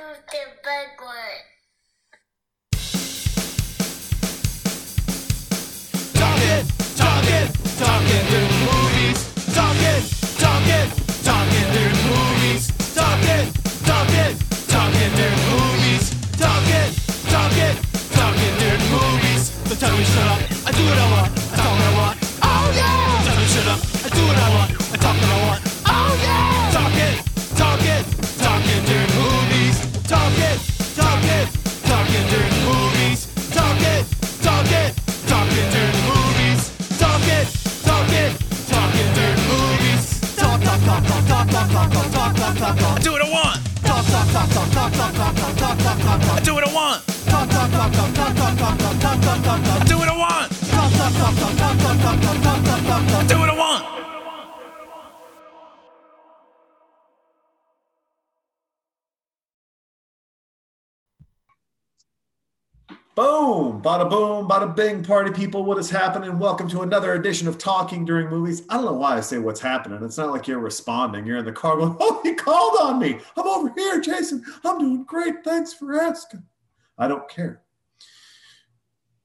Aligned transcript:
who's 0.00 0.16
the 0.32 0.44
big 0.64 0.90
one? 1.04 1.40
Talking, 6.14 6.64
talking, 6.96 7.46
talking 7.76 8.24
the 8.32 8.42
movies. 8.64 9.20
Talking, 9.52 10.00
talking, 10.40 10.86
talking 11.28 11.68
the 11.76 11.84
movies. 12.08 12.64
Talking, 12.94 13.44
talking, 13.84 14.32
talking 14.72 15.12
the 15.20 15.28
movies. 15.50 16.04
Talking, 16.40 16.90
talking, 17.34 17.76
talking 18.16 18.54
the 18.62 18.70
movies. 18.92 19.42
So 19.68 19.74
tell 19.76 19.94
me 19.96 20.04
shut 20.04 20.28
up, 20.32 20.40
I 20.66 20.72
do 20.72 20.82
what 20.84 20.98
I 20.98 21.06
want, 21.12 21.29
Do 42.70 42.76
talk, 42.76 43.02
talk, 43.02 43.26
one. 46.72 47.00
Do 48.70 49.98
talk, 49.98 50.20
talk, 50.20 50.20
one. 50.20 50.48
Do 50.48 50.94
talk, 51.90 52.68
talk, 52.86 53.12
one. 53.12 53.26
Do 53.26 53.42
it 53.42 53.48
a 53.48 53.54
one. 53.54 53.89
Boom, 63.20 63.82
bada 63.82 64.08
boom, 64.08 64.48
bada 64.48 64.74
bing, 64.74 65.04
party 65.04 65.30
people. 65.30 65.62
What 65.62 65.76
is 65.76 65.90
happening? 65.90 66.38
Welcome 66.38 66.70
to 66.70 66.80
another 66.80 67.12
edition 67.12 67.48
of 67.48 67.58
Talking 67.58 68.06
During 68.06 68.30
Movies. 68.30 68.62
I 68.70 68.76
don't 68.76 68.86
know 68.86 68.94
why 68.94 69.18
I 69.18 69.20
say 69.20 69.36
what's 69.36 69.60
happening. 69.60 70.02
It's 70.02 70.16
not 70.16 70.30
like 70.30 70.48
you're 70.48 70.58
responding. 70.58 71.26
You're 71.26 71.36
in 71.36 71.44
the 71.44 71.52
car 71.52 71.76
going, 71.76 71.94
Oh, 72.00 72.20
he 72.22 72.32
called 72.32 72.78
on 72.80 72.98
me. 72.98 73.20
I'm 73.36 73.46
over 73.46 73.74
here, 73.76 74.00
Jason. 74.00 74.42
I'm 74.64 74.78
doing 74.78 75.04
great. 75.04 75.44
Thanks 75.44 75.74
for 75.74 76.00
asking. 76.00 76.44
I 76.96 77.08
don't 77.08 77.28
care. 77.28 77.60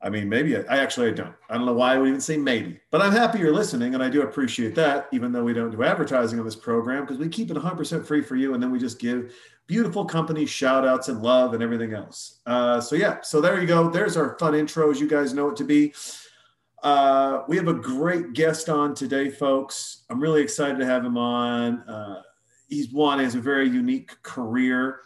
I 0.06 0.10
mean, 0.10 0.30
maybe 0.30 0.56
I, 0.56 0.78
actually 0.78 1.08
I 1.08 1.14
don't. 1.14 1.34
I 1.50 1.56
don't 1.56 1.66
know 1.66 1.74
why 1.74 1.96
I 1.96 1.98
would 1.98 2.08
even 2.08 2.22
say 2.22 2.38
maybe, 2.38 2.80
but 2.92 3.02
I'm 3.02 3.12
happy 3.12 3.40
you're 3.40 3.52
listening, 3.52 3.96
and 3.96 4.04
I 4.04 4.08
do 4.08 4.22
appreciate 4.22 4.76
that. 4.76 5.08
Even 5.12 5.32
though 5.32 5.44
we 5.44 5.52
don't 5.52 5.72
do 5.72 5.84
advertising 5.84 6.38
on 6.38 6.46
this 6.46 6.56
program 6.56 7.04
because 7.04 7.18
we 7.18 7.28
keep 7.28 7.50
it 7.50 7.58
100% 7.58 8.06
free 8.06 8.22
for 8.22 8.36
you, 8.36 8.54
and 8.54 8.62
then 8.62 8.70
we 8.70 8.78
just 8.78 9.00
give 9.00 9.34
beautiful 9.66 10.06
companies 10.06 10.52
shout 10.52 10.86
outs 10.86 11.10
and 11.10 11.24
love 11.24 11.56
and 11.56 11.64
everything 11.64 11.94
else. 11.94 12.40
Uh, 12.46 12.80
so 12.80 12.96
yeah, 12.96 13.20
so 13.22 13.42
there 13.42 13.60
you 13.60 13.66
go. 13.66 13.90
There's 13.90 14.16
our 14.16 14.38
fun 14.38 14.54
intros. 14.54 15.00
You 15.00 15.10
guys 15.10 15.34
know 15.34 15.50
it 15.50 15.56
to 15.56 15.64
be. 15.64 15.92
Uh, 16.84 17.42
we 17.48 17.58
have 17.58 17.68
a 17.68 17.74
great 17.74 18.34
guest 18.34 18.70
on 18.70 18.94
today, 18.94 19.32
folks. 19.32 20.04
I'm 20.12 20.20
really 20.20 20.44
excited 20.44 20.78
to 20.78 20.86
have 20.86 21.04
him 21.04 21.18
on. 21.18 21.80
Uh, 21.90 22.22
he's 22.70 22.92
one 22.92 23.18
has 23.18 23.34
a 23.34 23.42
very 23.42 23.68
unique 23.68 24.12
career. 24.22 25.00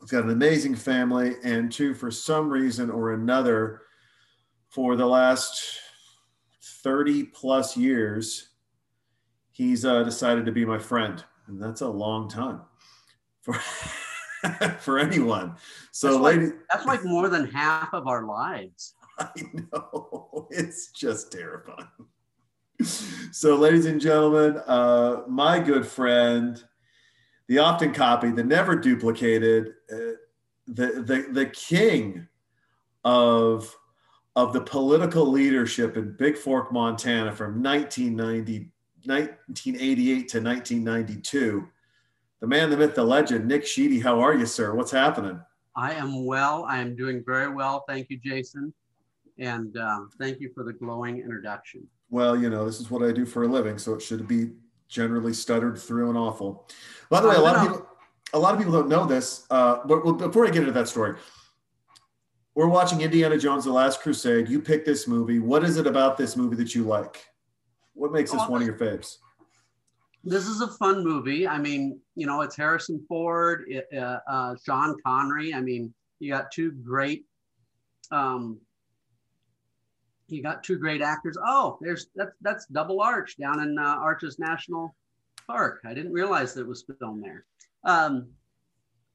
He's 0.00 0.10
got 0.10 0.24
an 0.24 0.30
amazing 0.30 0.74
family, 0.74 1.36
and 1.44 1.70
two, 1.70 1.94
for 1.94 2.10
some 2.10 2.50
reason 2.50 2.90
or 2.90 3.12
another, 3.12 3.82
for 4.78 4.94
the 4.94 5.04
last 5.04 5.80
30 6.84 7.24
plus 7.24 7.76
years, 7.76 8.50
he's 9.50 9.84
uh, 9.84 10.04
decided 10.04 10.46
to 10.46 10.52
be 10.52 10.64
my 10.64 10.78
friend, 10.78 11.24
and 11.48 11.60
that's 11.60 11.80
a 11.80 11.88
long 11.88 12.28
time 12.28 12.60
for 13.40 13.54
for 14.78 15.00
anyone. 15.00 15.56
So, 15.90 16.12
that's 16.12 16.20
like, 16.20 16.36
ladies, 16.36 16.52
that's 16.72 16.86
like 16.86 17.04
more 17.04 17.28
than 17.28 17.50
half 17.50 17.92
of 17.92 18.06
our 18.06 18.24
lives. 18.24 18.94
I 19.18 19.28
know 19.52 20.46
it's 20.52 20.92
just 20.92 21.32
terrifying. 21.32 21.88
So, 23.32 23.56
ladies 23.56 23.86
and 23.86 24.00
gentlemen, 24.00 24.62
uh, 24.64 25.22
my 25.26 25.58
good 25.58 25.88
friend, 25.88 26.62
the 27.48 27.58
often 27.58 27.92
copied, 27.92 28.36
the 28.36 28.44
never 28.44 28.76
duplicated, 28.76 29.74
uh, 29.92 30.14
the 30.68 31.02
the 31.04 31.26
the 31.32 31.46
king 31.46 32.28
of 33.04 33.74
of 34.38 34.52
the 34.52 34.60
political 34.60 35.26
leadership 35.26 35.96
in 35.96 36.16
Big 36.16 36.38
Fork, 36.38 36.72
Montana, 36.72 37.34
from 37.34 37.62
1990, 37.62 38.70
1988 39.04 40.28
to 40.28 40.40
1992 40.40 41.68
the 42.40 42.46
man, 42.46 42.70
the 42.70 42.76
myth, 42.76 42.94
the 42.94 43.02
legend, 43.02 43.46
Nick 43.46 43.66
Sheedy. 43.66 43.98
How 43.98 44.20
are 44.20 44.32
you, 44.34 44.46
sir? 44.46 44.72
What's 44.74 44.92
happening? 44.92 45.40
I 45.74 45.92
am 45.94 46.24
well. 46.24 46.64
I 46.68 46.78
am 46.78 46.94
doing 46.94 47.22
very 47.24 47.52
well. 47.52 47.84
Thank 47.88 48.10
you, 48.10 48.18
Jason. 48.18 48.72
And 49.38 49.76
um, 49.76 50.10
thank 50.20 50.40
you 50.40 50.50
for 50.54 50.64
the 50.64 50.72
glowing 50.72 51.18
introduction. 51.18 51.86
Well, 52.10 52.36
you 52.36 52.48
know, 52.48 52.64
this 52.64 52.80
is 52.80 52.90
what 52.90 53.02
I 53.02 53.12
do 53.12 53.26
for 53.26 53.42
a 53.42 53.48
living, 53.48 53.78
so 53.78 53.94
it 53.94 54.02
should 54.02 54.26
be 54.28 54.50
generally 54.88 55.32
stuttered 55.32 55.78
through 55.78 56.10
and 56.10 56.18
awful. 56.18 56.68
By 57.10 57.20
the 57.20 57.28
way, 57.28 57.36
a 57.36 57.40
lot 57.40 57.56
of 57.56 57.62
people, 57.62 57.86
a 58.32 58.38
lot 58.38 58.54
of 58.54 58.58
people 58.58 58.72
don't 58.72 58.88
know 58.88 59.04
this. 59.04 59.44
Uh, 59.50 59.78
but 59.84 60.00
before 60.18 60.46
I 60.46 60.50
get 60.50 60.60
into 60.60 60.72
that 60.72 60.88
story, 60.88 61.16
we're 62.58 62.66
watching 62.66 63.02
Indiana 63.02 63.38
Jones: 63.38 63.64
The 63.64 63.70
Last 63.70 64.00
Crusade. 64.00 64.48
You 64.48 64.60
picked 64.60 64.84
this 64.84 65.06
movie. 65.06 65.38
What 65.38 65.62
is 65.62 65.76
it 65.76 65.86
about 65.86 66.16
this 66.16 66.36
movie 66.36 66.56
that 66.56 66.74
you 66.74 66.82
like? 66.82 67.24
What 67.94 68.10
makes 68.10 68.32
this 68.32 68.48
one 68.48 68.60
of 68.60 68.66
your 68.66 68.76
faves? 68.76 69.18
This 70.24 70.48
is 70.48 70.60
a 70.60 70.66
fun 70.66 71.04
movie. 71.04 71.46
I 71.46 71.56
mean, 71.58 72.00
you 72.16 72.26
know, 72.26 72.40
it's 72.40 72.56
Harrison 72.56 73.04
Ford, 73.06 73.66
it, 73.68 73.86
uh, 73.96 74.18
uh, 74.28 74.56
Sean 74.66 74.96
Connery. 75.06 75.54
I 75.54 75.60
mean, 75.60 75.94
you 76.18 76.32
got 76.32 76.50
two 76.50 76.72
great, 76.72 77.26
um, 78.10 78.58
you 80.26 80.42
got 80.42 80.64
two 80.64 80.78
great 80.78 81.00
actors. 81.00 81.38
Oh, 81.40 81.78
there's 81.80 82.08
that's 82.16 82.34
that's 82.40 82.66
Double 82.66 83.00
Arch 83.00 83.36
down 83.36 83.60
in 83.60 83.78
uh, 83.78 83.82
Arches 84.00 84.40
National 84.40 84.96
Park. 85.46 85.82
I 85.84 85.94
didn't 85.94 86.12
realize 86.12 86.54
that 86.54 86.62
it 86.62 86.66
was 86.66 86.84
filmed 86.98 87.22
there. 87.22 87.44
Um, 87.84 88.30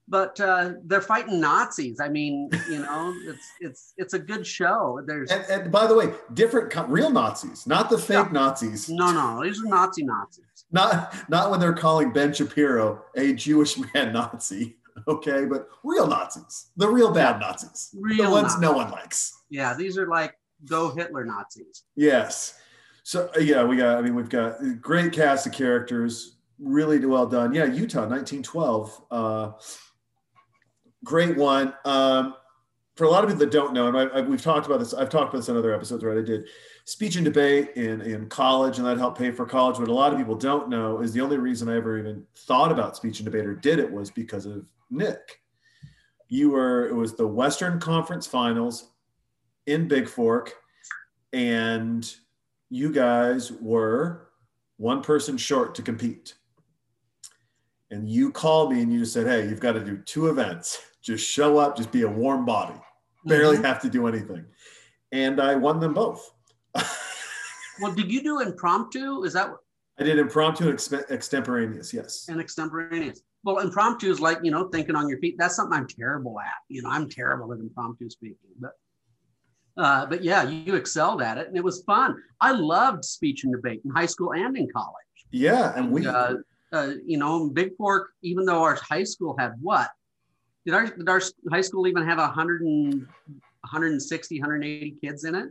but 0.08 0.40
uh, 0.40 0.74
they're 0.86 1.02
fighting 1.02 1.40
Nazis. 1.40 2.00
I 2.00 2.09
mean, 2.09 2.50
you 2.69 2.80
know, 2.80 3.14
it's 3.25 3.47
it's 3.62 3.94
it's 3.97 4.14
a 4.14 4.19
good 4.19 4.46
show. 4.46 5.00
There's 5.06 5.31
And, 5.31 5.46
and 5.50 5.72
by 5.72 5.88
the 5.88 5.96
way, 5.96 6.14
different 6.34 6.69
co- 6.72 6.86
real 6.88 7.09
Nazis, 7.09 7.66
not 7.66 7.90
the 7.90 7.97
fake 7.97 8.25
Yeah. 8.28 8.31
Nazis. 8.31 8.90
no, 8.90 9.12
no, 9.12 9.44
these 9.44 9.62
are 9.64 9.68
Nazi 9.68 10.03
Nazis. 10.03 10.46
Not 10.72 11.14
not 11.30 11.52
when 11.52 11.59
they're 11.59 11.74
calling 11.74 12.12
Ben 12.12 12.34
Shapiro 12.34 13.03
a 13.16 13.34
Jewish 13.34 13.78
man 13.94 14.14
Nazi. 14.14 14.78
Okay, 15.08 15.46
but 15.46 15.68
real 15.84 16.06
Nazis, 16.06 16.70
the 16.78 16.88
real 16.88 17.12
bad 17.12 17.40
Nazis, 17.40 17.90
the 17.94 18.00
Real 18.00 18.31
ones 18.31 18.44
Nazis. 18.44 18.62
no 18.62 18.74
one 18.74 18.91
likes. 18.91 19.34
Yeah, 19.50 19.74
these 19.74 19.97
are 19.97 20.08
like 20.08 20.35
go 20.70 20.94
Hitler 20.94 21.25
Nazis. 21.25 21.84
Yes. 21.96 22.59
So 23.02 23.28
uh, 23.35 23.40
yeah, 23.40 23.64
we 23.64 23.75
got. 23.75 23.97
I 23.97 24.02
mean, 24.03 24.14
we've 24.14 24.30
got 24.30 24.64
a 24.64 24.75
great 24.75 25.12
cast 25.12 25.47
of 25.47 25.52
characters, 25.52 26.38
really 26.59 27.03
well 27.08 27.25
done. 27.25 27.53
Yeah, 27.56 27.66
Utah, 27.66 28.02
1912. 28.08 29.02
Uh, 29.09 29.52
great 31.03 31.38
one. 31.38 31.74
Um, 31.86 32.36
for 32.96 33.06
a 33.06 33.09
lot 33.09 33.24
of 33.24 33.30
people 33.30 33.40
that 33.40 33.52
don't 33.52 33.74
know, 33.74 33.88
and 33.88 33.97
I, 33.97 34.19
I, 34.19 34.22
we've 34.22 34.41
talked 34.41 34.68
about 34.68 34.80
this. 34.80 34.94
I've 34.94 35.09
talked 35.09 35.30
about 35.30 35.40
this 35.40 35.50
in 35.50 35.58
other 35.58 35.74
episodes, 35.74 36.03
right? 36.03 36.18
I 36.18 36.22
did 36.22 36.47
speech 36.86 37.16
and 37.16 37.25
debate 37.25 37.72
in 37.75 38.02
in 38.02 38.30
college, 38.30 38.78
and 38.78 38.86
that 38.86 38.97
helped 38.97 39.18
pay 39.18 39.31
for 39.31 39.46
college. 39.46 39.80
What 39.80 39.88
a 39.88 39.94
lot 39.94 40.14
of 40.14 40.19
people 40.19 40.36
don't 40.36 40.69
know 40.69 41.02
is 41.02 41.12
the 41.12 41.22
only 41.22 41.38
reason 41.38 41.69
I 41.69 41.78
ever 41.78 41.97
even 41.97 42.24
thought 42.36 42.72
about 42.72 42.96
speech 42.96 43.19
and 43.19 43.25
debate 43.25 43.46
or 43.46 43.56
did 43.56 43.80
it 43.80 43.91
was 43.91 44.12
because 44.12 44.46
of 44.46 44.66
Nick. 44.91 45.41
You 46.28 46.52
were. 46.52 46.88
It 46.88 46.94
was 46.94 47.16
the 47.16 47.28
Western 47.28 47.80
Conference 47.80 48.28
Finals 48.28 48.91
in 49.66 49.88
Big 49.88 50.08
Fork, 50.08 50.53
and 51.31 52.14
you 52.70 52.91
guys 52.91 53.52
were 53.52 54.30
one 54.78 55.02
person 55.02 55.38
short 55.38 55.75
to 55.75 55.81
compete. 55.81 56.35
And 57.91 58.09
you 58.09 58.31
called 58.31 58.74
me 58.74 58.81
and 58.81 58.91
you 58.91 59.00
just 59.00 59.14
said, 59.14 59.28
Hey, 59.28 59.47
you've 59.47 59.59
got 59.59 59.73
to 59.73 59.84
do 59.84 59.97
two 59.97 60.28
events. 60.28 60.82
Just 61.03 61.29
show 61.29 61.58
up, 61.58 61.76
just 61.76 61.91
be 61.91 62.03
a 62.03 62.09
warm 62.09 62.46
body, 62.46 62.79
barely 63.26 63.58
Mhm. 63.58 63.66
have 63.66 63.82
to 63.82 63.90
do 63.90 64.08
anything. 64.08 64.46
And 65.11 65.40
I 65.40 65.55
won 65.55 65.79
them 65.79 65.94
both. 65.94 66.32
Well, 67.82 67.91
did 67.91 68.11
you 68.11 68.22
do 68.22 68.40
impromptu? 68.40 69.23
Is 69.23 69.34
that 69.34 69.50
I 70.00 70.03
did 70.03 70.20
impromptu 70.20 70.70
and 70.70 70.79
extemporaneous, 71.09 71.91
yes. 71.91 72.28
And 72.29 72.40
extemporaneous? 72.40 73.22
Well, 73.44 73.59
impromptu 73.59 74.11
is 74.11 74.20
like 74.20 74.40
you 74.44 74.52
know 74.52 74.67
thinking 74.70 74.96
on 74.96 75.09
your 75.09 75.17
feet. 75.17 75.35
That's 75.40 75.55
something 75.55 75.76
I'm 75.78 75.88
terrible 75.88 76.40
at. 76.40 76.53
You 76.70 76.84
know, 76.84 76.90
I'm 76.90 77.09
terrible 77.09 77.52
at 77.52 77.59
impromptu 77.59 78.09
speaking, 78.11 78.38
but. 78.59 78.73
Uh, 79.76 80.06
but 80.06 80.23
yeah, 80.23 80.44
you 80.44 80.76
excelled 80.76 81.20
at 81.23 81.40
it, 81.40 81.47
and 81.47 81.58
it 81.58 81.64
was 81.64 81.82
fun. 81.84 82.16
I 82.40 82.52
loved 82.52 83.03
speech 83.03 83.44
and 83.44 83.52
debate 83.52 83.82
in 83.84 83.90
high 83.90 84.06
school 84.06 84.34
and 84.34 84.56
in 84.56 84.67
college. 84.72 85.26
Yeah. 85.32 85.73
And 85.76 85.91
we, 85.91 86.06
uh, 86.06 86.35
uh, 86.72 86.91
you 87.03 87.17
know, 87.17 87.49
Big 87.49 87.76
Fork, 87.76 88.11
even 88.22 88.46
though 88.46 88.61
our 88.61 88.76
high 88.76 89.03
school 89.03 89.35
had 89.40 89.53
what? 89.59 89.90
Did 90.65 90.73
our, 90.73 90.85
did 90.87 91.09
our 91.09 91.21
high 91.51 91.61
school 91.61 91.87
even 91.87 92.05
have 92.05 92.17
100 92.17 92.61
and, 92.61 92.93
160, 93.61 94.39
180 94.39 94.97
kids 95.01 95.23
in 95.25 95.35
it? 95.35 95.49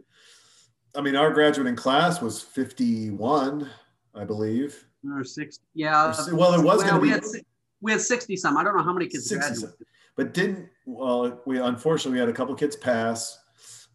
I 0.96 1.00
mean, 1.00 1.16
our 1.16 1.30
graduating 1.32 1.76
class 1.76 2.20
was 2.20 2.40
51, 2.40 3.68
I 4.14 4.24
believe. 4.24 4.86
Or 5.10 5.24
60? 5.24 5.62
Yeah. 5.74 6.14
Well, 6.32 6.54
it 6.54 6.62
was 6.62 6.78
Well, 6.84 6.98
going 6.98 7.10
to 7.12 7.20
be 7.20 7.26
si- 7.26 7.44
we 7.80 7.92
had 7.92 8.00
60 8.00 8.36
some. 8.36 8.56
I 8.56 8.64
don't 8.64 8.76
know 8.76 8.82
how 8.82 8.92
many 8.92 9.06
kids 9.06 9.28
60 9.28 9.48
graduated. 9.60 9.86
but 10.16 10.32
didn't. 10.34 10.68
Well, 10.86 11.40
we 11.46 11.58
unfortunately 11.58 12.12
we 12.12 12.20
had 12.20 12.28
a 12.28 12.32
couple 12.32 12.54
kids 12.54 12.76
pass. 12.76 13.38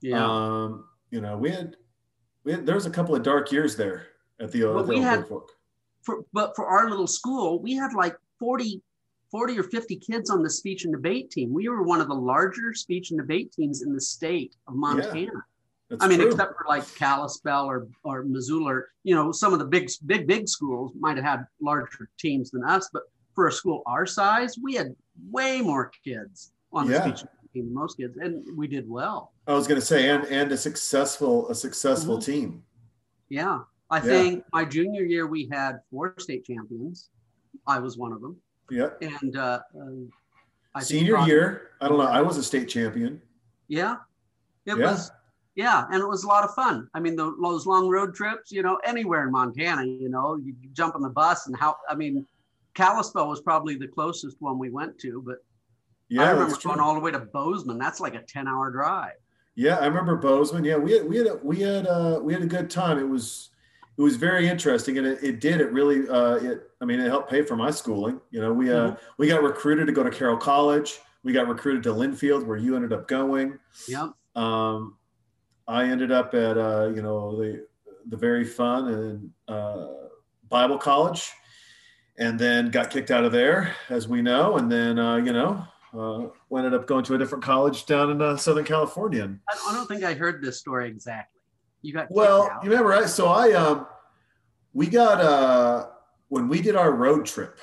Yeah. 0.02 0.24
Um, 0.24 0.86
you 1.12 1.22
know, 1.22 1.38
we 1.38 1.50
had 1.52 1.78
we 2.44 2.52
had, 2.54 2.66
there 2.66 2.76
was 2.76 2.86
a 2.86 2.90
couple 2.90 3.16
of 3.16 3.24
dark 3.24 3.52
years 3.52 3.76
there 3.76 4.08
at 4.40 4.52
the, 4.52 4.66
Well, 4.66 4.84
the 4.84 4.90
we 4.90 4.96
old 4.96 5.04
had- 5.06 5.28
for, 6.02 6.24
but 6.34 6.56
for 6.56 6.66
our 6.66 6.90
little 6.90 7.08
school, 7.08 7.62
we 7.62 7.74
had 7.76 7.94
like 7.94 8.16
40, 8.40 8.82
40 9.32 9.60
or 9.60 9.64
50 9.64 9.96
kids 9.98 10.30
on 10.30 10.42
the 10.42 10.50
speech 10.50 10.86
and 10.86 10.94
debate 10.94 11.32
team. 11.32 11.54
We 11.54 11.68
were 11.70 11.84
one 11.84 12.00
of 12.02 12.08
the 12.08 12.14
larger 12.14 12.74
speech 12.74 13.12
and 13.12 13.20
debate 13.20 13.52
teams 13.52 13.82
in 13.82 13.94
the 13.94 14.02
state 14.02 14.56
of 14.68 14.76
Montana. 14.76 15.32
That's 15.90 16.04
I 16.04 16.08
mean, 16.08 16.20
true. 16.20 16.32
except 16.32 16.54
for 16.58 16.66
like 16.68 16.84
Kalispell 16.96 17.66
or, 17.66 17.88
or 18.04 18.24
Missoula, 18.24 18.74
or, 18.74 18.90
you 19.04 19.16
know, 19.16 19.32
some 19.32 19.54
of 19.54 19.60
the 19.60 19.66
big, 19.66 19.90
big, 20.06 20.28
big 20.28 20.48
schools 20.48 20.92
might 21.00 21.16
have 21.18 21.26
had 21.26 21.46
larger 21.62 22.10
teams 22.20 22.52
than 22.52 22.64
us. 22.66 22.90
But 22.92 23.04
for 23.36 23.48
a 23.48 23.52
school 23.52 23.84
our 23.86 24.06
size, 24.06 24.58
we 24.62 24.76
had 24.76 24.94
way 25.30 25.62
more 25.62 25.92
kids 26.04 26.52
on 26.74 26.88
the 26.88 26.94
Yeah. 26.94 27.02
speech 27.04 27.22
and 27.22 27.30
debate 27.30 27.54
team 27.54 27.66
than 27.68 27.74
most 27.74 27.98
kids, 27.98 28.18
and 28.18 28.58
we 28.58 28.68
did 28.68 28.90
well. 28.90 29.32
I 29.48 29.54
was 29.54 29.66
going 29.68 29.80
to 29.80 29.86
say, 29.86 30.10
and 30.10 30.26
and 30.26 30.52
a 30.52 30.58
successful 30.58 31.48
a 31.50 31.56
successful 31.56 32.18
Mhm. 32.18 32.26
team. 32.26 32.64
Yeah. 33.30 33.60
I 33.90 33.98
Yeah. 33.98 34.04
think 34.04 34.44
my 34.52 34.66
junior 34.66 35.04
year, 35.04 35.26
we 35.28 35.48
had 35.50 35.80
four 35.90 36.14
state 36.20 36.44
champions. 36.44 37.10
I 37.66 37.80
was 37.80 37.98
one 37.98 38.12
of 38.12 38.20
them. 38.22 38.36
Yeah. 38.70 38.90
And 39.02 39.36
uh, 39.38 39.60
uh, 39.80 39.86
I 40.76 40.82
Senior 40.82 41.20
year, 41.26 41.72
I 41.82 41.88
don't 41.88 41.98
know. 41.98 42.06
I 42.06 42.22
was 42.22 42.38
a 42.38 42.44
state 42.44 42.68
champion. 42.70 43.22
Yeah. 43.68 43.98
It 44.66 44.78
Yeah. 44.78 44.92
was, 44.92 45.12
yeah. 45.56 45.86
And 45.92 46.02
it 46.02 46.08
was 46.08 46.24
a 46.24 46.28
lot 46.28 46.44
of 46.44 46.54
fun. 46.54 46.90
I 46.94 47.00
mean, 47.00 47.16
the, 47.16 47.36
those 47.42 47.66
long 47.66 47.88
road 47.90 48.14
trips, 48.14 48.52
you 48.52 48.62
know, 48.64 48.80
anywhere 48.86 49.24
in 49.24 49.32
Montana, 49.32 49.86
you 49.86 50.10
know, 50.10 50.36
you 50.36 50.54
jump 50.74 50.96
on 50.96 51.02
the 51.02 51.10
bus 51.10 51.48
and 51.48 51.56
how, 51.56 51.78
I 51.90 51.96
mean, 51.96 52.26
Kalispell 52.74 53.28
was 53.28 53.42
probably 53.42 53.76
the 53.76 53.88
closest 53.88 54.38
one 54.40 54.60
we 54.60 54.70
went 54.70 55.00
to, 55.00 55.22
but 55.26 55.38
Yeah, 56.10 56.24
I 56.26 56.32
remember 56.32 56.56
going 56.64 56.80
all 56.80 56.94
the 56.94 57.00
way 57.00 57.12
to 57.12 57.20
Bozeman. 57.20 57.78
That's 57.80 58.00
like 58.00 58.14
a 58.16 58.22
10 58.22 58.48
hour 58.48 58.70
drive. 58.72 59.14
Yeah, 59.56 59.78
I 59.78 59.88
remember 59.88 60.16
Bozeman. 60.16 60.64
Yeah, 60.64 60.78
we 60.78 60.92
had 60.94 61.08
we 61.10 61.18
had 61.18 61.26
a, 61.28 61.36
we 61.42 61.60
had 61.62 61.88
uh, 61.88 62.20
we 62.22 62.32
had 62.32 62.44
a 62.44 62.46
good 62.46 62.70
time. 62.70 63.00
It 63.00 63.10
was 63.10 63.50
it 63.98 64.02
was 64.02 64.16
very 64.16 64.48
interesting, 64.48 64.98
and 65.00 65.08
it, 65.08 65.24
it 65.24 65.40
did 65.40 65.60
it 65.60 65.72
really. 65.72 66.08
Uh, 66.08 66.36
it 66.36 66.70
I 66.80 66.86
mean, 66.86 67.00
it 67.00 67.08
helped 67.08 67.30
pay 67.30 67.42
for 67.42 67.56
my 67.56 67.72
schooling. 67.72 68.22
You 68.30 68.42
know, 68.42 68.54
we 68.54 68.72
uh, 68.72 68.96
we 69.18 69.28
got 69.28 69.42
recruited 69.42 69.88
to 69.88 69.94
go 69.94 70.04
to 70.04 70.12
Carroll 70.12 70.38
College. 70.38 71.00
We 71.24 71.34
got 71.34 71.48
recruited 71.48 71.84
to 71.84 71.90
Linfield, 71.90 72.46
where 72.46 72.58
you 72.58 72.76
ended 72.76 72.94
up 72.94 73.08
going. 73.08 73.58
yeah 73.88 74.10
Um, 74.36 74.98
I 75.68 75.86
ended 75.86 76.12
up 76.12 76.34
at 76.34 76.58
uh, 76.58 76.92
you 76.96 77.02
know 77.02 77.38
the 77.38 77.66
the 78.10 78.18
very 78.18 78.46
fun 78.46 78.88
and 78.88 79.32
uh, 79.48 79.88
Bible 80.48 80.78
College, 80.78 81.32
and 82.20 82.40
then 82.40 82.70
got 82.70 82.92
kicked 82.92 83.12
out 83.12 83.26
of 83.26 83.32
there, 83.32 83.76
as 83.90 84.08
we 84.08 84.22
know, 84.22 84.58
and 84.58 84.72
then 84.72 85.00
uh, 85.00 85.18
you 85.18 85.34
know 85.34 85.66
uh, 85.98 86.28
we 86.50 86.60
ended 86.60 86.74
up 86.74 86.86
going 86.86 87.04
to 87.06 87.16
a 87.16 87.18
different 87.18 87.44
college 87.44 87.86
down 87.86 88.12
in 88.12 88.22
uh, 88.22 88.38
Southern 88.38 88.66
California. 88.66 89.36
I 89.50 89.74
don't 89.74 89.88
think 89.88 90.04
I 90.04 90.14
heard 90.14 90.42
this 90.42 90.60
story 90.60 90.88
exactly. 90.88 91.37
You 91.88 91.94
got 91.94 92.12
well, 92.12 92.52
you 92.62 92.70
remember, 92.70 92.90
right? 92.90 93.08
So 93.08 93.28
I 93.28 93.54
um, 93.54 93.88
we 94.74 94.88
got 94.88 95.22
uh, 95.22 95.88
when 96.28 96.50
we 96.50 96.62
did 96.62 96.76
our 96.76 96.92
road 96.92 97.26
trip. 97.26 97.60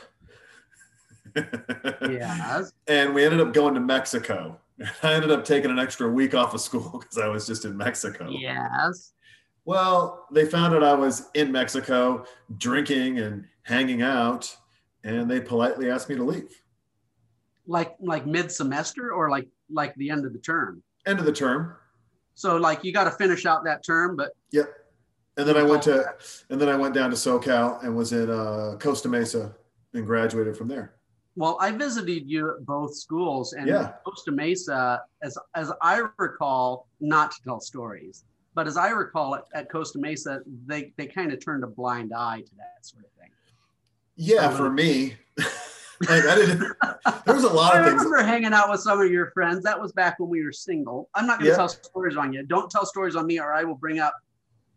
yes. 1.37 2.73
and 2.87 3.15
we 3.15 3.23
ended 3.23 3.43
up 3.43 3.53
going 3.53 3.75
to 3.75 3.81
Mexico. 3.81 4.59
I 5.03 5.13
ended 5.13 5.31
up 5.31 5.45
taking 5.45 5.71
an 5.71 5.79
extra 5.79 6.09
week 6.09 6.35
off 6.35 6.55
of 6.55 6.63
school 6.63 6.99
because 7.01 7.19
I 7.19 7.29
was 7.29 7.47
just 7.47 7.67
in 7.67 7.77
Mexico. 7.77 8.31
Yes. 8.31 9.13
Well, 9.67 10.27
they 10.33 10.47
found 10.47 10.75
out 10.75 10.83
I 10.83 10.95
was 10.95 11.29
in 11.35 11.53
Mexico 11.53 12.25
drinking 12.57 13.19
and 13.19 13.45
hanging 13.65 14.01
out, 14.01 14.57
and 15.05 15.31
they 15.31 15.39
politely 15.39 15.91
asked 15.91 16.09
me 16.09 16.17
to 16.17 16.25
leave. 16.25 16.63
Like 17.67 17.95
like 18.01 18.25
mid 18.25 18.51
semester 18.51 19.13
or 19.13 19.29
like 19.29 19.49
like 19.69 19.95
the 19.97 20.09
end 20.09 20.25
of 20.25 20.33
the 20.33 20.39
term. 20.39 20.83
End 21.05 21.19
of 21.19 21.27
the 21.27 21.33
term. 21.33 21.77
So 22.35 22.57
like 22.57 22.85
you 22.85 22.93
got 22.93 23.05
to 23.05 23.11
finish 23.13 23.47
out 23.47 23.65
that 23.65 23.85
term, 23.85 24.17
but 24.17 24.33
Yep. 24.53 24.69
And 25.37 25.49
then 25.49 25.57
I 25.57 25.65
went 25.65 25.83
to, 25.83 26.15
and 26.51 26.61
then 26.61 26.69
I 26.69 26.77
went 26.77 26.95
down 26.95 27.11
to 27.11 27.17
SoCal 27.17 27.83
and 27.83 27.97
was 27.97 28.13
in 28.13 28.31
uh, 28.31 28.77
Costa 28.79 29.09
Mesa 29.09 29.53
and 29.93 30.07
graduated 30.07 30.57
from 30.57 30.69
there. 30.69 30.95
well, 31.37 31.57
I 31.61 31.73
visited 31.73 32.31
you 32.31 32.51
at 32.55 32.65
both 32.65 32.95
schools 32.97 33.53
and 33.55 33.67
Yeah. 33.67 33.95
Costa 34.05 34.31
Mesa, 34.31 35.03
as 35.23 35.37
as 35.57 35.73
I 35.83 36.03
recall, 36.19 36.87
not 37.01 37.33
to 37.33 37.43
tell 37.43 37.61
stories, 37.61 38.25
but 38.55 38.69
as 38.69 38.77
I 38.77 38.91
recall 38.91 39.35
at, 39.35 39.45
at 39.55 39.71
Costa 39.73 39.99
Mesa, 39.99 40.41
they 40.67 40.93
they 40.97 41.07
kind 41.07 41.33
of 41.33 41.45
turned 41.45 41.65
a 41.65 41.69
blind 41.69 42.13
eye 42.13 42.43
to 42.43 42.55
that 42.57 42.87
sort 42.87 43.05
of 43.05 43.11
thing. 43.21 43.31
Yeah, 44.17 44.49
for 44.51 44.71
me, 44.71 45.17
like 46.09 46.25
I 46.25 46.35
didn't. 46.35 46.59
There 47.27 47.35
was 47.35 47.45
a 47.45 47.49
lot 47.53 47.75
I 47.75 47.79
of 47.81 47.85
things. 47.87 48.01
I 48.01 48.05
remember 48.05 48.23
hanging 48.27 48.53
out 48.53 48.71
with 48.71 48.81
some 48.81 49.01
of 49.01 49.11
your 49.11 49.31
friends. 49.33 49.63
That 49.65 49.81
was 49.81 49.93
back 49.93 50.19
when 50.19 50.29
we 50.29 50.45
were 50.45 50.53
single. 50.53 51.09
I'm 51.15 51.27
not 51.27 51.39
going 51.39 51.47
to 51.47 51.51
Yeah. 51.53 51.57
tell 51.57 51.69
stories 51.69 52.17
on 52.17 52.33
you. 52.33 52.43
Don't 52.45 52.71
tell 52.71 52.87
stories 52.87 53.17
on 53.17 53.27
me, 53.27 53.39
or 53.41 53.53
I 53.55 53.65
will 53.65 53.75
bring 53.75 53.99
up 53.99 54.15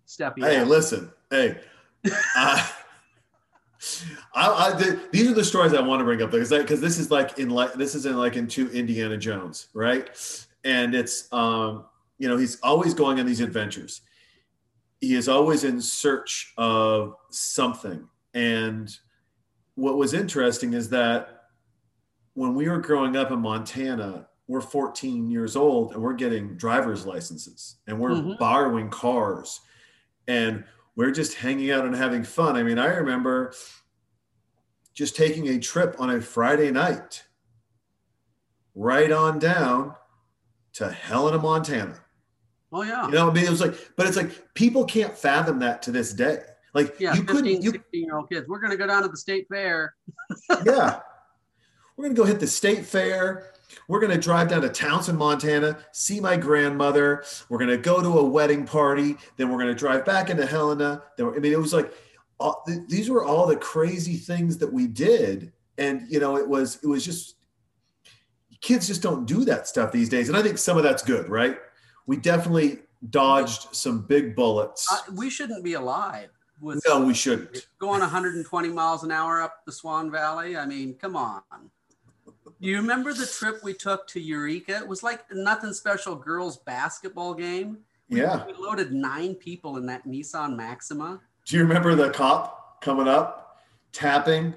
Steffi. 0.07 0.39
Hey, 0.43 0.63
listen. 0.63 1.11
Hey, 1.29 1.59
I, 2.35 2.71
I, 4.33 4.47
I 4.47 4.71
the, 4.71 4.99
these 5.11 5.29
are 5.29 5.33
the 5.33 5.43
stories 5.43 5.73
I 5.73 5.81
want 5.81 5.99
to 5.99 6.03
bring 6.05 6.21
up 6.21 6.31
because 6.31 6.49
because 6.49 6.81
this 6.81 6.97
is 6.97 7.11
like 7.11 7.37
in 7.39 7.49
like 7.49 7.73
this 7.73 7.95
is 7.95 8.05
in 8.05 8.17
like 8.17 8.35
into 8.35 8.69
Indiana 8.71 9.17
Jones, 9.17 9.67
right? 9.73 10.09
And 10.63 10.95
it's 10.95 11.31
um 11.31 11.85
you 12.17 12.27
know 12.27 12.37
he's 12.37 12.59
always 12.61 12.93
going 12.93 13.19
on 13.19 13.25
these 13.25 13.41
adventures. 13.41 14.01
He 14.99 15.13
is 15.13 15.29
always 15.29 15.63
in 15.63 15.79
search 15.79 16.53
of 16.57 17.15
something. 17.29 18.07
And 18.33 18.95
what 19.77 19.95
was 19.95 20.13
interesting 20.15 20.73
is 20.73 20.89
that 20.89 21.43
when 22.33 22.55
we 22.55 22.67
were 22.67 22.79
growing 22.79 23.15
up 23.15 23.31
in 23.31 23.39
Montana, 23.39 24.27
we're 24.47 24.59
14 24.59 25.29
years 25.29 25.55
old 25.55 25.93
and 25.93 26.01
we're 26.01 26.13
getting 26.13 26.55
driver's 26.57 27.05
licenses 27.05 27.75
and 27.85 27.99
we're 27.99 28.11
Mhm. 28.11 28.39
borrowing 28.39 28.89
cars 28.89 29.61
and 30.27 30.63
we're 30.95 31.11
just 31.11 31.35
hanging 31.35 31.69
out 31.69 31.85
and 31.85 31.95
having 31.95 32.23
fun. 32.23 32.55
I 32.55 32.63
mean, 32.63 32.79
I 32.79 32.87
remember 32.87 33.53
just 34.95 35.15
taking 35.15 35.47
a 35.49 35.59
trip 35.59 35.95
on 35.99 36.09
a 36.09 36.19
Friday 36.21 36.71
night 36.71 37.25
right 38.73 39.11
on 39.11 39.37
down 39.37 39.95
to 40.73 40.89
Helena, 40.91 41.37
Montana. 41.37 41.99
Oh 42.71 42.81
yeah. 42.81 43.05
You 43.05 43.11
know, 43.11 43.29
I 43.29 43.33
mean, 43.33 43.45
it 43.45 43.49
was 43.51 43.61
like, 43.61 43.75
but 43.95 44.07
it's 44.07 44.17
like 44.17 44.53
people 44.55 44.85
can't 44.85 45.15
fathom 45.15 45.59
that 45.59 45.83
to 45.83 45.91
this 45.91 46.13
day. 46.13 46.43
Like 46.73 46.99
Yeah, 46.99 47.13
you 47.13 47.21
15, 47.21 47.35
couldn't, 47.35 47.61
you 47.61 47.71
16 47.71 48.03
year 48.03 48.17
old 48.17 48.29
kids. 48.29 48.47
We're 48.47 48.59
going 48.59 48.71
to 48.71 48.77
go 48.77 48.87
down 48.87 49.03
to 49.03 49.09
the 49.09 49.17
state 49.17 49.47
fair. 49.49 49.95
yeah. 50.65 50.99
We're 51.95 52.03
going 52.03 52.15
to 52.15 52.21
go 52.21 52.25
hit 52.25 52.39
the 52.39 52.47
state 52.47 52.85
fair. 52.85 53.51
We're 53.87 53.99
going 53.99 54.11
to 54.11 54.19
drive 54.19 54.49
down 54.49 54.61
to 54.61 54.69
Townsend, 54.69 55.17
Montana, 55.17 55.79
see 55.91 56.19
my 56.19 56.37
grandmother. 56.37 57.23
We're 57.49 57.57
going 57.57 57.69
to 57.69 57.77
go 57.77 58.01
to 58.01 58.19
a 58.19 58.23
wedding 58.23 58.65
party. 58.65 59.17
Then 59.35 59.49
we're 59.49 59.57
going 59.57 59.73
to 59.73 59.75
drive 59.75 60.05
back 60.05 60.29
into 60.29 60.45
Helena. 60.45 61.03
Then, 61.17 61.27
I 61.27 61.39
mean, 61.39 61.53
it 61.53 61.59
was 61.59 61.73
like, 61.73 61.93
all, 62.39 62.63
th- 62.67 62.87
these 62.87 63.09
were 63.09 63.25
all 63.25 63.47
the 63.47 63.55
crazy 63.55 64.15
things 64.15 64.57
that 64.59 64.71
we 64.71 64.87
did. 64.87 65.51
And, 65.77 66.05
you 66.09 66.19
know, 66.19 66.37
it 66.37 66.47
was, 66.47 66.79
it 66.83 66.87
was 66.87 67.03
just, 67.03 67.35
kids 68.61 68.87
just 68.87 69.01
don't 69.01 69.25
do 69.25 69.45
that 69.45 69.67
stuff 69.67 69.91
these 69.91 70.09
days. 70.09 70.27
And 70.27 70.37
I 70.37 70.41
think 70.41 70.57
some 70.57 70.77
of 70.77 70.83
that's 70.83 71.03
good, 71.03 71.29
right? 71.29 71.57
We 72.05 72.17
definitely 72.17 72.79
dodged 73.09 73.75
some 73.75 74.01
big 74.01 74.35
bullets. 74.35 74.87
Uh, 74.91 75.11
we 75.15 75.29
shouldn't 75.29 75.63
be 75.63 75.73
alive 75.73 76.29
with 76.61 76.81
No, 76.87 77.03
we 77.03 77.13
shouldn't. 77.13 77.67
going 77.79 77.99
120 78.01 78.69
miles 78.69 79.03
an 79.03 79.11
hour 79.11 79.41
up 79.41 79.65
the 79.65 79.71
Swan 79.71 80.09
Valley. 80.11 80.57
I 80.57 80.65
mean, 80.65 80.95
come 80.95 81.15
on. 81.15 81.41
Do 82.59 82.67
you 82.67 82.77
remember 82.77 83.13
the 83.13 83.25
trip 83.27 83.63
we 83.63 83.73
took 83.73 84.07
to 84.07 84.19
Eureka? 84.19 84.77
It 84.77 84.87
was 84.87 85.03
like 85.03 85.23
nothing 85.31 85.73
special 85.73 86.15
girls 86.15 86.57
basketball 86.57 87.33
game. 87.33 87.79
Yeah. 88.09 88.45
We 88.47 88.53
loaded 88.53 88.91
nine 88.91 89.35
people 89.35 89.77
in 89.77 89.85
that 89.87 90.05
Nissan 90.07 90.55
Maxima. 90.55 91.19
Do 91.45 91.55
you 91.57 91.61
remember 91.63 91.93
the 91.93 92.09
cop 92.09 92.81
coming 92.81 93.07
up, 93.07 93.59
tapping 93.91 94.53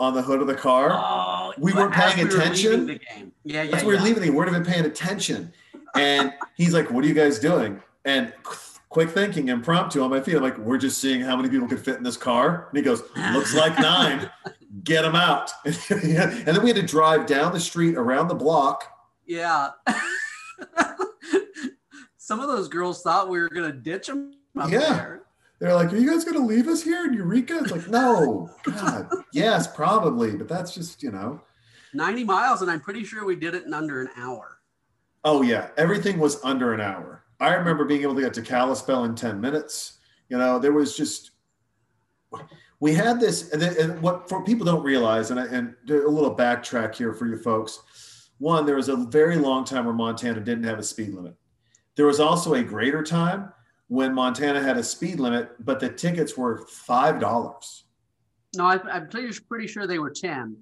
on 0.00 0.14
the 0.14 0.22
hood 0.22 0.40
of 0.40 0.46
the 0.48 0.54
car? 0.54 0.88
Oh, 0.92 1.52
We 1.58 1.72
weren't 1.72 1.92
paying 1.92 2.16
we 2.16 2.24
were 2.24 2.40
attention? 2.40 2.86
game. 2.86 3.32
Yeah, 3.44 3.62
yeah. 3.62 3.70
That's 3.70 3.82
yeah. 3.82 3.88
we're 3.88 4.00
leaving. 4.00 4.22
They 4.22 4.30
weren't 4.30 4.48
even 4.50 4.64
paying 4.64 4.84
attention. 4.86 5.52
And 5.94 6.32
he's 6.56 6.74
like, 6.74 6.90
What 6.90 7.04
are 7.04 7.06
you 7.08 7.14
guys 7.14 7.38
doing? 7.38 7.80
And 8.04 8.32
quick 8.94 9.10
thinking, 9.10 9.48
impromptu 9.48 10.00
on 10.02 10.08
my 10.10 10.20
feet. 10.20 10.36
I'm 10.36 10.42
like, 10.42 10.56
We're 10.56 10.78
just 10.78 10.98
seeing 10.98 11.20
how 11.20 11.36
many 11.36 11.48
people 11.48 11.66
could 11.66 11.84
fit 11.84 11.96
in 11.96 12.04
this 12.04 12.16
car. 12.16 12.68
And 12.70 12.78
he 12.78 12.82
goes, 12.82 13.02
Looks 13.32 13.52
like 13.54 13.76
nine. 13.78 14.30
Get 14.84 15.02
them 15.02 15.16
out. 15.16 15.50
and 15.64 16.46
then 16.46 16.62
we 16.62 16.68
had 16.68 16.76
to 16.76 16.82
drive 16.82 17.26
down 17.26 17.52
the 17.52 17.60
street 17.60 17.96
around 17.96 18.28
the 18.28 18.34
block. 18.34 18.84
Yeah. 19.26 19.70
Some 22.16 22.40
of 22.40 22.48
those 22.48 22.68
girls 22.68 23.02
thought 23.02 23.28
we 23.28 23.40
were 23.40 23.48
going 23.48 23.70
to 23.70 23.76
ditch 23.76 24.06
them 24.06 24.32
up 24.58 24.70
Yeah. 24.70 24.78
there. 24.78 25.22
They're 25.58 25.74
like, 25.74 25.92
Are 25.92 25.96
you 25.96 26.08
guys 26.10 26.24
going 26.24 26.38
to 26.38 26.44
leave 26.46 26.68
us 26.68 26.82
here 26.82 27.04
in 27.04 27.14
Eureka? 27.14 27.58
It's 27.62 27.72
like, 27.72 27.88
No, 27.88 28.48
God, 28.62 29.08
yes, 29.32 29.66
probably. 29.66 30.36
But 30.36 30.48
that's 30.48 30.72
just, 30.72 31.02
you 31.02 31.10
know. 31.10 31.40
90 31.94 32.22
miles, 32.24 32.62
and 32.62 32.70
I'm 32.70 32.80
pretty 32.80 33.04
sure 33.04 33.24
we 33.24 33.34
did 33.36 33.54
it 33.54 33.64
in 33.64 33.74
under 33.74 34.00
an 34.00 34.08
hour. 34.16 34.58
Oh 35.24 35.42
yeah, 35.42 35.68
everything 35.76 36.18
was 36.18 36.42
under 36.44 36.74
an 36.74 36.80
hour. 36.80 37.23
I 37.40 37.54
remember 37.54 37.84
being 37.84 38.02
able 38.02 38.14
to 38.14 38.20
get 38.22 38.34
to 38.34 38.42
Kalispell 38.42 39.04
in 39.04 39.14
ten 39.14 39.40
minutes. 39.40 39.98
You 40.28 40.38
know, 40.38 40.58
there 40.58 40.72
was 40.72 40.96
just 40.96 41.32
we 42.80 42.92
had 42.92 43.20
this, 43.20 43.50
and, 43.52 43.62
then, 43.62 43.74
and 43.78 44.02
what 44.02 44.28
for 44.28 44.44
people 44.44 44.66
don't 44.66 44.82
realize, 44.82 45.30
and 45.30 45.40
I, 45.40 45.46
and 45.46 45.74
a 45.88 45.94
little 46.08 46.34
backtrack 46.34 46.94
here 46.94 47.12
for 47.12 47.26
you 47.26 47.38
folks. 47.38 48.30
one, 48.38 48.66
there 48.66 48.76
was 48.76 48.88
a 48.88 48.96
very 48.96 49.36
long 49.36 49.64
time 49.64 49.84
where 49.84 49.94
Montana 49.94 50.40
didn't 50.40 50.64
have 50.64 50.78
a 50.78 50.82
speed 50.82 51.14
limit. 51.14 51.34
There 51.96 52.06
was 52.06 52.20
also 52.20 52.54
a 52.54 52.62
greater 52.62 53.02
time 53.02 53.52
when 53.88 54.12
Montana 54.12 54.60
had 54.60 54.76
a 54.76 54.82
speed 54.82 55.20
limit, 55.20 55.64
but 55.64 55.78
the 55.80 55.88
tickets 55.88 56.36
were 56.36 56.66
five 56.66 57.20
dollars. 57.20 57.84
No, 58.56 58.66
I, 58.66 58.80
I'm 58.90 59.08
pretty, 59.08 59.38
pretty 59.48 59.66
sure 59.66 59.86
they 59.86 59.98
were 59.98 60.10
ten. 60.10 60.56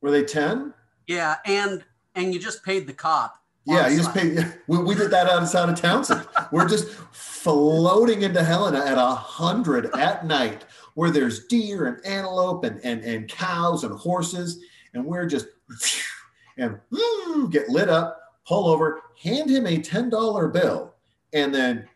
Were 0.00 0.10
they 0.10 0.24
ten? 0.24 0.74
Yeah, 1.06 1.36
and 1.44 1.84
and 2.14 2.32
you 2.32 2.40
just 2.40 2.64
paid 2.64 2.86
the 2.86 2.92
cop. 2.92 3.39
Yeah, 3.64 3.88
you 3.88 3.98
just 3.98 4.14
paid. 4.14 4.44
We, 4.66 4.78
we 4.78 4.94
did 4.94 5.10
that 5.10 5.28
outside 5.28 5.68
of 5.68 5.80
Townsend. 5.80 6.26
We're 6.52 6.68
just 6.68 6.88
floating 7.12 8.22
into 8.22 8.42
Helena 8.42 8.78
at 8.84 8.98
a 8.98 9.14
hundred 9.14 9.94
at 9.96 10.26
night, 10.26 10.64
where 10.94 11.10
there's 11.10 11.46
deer 11.46 11.86
and 11.86 12.04
antelope 12.06 12.64
and 12.64 12.80
and 12.84 13.02
and 13.04 13.28
cows 13.28 13.84
and 13.84 13.94
horses, 13.98 14.62
and 14.94 15.04
we're 15.04 15.26
just 15.26 15.46
and 16.56 16.78
mm, 16.92 17.50
get 17.50 17.68
lit 17.68 17.88
up, 17.88 18.18
pull 18.46 18.68
over, 18.68 19.02
hand 19.22 19.50
him 19.50 19.66
a 19.66 19.78
ten 19.78 20.08
dollar 20.08 20.48
bill, 20.48 20.94
and 21.32 21.54
then 21.54 21.88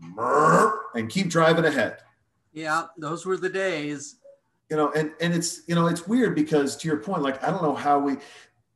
and 0.94 1.08
keep 1.10 1.28
driving 1.28 1.64
ahead. 1.64 1.98
Yeah, 2.52 2.84
those 2.96 3.24
were 3.26 3.36
the 3.36 3.48
days. 3.50 4.16
you 4.70 4.76
know 4.76 4.90
and 4.92 5.12
and 5.20 5.32
it's 5.34 5.62
you 5.68 5.74
know 5.74 5.86
it's 5.86 6.06
weird 6.08 6.34
because 6.34 6.76
to 6.76 6.88
your 6.88 6.98
point 6.98 7.22
like 7.22 7.42
i 7.42 7.50
don't 7.50 7.62
know 7.62 7.74
how 7.74 7.98
we 7.98 8.16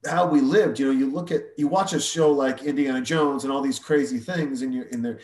how 0.06 0.26
we 0.26 0.40
lived 0.40 0.78
you 0.78 0.86
know 0.86 0.92
you 0.92 1.08
look 1.10 1.30
at 1.30 1.42
you 1.56 1.68
watch 1.68 1.92
a 1.92 2.00
show 2.00 2.30
like 2.30 2.62
indiana 2.64 3.00
jones 3.00 3.44
and 3.44 3.52
all 3.52 3.62
these 3.62 3.78
crazy 3.78 4.18
things 4.18 4.62
and 4.62 4.74
you're 4.74 4.86
in 4.86 5.00
there 5.02 5.20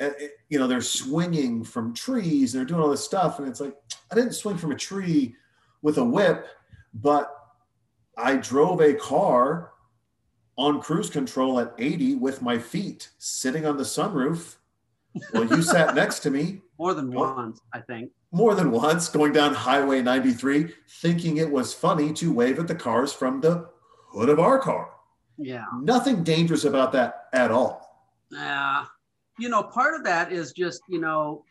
uh, 0.00 0.08
you 0.48 0.58
know 0.58 0.66
they're 0.66 0.80
swinging 0.80 1.62
from 1.62 1.92
trees 1.94 2.54
and 2.54 2.58
they're 2.60 2.66
doing 2.66 2.80
all 2.80 2.88
this 2.90 3.04
stuff 3.04 3.38
and 3.38 3.46
it's 3.46 3.60
like 3.60 3.74
i 4.10 4.14
didn't 4.14 4.32
swing 4.32 4.56
from 4.56 4.72
a 4.72 4.76
tree 4.76 5.34
with 5.82 5.98
a 5.98 6.04
whip 6.04 6.46
but 6.94 7.34
i 8.16 8.34
drove 8.36 8.80
a 8.80 8.94
car 8.94 9.72
on 10.56 10.80
cruise 10.80 11.10
control 11.10 11.60
at 11.60 11.74
80 11.78 12.14
with 12.16 12.40
my 12.40 12.58
feet 12.58 13.10
sitting 13.18 13.66
on 13.66 13.76
the 13.76 13.82
sunroof 13.84 14.56
while 15.32 15.44
you 15.44 15.60
sat 15.62 15.94
next 16.02 16.20
to 16.20 16.30
me 16.30 16.60
More 16.78 16.94
than 16.94 17.12
What? 17.12 17.36
once, 17.36 17.60
I 17.72 17.80
think. 17.80 18.10
more 18.32 18.54
than 18.54 18.70
once 18.70 19.08
going 19.08 19.32
down 19.32 19.52
Highway 19.54 20.00
93, 20.02 20.72
thinking 20.88 21.36
it 21.36 21.50
was 21.50 21.74
funny 21.74 22.12
to 22.14 22.32
wave 22.32 22.58
at 22.58 22.66
the 22.68 22.74
cars 22.74 23.12
from 23.12 23.40
the 23.40 23.68
hood 24.14 24.28
of 24.28 24.38
our 24.38 24.58
car. 24.58 24.90
Yeah. 25.36 25.64
Nothing 25.80 26.22
dangerous 26.22 26.64
about 26.64 26.92
that 26.92 27.26
at 27.32 27.50
all. 27.50 28.06
Yeah. 28.30 28.84
You 29.38 29.48
know, 29.48 29.62
part 29.62 29.94
of 29.94 30.04
that 30.04 30.32
is 30.32 30.52
just, 30.52 30.82
you 30.88 31.00
know, 31.00 31.44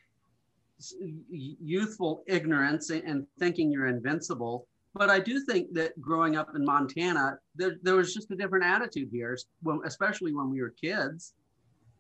youthful 1.30 2.24
ignorance 2.28 2.90
and- 2.90 3.28
thinking 3.40 3.72
you're 3.72 3.88
invincible. 3.88 4.68
But 4.96 5.10
I 5.10 5.20
do 5.20 5.44
think 5.44 5.74
that 5.74 6.00
growing 6.00 6.36
up 6.36 6.56
in 6.56 6.64
Montana, 6.64 7.40
there, 7.56 7.78
there 7.82 7.96
was 7.96 8.14
just 8.14 8.32
a 8.32 8.36
different 8.36 8.64
attitude 8.64 9.10
here, 9.12 9.38
especially 9.86 10.34
when 10.34 10.50
we 10.50 10.62
were 10.62 10.70
kids. 10.70 11.34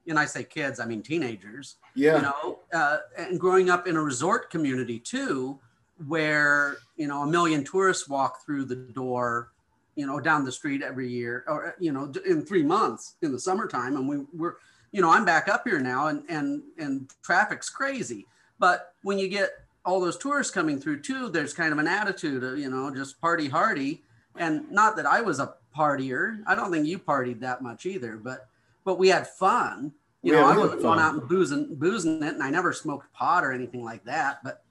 And 0.08 0.20
I 0.20 0.26
say 0.26 0.44
kids, 0.44 0.80
I 0.80 0.86
mean 0.86 1.02
teenagers. 1.02 1.78
Yeah. 1.96 2.18
you 2.18 2.22
know, 2.22 2.60
uh, 2.74 2.98
and 3.18 3.40
growing 3.40 3.70
up 3.70 3.88
in 3.88 3.96
a 3.96 4.02
resort 4.02 4.50
community 4.50 5.00
too, 5.00 5.60
where 6.08 6.78
you 6.98 7.08
know 7.08 7.22
a 7.24 7.28
million 7.28 7.64
tourists 7.64 8.10
walk 8.10 8.46
through 8.46 8.66
the 8.66 8.76
door, 8.76 9.54
you 9.96 10.06
know, 10.08 10.20
down 10.20 10.46
the 10.46 10.52
street 10.52 10.82
every 10.82 11.10
year, 11.10 11.44
or 11.48 11.76
you 11.80 11.92
know, 11.92 12.12
in 12.26 12.46
three 12.46 12.64
months 12.64 13.16
in 13.22 13.32
the 13.32 13.40
summertime, 13.40 13.96
and 13.96 14.08
we 14.08 14.26
we're, 14.34 14.56
you 14.92 15.02
know, 15.02 15.10
I'm 15.12 15.26
back 15.26 15.48
up 15.48 15.64
here 15.66 15.80
now, 15.80 16.08
and 16.08 16.24
and 16.30 16.64
and 16.78 17.10
traffic's 17.22 17.70
crazy. 17.70 18.26
But 18.60 18.94
when 19.04 19.20
you 19.20 19.28
get 19.28 19.52
all 19.86 20.00
those 20.00 20.18
tourists 20.18 20.54
coming 20.54 20.80
through 20.80 21.02
too, 21.02 21.30
there's 21.30 21.54
kind 21.54 21.74
of 21.74 21.80
an 21.80 21.88
attitude 21.88 22.44
of 22.44 22.58
you 22.58 22.70
know 22.70 22.94
just 22.94 23.20
party 23.22 23.48
hardy, 23.50 24.02
and 24.38 24.70
not 24.72 24.96
that 24.98 25.06
I 25.06 25.22
was 25.22 25.40
a 25.40 25.56
partier. 25.76 26.42
I 26.48 26.56
don't 26.56 26.72
think 26.72 26.88
you 26.88 27.00
partied 27.00 27.40
that 27.42 27.62
much 27.62 27.86
either, 27.86 28.18
but 28.18 28.48
but 28.84 28.98
we 29.00 29.10
had 29.10 29.28
fun. 29.28 29.94
You 30.22 30.34
Yeah, 30.34 30.42
know, 30.42 30.48
I 30.48 30.58
wasn't 30.58 30.82
going 30.82 31.00
out 31.00 31.14
and 31.16 31.28
boozing 31.28 31.76
boozing 31.76 32.24
it, 32.24 32.34
and 32.34 32.44
I 32.44 32.50
never 32.50 32.74
smoked 32.74 33.12
pot 33.14 33.44
or 33.44 33.52
anything 33.52 33.84
like 33.84 34.04
that. 34.06 34.40
But 34.44 34.64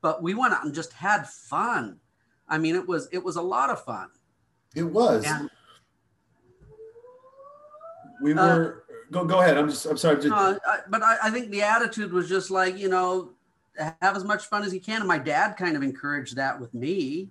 but 0.00 0.22
we 0.22 0.34
went 0.34 0.52
out 0.52 0.64
and 0.64 0.74
just 0.74 0.92
had 0.92 1.26
fun. 1.28 1.98
I 2.48 2.58
mean, 2.58 2.74
it 2.76 2.86
was 2.86 3.08
it 3.12 3.22
was 3.22 3.36
a 3.36 3.42
lot 3.42 3.70
of 3.70 3.84
fun. 3.84 4.08
It 4.78 4.84
was. 4.84 5.24
And 5.26 5.50
we 8.22 8.32
uh, 8.34 8.36
were 8.56 8.84
go 9.10 9.24
go 9.24 9.40
ahead. 9.40 9.58
I'm 9.58 9.68
just 9.68 9.84
I'm 9.86 9.96
sorry. 9.96 10.16
Just, 10.16 10.32
uh, 10.32 10.58
I, 10.66 10.78
but 10.88 11.02
I, 11.02 11.16
I 11.24 11.30
think 11.30 11.50
the 11.50 11.62
attitude 11.62 12.12
was 12.12 12.28
just 12.28 12.50
like 12.50 12.78
you 12.78 12.88
know, 12.88 13.30
have 14.00 14.16
as 14.16 14.24
much 14.24 14.46
fun 14.46 14.62
as 14.62 14.72
you 14.72 14.80
can. 14.80 15.00
And 15.00 15.08
my 15.08 15.18
dad 15.18 15.56
kind 15.56 15.76
of 15.76 15.82
encouraged 15.82 16.36
that 16.36 16.58
with 16.60 16.72
me. 16.74 17.30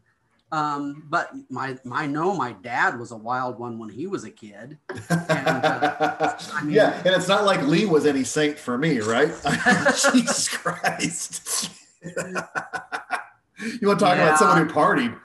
Um, 0.52 1.04
but 1.10 1.32
my 1.50 1.78
my 1.84 2.06
no, 2.08 2.34
my 2.34 2.54
dad 2.54 2.98
was 2.98 3.12
a 3.12 3.18
wild 3.18 3.60
one 3.60 3.78
when 3.80 3.90
he 3.90 4.08
was 4.08 4.24
a 4.24 4.32
kid. 4.32 4.78
uh, 4.90 4.96
I 6.54 6.62
mean- 6.64 6.74
yeah, 6.74 6.98
and 7.06 7.08
it's 7.16 7.28
not 7.28 7.44
like 7.44 7.62
Lee 7.64 7.86
was 7.86 8.06
any 8.06 8.24
saint 8.24 8.58
for 8.58 8.78
me, 8.78 9.00
right? 9.00 9.28
Jesus 10.14 10.48
Christ. 10.58 11.70
you 12.02 13.88
want 13.88 14.00
to 14.00 14.06
talk 14.06 14.16
Yeah. 14.16 14.24
about 14.28 14.40
someone 14.40 14.68
who 14.68 14.74
partied? 14.74 15.20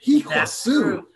He 0.00 0.22
was 0.22 0.62
true. 0.62 1.07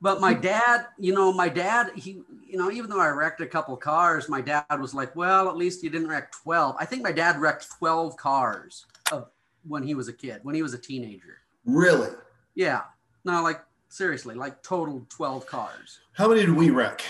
But 0.00 0.20
my 0.20 0.34
dad, 0.34 0.86
you 0.98 1.14
know, 1.14 1.32
my 1.32 1.48
dad, 1.48 1.90
he, 1.96 2.20
you 2.46 2.58
know, 2.58 2.70
even 2.70 2.90
though 2.90 3.00
I 3.00 3.08
wrecked 3.08 3.40
a 3.40 3.46
couple 3.46 3.76
cars, 3.76 4.28
my 4.28 4.40
dad 4.40 4.64
was 4.78 4.92
like, 4.92 5.16
"Well, 5.16 5.48
at 5.48 5.56
least 5.56 5.82
you 5.82 5.90
didn't 5.90 6.08
wreck 6.08 6.32
12." 6.32 6.76
I 6.78 6.84
think 6.84 7.02
my 7.02 7.12
dad 7.12 7.40
wrecked 7.40 7.66
12 7.78 8.16
cars 8.16 8.84
of 9.10 9.28
when 9.66 9.82
he 9.82 9.94
was 9.94 10.08
a 10.08 10.12
kid, 10.12 10.40
when 10.42 10.54
he 10.54 10.62
was 10.62 10.74
a 10.74 10.78
teenager. 10.78 11.38
Really? 11.64 12.10
Yeah, 12.54 12.82
no, 13.24 13.42
like 13.42 13.62
seriously, 13.88 14.34
like 14.34 14.62
total 14.62 15.06
12 15.08 15.46
cars. 15.46 16.00
How 16.12 16.28
many 16.28 16.40
did 16.40 16.54
we 16.54 16.70
wreck? 16.70 17.02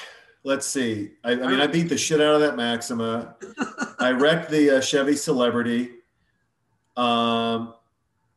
Let's 0.44 0.66
see. 0.66 1.10
I, 1.24 1.32
I 1.32 1.34
mean, 1.34 1.60
I 1.60 1.66
beat 1.66 1.88
the 1.88 1.98
shit 1.98 2.20
out 2.20 2.36
of 2.36 2.40
that 2.40 2.54
Maxima. 2.54 3.34
I 3.98 4.12
wrecked 4.12 4.48
the 4.48 4.76
uh, 4.76 4.80
Chevy 4.80 5.16
Celebrity. 5.16 5.90
Um, 6.96 7.74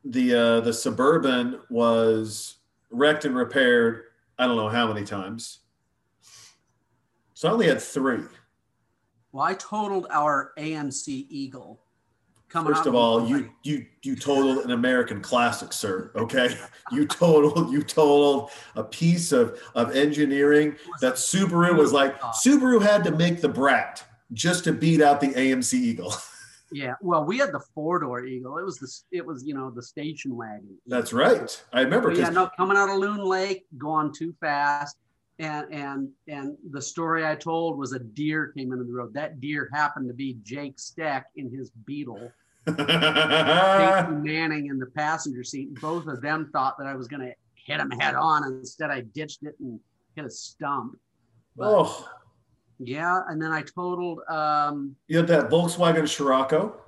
the 0.04 0.34
uh, 0.34 0.60
the 0.62 0.74
Suburban 0.74 1.60
was 1.70 2.56
wrecked 2.90 3.26
and 3.26 3.36
repaired. 3.36 4.06
I 4.40 4.48
don't 4.48 4.56
know 4.56 4.70
how 4.70 4.88
many 4.92 5.06
times. 5.06 5.60
So 7.34 7.50
I 7.50 7.52
only 7.52 7.68
had 7.68 7.82
three. 7.82 8.24
Well, 9.34 9.44
I 9.44 9.54
totaled 9.54 10.08
our 10.10 10.54
AMC 10.58 11.28
Eagle. 11.30 11.82
Coming 12.48 12.74
First 12.74 12.88
of 12.88 12.96
all, 12.96 13.28
you 13.28 13.52
you 13.62 13.86
you 14.02 14.16
totaled 14.16 14.66
an 14.66 14.72
American 14.72 15.22
classic, 15.22 15.72
sir. 15.72 16.12
Okay, 16.16 16.58
you 16.92 17.06
totaled 17.06 17.72
you 17.72 17.84
totaled 17.84 18.50
a 18.76 18.84
piece 18.84 19.32
of 19.32 19.60
of 19.76 19.96
engineering 19.96 20.76
that 21.02 21.16
Subaru 21.16 21.78
was 21.78 21.94
like. 21.94 22.20
Subaru 22.22 22.82
had 22.82 23.04
to 23.04 23.12
make 23.12 23.42
the 23.42 23.50
Brat 23.50 24.04
just 24.34 24.64
to 24.64 24.74
beat 24.74 25.00
out 25.00 25.22
the 25.22 25.28
AMC 25.28 25.74
Eagle. 25.74 26.14
yeah. 26.72 26.96
Well, 27.02 27.26
we 27.26 27.38
had 27.38 27.52
the 27.52 27.62
four 27.74 28.00
door 28.00 28.26
Eagle. 28.26 28.58
It 28.58 28.64
was 28.64 28.78
the 28.78 29.18
it 29.18 29.26
was 29.26 29.44
you 29.46 29.54
know 29.54 29.70
the 29.70 29.84
station 29.84 30.36
wagon. 30.36 30.78
That's 30.88 31.14
right. 31.14 31.64
I 31.74 31.82
remember 31.82 32.12
yeah, 32.12 32.30
no, 32.30 32.50
coming 32.58 32.78
out 32.78 32.90
of 32.90 32.98
Loon 32.98 33.24
Lake, 33.24 33.66
going 33.78 34.14
too 34.14 34.34
fast. 34.40 34.98
And 35.40 35.74
and 35.74 36.10
and 36.28 36.58
the 36.72 36.82
story 36.82 37.26
I 37.26 37.36
told 37.36 37.78
was 37.78 37.94
a 37.94 38.00
deer 38.00 38.52
came 38.58 38.74
into 38.74 38.84
the 38.84 38.94
road. 38.94 39.14
That 39.14 39.40
deer 39.40 39.70
happened 39.74 40.10
to 40.10 40.14
be 40.14 40.38
Jake 40.44 40.78
Stack 40.78 41.28
in 41.38 41.50
his 41.50 41.72
Beetle, 41.86 42.32
Manning 42.68 44.68
in 44.68 44.80
the 44.80 44.92
passenger 44.96 45.44
seat. 45.44 45.80
Both 45.80 46.08
of 46.08 46.22
them 46.22 46.50
thought 46.52 46.78
that 46.78 46.88
I 46.88 46.96
was 46.96 47.08
going 47.08 47.22
to 47.22 47.34
hit 47.56 47.80
him 47.80 47.92
head 47.92 48.16
on. 48.16 48.44
And 48.44 48.60
instead, 48.60 48.92
I 48.92 49.02
ditched 49.02 49.44
it 49.44 49.56
and 49.60 49.80
hit 50.16 50.26
a 50.26 50.30
stump. 50.30 50.98
But, 51.56 51.68
oh, 51.68 52.10
Yeah, 52.80 53.22
and 53.28 53.42
then 53.42 53.52
I 53.52 53.62
totaled. 53.62 54.22
Um, 54.30 54.96
you 55.08 55.18
had 55.18 55.28
that 55.28 55.50
Volkswagen 55.50 56.08
Scirocco. 56.08 56.80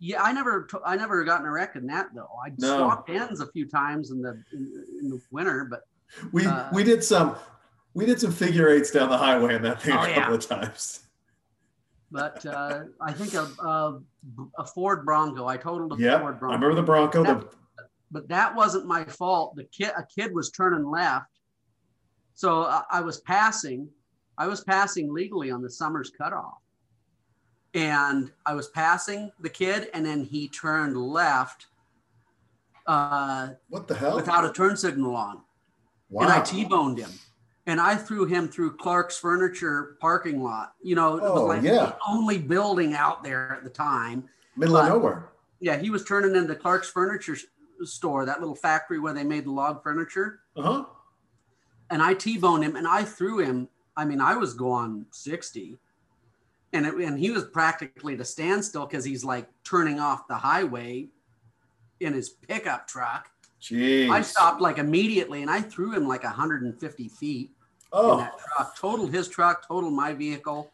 yeah, 0.00 0.22
I 0.22 0.32
never, 0.32 0.66
I 0.86 0.96
never 0.96 1.22
got 1.24 1.40
in 1.40 1.46
a 1.46 1.50
wreck 1.50 1.76
in 1.76 1.86
that 1.88 2.08
though. 2.14 2.28
I 2.44 2.50
No. 2.58 2.78
swapped 2.78 3.10
ends 3.10 3.40
a 3.40 3.46
few 3.52 3.68
times 3.68 4.10
in 4.10 4.22
the 4.22 4.42
in, 4.52 4.84
in 5.02 5.10
the 5.10 5.20
winter, 5.30 5.66
but 5.70 5.82
We 6.32 6.46
Uh, 6.46 6.70
we 6.72 6.82
did 6.82 7.04
some 7.04 7.36
we 7.94 8.06
did 8.06 8.18
some 8.20 8.32
figure 8.32 8.68
eights 8.70 8.90
down 8.90 9.10
the 9.10 9.18
highway 9.18 9.54
in 9.56 9.62
that 9.62 9.82
thing 9.82 9.94
Oh, 9.96 10.02
a 10.02 10.08
yeah. 10.08 10.14
couple 10.14 10.34
of 10.36 10.46
times. 10.46 11.00
but 12.10 12.44
uh, 12.46 12.84
I 13.02 13.12
think 13.12 13.34
a, 13.34 13.42
a 13.62 14.00
a 14.58 14.64
Ford 14.64 15.04
Bronco. 15.04 15.46
I 15.46 15.58
totaled 15.58 15.92
a 16.00 16.02
Yeah, 16.02 16.20
Ford 16.20 16.36
I 16.36 16.38
Bronco. 16.38 16.54
remember 16.54 16.74
the 16.74 16.82
Bronco. 16.86 17.22
The, 17.24 17.48
but 18.10 18.28
that 18.28 18.54
wasn't 18.54 18.86
my 18.86 19.04
fault. 19.04 19.56
The 19.56 19.64
kid, 19.64 19.92
a 19.94 20.04
kid 20.06 20.32
was 20.32 20.50
turning 20.50 20.86
left, 20.88 21.26
so 22.34 22.62
I, 22.64 22.82
I 22.90 23.00
was 23.02 23.20
passing. 23.20 23.90
I 24.38 24.46
was 24.46 24.62
passing 24.62 25.12
legally 25.12 25.50
on 25.50 25.60
the 25.62 25.68
Somers 25.70 26.10
cutoff, 26.16 26.58
and 27.74 28.30
I 28.46 28.54
was 28.54 28.68
passing 28.68 29.30
the 29.40 29.50
kid, 29.50 29.90
and 29.92 30.06
then 30.06 30.24
he 30.24 30.48
turned 30.48 30.96
left 30.96 31.66
uh, 32.86 33.48
what 33.68 33.86
the 33.88 33.94
hell? 33.94 34.16
without 34.16 34.44
a 34.44 34.52
turn 34.52 34.76
signal 34.76 35.14
on, 35.14 35.40
wow. 36.08 36.22
and 36.22 36.32
I 36.32 36.40
T-boned 36.40 36.98
him. 36.98 37.10
And 37.66 37.82
I 37.82 37.96
threw 37.96 38.24
him 38.24 38.48
through 38.48 38.78
Clark's 38.78 39.18
Furniture 39.18 39.98
parking 40.00 40.42
lot. 40.42 40.72
You 40.82 40.94
know, 40.94 41.18
it 41.18 41.22
was 41.22 41.30
Oh, 41.42 41.44
like 41.44 41.62
yeah. 41.62 41.72
the 41.84 41.96
only 42.08 42.38
building 42.38 42.94
out 42.94 43.22
there 43.22 43.52
at 43.52 43.62
the 43.62 43.68
time. 43.68 44.24
Middle 44.56 44.78
of 44.78 44.88
nowhere. 44.88 45.28
Yeah, 45.60 45.76
he 45.76 45.90
was 45.90 46.02
turning 46.06 46.34
into 46.34 46.54
Clark's 46.54 46.88
Furniture 46.88 47.36
store, 47.82 48.24
that 48.24 48.40
little 48.40 48.54
factory 48.54 48.98
where 48.98 49.12
they 49.12 49.22
made 49.22 49.44
the 49.44 49.50
log 49.50 49.82
furniture. 49.82 50.40
Uh 50.56 50.62
huh. 50.62 50.84
and 51.90 52.00
I 52.02 52.14
T-boned 52.14 52.64
him 52.64 52.74
and 52.76 52.88
I 52.88 53.04
threw 53.04 53.40
him. 53.40 53.68
I 53.98 54.04
mean, 54.04 54.20
I 54.20 54.36
was 54.36 54.54
going 54.54 55.04
60 55.10 55.76
and 56.72 56.86
it, 56.86 56.94
and 56.94 57.18
he 57.18 57.30
was 57.30 57.44
practically 57.44 58.16
to 58.16 58.24
standstill 58.24 58.86
because 58.86 59.04
he's 59.04 59.24
like 59.24 59.48
turning 59.64 59.98
off 59.98 60.28
the 60.28 60.36
highway 60.36 61.08
in 62.00 62.12
his 62.14 62.28
pickup 62.30 62.86
truck. 62.86 63.28
Jeez. 63.60 64.08
I 64.08 64.22
stopped 64.22 64.60
like 64.60 64.78
immediately 64.78 65.42
and 65.42 65.50
I 65.50 65.60
threw 65.60 65.92
him 65.92 66.06
like 66.06 66.22
150 66.22 67.08
feet 67.08 67.46
in 67.48 67.48
Oh, 67.92 68.18
that 68.18 68.34
truck. 68.38 68.76
Totaled 68.78 69.12
his 69.12 69.28
truck, 69.28 69.66
totaled 69.66 69.94
my 69.94 70.12
vehicle. 70.12 70.70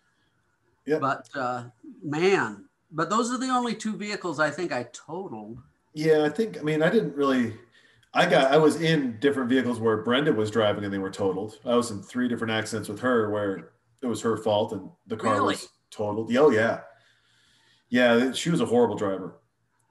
Yep. 0.86 1.00
But 1.00 1.28
uh, 1.34 1.64
man, 2.02 2.66
but 2.92 3.08
those 3.08 3.32
are 3.32 3.38
the 3.38 3.46
only 3.48 3.74
two 3.74 3.96
vehicles 3.96 4.38
I 4.38 4.50
think 4.50 4.70
I 4.70 4.82
totaled. 4.92 5.56
yeah. 5.94 6.24
I 6.24 6.28
think. 6.28 6.58
I 6.58 6.62
mean, 6.62 6.82
I 6.82 6.90
didn't 6.90 7.16
really. 7.16 7.54
I 8.14 8.26
got. 8.26 8.52
I 8.52 8.56
was 8.58 8.80
in 8.80 9.18
different 9.18 9.48
vehicles 9.48 9.80
where 9.80 9.98
Brenda 9.98 10.32
was 10.32 10.50
driving 10.50 10.84
and 10.84 10.92
they 10.92 10.98
were 10.98 11.10
totaled. 11.10 11.58
I 11.64 11.74
was 11.74 11.90
in 11.90 12.02
three 12.02 12.28
different 12.28 12.52
accidents 12.52 12.88
with 12.88 13.00
her 13.00 13.30
where 13.30 13.72
it 14.02 14.06
was 14.06 14.20
her 14.22 14.36
fault 14.36 14.72
and 14.72 14.88
the 15.06 15.16
car 15.16 15.34
Really? 15.34 15.54
was 15.54 15.68
totaled. 15.90 16.34
Oh 16.36 16.50
yeah, 16.50 16.80
yeah. 17.88 18.32
She 18.32 18.50
was 18.50 18.60
a 18.60 18.66
horrible 18.66 18.96
driver. 18.96 19.40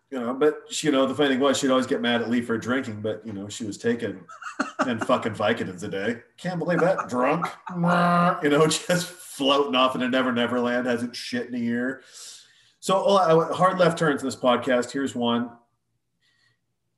You 0.09 0.19
know, 0.19 0.33
but 0.35 0.59
she, 0.69 0.87
you 0.87 0.91
know, 0.93 1.07
the 1.07 1.15
funny 1.15 1.29
thing 1.29 1.39
was 1.39 1.57
she'd 1.57 1.71
always 1.71 1.87
get 1.87 1.99
mad 1.99 2.21
at 2.21 2.29
Lee 2.29 2.41
for 2.41 2.55
drinking, 2.55 3.01
but 3.01 3.25
you 3.25 3.33
know, 3.33 3.49
she 3.49 3.65
was 3.65 3.79
taking 3.79 4.23
and 4.79 5.03
fucking 5.05 5.33
Vicodins 5.33 5.81
a 5.83 5.87
day. 5.87 6.21
Can't 6.37 6.59
believe 6.59 6.79
that. 6.81 7.09
Drunk, 7.09 7.47
you 7.75 8.49
know, 8.49 8.67
just 8.87 9.07
floating 9.07 9.73
off 9.75 9.95
in 9.95 10.03
a 10.03 10.07
never 10.07 10.31
never 10.31 10.59
land, 10.59 10.85
hasn't 10.85 11.15
shit 11.15 11.47
in 11.47 11.55
a 11.55 11.57
year. 11.57 12.03
So 12.79 13.03
oh, 13.05 13.53
hard 13.53 13.79
left 13.79 13.97
turns 13.97 14.21
in 14.21 14.27
this 14.27 14.35
podcast. 14.35 14.91
Here's 14.91 15.15
one. 15.15 15.49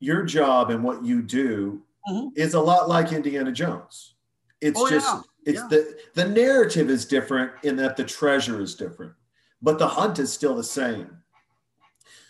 Your 0.00 0.24
job 0.24 0.70
and 0.70 0.82
what 0.84 1.04
you 1.04 1.22
do 1.22 1.82
Mhm. 2.08 2.30
is 2.36 2.54
a 2.54 2.60
lot 2.60 2.88
like 2.88 3.12
Indiana 3.12 3.50
Jones. 3.52 4.14
It's 4.60 4.78
Oh, 4.80 4.88
just 4.88 5.06
yeah. 5.06 5.20
it's 5.44 5.60
Yeah. 5.60 5.68
the 5.68 5.98
the 6.14 6.28
narrative 6.28 6.90
is 6.90 7.04
different 7.04 7.52
in 7.62 7.76
that 7.76 7.96
the 7.96 8.04
treasure 8.04 8.60
is 8.60 8.74
different, 8.74 9.12
but 9.62 9.78
the 9.78 9.88
hunt 9.88 10.18
is 10.18 10.32
still 10.32 10.54
the 10.54 10.64
same. 10.64 11.18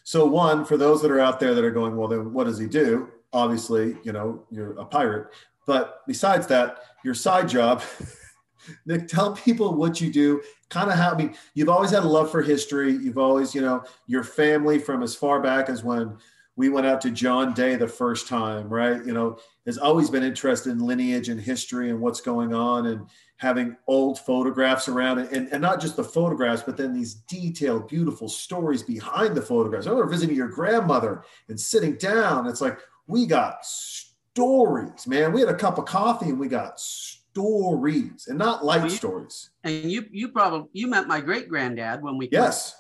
So 0.05 0.25
one 0.27 0.65
for 0.65 0.77
those 0.77 1.03
that 1.03 1.11
are 1.11 1.19
out 1.21 1.41
there 1.41 1.55
that 1.55 1.65
are 1.65 1.71
going, 1.73 1.97
well, 1.97 2.09
then 2.09 2.33
what 2.33 2.45
does 2.45 2.59
he 2.59 2.67
do? 2.67 3.09
Obviously, 3.33 3.99
you 4.05 4.13
know, 4.13 4.47
you're 4.51 4.79
a 4.79 4.85
pirate. 4.85 5.27
But 5.67 6.03
besides 6.07 6.47
that, 6.47 6.79
your 7.05 7.15
side 7.15 7.49
job, 7.49 7.83
Nick, 8.87 9.09
tell 9.09 9.33
people 9.35 9.75
what 9.75 10.01
you 10.01 10.13
do. 10.13 10.41
Kind 10.71 10.91
of 10.91 10.97
how 10.97 11.11
I 11.13 11.17
mean, 11.17 11.37
you've 11.55 11.69
always 11.69 11.91
had 11.91 12.05
a 12.05 12.09
love 12.09 12.31
for 12.31 12.41
history. 12.43 12.93
You've 12.93 13.19
always, 13.19 13.55
you 13.55 13.61
know, 13.61 13.83
your 14.07 14.23
family 14.23 14.79
from 14.79 15.03
as 15.03 15.15
far 15.17 15.41
back 15.41 15.69
as 15.69 15.83
when 15.85 16.17
we 16.57 16.71
went 16.71 16.87
out 16.87 17.01
to 17.03 17.11
John 17.11 17.53
Day 17.53 17.77
the 17.77 17.87
first 17.87 18.29
time, 18.29 18.69
right? 18.69 19.05
You 19.05 19.13
know, 19.13 19.39
has 19.67 19.77
always 19.79 20.09
been 20.09 20.23
interested 20.23 20.71
in 20.71 20.79
lineage 20.79 21.29
and 21.29 21.39
history 21.41 21.91
and 21.91 22.01
what's 22.01 22.21
going 22.23 22.55
on 22.55 22.87
and 22.87 23.07
having 23.37 23.77
old 23.87 24.19
photographs 24.21 24.89
around 24.89 25.19
it. 25.19 25.31
And, 25.33 25.49
and 25.53 25.61
not 25.61 25.81
just 25.81 25.97
the 25.97 26.05
photographs, 26.05 26.63
but 26.63 26.79
then 26.79 26.95
these 26.95 27.15
detailed, 27.15 27.89
beautiful 27.89 28.29
stories 28.31 28.83
behind 28.83 29.37
the 29.37 29.43
photographs. 29.43 29.87
I 29.87 29.91
remember 29.91 30.11
visiting 30.11 30.35
your 30.35 30.49
grandmother 30.49 31.23
and 31.49 31.61
sitting 31.61 31.97
down. 31.97 32.47
It's 32.47 32.63
like, 32.63 32.79
we 33.07 33.27
got 33.27 33.59
stories, 33.65 35.07
man. 35.07 35.33
We 35.33 35.41
had 35.41 35.51
a 35.51 35.55
cup 35.55 35.77
of 35.77 35.85
coffee 35.85 36.31
and 36.31 36.39
we 36.41 36.49
got 36.49 36.81
stories 36.81 38.27
and 38.29 38.39
not 38.39 38.65
light 38.65 38.79
Well, 38.81 38.91
you- 38.91 38.97
stories. 38.97 39.51
And 39.65 39.91
you 39.91 40.07
you 40.11 40.29
probably 40.29 40.69
you 40.73 40.87
met 40.87 41.07
my 41.07 41.21
great 41.21 41.49
granddad 41.49 42.03
when 42.03 42.17
we 42.17 42.29
Yes. 42.33 42.75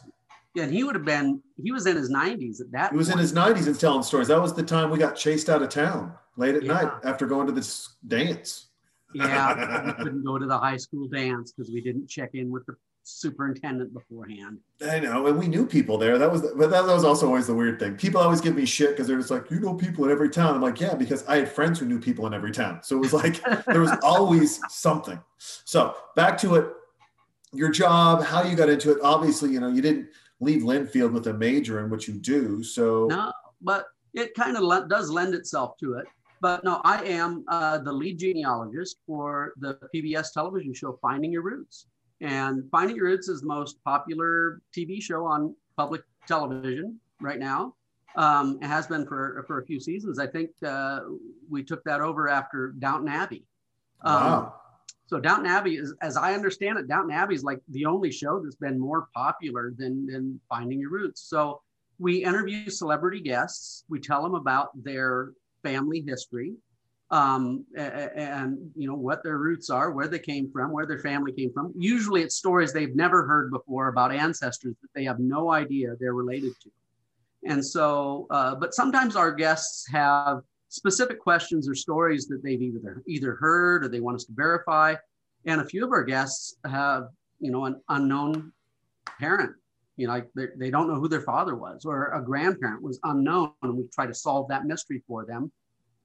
And 0.56 0.72
he 0.72 0.84
would 0.84 0.94
have 0.94 1.04
been 1.04 1.42
he 1.62 1.72
was 1.72 1.86
in 1.86 1.96
his 1.96 2.10
90s 2.10 2.60
at 2.60 2.70
that 2.72 2.90
He 2.92 2.96
was 2.96 3.08
in 3.10 3.18
his 3.18 3.32
90s 3.32 3.66
and 3.66 3.78
telling 3.78 4.02
stories. 4.02 4.28
That 4.28 4.40
was 4.40 4.54
the 4.54 4.62
time 4.62 4.90
we 4.90 4.98
got 4.98 5.16
chased 5.16 5.48
out 5.48 5.62
of 5.62 5.68
town 5.68 6.12
late 6.36 6.54
at 6.54 6.62
Yeah. 6.62 6.72
night 6.74 6.92
after 7.04 7.26
going 7.26 7.46
to 7.46 7.52
this 7.52 7.96
dance. 8.06 8.68
yeah 9.14 9.86
we 9.86 9.92
couldn't 10.04 10.24
go 10.24 10.38
to 10.38 10.46
the 10.46 10.58
high 10.58 10.76
school 10.76 11.08
dance 11.08 11.52
because 11.52 11.70
we 11.72 11.80
didn't 11.80 12.08
check 12.08 12.30
in 12.34 12.50
with 12.50 12.64
the 12.66 12.74
superintendent 13.08 13.94
beforehand 13.94 14.58
I 14.84 14.98
know, 14.98 15.26
and 15.28 15.38
we 15.38 15.46
knew 15.48 15.64
people 15.64 15.96
there. 15.96 16.18
That 16.18 16.30
was, 16.30 16.42
but 16.42 16.70
that 16.70 16.84
was 16.84 17.04
also 17.04 17.26
always 17.28 17.46
the 17.46 17.54
weird 17.54 17.78
thing. 17.78 17.94
People 17.96 18.20
always 18.20 18.40
give 18.42 18.54
me 18.54 18.66
shit 18.66 18.90
because 18.90 19.06
they're 19.06 19.16
just 19.16 19.30
like, 19.30 19.50
you 19.50 19.58
know, 19.60 19.72
people 19.74 20.04
in 20.04 20.10
every 20.10 20.28
town. 20.28 20.54
I'm 20.56 20.60
like, 20.60 20.80
yeah, 20.80 20.94
because 20.94 21.24
I 21.26 21.36
had 21.36 21.48
friends 21.50 21.78
who 21.78 21.86
knew 21.86 21.98
people 21.98 22.26
in 22.26 22.34
every 22.34 22.50
town. 22.52 22.80
So 22.82 22.96
it 22.96 23.00
was 23.00 23.12
like 23.14 23.40
there 23.66 23.80
was 23.80 23.92
always 24.02 24.60
something. 24.68 25.18
So 25.38 25.94
back 26.14 26.36
to 26.38 26.56
it, 26.56 26.66
your 27.54 27.70
job, 27.70 28.22
how 28.24 28.42
you 28.42 28.54
got 28.56 28.68
into 28.68 28.90
it. 28.92 28.98
Obviously, 29.02 29.50
you 29.50 29.60
know, 29.60 29.68
you 29.68 29.80
didn't 29.80 30.08
leave 30.40 30.62
Linfield 30.62 31.12
with 31.12 31.26
a 31.28 31.34
major 31.34 31.84
in 31.84 31.90
what 31.90 32.06
you 32.06 32.14
do. 32.14 32.62
So 32.62 33.06
no 33.06 33.32
but 33.60 33.86
it 34.14 34.34
kind 34.34 34.56
of 34.56 34.62
le- 34.62 34.86
does 34.88 35.10
lend 35.10 35.34
itself 35.34 35.76
to 35.78 35.94
it. 35.94 36.06
But 36.40 36.64
no 36.64 36.80
i 36.84 37.02
am 37.04 37.44
uh, 37.48 37.78
the 37.78 37.92
lead 37.92 38.18
genealogist 38.18 38.98
for 39.06 39.54
the 39.58 39.78
pbs 39.94 40.32
television 40.32 40.74
show 40.74 40.98
finding 41.00 41.32
your 41.32 41.42
roots. 41.42 41.86
And 42.20 42.64
finding 42.70 42.96
your 42.96 43.06
roots 43.06 43.28
is 43.28 43.40
the 43.40 43.46
most 43.46 43.82
popular 43.84 44.60
tv 44.76 45.02
show 45.02 45.24
on 45.24 45.54
public 45.76 46.02
television 46.26 46.98
right 47.20 47.38
now. 47.38 47.74
Um, 48.16 48.58
it 48.62 48.66
has 48.66 48.86
been 48.86 49.06
for, 49.06 49.44
for 49.46 49.60
a 49.60 49.66
few 49.66 49.78
seasons. 49.78 50.18
I 50.18 50.26
think 50.26 50.50
uh, 50.64 51.00
we 51.50 51.62
took 51.62 51.84
that 51.84 52.00
over 52.00 52.28
after 52.28 52.68
downton 52.78 53.08
abbey. 53.08 53.44
Um, 54.02 54.14
wow, 54.14 54.54
So 55.08 55.20
Downton 55.20 55.46
Abbey 55.46 55.76
is, 55.76 55.94
as 56.02 56.16
I 56.16 56.34
understand 56.34 56.78
it, 56.78 56.88
Downton 56.88 57.12
Abbey 57.12 57.34
is 57.34 57.44
like 57.44 57.60
the 57.68 57.86
only 57.86 58.10
show 58.10 58.40
that's 58.40 58.56
been 58.56 58.78
more 58.78 59.08
popular 59.14 59.72
than 59.76 60.06
than 60.06 60.40
Finding 60.48 60.80
Your 60.80 60.90
Roots. 60.90 61.22
So 61.22 61.62
we 61.98 62.24
interview 62.24 62.68
celebrity 62.70 63.20
guests. 63.20 63.84
We 63.88 64.00
tell 64.00 64.22
them 64.22 64.34
about 64.34 64.70
their 64.82 65.30
family 65.62 66.04
history, 66.06 66.54
um, 67.10 67.64
a- 67.76 67.80
a- 67.80 68.18
and 68.18 68.70
you 68.74 68.88
know 68.88 68.96
what 68.96 69.22
their 69.22 69.38
roots 69.38 69.70
are, 69.70 69.92
where 69.92 70.08
they 70.08 70.18
came 70.18 70.50
from, 70.50 70.72
where 70.72 70.86
their 70.86 70.98
family 70.98 71.32
came 71.32 71.52
from. 71.52 71.72
Usually, 71.76 72.22
it's 72.22 72.34
stories 72.34 72.72
they've 72.72 72.96
never 72.96 73.26
heard 73.26 73.50
before 73.50 73.88
about 73.88 74.12
ancestors 74.12 74.74
that 74.82 74.88
they 74.94 75.04
have 75.04 75.20
no 75.20 75.52
idea 75.52 75.94
they're 76.00 76.14
related 76.14 76.52
to. 76.62 76.70
And 77.44 77.64
so, 77.64 78.26
uh, 78.30 78.56
but 78.56 78.74
sometimes 78.74 79.14
our 79.14 79.32
guests 79.32 79.86
have 79.88 80.42
specific 80.76 81.18
questions 81.20 81.68
or 81.68 81.74
stories 81.74 82.26
that 82.28 82.42
they've 82.42 82.60
either 82.60 83.02
either 83.08 83.34
heard 83.34 83.84
or 83.84 83.88
they 83.88 84.00
want 84.00 84.16
us 84.16 84.24
to 84.24 84.32
verify. 84.34 84.94
And 85.46 85.60
a 85.60 85.64
few 85.64 85.84
of 85.84 85.92
our 85.92 86.04
guests 86.04 86.56
have, 86.64 87.08
you 87.40 87.50
know, 87.50 87.64
an 87.64 87.80
unknown 87.88 88.52
parent. 89.18 89.54
You 89.96 90.06
know, 90.06 90.12
like 90.12 90.28
they, 90.34 90.70
don't 90.70 90.88
know 90.88 91.00
who 91.00 91.08
their 91.08 91.22
father 91.22 91.56
was, 91.56 91.86
or 91.86 92.12
a 92.12 92.22
grandparent 92.22 92.82
was 92.82 93.00
unknown, 93.04 93.52
and 93.62 93.74
we 93.74 93.84
try 93.94 94.06
to 94.06 94.12
solve 94.12 94.46
that 94.50 94.66
mystery 94.66 95.02
for 95.08 95.24
them. 95.24 95.50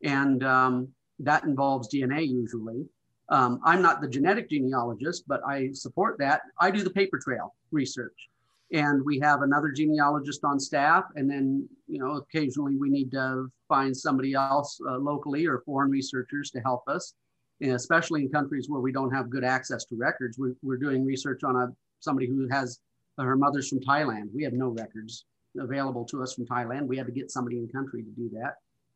And 0.02 0.46
um, 0.46 0.88
that 1.20 1.44
involves 1.44 1.94
DNA 1.94 2.26
usually. 2.26 2.86
Um, 3.28 3.60
I'm 3.66 3.82
not 3.82 4.02
the 4.02 4.08
genetic 4.08 4.50
genealogist, 4.50 5.26
but 5.28 5.42
I 5.46 5.72
support 5.74 6.18
that. 6.20 6.42
I 6.60 6.72
do 6.72 6.84
the 6.84 6.90
paper 6.90 7.20
trail 7.20 7.54
research 7.72 8.30
and 8.72 9.04
we 9.04 9.20
have 9.20 9.42
another 9.42 9.70
genealogist 9.70 10.44
on 10.44 10.60
staff 10.60 11.06
and 11.16 11.30
then 11.30 11.68
you 11.88 12.00
know 12.00 12.18
occasionally 12.18 12.76
we 12.78 12.90
need 12.90 13.12
to 13.12 13.52
find 13.68 13.96
somebody 13.96 14.34
else 14.34 14.80
uh, 14.90 14.98
locally 14.98 15.46
or 15.46 15.60
foreign 15.66 15.90
researchers 15.90 16.52
to 16.52 16.60
help 16.62 16.84
us 16.88 17.14
and 17.62 17.72
especially 17.74 18.22
in 18.22 18.30
countries 18.30 18.70
where 18.70 18.82
we 18.82 18.92
don't 18.92 19.12
have 19.12 19.30
good 19.30 19.44
access 19.44 19.86
to 19.86 19.96
records 19.96 20.38
we're, 20.38 20.56
we're 20.62 20.78
doing 20.78 21.06
research 21.06 21.44
on 21.44 21.56
a 21.56 21.68
somebody 22.00 22.28
who 22.28 22.48
has 22.50 22.80
her 23.18 23.36
mother's 23.36 23.68
from 23.68 23.80
thailand 23.80 24.30
we 24.34 24.44
have 24.44 24.54
no 24.54 24.70
records 24.70 25.26
available 25.60 26.06
to 26.06 26.24
us 26.24 26.34
from 26.34 26.46
thailand 26.46 26.88
we 26.88 26.98
had 26.98 27.06
to 27.06 27.12
get 27.12 27.30
somebody 27.30 27.58
in 27.58 27.68
country 27.68 28.04
to 28.04 28.10
do 28.12 28.30
that 28.34 28.56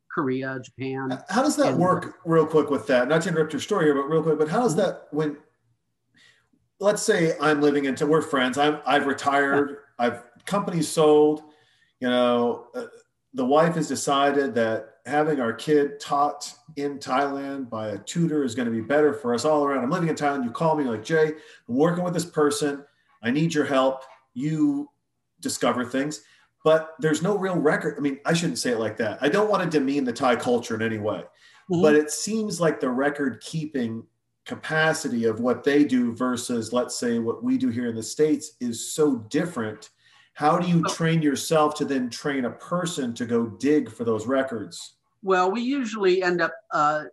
korea 0.09 0.57
japan 0.63 1.19
how 1.29 1.43
does 1.43 1.55
that 1.57 1.73
and- 1.73 1.79
work? 1.79 2.19
Real 2.23 2.45
quick 2.45 2.69
with 2.69 2.87
that, 2.87 3.07
not 3.07 3.21
to 3.23 3.29
interrupt 3.29 3.53
your 3.53 3.59
story 3.59 3.85
here, 3.85 3.93
but 3.95 4.03
real 4.03 4.23
quick. 4.23 4.39
But 4.39 4.49
how 4.49 4.61
does 4.61 4.75
that 4.77 5.07
when? 5.11 5.37
Let's 6.79 7.01
say 7.01 7.35
I'm 7.39 7.61
living 7.61 7.85
into 7.85 8.05
we're 8.05 8.21
friends. 8.21 8.57
I'm 8.57 8.79
I've 8.85 9.05
retired. 9.05 9.77
I've 9.97 10.23
companies 10.45 10.87
sold. 10.89 11.43
You 11.99 12.09
know, 12.09 12.67
uh, 12.75 12.85
the 13.33 13.45
wife 13.45 13.75
has 13.75 13.87
decided 13.87 14.53
that 14.55 14.89
having 15.05 15.39
our 15.39 15.53
kid 15.53 15.99
taught 15.99 16.51
in 16.75 16.97
Thailand 16.99 17.69
by 17.69 17.89
a 17.89 17.97
tutor 17.99 18.43
is 18.43 18.55
going 18.55 18.65
to 18.67 18.71
be 18.71 18.81
better 18.81 19.13
for 19.13 19.33
us 19.33 19.45
all 19.45 19.63
around. 19.63 19.83
I'm 19.83 19.89
living 19.91 20.09
in 20.09 20.15
Thailand. 20.15 20.43
You 20.43 20.51
call 20.51 20.75
me 20.75 20.83
like 20.83 21.03
Jay. 21.03 21.27
I'm 21.69 21.75
working 21.75 22.03
with 22.03 22.13
this 22.13 22.25
person. 22.25 22.83
I 23.23 23.31
need 23.31 23.53
your 23.53 23.65
help. 23.65 24.03
You 24.33 24.89
discover 25.39 25.85
things, 25.85 26.21
but 26.63 26.95
there's 26.99 27.21
no 27.21 27.37
real 27.37 27.55
record. 27.55 27.95
I 27.97 28.01
mean, 28.01 28.19
I 28.25 28.33
shouldn't 28.33 28.59
say 28.59 28.71
it 28.71 28.79
like 28.79 28.97
that. 28.97 29.19
I 29.21 29.29
don't 29.29 29.49
want 29.49 29.63
to 29.63 29.79
demean 29.79 30.03
the 30.03 30.13
Thai 30.13 30.35
culture 30.35 30.75
in 30.75 30.81
any 30.81 30.97
way, 30.97 31.23
Mhm. 31.71 31.81
but 31.81 31.95
it 31.95 32.11
seems 32.11 32.59
like 32.59 32.79
the 32.79 32.89
record 32.89 33.41
keeping 33.41 34.05
capacity 34.45 35.25
of 35.25 35.39
what 35.39 35.63
they 35.63 35.83
do 35.83 36.13
versus, 36.13 36.71
let's 36.71 36.95
say, 36.97 37.19
what 37.19 37.43
we 37.43 37.57
do 37.57 37.69
here 37.69 37.87
in 37.87 37.95
the 37.95 38.03
States 38.03 38.51
is 38.59 38.93
so 38.93 39.17
different. 39.29 39.89
How 40.33 40.59
do 40.59 40.67
you 40.67 40.83
train 40.83 41.21
yourself 41.21 41.75
to 41.75 41.85
then 41.85 42.09
train 42.09 42.45
a 42.45 42.51
person 42.51 43.13
to 43.15 43.25
go 43.25 43.47
dig 43.47 43.91
for 43.91 44.03
those 44.03 44.27
records? 44.27 44.95
Well, 45.23 45.51
we 45.51 45.61
usually 45.61 46.21
end 46.21 46.41
up 46.41 46.53
uh, 46.71 47.05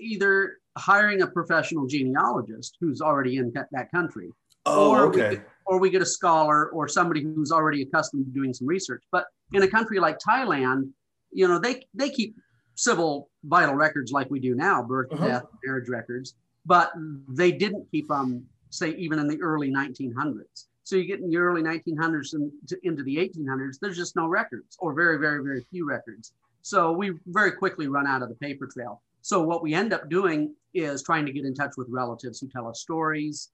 either 0.00 0.56
hiring 0.76 1.22
a 1.22 1.26
professional 1.26 1.86
genealogist 1.86 2.76
who's 2.80 3.00
already 3.00 3.36
in 3.36 3.52
that- 3.52 3.68
that 3.72 3.90
country, 3.90 4.30
Oh, 4.66 4.90
Or 4.90 5.08
we 5.08 5.22
okay. 5.22 5.42
or 5.66 5.78
we 5.78 5.88
get 5.90 6.02
a 6.02 6.06
scholar 6.06 6.68
or 6.70 6.86
somebody 6.88 7.22
who's 7.22 7.50
already 7.52 7.82
accustomed 7.82 8.26
to 8.26 8.30
doing 8.32 8.52
some 8.52 8.66
research. 8.66 9.02
But 9.12 9.26
in 9.52 9.62
a 9.62 9.68
country 9.68 9.98
like 10.00 10.18
Thailand, 10.18 10.90
you 11.32 11.46
know, 11.48 11.58
they 11.58 11.86
they 11.94 12.10
keep 12.10 12.36
civil 12.80 13.28
vital 13.44 13.74
records 13.74 14.10
like 14.10 14.30
we 14.30 14.40
do 14.40 14.54
now, 14.54 14.82
birth, 14.82 15.12
Uh-huh. 15.12 15.26
death, 15.26 15.44
marriage 15.64 15.88
records, 15.88 16.34
but 16.64 16.90
they 17.28 17.52
didn't 17.52 17.86
keep 17.90 18.08
them, 18.08 18.46
say, 18.70 18.90
even 18.96 19.18
in 19.18 19.26
the 19.28 19.40
early 19.42 19.70
1900s. 19.70 20.66
So 20.84 20.96
you 20.96 21.04
get 21.04 21.20
in 21.20 21.28
the 21.28 21.36
early 21.36 21.62
1900s 21.62 22.32
and 22.32 22.50
to, 22.68 22.78
into 22.82 23.02
the 23.02 23.16
1800s, 23.16 23.78
there's 23.80 23.98
just 23.98 24.16
no 24.16 24.26
records 24.26 24.76
or 24.78 24.94
very, 24.94 25.18
very, 25.18 25.44
very 25.44 25.62
few 25.70 25.86
records. 25.86 26.32
So 26.62 26.92
we 26.92 27.18
very 27.26 27.52
quickly 27.52 27.86
run 27.86 28.06
out 28.06 28.22
of 28.22 28.28
the 28.30 28.34
paper 28.36 28.66
trail. 28.66 29.02
So 29.20 29.42
what 29.42 29.62
we 29.62 29.74
end 29.74 29.92
up 29.92 30.08
doing 30.08 30.54
is 30.72 31.02
trying 31.02 31.26
to 31.26 31.32
get 31.32 31.44
in 31.44 31.54
touch 31.54 31.74
with 31.76 31.86
relatives 31.90 32.40
who 32.40 32.48
tell 32.48 32.66
us 32.66 32.80
stories 32.80 33.50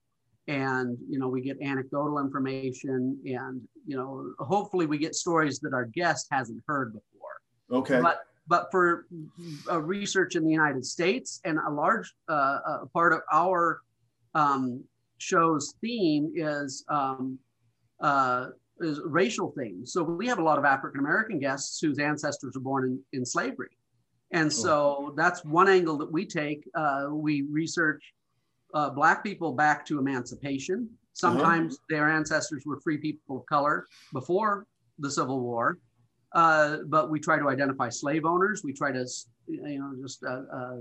and 0.47 0.97
you 1.09 1.19
know 1.19 1.27
we 1.27 1.41
get 1.41 1.61
anecdotal 1.61 2.19
information 2.19 3.19
and 3.25 3.61
you 3.85 3.97
know 3.97 4.33
hopefully 4.39 4.85
we 4.85 4.97
get 4.97 5.13
stories 5.13 5.59
that 5.59 5.73
our 5.73 5.83
guest 5.85 6.27
hasn't 6.31 6.61
heard 6.67 6.93
before 6.93 7.33
Okay. 7.79 7.99
but 8.01 8.17
but 8.47 8.69
for 8.71 9.05
uh, 9.69 9.81
research 9.81 10.35
in 10.35 10.43
the 10.43 10.51
United 10.51 10.85
States 10.85 11.41
and 11.43 11.59
a 11.67 11.71
large 11.71 12.13
uh, 12.29 12.59
uh, 12.67 12.85
part 12.93 13.13
of 13.13 13.21
our 13.31 13.81
um, 14.33 14.83
show's 15.17 15.73
theme 15.81 16.31
is 16.35 16.85
um, 16.89 17.37
uh, 18.01 18.47
is 18.79 19.01
racial 19.03 19.53
themes. 19.57 19.91
So 19.91 20.03
we 20.03 20.27
have 20.27 20.39
a 20.39 20.43
lot 20.43 20.59
of 20.59 20.65
African 20.65 20.99
American 20.99 21.39
guests 21.39 21.79
whose 21.81 21.99
ancestors 21.99 22.53
were 22.55 22.61
born 22.61 22.83
in, 22.85 23.19
in 23.19 23.25
slavery, 23.25 23.71
and 24.31 24.51
so 24.51 25.13
that's 25.17 25.43
one 25.43 25.67
angle 25.67 25.97
that 25.97 26.11
we 26.11 26.25
take. 26.25 26.67
Uh, 26.75 27.07
we 27.09 27.43
research 27.51 28.01
uh, 28.73 28.89
black 28.89 29.23
people 29.23 29.53
back 29.53 29.85
to 29.87 29.99
emancipation. 29.99 30.89
Sometimes 31.13 31.79
their 31.89 32.07
ancestors 32.07 32.63
were 32.65 32.79
free 32.81 32.97
people 32.97 33.37
of 33.37 33.45
color 33.47 33.87
before 34.13 34.67
the 34.99 35.09
Civil 35.09 35.39
War 35.39 35.79
uh, 36.37 36.77
but 36.85 37.09
we 37.09 37.19
try 37.19 37.39
to 37.39 37.49
identify 37.49 37.89
slave 37.89 38.23
owners. 38.23 38.63
We 38.63 38.71
try 38.71 38.91
to, 38.91 39.07
you 39.47 39.79
know, 39.79 39.95
just 39.99 40.23
uh, 40.23 40.43
uh, 40.53 40.77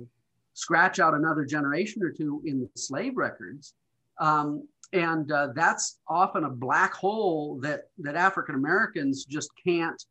scratch 0.52 1.00
out 1.00 1.14
another 1.14 1.46
generation 1.46 2.02
or 2.02 2.10
two 2.10 2.42
in 2.44 2.60
the 2.60 2.68
slave 2.78 3.16
records, 3.16 3.72
um, 4.20 4.68
and 4.92 5.32
uh, 5.32 5.48
that's 5.54 5.98
often 6.08 6.44
a 6.44 6.50
black 6.50 6.92
hole 6.92 7.58
that 7.62 7.84
that 8.00 8.16
African 8.16 8.54
Americans 8.54 9.24
just 9.24 9.48
can't, 9.66 10.04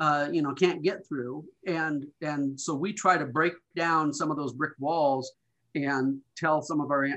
uh, 0.00 0.28
you 0.32 0.42
know, 0.42 0.52
can't 0.52 0.82
get 0.82 1.06
through. 1.06 1.44
And 1.64 2.04
and 2.20 2.60
so 2.60 2.74
we 2.74 2.92
try 2.92 3.16
to 3.16 3.24
break 3.24 3.54
down 3.76 4.12
some 4.12 4.32
of 4.32 4.36
those 4.36 4.52
brick 4.52 4.72
walls 4.80 5.30
and 5.76 6.18
tell 6.36 6.60
some 6.60 6.80
of 6.80 6.90
our 6.90 7.08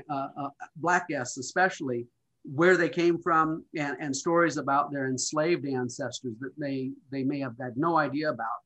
black 0.76 1.08
guests, 1.08 1.36
especially, 1.36 2.06
where 2.54 2.76
they 2.76 2.88
came 2.88 3.18
from 3.18 3.64
and, 3.76 3.96
and 4.00 4.14
stories 4.14 4.56
about 4.56 4.92
their 4.92 5.08
enslaved 5.08 5.66
ancestors 5.66 6.34
that 6.40 6.52
they 6.58 6.90
they 7.10 7.24
may 7.24 7.40
have 7.40 7.54
had 7.60 7.76
no 7.76 7.98
idea 7.98 8.30
about. 8.30 8.60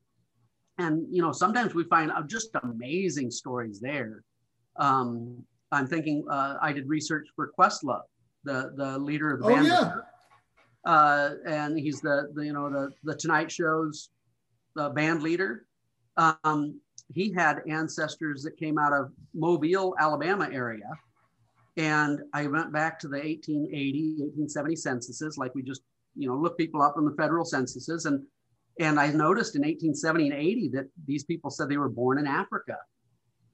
And 0.78 1.06
you 1.10 1.22
know 1.22 1.32
sometimes 1.32 1.74
we 1.74 1.84
find 1.84 2.10
just 2.26 2.50
amazing 2.62 3.30
stories 3.30 3.80
there. 3.80 4.22
Um, 4.76 5.44
i'm 5.72 5.86
thinking 5.86 6.24
uh, 6.30 6.56
i 6.60 6.72
did 6.72 6.88
research 6.88 7.26
for 7.36 7.52
questlove 7.58 8.02
the 8.44 8.72
the 8.76 8.98
leader 8.98 9.32
of 9.34 9.40
the 9.40 9.46
Oh, 9.46 9.54
band. 9.54 9.66
yeah. 9.66 9.92
uh, 10.84 11.30
and 11.46 11.78
he's 11.78 12.00
the, 12.00 12.28
the 12.34 12.44
you 12.46 12.52
know 12.52 12.68
the 12.70 12.90
the 13.04 13.14
tonight 13.14 13.50
show's 13.52 14.10
uh, 14.78 14.88
band 14.88 15.22
leader. 15.22 15.66
Um, 16.16 16.80
he 17.12 17.32
had 17.32 17.62
ancestors 17.68 18.42
that 18.44 18.56
came 18.56 18.78
out 18.78 18.92
of 18.92 19.12
mobile 19.34 19.94
alabama 19.98 20.48
area 20.52 20.88
and 21.80 22.20
I 22.34 22.46
went 22.46 22.74
back 22.74 22.98
to 23.00 23.08
the 23.08 23.16
1880, 23.16 24.16
1870 24.20 24.76
censuses, 24.76 25.38
like 25.38 25.54
we 25.54 25.62
just, 25.62 25.80
you 26.14 26.28
know, 26.28 26.36
look 26.36 26.58
people 26.58 26.82
up 26.82 26.96
in 26.98 27.06
the 27.06 27.14
federal 27.16 27.46
censuses. 27.46 28.04
And, 28.04 28.22
and 28.78 29.00
I 29.00 29.06
noticed 29.06 29.56
in 29.56 29.62
1870 29.62 30.28
and 30.28 30.38
80 30.38 30.68
that 30.74 30.90
these 31.06 31.24
people 31.24 31.48
said 31.48 31.70
they 31.70 31.78
were 31.78 31.88
born 31.88 32.18
in 32.18 32.26
Africa, 32.26 32.76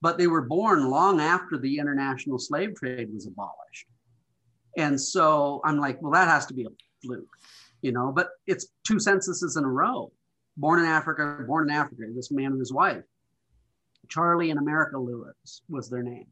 but 0.01 0.19
they 0.19 0.27
were 0.27 0.43
born 0.43 0.91
long 0.91 1.21
after 1.21 1.57
the 1.57 1.79
international 1.79 2.41
slave 2.41 2.75
trade 2.75 3.15
was 3.15 3.29
abolished. 3.29 3.87
And 4.77 5.01
so 5.01 5.61
I'm 5.65 5.79
like, 5.79 6.03
well, 6.03 6.11
that 6.11 6.27
has 6.27 6.47
to 6.47 6.55
be 6.55 6.65
a 6.65 7.05
fluke, 7.05 7.29
you 7.81 7.93
know, 7.93 8.11
but 8.11 8.31
it's 8.49 8.67
two 8.85 8.99
censuses 8.99 9.57
in 9.57 9.62
a 9.62 9.71
row. 9.71 10.11
Born 10.57 10.81
in 10.81 10.87
Africa, 10.87 11.45
born 11.47 11.71
in 11.71 11.77
Africa, 11.77 12.03
this 12.12 12.33
man 12.33 12.53
and 12.53 12.59
his 12.59 12.73
wife. 12.73 13.05
Charlie 14.09 14.51
and 14.51 14.59
America 14.59 14.99
Lewis 14.99 15.62
was 15.69 15.89
their 15.89 16.03
name. 16.03 16.27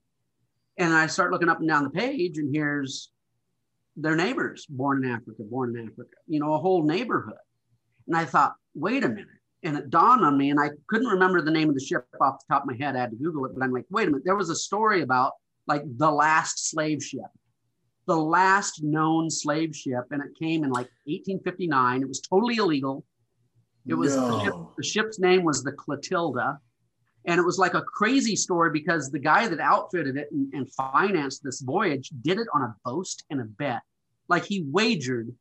And 0.77 0.93
I 0.93 1.07
start 1.07 1.31
looking 1.31 1.49
up 1.49 1.61
and 1.61 1.69
down 1.69 1.85
the 1.85 1.91
page, 1.91 2.39
and 2.39 2.55
here's 2.55 3.11
their 3.97 4.17
neighbors 4.17 4.67
born 4.69 5.05
in 5.05 5.11
Africa, 5.11 5.43
born 5.43 5.77
in 5.77 5.87
Africa, 5.87 6.17
you 6.27 6.41
know, 6.41 6.55
a 6.55 6.59
whole 6.59 6.85
neighborhood. 6.85 7.35
And 8.09 8.17
I 8.17 8.25
thought, 8.25 8.55
wait 8.75 9.05
a 9.05 9.09
minute. 9.09 9.29
And 9.63 9.79
it 9.79 9.89
dawned 9.89 10.25
on 10.25 10.37
me, 10.37 10.51
and 10.51 10.61
I 10.61 10.71
couldn't 10.89 11.07
remember 11.07 11.41
the 11.41 11.51
name 11.51 11.69
of 11.69 11.75
the 11.75 11.81
ship 11.81 12.05
off 12.21 12.41
the 12.41 12.53
top 12.53 12.65
of 12.65 12.69
my 12.69 12.77
head. 12.77 12.97
I 12.97 13.01
had 13.01 13.11
to 13.11 13.17
Google 13.17 13.47
it, 13.47 13.53
but 13.55 13.65
I'm 13.65 13.73
like, 13.73 13.87
wait 13.89 14.09
a 14.09 14.11
minute. 14.11 14.25
There 14.25 14.37
was 14.37 14.51
a 14.51 14.57
story 14.57 15.01
about 15.03 15.33
like 15.67 15.83
the 15.97 16.11
last 16.11 16.71
slave 16.71 17.03
ship, 17.03 17.23
the 18.07 18.17
last 18.17 18.83
known 18.83 19.31
slave 19.31 19.75
ship, 19.75 20.05
and 20.11 20.23
it 20.23 20.39
came 20.39 20.65
in 20.65 20.71
like 20.71 20.91
1859. 21.07 22.03
It 22.03 22.09
was 22.09 22.21
totally 22.21 22.57
illegal. 22.57 23.05
It 23.87 23.95
was 23.95 24.15
the, 24.15 24.45
ship, 24.45 24.55
the 24.77 24.83
ship's 24.83 25.19
name 25.19 25.45
was 25.45 25.63
the 25.63 25.73
Clotilda. 25.73 26.59
And 27.27 27.39
it 27.39 27.45
was 27.45 27.59
like 27.59 27.75
a 27.75 27.83
crazy 27.83 28.37
story 28.37 28.71
because 28.71 29.11
the 29.11 29.19
guy 29.19 29.49
that 29.49 29.61
outfitted 29.61 30.17
it 30.17 30.29
and, 30.31 30.53
and 30.53 30.71
financed 30.73 31.43
this 31.43 31.61
voyage 31.61 32.11
did 32.23 32.39
it 32.39 32.49
on 32.55 32.63
a 32.63 32.75
boast 32.85 33.25
and 33.31 33.41
a 33.41 33.45
bet. 33.45 33.81
Like 34.29 34.45
he 34.45 34.65
wagered 34.71 35.35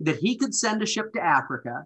that 0.00 0.16
he 0.16 0.36
could 0.36 0.54
send 0.54 0.82
a 0.82 0.86
ship 0.86 1.12
to 1.12 1.20
Africa, 1.20 1.84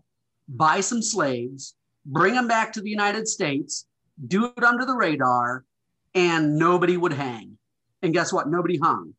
buy 0.48 0.80
some 0.80 1.02
slaves, 1.02 1.74
bring 2.06 2.34
them 2.34 2.46
back 2.46 2.72
to 2.72 2.80
the 2.80 2.90
United 2.90 3.26
States, 3.26 3.86
do 4.28 4.46
it 4.56 4.62
under 4.62 4.84
the 4.84 4.94
radar, 4.94 5.64
and 6.14 6.56
nobody 6.56 6.96
would 6.96 7.12
hang. 7.12 7.58
And 8.02 8.12
guess 8.12 8.32
what? 8.32 8.48
Nobody 8.48 8.78
hung. 8.78 9.14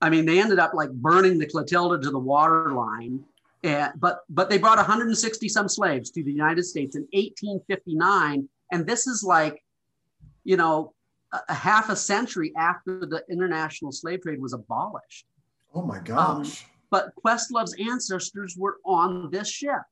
I 0.00 0.10
mean, 0.10 0.24
they 0.24 0.40
ended 0.40 0.58
up 0.58 0.72
like 0.74 0.90
burning 0.90 1.38
the 1.38 1.46
Clotilda 1.46 2.02
to 2.02 2.10
the 2.10 2.18
water 2.18 2.72
line. 2.72 3.22
And, 3.62 3.92
but 3.96 4.20
but 4.30 4.48
they 4.48 4.56
brought 4.56 4.78
160 4.78 5.48
some 5.48 5.68
slaves 5.68 6.10
to 6.12 6.24
the 6.24 6.32
United 6.32 6.64
States 6.64 6.96
in 6.96 7.02
1859, 7.12 8.48
and 8.72 8.86
this 8.86 9.06
is 9.06 9.22
like, 9.22 9.62
you 10.44 10.56
know, 10.56 10.92
a, 11.32 11.38
a 11.48 11.54
half 11.54 11.90
a 11.90 11.96
century 11.96 12.52
after 12.56 13.06
the 13.06 13.22
international 13.30 13.92
slave 13.92 14.22
trade 14.22 14.40
was 14.40 14.52
abolished. 14.52 15.26
Oh 15.74 15.82
my 15.82 15.98
gosh. 16.00 16.66
But 16.90 17.12
Questlove's 17.24 17.74
ancestors 17.78 18.56
were 18.58 18.78
on 18.84 19.30
this 19.30 19.48
ship, 19.48 19.82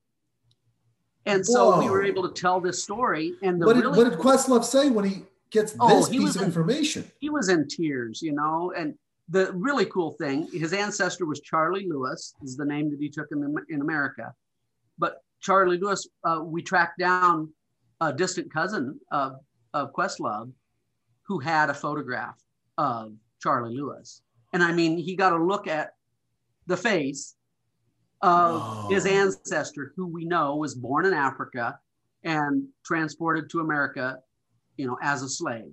and 1.26 1.44
so 1.46 1.78
we 1.78 1.88
were 1.90 2.02
able 2.02 2.28
to 2.28 2.34
tell 2.40 2.60
this 2.60 2.82
story. 2.82 3.34
And 3.42 3.60
the 3.60 3.66
what, 3.66 3.74
did, 3.74 3.84
really 3.84 3.98
what 3.98 4.10
did 4.10 4.18
Questlove 4.18 4.64
say 4.64 4.90
when 4.90 5.04
he 5.04 5.22
gets 5.50 5.76
Oh, 5.78 6.00
this 6.00 6.08
he 6.08 6.18
piece 6.18 6.34
of 6.34 6.42
in- 6.42 6.48
information? 6.48 7.04
he 7.20 7.30
was 7.30 7.48
in 7.50 7.68
tears, 7.68 8.20
you 8.20 8.32
know. 8.32 8.72
And 8.76 8.94
the 9.28 9.52
really 9.52 9.84
cool 9.86 10.12
thing, 10.12 10.48
his 10.52 10.72
ancestor 10.72 11.24
was 11.26 11.40
Charlie 11.40 11.86
Lewis, 11.88 12.34
is 12.42 12.56
the 12.56 12.64
name 12.64 12.90
that 12.90 12.98
he 12.98 13.08
took 13.08 13.28
in, 13.30 13.54
in 13.68 13.80
America. 13.80 14.32
But 14.98 15.22
Charlie 15.40 15.78
Lewis, 15.78 16.08
uh, 16.24 16.40
we 16.42 16.62
tracked 16.62 16.98
down 16.98 17.52
a 18.00 18.12
distant 18.12 18.52
cousin 18.52 18.98
of, 19.10 19.32
of 19.74 19.92
Questlove 19.92 20.50
who 21.26 21.38
had 21.40 21.70
a 21.70 21.74
photograph 21.74 22.36
of 22.78 23.12
Charlie 23.42 23.74
Lewis. 23.76 24.22
And 24.52 24.62
I 24.62 24.72
mean, 24.72 24.98
he 24.98 25.14
got 25.14 25.32
a 25.32 25.42
look 25.42 25.66
at 25.66 25.94
the 26.66 26.76
face 26.76 27.34
of 28.22 28.60
Whoa. 28.60 28.88
his 28.90 29.06
ancestor, 29.06 29.92
who 29.96 30.06
we 30.06 30.24
know 30.24 30.56
was 30.56 30.74
born 30.74 31.06
in 31.06 31.12
Africa 31.14 31.78
and 32.24 32.64
transported 32.84 33.50
to 33.50 33.60
America, 33.60 34.18
you 34.76 34.86
know, 34.86 34.98
as 35.02 35.22
a 35.22 35.28
slave 35.28 35.72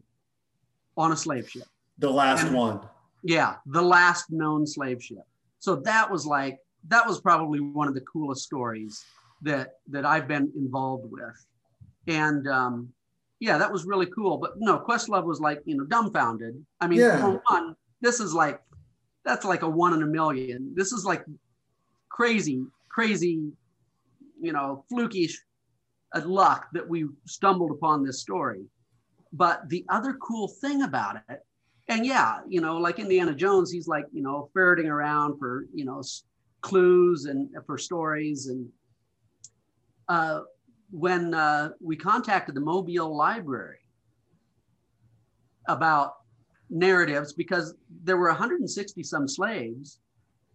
on 0.97 1.11
a 1.11 1.15
slave 1.17 1.49
ship. 1.49 1.67
The 1.97 2.09
last 2.11 2.45
And- 2.45 2.55
one. 2.55 2.81
Yeah, 3.27 3.55
the 3.65 3.81
last 3.81 4.29
known 4.29 4.67
slave 4.67 5.01
ship. 5.01 5.25
So 5.57 5.77
that 5.77 6.11
was 6.11 6.27
like 6.27 6.59
that 6.89 7.07
was 7.07 7.19
probably 7.19 7.59
one 7.59 7.87
of 7.87 7.95
the 7.95 8.01
coolest 8.01 8.43
stories 8.43 9.03
that 9.41 9.79
that 9.87 10.05
I've 10.05 10.27
been 10.27 10.51
involved 10.55 11.09
with, 11.09 11.47
and 12.07 12.47
um, 12.47 12.89
yeah, 13.39 13.57
that 13.57 13.71
was 13.71 13.85
really 13.85 14.07
cool. 14.07 14.37
But 14.37 14.53
no, 14.57 14.79
Questlove 14.79 15.25
was 15.25 15.39
like 15.39 15.61
you 15.65 15.75
know 15.77 15.85
dumbfounded. 15.85 16.63
I 16.81 16.87
mean, 16.87 16.99
Yeah. 16.99 17.21
for 17.21 17.41
one, 17.49 17.75
this 18.01 18.19
is 18.19 18.33
like 18.33 18.61
that's 19.23 19.45
like 19.45 19.63
a 19.63 19.69
one 19.69 19.93
in 19.93 20.03
a 20.03 20.07
million. 20.07 20.73
This 20.75 20.91
is 20.91 21.05
like 21.05 21.25
crazy, 22.09 22.63
crazy, 22.89 23.51
you 24.39 24.53
know, 24.53 24.85
flukish 24.91 25.33
uh, 26.13 26.21
luck 26.25 26.67
that 26.73 26.87
we 26.87 27.07
stumbled 27.25 27.71
upon 27.71 28.03
this 28.03 28.21
story. 28.21 28.63
But 29.33 29.67
the 29.67 29.83
other 29.89 30.13
cool 30.13 30.47
thing 30.47 30.83
about 30.83 31.17
it 31.29 31.41
and 31.87 32.05
yeah, 32.05 32.39
you 32.47 32.61
know, 32.61 32.77
like 32.77 32.99
Indiana 32.99 33.33
Jones, 33.33 33.71
he's 33.71 33.87
like, 33.87 34.05
you 34.11 34.23
know, 34.23 34.49
ferreting 34.53 34.87
around 34.87 35.37
for, 35.37 35.65
you 35.73 35.85
know, 35.85 36.01
clues 36.61 37.25
and 37.25 37.49
for 37.65 37.77
stories. 37.77 38.47
And 38.47 38.67
uh, 40.09 40.41
when 40.91 41.33
uh, 41.33 41.71
we 41.81 41.95
contacted 41.95 42.55
the 42.55 42.61
Mobile 42.61 43.15
Library 43.15 43.79
about 45.67 46.17
narratives, 46.69 47.33
because 47.33 47.75
there 48.03 48.17
were 48.17 48.27
160 48.27 49.03
some 49.03 49.27
slaves, 49.27 49.99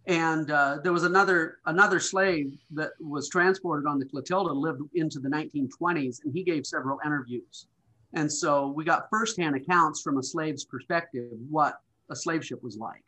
and 0.07 0.49
uh, 0.49 0.79
there 0.83 0.93
was 0.93 1.03
another 1.03 1.59
another 1.67 1.99
slave 1.99 2.57
that 2.71 2.91
was 2.99 3.29
transported 3.29 3.87
on 3.87 3.99
the 3.99 4.05
Clotilda, 4.05 4.51
lived 4.51 4.81
into 4.95 5.19
the 5.19 5.29
1920s, 5.29 6.23
and 6.23 6.33
he 6.33 6.43
gave 6.43 6.65
several 6.65 6.99
interviews 7.05 7.67
And 8.13 8.31
so 8.31 8.67
we 8.67 8.83
got 8.83 9.09
firsthand 9.09 9.55
accounts 9.55 10.01
from 10.01 10.17
a 10.17 10.23
slave's 10.23 10.65
perspective 10.65 11.31
what 11.49 11.81
a 12.09 12.15
slave 12.15 12.45
ship 12.45 12.61
was 12.63 12.77
like. 12.77 13.03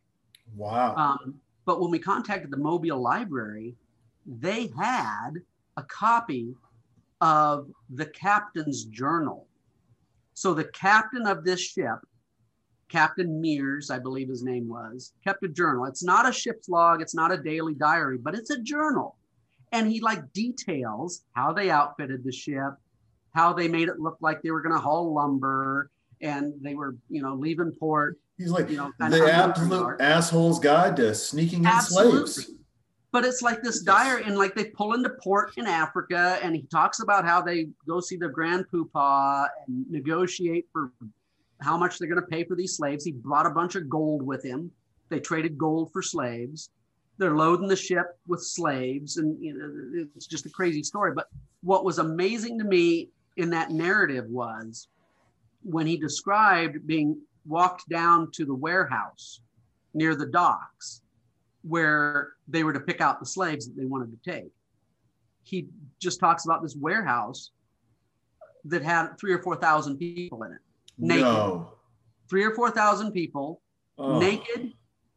Wow. 0.55 0.95
Um, 0.95 1.35
but 1.65 1.81
when 1.81 1.91
we 1.91 1.99
contacted 1.99 2.51
the 2.51 2.57
Mobile 2.57 3.01
Library, 3.01 3.75
they 4.25 4.71
had 4.77 5.31
a 5.77 5.83
copy 5.83 6.55
of 7.23 7.67
the 7.89 8.05
captain's 8.07 8.83
journal. 8.83 9.47
So 10.33 10.53
the 10.53 10.65
captain 10.65 11.25
of 11.25 11.45
this 11.45 11.61
ship, 11.61 11.99
Captain 12.89 13.39
Mears, 13.39 13.89
I 13.89 13.97
believe 13.97 14.27
his 14.27 14.43
name 14.43 14.67
was, 14.67 15.13
kept 15.23 15.41
a 15.45 15.47
journal. 15.47 15.85
It's 15.85 16.03
not 16.03 16.27
a 16.27 16.33
ship's 16.33 16.67
log, 16.67 17.01
it's 17.01 17.15
not 17.15 17.31
a 17.31 17.37
daily 17.37 17.75
diary, 17.75 18.17
but 18.17 18.35
it's 18.35 18.49
a 18.49 18.61
journal. 18.61 19.15
And 19.71 19.89
he 19.89 20.01
like 20.01 20.33
details 20.33 21.23
how 21.31 21.53
they 21.53 21.69
outfitted 21.69 22.25
the 22.25 22.31
ship, 22.33 22.73
how 23.33 23.53
they 23.53 23.69
made 23.69 23.87
it 23.87 24.01
look 24.01 24.17
like 24.19 24.41
they 24.41 24.51
were 24.51 24.61
going 24.61 24.75
to 24.75 24.81
haul 24.81 25.13
lumber 25.13 25.91
and 26.21 26.53
they 26.61 26.75
were, 26.75 26.97
you 27.09 27.21
know, 27.21 27.35
leaving 27.35 27.71
port. 27.71 28.19
He's 28.37 28.51
like 28.51 28.69
you 28.69 28.75
know, 28.75 28.91
the 28.99 29.31
absolute 29.31 30.01
asshole's 30.01 30.59
guide 30.59 30.97
to 30.97 31.15
sneaking 31.15 31.59
in 31.59 31.67
Absolutely. 31.67 32.27
slaves. 32.27 32.51
But 33.13 33.25
it's 33.25 33.43
like 33.43 33.61
this 33.61 33.81
diary, 33.81 34.23
and 34.25 34.39
like 34.39 34.55
they 34.55 34.65
pull 34.65 34.95
into 34.95 35.11
port 35.21 35.53
in 35.57 35.67
Africa, 35.67 36.39
and 36.41 36.55
he 36.55 36.63
talks 36.63 36.99
about 36.99 37.25
how 37.25 37.43
they 37.43 37.67
go 37.87 37.99
see 37.99 38.17
the 38.17 38.27
Grand 38.27 38.65
Poopah 38.71 39.45
and 39.67 39.85
negotiate 39.91 40.65
for 40.73 40.91
how 41.61 41.77
much 41.77 41.99
they're 41.99 42.09
going 42.09 42.19
to 42.19 42.27
pay 42.27 42.43
for 42.43 42.55
these 42.55 42.75
slaves. 42.75 43.05
He 43.05 43.11
brought 43.11 43.45
a 43.45 43.51
bunch 43.51 43.75
of 43.75 43.87
gold 43.87 44.23
with 44.23 44.43
him. 44.43 44.71
They 45.09 45.19
traded 45.19 45.59
gold 45.59 45.93
for 45.93 46.01
slaves. 46.01 46.71
They're 47.19 47.37
loading 47.37 47.67
the 47.67 47.75
ship 47.75 48.17
with 48.27 48.41
slaves, 48.41 49.17
and 49.17 49.39
you 49.39 49.53
know, 49.53 50.07
it's 50.15 50.25
just 50.25 50.47
a 50.47 50.49
crazy 50.49 50.81
story. 50.81 51.13
But 51.13 51.27
what 51.61 51.85
was 51.85 51.99
amazing 51.99 52.57
to 52.57 52.65
me 52.65 53.09
in 53.37 53.51
that 53.51 53.69
narrative 53.69 54.25
was 54.25 54.87
when 55.61 55.85
he 55.85 55.97
described 55.97 56.87
being 56.87 57.21
walked 57.45 57.87
down 57.89 58.31
to 58.31 58.43
the 58.43 58.55
warehouse 58.55 59.39
near 59.93 60.15
the 60.15 60.25
docks 60.25 61.02
where 61.63 62.33
they 62.47 62.63
were 62.63 62.73
to 62.73 62.79
pick 62.79 63.01
out 63.01 63.19
the 63.19 63.25
slaves 63.25 63.67
that 63.67 63.75
they 63.77 63.85
wanted 63.85 64.11
to 64.11 64.31
take. 64.31 64.51
He 65.43 65.67
just 65.99 66.19
talks 66.19 66.45
about 66.45 66.61
this 66.61 66.75
warehouse 66.75 67.51
that 68.65 68.81
had 68.81 69.17
three 69.19 69.33
or 69.33 69.41
4,000 69.41 69.97
people 69.97 70.43
in 70.43 70.53
it, 70.53 70.59
Naked. 70.97 71.23
No. 71.23 71.73
three 72.29 72.43
or 72.43 72.53
4,000 72.55 73.11
people, 73.11 73.61
Oh. 73.97 74.19
naked, 74.19 74.73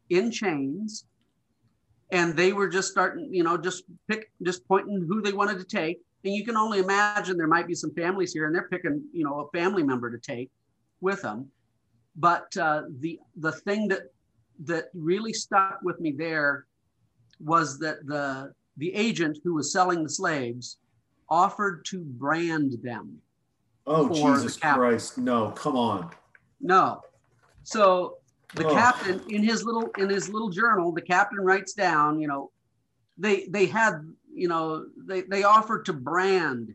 in 0.09 0.31
chains. 0.31 1.05
And 2.11 2.35
they 2.35 2.53
were 2.53 2.67
just 2.69 2.89
starting, 2.89 3.33
you 3.33 3.43
know, 3.43 3.57
just 3.57 3.83
pick, 4.07 4.31
just 4.41 4.65
pointing 4.67 5.05
who 5.07 5.21
they 5.21 5.33
wanted 5.33 5.57
to 5.59 5.65
take. 5.65 5.99
And 6.23 6.33
you 6.33 6.45
can 6.45 6.55
only 6.55 6.79
imagine 6.79 7.37
there 7.37 7.47
might 7.47 7.67
be 7.67 7.75
some 7.75 7.93
families 7.93 8.31
here 8.33 8.45
and 8.45 8.55
they're 8.55 8.69
picking, 8.69 9.03
you 9.13 9.23
know, 9.25 9.41
a 9.41 9.57
family 9.57 9.83
member 9.83 10.09
to 10.11 10.17
take 10.17 10.49
with 11.01 11.21
them. 11.21 11.51
But 12.15 12.55
uh, 12.57 12.83
the 12.99 13.19
the 13.37 13.51
thing 13.51 13.87
that 13.89 14.03
that 14.65 14.85
really 14.93 15.33
stuck 15.33 15.79
with 15.83 15.99
me 15.99 16.11
there 16.11 16.65
was 17.39 17.79
that 17.79 18.05
the 18.07 18.53
the 18.77 18.93
agent 18.93 19.37
who 19.43 19.55
was 19.55 19.71
selling 19.71 20.03
the 20.03 20.09
slaves 20.09 20.77
offered 21.29 21.83
to 21.85 21.99
brand 22.03 22.73
them. 22.83 23.17
Oh, 23.85 24.07
for 24.07 24.37
the 24.37 24.43
Jesus. 24.43 24.57
Christ. 24.57 25.17
No, 25.17 25.51
come 25.51 25.75
on. 25.75 26.11
No. 26.59 27.01
So 27.63 28.17
the 28.55 28.67
Oh. 28.67 28.73
captain 28.73 29.21
in 29.29 29.43
his 29.43 29.63
little 29.63 29.89
in 29.97 30.09
his 30.09 30.29
little 30.29 30.49
journal, 30.49 30.91
the 30.91 31.01
captain 31.01 31.39
writes 31.39 31.73
down, 31.73 32.19
you 32.19 32.27
know, 32.27 32.51
they 33.17 33.47
they 33.47 33.65
had, 33.65 33.93
you 34.33 34.47
know, 34.47 34.85
they 35.05 35.21
they 35.21 35.43
offered 35.43 35.85
to 35.85 35.93
brand 35.93 36.73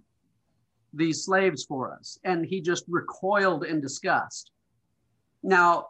these 0.95 1.25
slaves 1.25 1.65
for 1.65 1.93
us 1.95 2.19
and 2.25 2.45
he 2.45 2.61
just 2.61 2.85
recoiled 2.89 3.65
in 3.65 3.81
disgust. 3.81 4.51
Now, 5.43 5.89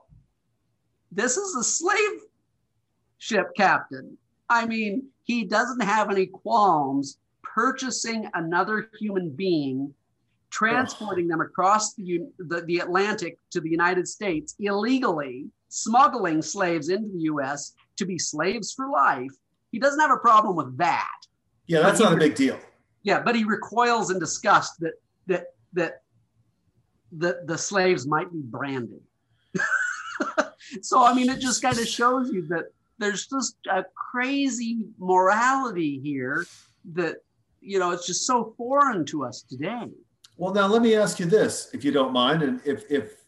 this 1.13 1.37
is 1.37 1.55
a 1.55 1.63
slave 1.63 2.21
ship 3.19 3.49
captain. 3.57 4.17
I 4.49 4.67
mean, 4.67 5.05
he 5.25 5.45
doesn't 5.45 5.81
have 5.81 6.11
any 6.11 6.27
qualms 6.27 7.19
purchasing 7.43 8.29
another 8.35 8.91
human 8.99 9.31
being, 9.31 9.93
transporting 10.51 11.29
them 11.29 11.41
across 11.41 11.95
the, 11.95 12.23
the, 12.39 12.63
the 12.63 12.79
Atlantic 12.79 13.39
to 13.51 13.61
the 13.61 13.71
United 13.71 14.09
States 14.09 14.55
illegally, 14.59 15.47
smuggling 15.69 16.43
slaves 16.43 16.89
into 16.89 17.09
the 17.13 17.21
US 17.23 17.75
to 17.97 18.05
be 18.05 18.19
slaves 18.19 18.73
for 18.73 18.89
life. 18.89 19.31
He 19.71 19.79
doesn't 19.79 20.01
have 20.01 20.11
a 20.11 20.19
problem 20.19 20.57
with 20.57 20.77
that. 20.79 21.19
Yeah, 21.67 21.81
that's 21.81 22.01
But 22.01 22.11
not 22.11 22.15
a 22.15 22.21
big 22.21 22.35
deal. 22.35 22.59
Yeah, 23.03 23.21
but 23.21 23.35
he 23.35 23.45
recoils 23.45 24.11
in 24.11 24.19
disgust 24.19 24.81
that 24.81 24.93
that 25.27 25.47
that 25.73 26.03
the 27.13 27.43
the 27.47 27.59
slaves 27.59 28.07
might 28.07 28.31
be 28.33 28.41
branded. 28.41 29.01
So 30.81 31.05
I 31.05 31.15
mean, 31.15 31.29
it 31.29 31.41
just 31.41 31.63
kind 31.63 31.79
of 31.79 31.87
shows 31.87 32.31
you 32.31 32.47
that 32.49 32.67
there's 32.99 33.27
just 33.27 33.57
a 33.71 33.85
crazy 33.95 34.87
morality 34.99 36.01
here 36.03 36.47
that 36.95 37.17
you 37.61 37.79
know 37.79 37.91
it's 37.91 38.07
just 38.07 38.27
so 38.27 38.55
foreign 38.57 39.05
to 39.07 39.25
us 39.25 39.43
today. 39.43 39.91
Well, 40.37 40.55
now 40.55 40.67
let 40.67 40.83
me 40.83 40.95
ask 40.95 41.21
you 41.21 41.27
this, 41.27 41.71
if 41.73 41.85
you 41.85 41.93
don't 41.93 42.13
mind, 42.13 42.43
and 42.43 42.61
if 42.65 42.91
if 42.91 43.23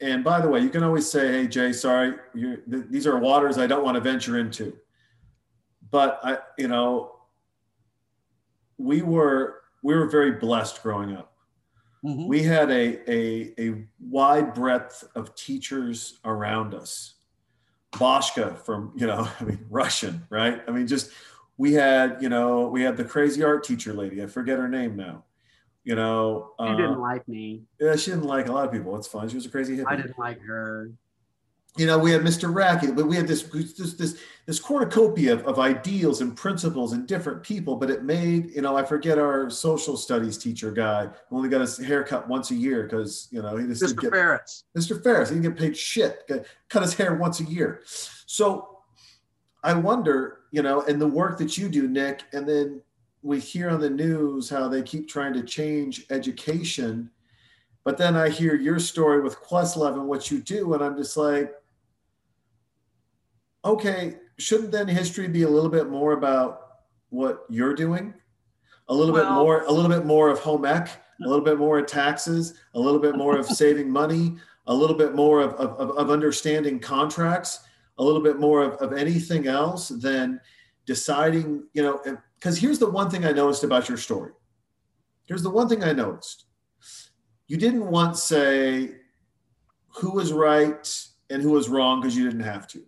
and 0.00 0.24
by 0.24 0.40
the 0.40 0.48
way, 0.48 0.60
you 0.60 0.70
can 0.70 0.82
always 0.82 1.10
say, 1.10 1.32
"Hey, 1.32 1.46
Jay, 1.46 1.72
sorry, 1.72 2.14
th- 2.34 2.86
these 2.88 3.06
are 3.06 3.18
waters 3.18 3.58
I 3.58 3.66
don't 3.66 3.84
want 3.84 3.96
to 3.96 4.00
venture 4.00 4.38
into." 4.38 4.76
But 5.90 6.20
I, 6.22 6.38
you 6.56 6.68
know, 6.68 7.16
we 8.78 9.02
were 9.02 9.62
we 9.82 9.94
were 9.94 10.06
very 10.06 10.32
blessed 10.32 10.82
growing 10.82 11.16
up. 11.16 11.29
Mhm. 12.04 12.26
We 12.28 12.42
had 12.42 12.70
a 12.70 13.10
a 13.10 13.54
a 13.58 13.84
wide 14.00 14.54
breadth 14.54 15.04
of 15.14 15.34
teachers 15.34 16.18
around 16.24 16.74
us. 16.74 17.14
Boschka 17.92 18.56
from 18.58 18.92
you 18.96 19.06
know, 19.06 19.28
I 19.40 19.44
mean 19.44 19.66
Russian, 19.68 20.26
right? 20.30 20.62
I 20.66 20.70
mean, 20.70 20.86
just 20.86 21.10
we 21.56 21.74
had 21.74 22.22
you 22.22 22.28
know 22.28 22.68
we 22.68 22.82
had 22.82 22.96
the 22.96 23.04
crazy 23.04 23.42
art 23.42 23.64
teacher 23.64 23.92
lady. 23.92 24.22
I 24.22 24.26
forget 24.26 24.58
her 24.58 24.68
name 24.68 24.96
now. 24.96 25.24
You 25.84 25.94
know, 25.94 26.52
She 26.60 26.66
uh, 26.66 26.76
didn't 26.76 27.00
like 27.00 27.26
me. 27.26 27.62
yeah, 27.80 27.96
she 27.96 28.10
didn't 28.10 28.26
like 28.26 28.48
a 28.48 28.52
lot 28.52 28.66
of 28.66 28.72
people. 28.72 28.96
It's 28.96 29.06
fine. 29.08 29.28
She 29.28 29.34
was 29.36 29.46
a 29.46 29.50
crazy 29.50 29.76
hippie. 29.76 29.86
I 29.88 29.96
didn't 29.96 30.18
like 30.18 30.40
her. 30.42 30.92
You 31.76 31.86
know, 31.86 31.98
we 31.98 32.10
had 32.10 32.22
Mr. 32.22 32.52
Racket, 32.52 32.96
but 32.96 33.06
we 33.06 33.14
had 33.16 33.28
this 33.28 33.42
this 33.44 33.94
this 33.94 34.18
this 34.46 34.58
cornucopia 34.58 35.32
of, 35.34 35.46
of 35.46 35.58
ideals 35.60 36.20
and 36.20 36.36
principles 36.36 36.92
and 36.92 37.06
different 37.06 37.42
people. 37.44 37.76
But 37.76 37.90
it 37.90 38.02
made 38.02 38.50
you 38.50 38.62
know, 38.62 38.76
I 38.76 38.84
forget 38.84 39.18
our 39.18 39.48
social 39.48 39.96
studies 39.96 40.36
teacher 40.36 40.72
guy 40.72 41.08
who 41.28 41.36
only 41.36 41.48
got 41.48 41.60
his 41.60 41.78
haircut 41.78 42.28
once 42.28 42.50
a 42.50 42.56
year 42.56 42.82
because 42.82 43.28
you 43.30 43.40
know 43.40 43.56
he 43.56 43.66
just 43.68 43.82
Mr. 43.84 44.00
get 44.00 44.10
Ferris. 44.10 44.64
Mr. 44.76 45.02
Ferris. 45.02 45.28
He 45.28 45.36
didn't 45.36 45.54
get 45.54 45.58
paid 45.62 45.76
shit. 45.76 46.26
Got- 46.28 46.44
Cut 46.68 46.82
his 46.82 46.94
hair 46.94 47.14
once 47.14 47.40
a 47.40 47.44
year. 47.44 47.82
So 48.26 48.80
I 49.62 49.74
wonder, 49.74 50.38
you 50.50 50.62
know, 50.62 50.82
and 50.82 51.00
the 51.00 51.06
work 51.06 51.38
that 51.38 51.56
you 51.56 51.68
do, 51.68 51.86
Nick, 51.86 52.22
and 52.32 52.48
then 52.48 52.80
we 53.22 53.38
hear 53.38 53.70
on 53.70 53.80
the 53.80 53.90
news 53.90 54.48
how 54.48 54.68
they 54.68 54.82
keep 54.82 55.08
trying 55.08 55.34
to 55.34 55.42
change 55.42 56.06
education. 56.10 57.10
But 57.84 57.96
then 57.98 58.16
I 58.16 58.28
hear 58.28 58.54
your 58.54 58.78
story 58.78 59.20
with 59.20 59.36
Questlove 59.42 59.94
and 59.94 60.06
what 60.06 60.30
you 60.30 60.40
do, 60.40 60.74
and 60.74 60.82
I'm 60.82 60.96
just 60.96 61.16
like, 61.16 61.52
okay, 63.64 64.16
shouldn't 64.38 64.72
then 64.72 64.88
history 64.88 65.28
be 65.28 65.42
a 65.42 65.48
little 65.48 65.70
bit 65.70 65.88
more 65.88 66.12
about 66.12 66.60
what 67.10 67.44
you're 67.48 67.74
doing? 67.74 68.14
A 68.88 68.94
little 68.94 69.14
bit 69.14 69.28
more, 69.30 69.62
a 69.62 69.72
little 69.72 69.90
bit 69.90 70.04
more 70.04 70.30
of 70.30 70.40
home 70.40 70.64
ec, 70.64 70.88
a 71.24 71.28
little 71.28 71.44
bit 71.44 71.58
more 71.58 71.78
of 71.78 71.86
taxes, 71.86 72.54
a 72.74 72.80
little 72.80 73.00
bit 73.00 73.16
more 73.16 73.36
of 73.38 73.46
saving 73.62 73.90
money, 73.90 74.36
a 74.66 74.74
little 74.74 74.96
bit 74.96 75.14
more 75.14 75.40
of, 75.40 75.54
of, 75.54 75.72
of- 75.78 75.96
of 75.96 76.10
understanding 76.10 76.80
contracts, 76.80 77.60
a 77.98 78.04
little 78.04 78.22
bit 78.22 78.38
more 78.40 78.62
of, 78.62 78.74
of 78.74 78.96
anything 78.96 79.46
else 79.46 79.88
than 79.88 80.40
deciding, 80.86 81.64
you 81.72 81.82
know, 81.82 82.00
because 82.36 82.58
here's 82.58 82.78
the 82.78 82.88
one 82.88 83.10
thing 83.10 83.24
I 83.24 83.32
noticed 83.32 83.64
about 83.64 83.88
your 83.88 83.98
story. 83.98 84.32
Here's 85.24 85.42
the 85.42 85.50
one 85.50 85.68
thing 85.68 85.84
I 85.84 85.92
noticed. 85.92 86.46
You 87.46 87.56
didn't 87.56 87.86
once 87.86 88.22
say 88.22 88.96
who 89.88 90.12
was 90.12 90.32
right 90.32 91.06
and 91.28 91.42
who 91.42 91.50
was 91.50 91.68
wrong 91.68 92.00
because 92.00 92.16
you 92.16 92.24
didn't 92.24 92.44
have 92.44 92.66
to. 92.68 92.82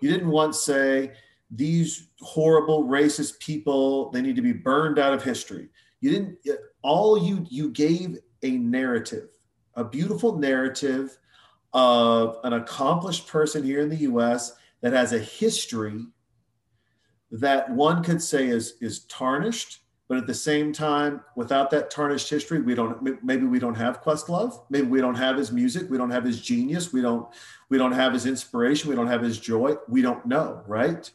You 0.00 0.10
didn't 0.10 0.30
once 0.30 0.60
say 0.60 1.12
these 1.50 2.08
horrible 2.20 2.84
racist 2.84 3.38
people, 3.40 4.10
they 4.10 4.22
need 4.22 4.36
to 4.36 4.42
be 4.42 4.52
burned 4.52 4.98
out 4.98 5.12
of 5.12 5.22
history. 5.22 5.68
You 6.00 6.10
didn't, 6.10 6.38
all 6.82 7.22
you, 7.22 7.44
you 7.48 7.70
gave 7.70 8.18
a 8.42 8.52
narrative, 8.52 9.28
a 9.74 9.84
beautiful 9.84 10.38
narrative 10.38 11.18
of 11.72 12.38
an 12.44 12.54
accomplished 12.54 13.26
person 13.28 13.62
here 13.62 13.80
in 13.80 13.88
the 13.88 13.96
US 13.96 14.52
that 14.80 14.92
has 14.92 15.12
a 15.12 15.18
history 15.18 16.06
that 17.30 17.70
one 17.70 18.02
could 18.02 18.20
say 18.20 18.48
is 18.48 18.74
is 18.80 19.04
tarnished 19.04 19.80
but 20.10 20.18
at 20.18 20.26
the 20.26 20.34
same 20.34 20.72
time 20.72 21.20
without 21.36 21.70
that 21.70 21.88
tarnished 21.88 22.28
history 22.28 22.60
we 22.60 22.74
don't 22.74 23.24
maybe 23.24 23.46
we 23.46 23.60
don't 23.60 23.76
have 23.76 24.02
questlove. 24.02 24.60
Maybe 24.68 24.88
we 24.88 25.00
don't 25.00 25.14
have 25.14 25.36
his 25.36 25.52
music. 25.52 25.88
We 25.88 25.98
don't 25.98 26.10
have 26.10 26.24
his 26.24 26.40
genius. 26.40 26.92
We 26.92 27.00
don't 27.00 27.28
we 27.68 27.78
don't 27.78 27.92
have 27.92 28.12
his 28.12 28.26
inspiration. 28.26 28.90
We 28.90 28.96
don't 28.96 29.06
have 29.06 29.22
his 29.22 29.38
joy. 29.38 29.76
We 29.88 30.02
don't 30.02 30.26
know 30.26 30.64
right? 30.66 31.08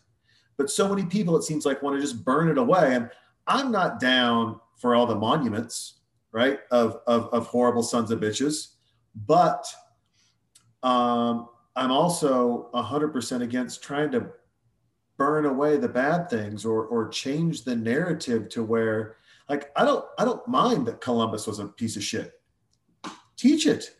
But 0.55 0.69
so 0.69 0.87
many 0.87 1.05
people 1.05 1.35
it 1.35 1.43
seems 1.43 1.65
like 1.65 1.83
want 1.83 1.97
to 1.97 2.01
just 2.01 2.23
burn 2.23 2.47
it 2.47 2.57
away. 2.57 2.95
And 2.95 3.11
i'm 3.47 3.69
not 3.69 3.99
down 3.99 4.61
for 4.77 4.95
all 4.95 5.05
the 5.05 5.15
monuments 5.15 5.95
right? 6.31 6.59
Of 6.71 7.01
of, 7.05 7.27
of 7.33 7.47
horrible 7.47 7.83
sons 7.83 8.11
of 8.11 8.21
bitches, 8.21 8.75
but 9.27 9.65
um, 10.83 11.49
I'm 11.75 11.91
also 11.91 12.69
100% 12.73 13.41
against 13.41 13.83
trying 13.83 14.11
to 14.11 14.27
burn 15.17 15.45
away 15.45 15.77
the 15.77 15.87
bad 15.87 16.29
things 16.29 16.65
or 16.65 16.85
or 16.85 17.07
change 17.07 17.63
the 17.63 17.75
narrative 17.75 18.49
to 18.49 18.63
where 18.63 19.17
like 19.49 19.71
I 19.75 19.85
don't 19.85 20.05
I 20.17 20.25
don't 20.25 20.47
mind 20.47 20.85
that 20.87 21.01
Columbus 21.01 21.47
was 21.47 21.59
a 21.59 21.67
piece 21.67 21.95
of 21.95 22.03
shit. 22.03 22.33
Teach 23.37 23.67
it. 23.67 23.95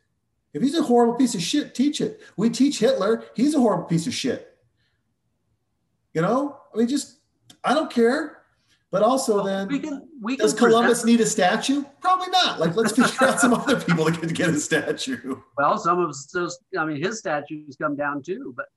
If 0.54 0.62
he's 0.62 0.78
a 0.78 0.84
horrible 0.84 1.16
piece 1.16 1.36
of 1.36 1.42
shit, 1.42 1.76
teach 1.76 2.00
it. 2.00 2.22
We 2.38 2.50
teach 2.50 2.80
Hitler, 2.80 3.26
he's 3.36 3.56
a 3.56 3.60
horrible 3.60 3.86
piece 3.86 4.08
of 4.08 4.14
shit. 4.14 4.58
You 6.14 6.22
know, 6.22 6.62
I 6.74 6.78
mean, 6.78 6.88
just 6.88 7.20
I 7.64 7.74
don't 7.74 7.92
care. 7.92 8.36
But 8.92 9.04
also, 9.04 9.44
then 9.44 9.68
we 9.68 9.80
can 9.80 10.08
we 10.22 10.38
does 10.38 10.54
Columbus 10.54 11.02
present- 11.02 11.08
need 11.08 11.20
a 11.20 11.26
statue? 11.26 11.84
Probably 12.00 12.30
not. 12.30 12.62
Like, 12.62 12.78
let's 12.78 12.92
figure 12.96 13.28
out 13.28 13.42
some 13.42 13.54
other 13.54 13.78
people 13.78 14.06
that 14.06 14.18
can 14.22 14.30
get 14.30 14.50
a 14.50 14.60
statue. 14.60 15.36
Well, 15.58 15.78
some 15.78 16.00
of 16.00 16.16
those, 16.34 16.60
I 16.80 16.86
mean, 16.86 17.04
his 17.04 17.20
statues 17.20 17.76
come 17.76 17.98
down 17.98 18.24
too. 18.24 18.54
But 18.56 18.68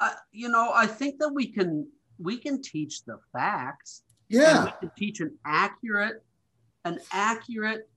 uh, 0.00 0.10
you 0.32 0.48
know, 0.48 0.72
I 0.74 0.86
think 0.86 1.18
that 1.18 1.30
we 1.32 1.46
can 1.46 1.86
we 2.18 2.36
can 2.36 2.62
teach 2.62 3.04
the 3.04 3.18
facts. 3.32 4.02
Yeah, 4.28 4.64
we 4.64 4.72
can 4.80 4.90
teach 4.96 5.20
an 5.20 5.36
accurate, 5.44 6.24
an 6.84 6.98
accurate 7.12 7.88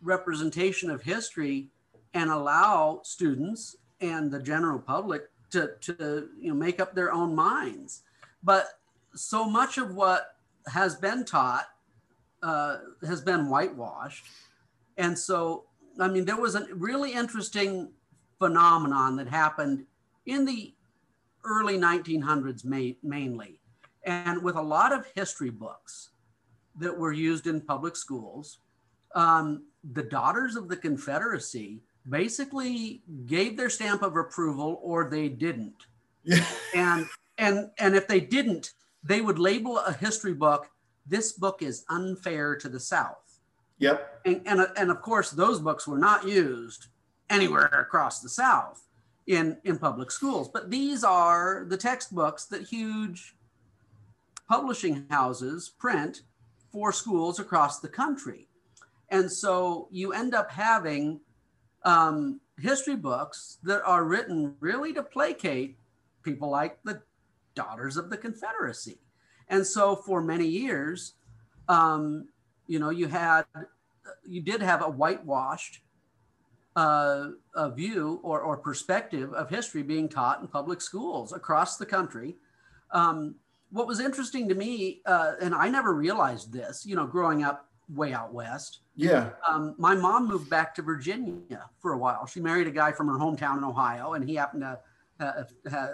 representation 0.00 0.90
of 0.90 1.02
history, 1.02 1.68
and 2.14 2.30
allow 2.30 3.00
students 3.04 3.76
and 4.00 4.30
the 4.30 4.40
general 4.40 4.78
public 4.78 5.24
to 5.50 5.72
to 5.80 6.28
you 6.40 6.48
know 6.48 6.54
make 6.54 6.80
up 6.80 6.94
their 6.94 7.12
own 7.12 7.34
minds. 7.34 8.02
But 8.42 8.66
so 9.14 9.48
much 9.48 9.78
of 9.78 9.94
what 9.94 10.36
has 10.72 10.96
been 10.96 11.24
taught 11.24 11.66
uh, 12.42 12.78
has 13.06 13.20
been 13.20 13.48
whitewashed, 13.48 14.24
and 14.96 15.18
so 15.18 15.64
I 16.00 16.08
mean 16.08 16.24
there 16.24 16.36
was 16.36 16.54
a 16.54 16.66
really 16.74 17.12
interesting 17.12 17.92
phenomenon 18.38 19.16
that 19.16 19.28
happened 19.28 19.84
in 20.26 20.44
the 20.44 20.74
early 21.48 21.78
1900s 21.78 22.64
ma- 22.64 22.96
mainly 23.02 23.60
and 24.04 24.42
with 24.42 24.56
a 24.56 24.62
lot 24.62 24.92
of 24.92 25.06
history 25.14 25.50
books 25.50 26.10
that 26.78 26.96
were 26.96 27.12
used 27.12 27.46
in 27.46 27.60
public 27.60 27.96
schools 27.96 28.58
um, 29.14 29.64
the 29.92 30.02
daughters 30.02 30.56
of 30.56 30.68
the 30.68 30.76
confederacy 30.76 31.80
basically 32.08 33.02
gave 33.26 33.56
their 33.56 33.70
stamp 33.70 34.02
of 34.02 34.16
approval 34.16 34.80
or 34.82 35.08
they 35.10 35.28
didn't. 35.28 35.86
Yeah, 36.24 36.44
and 36.74 37.06
and 37.36 37.70
and 37.78 37.94
if 37.94 38.08
they 38.08 38.20
didn't 38.20 38.72
they 39.02 39.20
would 39.20 39.38
label 39.38 39.78
a 39.78 39.92
history 39.92 40.34
book 40.34 40.68
this 41.06 41.32
book 41.32 41.62
is 41.62 41.84
unfair 41.88 42.54
to 42.56 42.68
the 42.68 42.80
south. 42.80 43.40
Yep, 43.78 44.22
and, 44.26 44.42
and, 44.44 44.66
and 44.76 44.90
of 44.90 45.00
course 45.00 45.30
those 45.30 45.60
books 45.60 45.86
were 45.86 45.98
not 45.98 46.26
used 46.26 46.88
anywhere 47.30 47.66
across 47.66 48.20
the 48.20 48.28
south 48.28 48.82
in, 49.28 49.56
in 49.64 49.78
public 49.78 50.10
schools. 50.10 50.48
But 50.48 50.70
these 50.70 51.04
are 51.04 51.64
the 51.68 51.76
textbooks 51.76 52.46
that 52.46 52.62
huge 52.62 53.36
publishing 54.48 55.06
houses 55.10 55.68
print 55.78 56.22
for 56.72 56.92
schools 56.92 57.38
across 57.38 57.78
the 57.78 57.88
country. 57.88 58.48
And 59.10 59.30
so 59.30 59.88
you 59.90 60.12
end 60.12 60.34
up 60.34 60.50
having 60.50 61.20
um, 61.84 62.40
history 62.58 62.96
books 62.96 63.58
that 63.62 63.82
are 63.84 64.04
written 64.04 64.54
really 64.60 64.92
to 64.94 65.02
placate 65.02 65.78
people 66.22 66.50
like 66.50 66.82
the 66.82 67.02
daughters 67.54 67.96
of 67.96 68.10
the 68.10 68.16
confederacy. 68.16 68.98
And 69.48 69.64
so 69.64 69.94
for 69.94 70.20
many 70.20 70.46
years 70.46 71.14
um, 71.68 72.28
you 72.66 72.78
know 72.78 72.90
you 72.90 73.08
had 73.08 73.44
you 74.26 74.40
did 74.40 74.62
have 74.62 74.82
a 74.82 74.88
whitewashed 74.88 75.80
uh, 76.78 77.30
a 77.56 77.70
view 77.72 78.20
or, 78.22 78.40
or 78.40 78.56
perspective 78.56 79.34
of 79.34 79.50
history 79.50 79.82
being 79.82 80.08
taught 80.08 80.40
in 80.40 80.46
public 80.46 80.80
schools 80.80 81.32
across 81.32 81.76
the 81.76 81.84
country. 81.84 82.36
Um, 82.92 83.34
what 83.70 83.88
was 83.88 83.98
interesting 83.98 84.48
to 84.48 84.54
me, 84.54 85.00
uh, 85.04 85.32
and 85.40 85.56
I 85.56 85.68
never 85.68 85.92
realized 85.92 86.52
this, 86.52 86.86
you 86.86 86.94
know, 86.94 87.04
growing 87.04 87.42
up 87.42 87.68
way 87.92 88.12
out 88.12 88.32
west, 88.32 88.80
yeah, 88.94 89.30
um, 89.48 89.74
my 89.76 89.96
mom 89.96 90.28
moved 90.28 90.48
back 90.48 90.72
to 90.76 90.82
Virginia 90.82 91.68
for 91.80 91.94
a 91.94 91.98
while. 91.98 92.26
She 92.26 92.38
married 92.40 92.68
a 92.68 92.70
guy 92.70 92.92
from 92.92 93.08
her 93.08 93.18
hometown 93.18 93.58
in 93.58 93.64
Ohio, 93.64 94.12
and 94.12 94.28
he 94.28 94.36
happened 94.36 94.62
to 94.62 94.78
uh, 95.20 95.44
uh, 95.72 95.86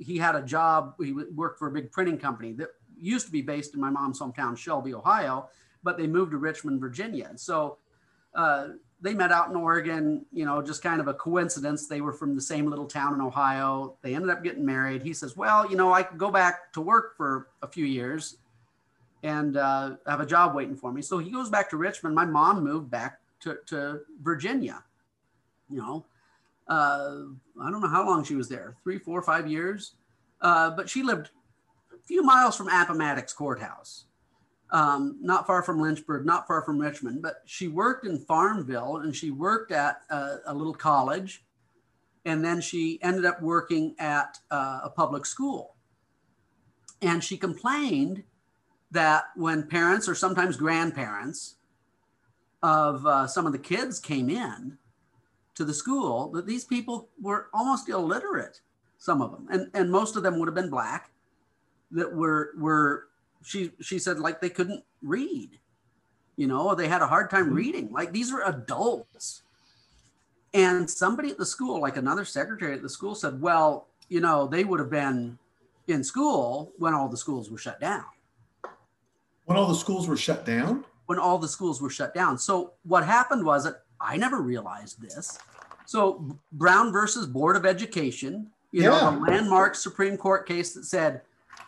he 0.00 0.16
had 0.16 0.34
a 0.34 0.42
job. 0.42 0.94
He 0.98 1.12
worked 1.12 1.58
for 1.58 1.68
a 1.68 1.70
big 1.70 1.92
printing 1.92 2.16
company 2.16 2.52
that 2.54 2.68
used 2.98 3.26
to 3.26 3.32
be 3.32 3.42
based 3.42 3.74
in 3.74 3.80
my 3.80 3.90
mom's 3.90 4.18
hometown, 4.18 4.56
Shelby, 4.56 4.94
Ohio, 4.94 5.50
but 5.82 5.98
they 5.98 6.06
moved 6.06 6.30
to 6.30 6.38
Richmond, 6.38 6.80
Virginia. 6.80 7.26
And 7.28 7.38
so 7.38 7.76
uh, 8.34 8.68
they 9.02 9.14
met 9.14 9.32
out 9.32 9.50
in 9.50 9.56
Oregon. 9.56 10.24
You 10.32 10.46
know, 10.46 10.62
just 10.62 10.82
kind 10.82 11.00
of 11.00 11.08
a 11.08 11.14
coincidence. 11.14 11.86
They 11.86 12.00
were 12.00 12.12
from 12.12 12.34
the 12.34 12.40
same 12.40 12.70
little 12.70 12.86
town 12.86 13.14
in 13.14 13.20
Ohio. 13.20 13.96
They 14.00 14.14
ended 14.14 14.30
up 14.30 14.42
getting 14.42 14.64
married. 14.64 15.02
He 15.02 15.12
says, 15.12 15.36
"Well, 15.36 15.68
you 15.70 15.76
know, 15.76 15.92
I 15.92 16.02
could 16.02 16.18
go 16.18 16.30
back 16.30 16.72
to 16.72 16.80
work 16.80 17.16
for 17.16 17.48
a 17.62 17.68
few 17.68 17.84
years." 17.84 18.38
and 19.22 19.56
uh, 19.56 19.96
have 20.06 20.20
a 20.20 20.26
job 20.26 20.54
waiting 20.54 20.76
for 20.76 20.92
me. 20.92 21.00
So 21.00 21.18
he 21.18 21.30
goes 21.30 21.48
back 21.48 21.70
to 21.70 21.76
Richmond. 21.76 22.14
My 22.14 22.24
mom 22.24 22.64
moved 22.64 22.90
back 22.90 23.20
to, 23.40 23.58
to 23.66 24.00
Virginia. 24.20 24.82
You 25.70 25.78
know, 25.78 26.04
uh, 26.68 27.22
I 27.60 27.70
don't 27.70 27.80
know 27.80 27.88
how 27.88 28.04
long 28.04 28.24
she 28.24 28.34
was 28.34 28.48
there 28.48 28.74
three, 28.82 28.98
four, 28.98 29.22
five 29.22 29.48
years. 29.48 29.92
Uh, 30.40 30.70
but 30.70 30.90
she 30.90 31.02
lived 31.02 31.30
a 31.94 32.02
few 32.04 32.22
miles 32.22 32.56
from 32.56 32.68
Appomattox 32.68 33.32
Courthouse, 33.32 34.06
um, 34.72 35.18
not 35.20 35.46
far 35.46 35.62
from 35.62 35.80
Lynchburg, 35.80 36.24
not 36.24 36.46
far 36.46 36.62
from 36.62 36.78
Richmond. 36.78 37.22
But 37.22 37.42
she 37.44 37.68
worked 37.68 38.06
in 38.06 38.18
Farmville 38.18 38.96
and 38.96 39.14
she 39.14 39.30
worked 39.30 39.70
at 39.70 40.00
a, 40.10 40.38
a 40.46 40.54
little 40.54 40.74
college. 40.74 41.44
And 42.24 42.44
then 42.44 42.60
she 42.60 43.00
ended 43.02 43.24
up 43.24 43.42
working 43.42 43.94
at 43.98 44.38
uh, 44.50 44.80
a 44.84 44.90
public 44.90 45.26
school. 45.26 45.74
And 47.00 47.22
she 47.22 47.36
complained 47.36 48.22
that 48.92 49.24
when 49.34 49.64
parents 49.64 50.08
or 50.08 50.14
sometimes 50.14 50.56
grandparents 50.56 51.56
of 52.62 53.04
uh, 53.06 53.26
some 53.26 53.44
of 53.44 53.52
the 53.52 53.58
kids 53.58 53.98
came 53.98 54.30
in 54.30 54.78
to 55.54 55.64
the 55.64 55.74
school, 55.74 56.30
that 56.30 56.46
these 56.46 56.64
people 56.64 57.08
were 57.20 57.48
almost 57.52 57.88
illiterate, 57.88 58.60
some 58.98 59.20
of 59.20 59.32
them, 59.32 59.48
and, 59.50 59.70
and 59.74 59.90
most 59.90 60.14
of 60.14 60.22
them 60.22 60.38
would 60.38 60.46
have 60.46 60.54
been 60.54 60.70
black, 60.70 61.10
that 61.90 62.14
were 62.14 62.52
were 62.56 63.08
she 63.42 63.72
she 63.80 63.98
said 63.98 64.18
like 64.18 64.40
they 64.40 64.50
couldn't 64.50 64.84
read, 65.02 65.58
you 66.36 66.46
know, 66.46 66.74
they 66.74 66.88
had 66.88 67.02
a 67.02 67.06
hard 67.06 67.30
time 67.30 67.46
mm-hmm. 67.46 67.54
reading. 67.54 67.92
Like 67.92 68.12
these 68.12 68.32
are 68.32 68.46
adults. 68.48 69.42
And 70.54 70.88
somebody 70.88 71.30
at 71.30 71.38
the 71.38 71.46
school, 71.46 71.80
like 71.80 71.96
another 71.96 72.26
secretary 72.26 72.74
at 72.74 72.82
the 72.82 72.88
school, 72.88 73.14
said, 73.14 73.40
"Well, 73.40 73.86
you 74.08 74.20
know, 74.20 74.46
they 74.46 74.64
would 74.64 74.80
have 74.80 74.90
been 74.90 75.38
in 75.88 76.04
school 76.04 76.72
when 76.76 76.92
all 76.94 77.08
the 77.08 77.16
schools 77.16 77.50
were 77.50 77.58
shut 77.58 77.80
down." 77.80 78.04
when 79.44 79.58
all 79.58 79.68
the 79.68 79.74
schools 79.74 80.08
were 80.08 80.16
shut 80.16 80.44
down. 80.44 80.84
when 81.06 81.18
all 81.18 81.36
the 81.36 81.48
schools 81.48 81.82
were 81.82 81.90
shut 81.90 82.14
down. 82.14 82.38
So 82.38 82.72
what 82.84 83.04
happened 83.04 83.44
was 83.44 83.64
that 83.64 83.82
I 84.00 84.16
never 84.16 84.40
realized 84.40 85.02
this. 85.02 85.38
So 85.84 86.38
Brown 86.52 86.92
versus 86.92 87.26
Board 87.26 87.56
of 87.56 87.66
Education, 87.66 88.50
you 88.70 88.82
know, 88.84 88.94
a 88.94 89.10
landmark 89.10 89.74
Supreme 89.74 90.16
Court 90.16 90.46
case 90.46 90.72
that 90.74 90.84
said, 90.84 91.22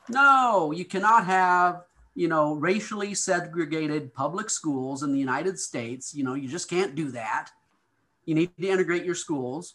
no, 0.09 0.73
you 0.73 0.85
cannot 0.85 1.27
have, 1.27 1.83
you 2.15 2.29
know, 2.29 2.55
racially 2.55 3.15
segregated 3.15 4.15
public 4.15 4.51
schools 4.51 5.03
in 5.03 5.13
the 5.13 5.19
United 5.19 5.59
States. 5.59 6.15
You 6.15 6.25
know, 6.25 6.35
you 6.35 6.49
just 6.49 6.71
can't 6.71 6.95
do 6.95 7.11
that. 7.13 7.51
You 8.25 8.35
need 8.35 8.51
to 8.61 8.69
integrate 8.69 9.05
your 9.05 9.15
schools. 9.15 9.75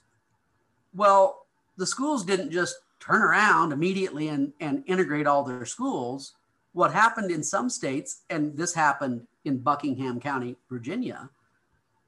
Well, 0.93 1.45
the 1.77 1.85
schools 1.85 2.25
didn't 2.25 2.51
just 2.51 2.75
turn 2.99 3.21
around 3.21 3.71
immediately 3.71 4.29
and, 4.29 4.53
and 4.59 4.83
integrate 4.87 5.27
all 5.27 5.43
their 5.43 5.65
schools 5.65 6.33
what 6.73 6.93
happened 6.93 7.31
in 7.31 7.43
some 7.43 7.69
states, 7.69 8.21
and 8.29 8.55
this 8.55 8.73
happened 8.73 9.27
in 9.45 9.57
Buckingham 9.57 10.19
County, 10.19 10.55
Virginia, 10.69 11.29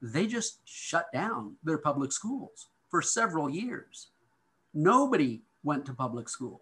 they 0.01 0.27
just 0.27 0.59
shut 0.65 1.11
down 1.11 1.55
their 1.63 1.77
public 1.77 2.11
schools 2.11 2.67
for 2.89 3.01
several 3.01 3.49
years. 3.49 4.11
Nobody 4.73 5.41
went 5.63 5.85
to 5.85 5.93
public 5.93 6.29
school. 6.29 6.61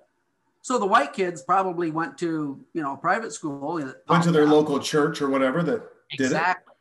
So 0.62 0.78
the 0.78 0.86
white 0.86 1.14
kids 1.14 1.42
probably 1.42 1.92
went 1.92 2.18
to, 2.20 2.64
you 2.74 2.82
know, 2.82 2.98
private 2.98 3.34
school. 3.34 3.82
Went 4.08 4.24
to 4.24 4.32
their 4.32 4.44
um, 4.44 4.52
local 4.52 4.80
church 4.80 5.22
or 5.22 5.30
whatever 5.30 5.64
that 5.64 5.84
did 6.12 6.26
Exactly. 6.26 6.74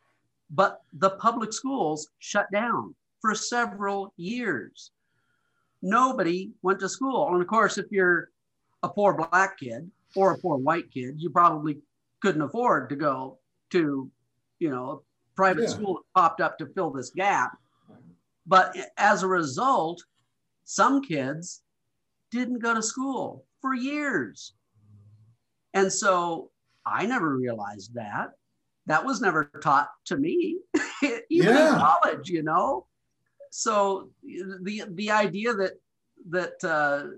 But 0.51 0.81
the 0.93 1.11
public 1.11 1.53
schools 1.53 2.09
shut 2.19 2.47
down 2.51 2.95
for 3.21 3.35
several 3.35 4.13
years. 4.17 4.91
Nobody 5.81 6.51
went 6.61 6.79
to 6.81 6.89
school. 6.89 7.31
And 7.31 7.41
of 7.41 7.47
course, 7.47 7.77
if 7.77 7.85
you're 7.91 8.29
a 8.83 8.89
poor 8.89 9.13
black 9.13 9.59
kid 9.59 9.89
or 10.15 10.33
a 10.33 10.37
poor 10.37 10.57
white 10.57 10.91
kid, 10.91 11.15
you 11.17 11.29
probably 11.29 11.77
couldn't 12.21 12.41
afford 12.41 12.89
to 12.89 12.95
go 12.95 13.37
to, 13.69 14.09
you 14.59 14.69
know, 14.69 14.89
a 14.91 15.35
private 15.35 15.63
Yeah. 15.63 15.69
school 15.69 15.93
that 15.95 16.19
popped 16.19 16.41
up 16.41 16.57
to 16.57 16.65
fill 16.67 16.89
this 16.89 17.11
gap. 17.11 17.57
But 18.45 18.75
as 18.97 19.23
a 19.23 19.27
result, 19.27 20.03
some 20.65 21.01
kids 21.01 21.61
didn't 22.31 22.59
go 22.59 22.73
to 22.73 22.81
school 22.81 23.45
for 23.61 23.73
years. 23.73 24.53
And 25.73 25.91
so 25.91 26.51
I 26.85 27.05
never 27.05 27.35
realized 27.35 27.93
that 27.95 28.31
that 28.87 29.05
was 29.05 29.21
never 29.21 29.51
taught 29.61 29.89
to 30.05 30.17
me, 30.17 30.57
even 31.29 31.55
Yeah. 31.55 31.73
in 31.75 31.79
college, 31.79 32.29
you 32.29 32.43
know. 32.43 32.87
So 33.51 34.09
the 34.23 34.83
the 34.89 35.11
idea 35.11 35.53
that 35.53 35.73
that 36.29 36.63
uh, 36.63 37.09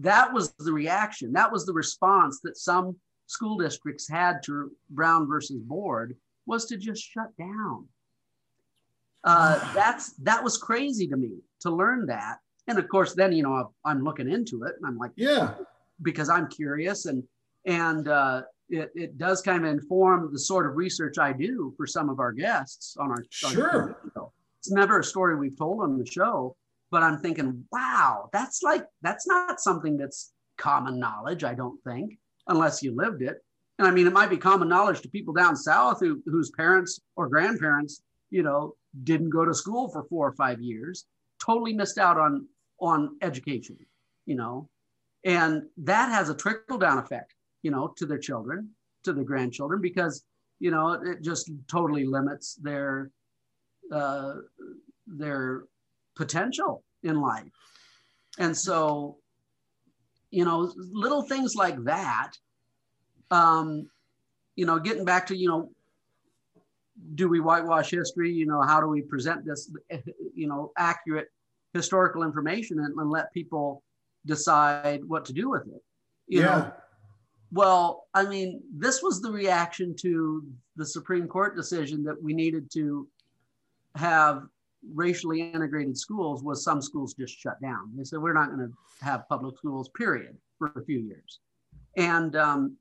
that 0.00 0.32
was 0.32 0.52
the 0.58 0.72
reaction, 0.72 1.32
that 1.32 1.50
was 1.52 1.66
the 1.66 1.72
response 1.72 2.40
that 2.44 2.56
some 2.56 2.96
school 3.26 3.56
districts 3.58 4.08
had 4.08 4.42
to 4.44 4.70
Brown 4.90 5.26
versus 5.28 5.60
Board 5.60 6.16
was 6.46 6.66
to 6.66 6.76
just 6.76 7.02
shut 7.02 7.36
down. 7.36 7.86
Uh, 9.24 9.58
that's 9.74 10.12
that 10.14 10.42
was 10.42 10.58
crazy 10.58 11.06
to 11.08 11.16
me 11.16 11.38
to 11.60 11.70
learn 11.70 12.06
that, 12.06 12.38
and 12.68 12.78
of 12.78 12.88
course, 12.88 13.14
then 13.14 13.32
you 13.32 13.42
know 13.42 13.72
I'm 13.84 14.02
looking 14.04 14.30
into 14.30 14.64
it, 14.64 14.74
and 14.76 14.86
I'm 14.86 14.98
like, 14.98 15.12
Yeah. 15.16 15.54
because 16.02 16.28
I'm 16.28 16.48
curious 16.48 17.06
and 17.06 17.22
and 17.66 18.08
uh, 18.08 18.42
it, 18.70 18.90
it 18.94 19.18
does 19.18 19.42
kind 19.42 19.64
of 19.66 19.70
inform 19.70 20.30
the 20.32 20.38
sort 20.38 20.66
of 20.66 20.76
research 20.76 21.18
I 21.18 21.32
do 21.32 21.74
for 21.76 21.86
some 21.86 22.08
of 22.08 22.20
our 22.20 22.32
guests 22.32 22.96
on 22.98 23.10
our 23.10 23.24
Sure. 23.30 23.96
our. 24.16 24.30
It's 24.58 24.70
never 24.70 24.98
a 25.00 25.04
story 25.04 25.36
we've 25.36 25.56
told 25.58 25.82
on 25.82 25.98
the 25.98 26.06
show, 26.06 26.54
but 26.90 27.02
I'm 27.02 27.18
thinking, 27.20 27.64
wow, 27.72 28.28
that's 28.32 28.62
like 28.62 28.84
that's 29.02 29.26
not 29.26 29.60
something 29.60 29.96
that's 29.96 30.32
common 30.58 30.98
knowledge. 30.98 31.44
I 31.44 31.54
don't 31.54 31.78
think, 31.82 32.18
unless 32.48 32.82
you 32.82 32.94
lived 32.94 33.22
it. 33.22 33.38
And 33.78 33.88
I 33.88 33.90
mean, 33.90 34.06
it 34.06 34.12
might 34.12 34.28
be 34.28 34.36
common 34.36 34.68
knowledge 34.68 35.00
to 35.02 35.08
people 35.08 35.32
down 35.32 35.56
south 35.56 36.00
who 36.00 36.22
whose 36.26 36.50
parents 36.50 37.00
or 37.16 37.28
grandparents, 37.28 38.02
you 38.30 38.42
know, 38.42 38.74
didn't 39.04 39.30
go 39.30 39.44
to 39.46 39.54
school 39.54 39.88
for 39.90 40.04
four 40.04 40.28
or 40.28 40.32
five 40.34 40.60
years, 40.60 41.06
totally 41.44 41.72
missed 41.72 41.98
out 41.98 42.18
on 42.18 42.46
on 42.80 43.16
education, 43.22 43.76
you 44.26 44.36
know, 44.36 44.68
and 45.24 45.62
that 45.76 46.10
has 46.10 46.28
a 46.28 46.34
trickle 46.34 46.78
down 46.78 46.98
effect 46.98 47.34
you 47.62 47.70
know 47.70 47.92
to 47.96 48.06
their 48.06 48.18
children 48.18 48.70
to 49.02 49.12
their 49.12 49.24
grandchildren 49.24 49.80
because 49.80 50.24
you 50.58 50.70
know 50.70 50.92
it 50.92 51.22
just 51.22 51.50
totally 51.68 52.04
limits 52.04 52.54
their 52.56 53.10
uh, 53.92 54.34
their 55.06 55.64
potential 56.14 56.84
in 57.02 57.20
life. 57.20 57.50
And 58.38 58.56
so 58.56 59.18
you 60.30 60.44
know 60.44 60.72
little 60.76 61.22
things 61.22 61.56
like 61.56 61.82
that 61.84 62.32
um 63.32 63.90
you 64.54 64.64
know 64.64 64.78
getting 64.78 65.04
back 65.04 65.26
to 65.26 65.36
you 65.36 65.48
know 65.48 65.70
do 67.14 67.28
we 67.28 67.40
whitewash 67.40 67.90
history 67.90 68.32
you 68.32 68.46
know 68.46 68.62
how 68.62 68.80
do 68.80 68.86
we 68.86 69.02
present 69.02 69.44
this 69.44 69.70
you 70.34 70.46
know 70.46 70.72
accurate 70.76 71.28
historical 71.72 72.22
information 72.22 72.78
and, 72.80 72.94
and 72.98 73.10
let 73.10 73.32
people 73.32 73.82
decide 74.26 75.02
what 75.04 75.24
to 75.24 75.32
do 75.32 75.48
with 75.48 75.66
it 75.66 75.82
you 76.26 76.40
yeah. 76.40 76.46
know 76.46 76.72
well, 77.52 78.06
I 78.14 78.24
mean, 78.24 78.62
this 78.72 79.02
was 79.02 79.20
the 79.20 79.30
reaction 79.30 79.94
to 79.96 80.46
the 80.76 80.86
Supreme 80.86 81.26
Court 81.26 81.56
decision 81.56 82.04
that 82.04 82.22
we 82.22 82.32
needed 82.32 82.70
to 82.74 83.08
have 83.96 84.44
racially 84.94 85.42
integrated 85.42 85.98
schools 85.98 86.42
was 86.42 86.64
some 86.64 86.80
schools 86.80 87.14
just 87.14 87.36
shut 87.38 87.60
down. 87.60 87.90
They 87.96 88.04
said 88.04 88.20
we're 88.20 88.32
not 88.32 88.54
going 88.54 88.68
to 88.68 89.04
have 89.04 89.28
public 89.28 89.58
schools, 89.58 89.90
period, 89.96 90.36
for 90.58 90.72
a 90.76 90.84
few 90.84 91.00
years. 91.00 91.40
And 91.96 92.36
um, 92.36 92.76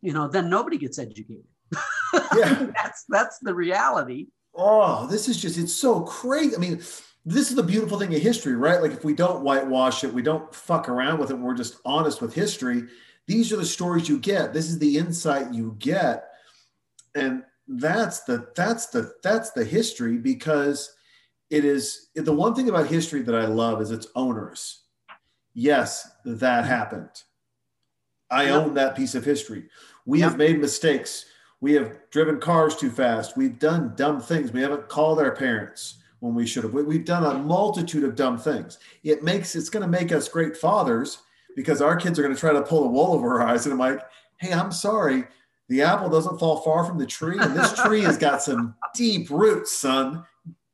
you 0.00 0.12
know, 0.12 0.28
then 0.28 0.48
nobody 0.48 0.78
gets 0.78 0.98
educated. 0.98 1.44
Yeah. 2.36 2.66
that's 2.82 3.04
that's 3.08 3.38
the 3.40 3.54
reality. 3.54 4.28
Oh, 4.54 5.06
this 5.06 5.28
is 5.28 5.40
just, 5.40 5.56
it's 5.56 5.72
so 5.72 6.02
crazy. 6.02 6.54
I 6.54 6.58
mean, 6.58 6.82
this 7.24 7.50
is 7.50 7.54
the 7.54 7.62
beautiful 7.62 7.98
thing 7.98 8.14
of 8.14 8.20
history, 8.20 8.54
right? 8.54 8.82
Like 8.82 8.92
if 8.92 9.04
we 9.04 9.14
don't 9.14 9.42
whitewash 9.42 10.04
it, 10.04 10.12
we 10.12 10.22
don't 10.22 10.54
fuck 10.54 10.88
around 10.88 11.18
with 11.18 11.30
it, 11.30 11.38
we're 11.38 11.54
just 11.54 11.76
honest 11.84 12.20
with 12.20 12.34
history. 12.34 12.84
These 13.26 13.52
are 13.52 13.56
the 13.56 13.64
stories 13.64 14.08
you 14.08 14.18
get. 14.18 14.52
This 14.52 14.68
is 14.68 14.78
the 14.78 14.98
insight 14.98 15.54
you 15.54 15.76
get. 15.78 16.28
And 17.14 17.44
that's 17.68 18.24
the 18.24 18.48
that's 18.56 18.86
the 18.86 19.14
that's 19.22 19.52
the 19.52 19.64
history 19.64 20.18
because 20.18 20.94
it 21.48 21.64
is 21.64 22.08
the 22.14 22.32
one 22.32 22.54
thing 22.54 22.68
about 22.68 22.88
history 22.88 23.22
that 23.22 23.34
I 23.34 23.46
love 23.46 23.80
is 23.80 23.90
its 23.90 24.08
owners. 24.16 24.82
Yes, 25.54 26.10
that 26.24 26.64
mm-hmm. 26.64 26.68
happened. 26.68 27.22
I 28.30 28.44
Yep. 28.44 28.54
own 28.54 28.74
that 28.74 28.96
piece 28.96 29.14
of 29.14 29.24
history. 29.24 29.68
We 30.06 30.20
Yep. 30.20 30.30
have 30.30 30.38
made 30.38 30.60
mistakes. 30.60 31.26
We 31.62 31.74
have 31.74 31.96
driven 32.10 32.40
cars 32.40 32.74
too 32.74 32.90
fast. 32.90 33.36
We've 33.36 33.56
done 33.56 33.92
dumb 33.94 34.20
things. 34.20 34.52
We 34.52 34.60
haven't 34.60 34.88
called 34.88 35.20
our 35.20 35.30
parents 35.30 35.98
when 36.18 36.34
we 36.34 36.44
should 36.44 36.64
have. 36.64 36.74
We- 36.74 36.82
We've 36.82 37.04
done 37.04 37.24
a 37.24 37.38
multitude 37.38 38.02
of 38.02 38.16
dumb 38.16 38.36
things. 38.36 38.78
It 39.04 39.22
makes 39.22 39.54
it's 39.54 39.70
going 39.70 39.84
to 39.84 39.88
make 39.88 40.10
us 40.10 40.28
great 40.28 40.56
fathers 40.56 41.18
because 41.54 41.80
our 41.80 41.94
kids 41.94 42.18
are 42.18 42.22
going 42.22 42.34
to 42.34 42.40
try 42.40 42.52
to 42.52 42.62
pull 42.62 42.82
the 42.82 42.88
wool 42.88 43.12
over 43.12 43.40
our 43.40 43.46
eyes. 43.48 43.64
And 43.64 43.72
I'm 43.72 43.78
like, 43.78 44.00
hey, 44.40 44.52
I'm 44.52 44.72
sorry. 44.72 45.22
The 45.68 45.82
apple 45.82 46.08
doesn't 46.10 46.38
fall 46.40 46.60
far 46.62 46.84
from 46.84 46.98
the 46.98 47.06
tree, 47.06 47.38
and 47.38 47.56
this 47.56 47.72
tree 47.80 48.02
has 48.02 48.18
got 48.18 48.42
some 48.42 48.74
deep 48.94 49.30
roots, 49.30 49.70
son. 49.72 50.24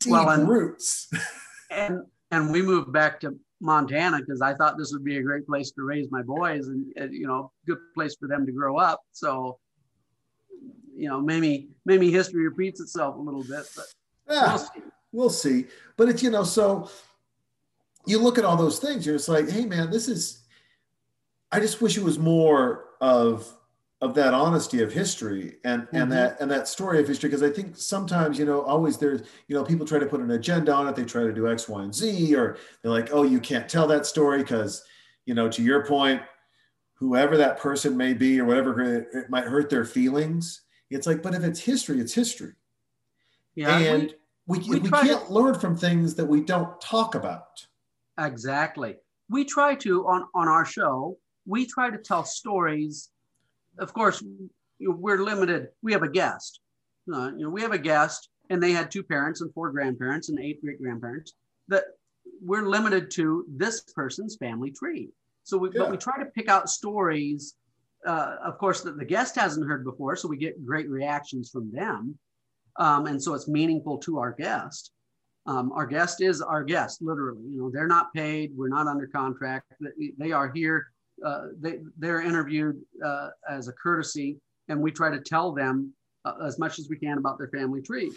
Deep 0.01 0.11
Well, 0.13 0.31
and- 0.31 0.49
roots. 0.49 1.11
and 1.71 2.01
and 2.31 2.51
we 2.51 2.63
moved 2.63 2.93
back 2.93 3.21
to 3.21 3.39
Montana 3.61 4.21
because 4.21 4.41
I 4.41 4.55
thought 4.55 4.79
this 4.79 4.93
would 4.93 5.05
be 5.05 5.19
a 5.19 5.23
great 5.23 5.47
place 5.47 5.71
to 5.73 5.83
raise 5.83 6.11
my 6.11 6.23
boys 6.23 6.69
and, 6.69 6.87
and, 6.97 7.13
you 7.15 7.27
know 7.27 7.53
good 7.67 7.79
place 7.95 8.17
for 8.19 8.27
them 8.27 8.47
to 8.47 8.53
grow 8.53 8.79
up. 8.79 9.03
So 9.13 9.59
you 10.99 11.09
know 11.09 11.21
maybe 11.21 11.69
maybe 11.87 12.11
history 12.11 12.43
repeats 12.47 12.81
itself 12.81 13.17
a 13.17 13.21
little 13.21 13.45
bit, 13.45 13.67
but 13.77 13.87
Yeah. 14.29 14.49
we'll 14.49 14.59
see. 14.59 14.83
we'll 15.13 15.31
see. 15.31 15.67
But 15.97 16.09
it's 16.09 16.23
you 16.23 16.31
know, 16.31 16.45
so 16.45 16.91
you 18.07 18.19
look 18.19 18.39
at 18.39 18.45
all 18.45 18.57
those 18.57 18.79
things, 18.79 19.07
you're 19.07 19.17
just 19.17 19.29
like, 19.29 19.49
hey 19.49 19.65
man, 19.65 19.91
this 19.91 20.09
is. 20.09 20.43
I 21.51 21.61
just 21.61 21.81
wish 21.81 21.97
it 21.97 22.05
was 22.05 22.19
more 22.19 22.85
of 23.01 23.47
of 24.01 24.15
that 24.15 24.33
honesty 24.33 24.81
of 24.83 24.93
history 24.93 25.57
and 25.65 25.83
Mhm. 25.89 26.03
and 26.03 26.13
that 26.13 26.41
and 26.41 26.51
that 26.51 26.69
story 26.69 27.01
of 27.01 27.09
history 27.09 27.29
because 27.31 27.43
I 27.43 27.51
think 27.51 27.77
sometimes 27.77 28.39
you 28.39 28.45
know 28.45 28.61
always 28.63 28.97
there's 28.99 29.23
you 29.49 29.57
know 29.57 29.65
people 29.65 29.85
try 29.87 29.99
to 29.99 30.07
put 30.07 30.21
an 30.21 30.31
agenda 30.33 30.73
on 30.73 30.87
it 30.87 30.95
they 30.95 31.05
try 31.05 31.23
to 31.25 31.33
do 31.33 31.49
X 31.51 31.69
Y 31.69 31.83
and 31.83 31.93
Z 31.95 32.35
or 32.37 32.59
they're 32.83 32.93
like 32.93 33.09
oh 33.13 33.23
you 33.25 33.41
can't 33.41 33.69
tell 33.69 33.89
that 33.89 34.07
story 34.07 34.39
because 34.39 34.85
you 35.27 35.35
know 35.35 35.49
to 35.49 35.63
your 35.63 35.85
point 35.85 36.23
whoever 36.95 37.37
that 37.39 37.59
person 37.59 37.97
may 37.97 38.13
be 38.15 38.39
or 38.41 38.45
whatever 38.45 38.81
it, 38.83 39.09
it 39.13 39.31
might 39.31 39.45
hurt 39.45 39.69
their 39.69 39.85
feelings 39.85 40.61
it's 40.91 41.07
like 41.07 41.23
but 41.23 41.35
if 41.35 41.43
it's 41.43 41.61
history 41.61 42.01
it's 42.01 42.15
history 42.15 42.53
Yeah, 43.55 43.79
we- 43.79 43.87
and 43.89 44.15
we, 44.47 44.59
we, 44.61 44.81
we 44.81 44.89
to- 44.89 44.91
can't 44.91 45.31
learn 45.31 45.55
from 45.59 45.77
things 45.77 46.15
that 46.15 46.25
we 46.25 46.41
don't 46.41 46.81
talk 46.81 47.15
about. 47.15 47.67
Exactly. 48.19 48.97
We 49.29 49.45
try 49.45 49.75
to 49.77 50.07
on 50.09 50.25
on 50.35 50.49
our 50.49 50.65
show. 50.65 51.19
We 51.47 51.67
try 51.67 51.91
to 51.91 51.99
tell 51.99 52.25
stories. 52.25 53.11
Of 53.79 53.93
course, 53.93 54.25
we're 54.81 55.19
limited. 55.23 55.69
We 55.83 55.93
have 55.93 56.03
a 56.03 56.09
guest. 56.09 56.61
Uh, 57.13 57.31
you 57.37 57.45
know, 57.45 57.51
we 57.51 57.61
have 57.61 57.73
a 57.73 57.79
guest, 57.79 58.31
and 58.49 58.63
they 58.63 58.73
had 58.73 58.91
two 58.91 59.03
parents 59.03 59.43
and 59.43 59.53
four 59.53 59.71
grandparents 59.71 60.31
and 60.31 60.39
eight 60.41 60.63
great 60.63 60.81
grandparents. 60.81 61.35
That 61.69 61.85
we're 62.43 62.67
limited 62.67 63.11
to 63.13 63.45
this 63.51 63.83
person's 63.95 64.37
family 64.37 64.71
tree. 64.71 65.11
So 65.45 65.59
we, 65.59 65.69
Yeah. 65.69 65.81
but 65.83 65.91
we 65.91 65.99
try 65.99 66.19
to 66.19 66.31
pick 66.31 66.49
out 66.49 66.71
stories. 66.71 67.55
Uh, 68.07 68.37
of 68.45 68.59
course, 68.59 68.83
that 68.83 68.97
the 68.97 69.05
guest 69.05 69.35
hasn't 69.35 69.67
heard 69.67 69.85
before, 69.85 70.15
so 70.17 70.29
we 70.29 70.37
get 70.37 70.65
great 70.65 70.89
reactions 70.89 71.51
from 71.51 71.71
them, 71.73 72.17
um, 72.79 73.07
and 73.07 73.23
so 73.23 73.35
it's 73.35 73.49
meaningful 73.49 73.99
to 73.99 74.19
our 74.19 74.33
guest. 74.33 74.93
Um, 75.47 75.73
our 75.73 75.87
guest 75.87 76.21
is 76.21 76.43
our 76.43 76.63
guest, 76.63 77.01
literally. 77.03 77.43
You 77.49 77.63
know, 77.63 77.71
they're 77.73 77.87
not 77.87 78.13
paid. 78.13 78.53
We're 78.55 78.69
not 78.69 78.87
under 78.87 79.07
contract. 79.07 79.73
They- 80.19 80.31
are 80.33 80.53
here. 80.53 80.87
Uh, 81.25 81.47
they 81.59 81.81
they're 81.97 82.21
interviewed 82.21 82.81
uh, 83.05 83.31
as 83.51 83.67
a 83.67 83.73
courtesy, 83.73 84.39
and 84.69 84.81
we 84.81 84.93
try 84.93 85.11
to 85.11 85.21
tell 85.21 85.53
them 85.53 85.93
uh, 86.25 86.35
as 86.45 86.59
much 86.59 86.79
as 86.79 86.89
we 86.89 86.97
can 86.97 87.19
about 87.19 87.39
their 87.39 87.49
family 87.49 87.83
tree. 87.83 88.13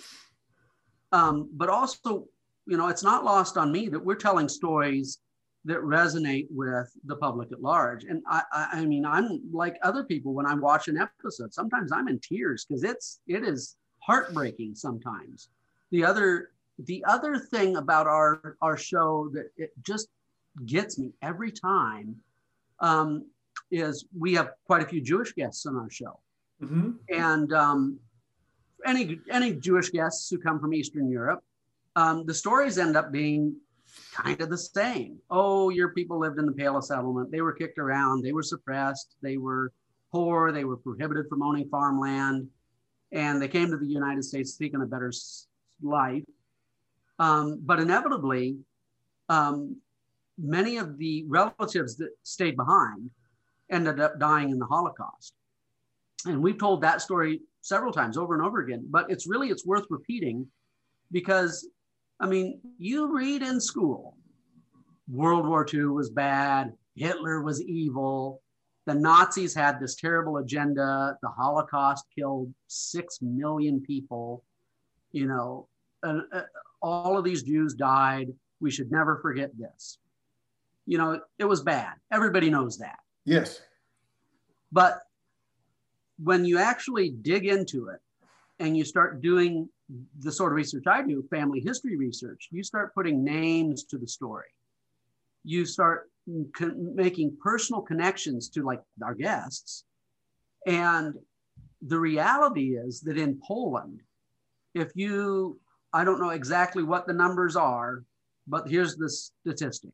Um, 1.11 1.49
but 1.53 1.69
also, 1.69 2.25
you 2.67 2.77
know, 2.77 2.89
it's 2.89 3.03
not 3.03 3.23
lost 3.23 3.57
on 3.57 3.71
me 3.71 3.87
that 3.89 4.03
we're 4.03 4.15
telling 4.15 4.47
stories 4.47 5.17
that 5.65 5.77
resonate 5.79 6.47
with 6.49 6.91
the 7.05 7.15
public 7.15 7.51
at 7.51 7.61
large. 7.61 8.03
And 8.05 8.23
I, 8.27 8.41
I, 8.51 8.67
I 8.73 8.85
mean, 8.85 9.05
I'm 9.05 9.41
like 9.51 9.77
other 9.83 10.03
people 10.03 10.33
when 10.33 10.47
I 10.47 10.55
watch 10.55 10.87
an 10.87 10.97
episode. 10.97 11.53
Sometimes 11.53 11.91
I'm 11.91 12.07
in 12.07 12.19
tears 12.19 12.65
because 12.65 12.83
it's 12.83 13.19
it 13.27 13.43
is 13.43 13.75
heartbreaking 13.99 14.75
sometimes. 14.75 15.49
The 15.91 16.03
other 16.03 16.49
the 16.79 17.03
other 17.07 17.37
thing 17.37 17.75
about 17.77 18.07
our 18.07 18.57
our 18.61 18.75
show 18.75 19.29
that 19.33 19.51
it 19.57 19.71
just 19.83 20.07
gets 20.65 20.97
me 20.97 21.13
every 21.21 21.51
time 21.51 22.15
um, 22.79 23.25
is 23.69 24.05
we 24.17 24.33
have 24.33 24.51
quite 24.65 24.81
a 24.81 24.87
few 24.87 25.01
Jewish 25.01 25.33
guests 25.33 25.65
on 25.67 25.75
our 25.75 25.89
show, 25.89 26.19
Mhm. 26.61 26.97
and 27.09 27.53
um, 27.53 27.99
any 28.85 29.19
any 29.29 29.53
Jewish 29.53 29.91
guests 29.91 30.29
who 30.29 30.39
come 30.39 30.59
from 30.59 30.73
Eastern 30.73 31.07
Europe, 31.09 31.43
um, 31.95 32.25
the 32.25 32.33
stories 32.33 32.79
end 32.79 32.97
up 32.97 33.11
being 33.11 33.55
kind 34.13 34.41
of 34.41 34.49
the 34.49 34.57
same. 34.57 35.19
Oh, 35.29 35.69
your 35.69 35.89
people 35.89 36.19
lived 36.19 36.39
in 36.39 36.45
the 36.45 36.51
Pale 36.51 36.81
settlement. 36.81 37.31
They 37.31 37.41
were 37.41 37.53
kicked 37.53 37.77
around. 37.77 38.23
They 38.23 38.33
were 38.33 38.43
suppressed. 38.43 39.15
They 39.21 39.37
were 39.37 39.71
poor. 40.11 40.51
They 40.51 40.63
were 40.63 40.77
prohibited 40.77 41.27
from 41.29 41.43
owning 41.43 41.69
farmland, 41.69 42.47
and 43.11 43.41
they 43.41 43.47
came 43.47 43.71
to 43.71 43.77
the 43.77 43.87
United 43.87 44.23
States 44.23 44.55
seeking 44.57 44.81
a 44.81 44.85
better 44.85 45.11
life. 45.81 46.23
Um, 47.19 47.59
but 47.63 47.79
inevitably, 47.79 48.57
um, 49.29 49.77
many 50.37 50.77
of 50.77 50.97
the 50.97 51.23
relatives 51.27 51.97
that 51.97 52.09
stayed 52.23 52.57
behind 52.57 53.09
ended 53.69 53.99
up 53.99 54.19
dying 54.19 54.49
in 54.49 54.59
the 54.59 54.65
Holocaust. 54.65 55.33
And 56.25 56.41
we've 56.41 56.57
told 56.57 56.81
that 56.81 57.01
story 57.01 57.41
several 57.61 57.93
times 57.93 58.17
over 58.17 58.33
and 58.33 58.43
over 58.43 58.59
again, 58.59 58.85
but 58.89 59.09
it's 59.09 59.27
really 59.27 59.49
it's 59.49 59.65
worth 59.65 59.85
repeating 59.89 60.47
because 61.11 61.67
I 62.21 62.27
mean, 62.27 62.61
you 62.77 63.13
read 63.13 63.41
in 63.41 63.59
school 63.59 64.15
World 65.09 65.47
War 65.47 65.67
II 65.71 65.85
was 65.85 66.09
bad, 66.09 66.71
Hitler 66.95 67.41
was 67.41 67.61
evil, 67.61 68.41
the 68.85 68.93
Nazis 68.93 69.53
had 69.53 69.79
this 69.79 69.95
terrible 69.95 70.37
agenda, 70.37 71.17
the 71.21 71.29
Holocaust 71.29 72.05
killed 72.17 72.53
6 72.67 73.19
million 73.21 73.81
people, 73.81 74.43
you 75.11 75.27
know, 75.27 75.67
uh, 76.03 76.21
all 76.81 77.17
of 77.17 77.23
these 77.23 77.43
Jews 77.43 77.73
died. 77.73 78.29
We 78.59 78.71
should 78.71 78.91
never 78.91 79.17
forget 79.17 79.51
this. 79.57 79.97
You 80.85 80.97
know, 80.97 81.21
it 81.37 81.45
was 81.45 81.61
bad. 81.61 81.93
Everybody 82.11 82.49
knows 82.49 82.77
that. 82.79 82.97
Yes. 83.25 83.61
But 84.71 85.01
when 86.17 86.45
you 86.45 86.57
actually 86.57 87.09
dig 87.09 87.45
into 87.45 87.89
it 87.89 87.99
and 88.59 88.75
you 88.75 88.85
start 88.85 89.21
doing 89.21 89.69
the 90.19 90.31
sort 90.31 90.51
of 90.51 90.55
research 90.55 90.85
I 90.87 91.01
do, 91.03 91.23
family 91.29 91.59
history 91.59 91.97
research, 91.97 92.49
you 92.51 92.63
start 92.63 92.93
putting 92.93 93.23
names 93.23 93.83
to 93.85 93.97
the 93.97 94.07
story. 94.07 94.49
You 95.43 95.65
start 95.65 96.09
con- 96.55 96.95
making 96.95 97.37
personal 97.41 97.81
connections 97.81 98.49
to 98.49 98.63
like 98.63 98.81
our 99.03 99.15
guests. 99.15 99.83
And 100.65 101.15
the 101.81 101.99
reality 101.99 102.77
is 102.77 103.01
that 103.01 103.17
in 103.17 103.41
Poland, 103.45 104.01
if 104.73 104.91
you, 104.95 105.59
I 105.93 106.03
don't 106.03 106.21
know 106.21 106.29
exactly 106.29 106.83
what 106.83 107.07
the 107.07 107.13
numbers 107.13 107.55
are, 107.55 108.03
but 108.47 108.67
here's 108.67 108.95
the 108.95 109.09
statistic 109.09 109.91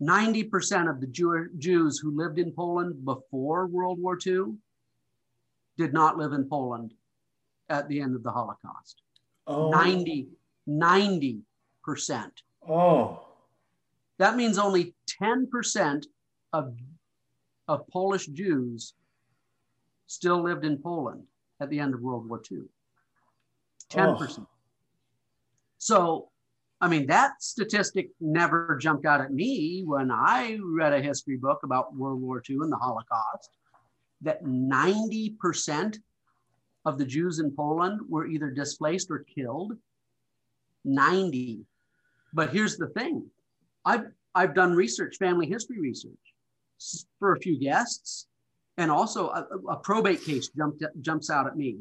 90% 0.00 0.88
of 0.88 1.00
the 1.00 1.08
Jew- 1.08 1.50
Jews 1.58 1.98
who 1.98 2.16
lived 2.16 2.38
in 2.38 2.52
Poland 2.52 3.04
before 3.04 3.66
World 3.66 4.00
War 4.00 4.16
II 4.24 4.54
did 5.76 5.92
not 5.92 6.16
live 6.16 6.32
in 6.32 6.48
Poland 6.48 6.94
at 7.68 7.88
the 7.88 8.00
end 8.00 8.14
of 8.14 8.22
the 8.22 8.30
Holocaust. 8.30 9.02
Oh. 9.46 9.70
90, 9.70 10.28
90%. 10.68 11.42
Oh. 12.68 13.24
That 14.18 14.36
means 14.36 14.58
only 14.58 14.94
10% 15.22 16.06
of, 16.52 16.74
of 17.66 17.86
Polish 17.88 18.26
Jews 18.26 18.94
still 20.06 20.42
lived 20.42 20.64
in 20.64 20.78
Poland 20.78 21.24
at 21.60 21.70
the 21.70 21.78
end 21.78 21.94
of 21.94 22.00
World 22.00 22.28
War 22.28 22.42
II. 22.50 22.62
10%. 23.90 24.46
So, 25.78 26.28
I 26.80 26.88
mean, 26.88 27.06
that 27.06 27.42
statistic 27.42 28.10
never 28.20 28.78
jumped 28.80 29.06
out 29.06 29.20
at 29.20 29.32
me 29.32 29.82
when 29.86 30.10
I 30.10 30.58
read 30.62 30.92
a 30.92 31.00
history 31.00 31.36
book 31.36 31.60
about 31.62 31.94
World 31.94 32.20
War 32.20 32.42
II 32.48 32.56
and 32.62 32.72
the 32.72 32.76
Holocaust 32.76 33.50
that 34.22 34.44
90% 34.44 35.98
of 36.88 36.96
the 36.96 37.04
Jews 37.04 37.38
in 37.38 37.50
Poland 37.50 38.00
were 38.08 38.26
either 38.26 38.50
displaced 38.50 39.10
or 39.10 39.18
killed. 39.36 39.72
90. 40.86 41.60
But 42.32 42.50
here's 42.50 42.78
the 42.78 42.88
thing 42.88 43.26
I've, 43.84 44.06
I've 44.34 44.54
done 44.54 44.72
research, 44.74 45.16
family 45.18 45.46
history 45.46 45.80
research 45.80 46.24
for 47.18 47.34
a 47.34 47.40
few 47.40 47.58
guests, 47.60 48.26
and 48.78 48.90
also 48.90 49.28
a, 49.28 49.46
a 49.68 49.76
probate 49.76 50.24
case 50.24 50.48
jumped, 50.48 50.82
jumps 51.02 51.28
out 51.28 51.46
at 51.46 51.56
me. 51.56 51.80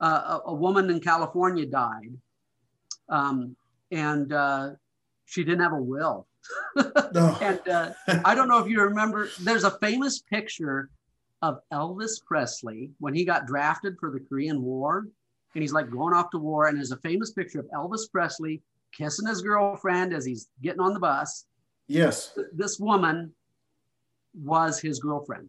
Uh, 0.00 0.38
a, 0.46 0.50
a, 0.50 0.54
woman 0.54 0.88
in 0.90 1.00
California 1.00 1.66
died, 1.66 2.12
um, 3.08 3.56
and 3.90 4.32
uh, 4.32 4.70
she 5.24 5.42
didn't 5.42 5.62
have 5.62 5.72
a 5.72 5.82
will. 5.82 6.26
No. 7.12 7.36
and 7.40 7.60
uh, 7.68 7.92
I 8.24 8.34
don't 8.36 8.48
know 8.48 8.58
if 8.58 8.68
you 8.68 8.80
remember, 8.80 9.28
there's 9.40 9.64
a 9.64 9.72
famous 9.78 10.20
picture 10.20 10.90
of 11.42 11.60
Elvis 11.72 12.22
Presley 12.24 12.90
when 12.98 13.14
he 13.14 13.24
got 13.24 13.46
drafted 13.46 13.96
for 13.98 14.10
the 14.10 14.20
Korean 14.20 14.62
War. 14.62 15.06
And 15.54 15.62
he's 15.62 15.72
like 15.72 15.90
going 15.90 16.14
off 16.14 16.30
to 16.30 16.38
war. 16.38 16.66
And 16.66 16.76
there's 16.76 16.92
a 16.92 16.96
famous 16.98 17.32
picture 17.32 17.60
of 17.60 17.66
Elvis 17.74 18.10
Presley 18.10 18.62
kissing 18.92 19.26
his 19.26 19.42
girlfriend 19.42 20.12
as 20.12 20.24
he's 20.24 20.48
getting 20.62 20.80
on 20.80 20.94
the 20.94 21.00
bus. 21.00 21.46
Yes. 21.86 22.38
This 22.52 22.78
woman 22.78 23.32
was 24.34 24.78
his 24.78 25.00
girlfriend. 25.00 25.48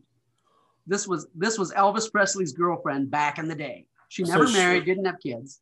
This 0.88 1.08
was 1.08 1.28
this 1.36 1.60
was 1.60 1.72
Elvis 1.74 2.12
Presley's 2.12 2.54
girlfriend 2.54 3.12
back 3.12 3.38
in 3.38 3.48
the 3.48 3.56
day. 3.56 3.86
She 4.08 4.26
So 4.26 4.32
never 4.34 4.48
she- 4.48 4.54
married, 4.54 4.86
didn't 4.86 5.06
have 5.06 5.20
kids. 5.22 5.62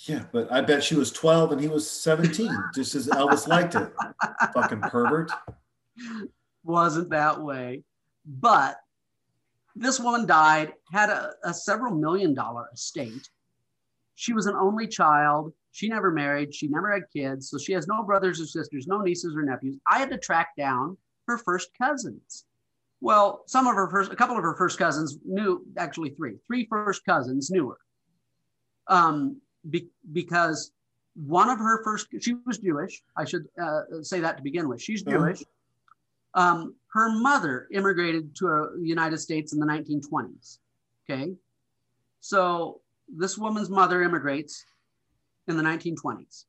Yeah, 0.00 0.24
but 0.30 0.52
I 0.52 0.60
bet 0.60 0.84
she 0.84 0.94
was 0.94 1.10
12 1.10 1.52
and 1.52 1.60
he 1.60 1.68
was 1.68 1.90
17, 1.90 2.50
just 2.74 2.94
as 2.94 3.08
Elvis 3.08 3.48
liked 3.48 3.74
it. 3.76 3.90
Fucking 4.52 4.82
pervert. 4.82 5.32
wasn't 6.62 7.08
that 7.10 7.40
way. 7.40 7.82
But 8.26 8.78
this 9.76 10.00
woman 10.00 10.26
died, 10.26 10.72
had 10.92 11.10
a, 11.10 11.32
a 11.44 11.52
several 11.54 11.94
million 11.94 12.34
dollar 12.34 12.66
estate. 12.72 13.28
She 14.14 14.32
was 14.32 14.46
an 14.46 14.56
only 14.56 14.88
child. 14.88 15.52
She 15.72 15.88
never 15.88 16.10
married. 16.10 16.54
She 16.54 16.68
never 16.68 16.90
had 16.92 17.02
kids. 17.12 17.50
So 17.50 17.58
she 17.58 17.72
has 17.74 17.86
no 17.86 18.02
brothers 18.02 18.40
or 18.40 18.46
sisters, 18.46 18.86
no 18.86 19.02
nieces 19.02 19.36
or 19.36 19.42
nephews. 19.42 19.76
I 19.86 19.98
had 19.98 20.10
to 20.10 20.18
track 20.18 20.48
down 20.56 20.96
her 21.26 21.36
first 21.36 21.68
cousins. 21.76 22.46
Well, 23.02 23.42
some 23.46 23.66
of 23.66 23.74
her 23.74 23.90
first, 23.90 24.10
a 24.10 24.16
couple 24.16 24.38
of 24.38 24.42
her 24.42 24.54
first 24.56 24.78
cousins 24.78 25.18
knew, 25.26 25.66
actually 25.76 26.10
three, 26.10 26.36
three 26.46 26.66
first 26.70 27.04
cousins 27.04 27.50
knew 27.50 27.68
her. 27.68 27.76
Um, 28.88 29.40
be, 29.68 29.88
because 30.12 30.72
one 31.14 31.50
of 31.50 31.58
her 31.58 31.84
first, 31.84 32.08
she 32.20 32.36
was 32.46 32.56
Jewish. 32.58 33.02
I 33.14 33.26
should 33.26 33.46
uh, 33.60 33.82
say 34.00 34.20
that 34.20 34.38
to 34.38 34.42
begin 34.42 34.68
with. 34.68 34.80
She's 34.80 35.04
Mhm. 35.04 35.10
Jewish. 35.10 35.44
Um, 36.36 36.76
her 36.92 37.10
mother 37.10 37.66
immigrated 37.72 38.36
to 38.36 38.48
uh, 38.48 38.66
the 38.80 38.86
United 38.86 39.18
States 39.18 39.52
in 39.52 39.58
the 39.58 39.66
1920s. 39.66 40.58
Okay. 41.08 41.32
So 42.20 42.80
this 43.08 43.38
woman's 43.38 43.70
mother 43.70 44.02
immigrates 44.02 44.64
in 45.48 45.56
the 45.56 45.62
1920s. 45.62 46.44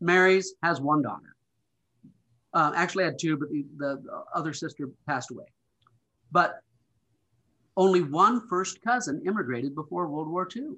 Marries, 0.00 0.54
has 0.62 0.80
one 0.80 1.02
daughter. 1.02 1.36
Uh, 2.52 2.72
actually 2.74 3.04
had 3.04 3.18
two, 3.18 3.36
but 3.36 3.48
the, 3.50 3.64
the 3.78 4.24
other 4.34 4.52
sister 4.52 4.88
passed 5.06 5.30
away. 5.30 5.44
But 6.32 6.60
only 7.76 8.02
one 8.02 8.48
first 8.48 8.82
cousin 8.82 9.22
immigrated 9.26 9.74
before 9.74 10.08
World 10.08 10.28
War 10.28 10.48
II. 10.54 10.70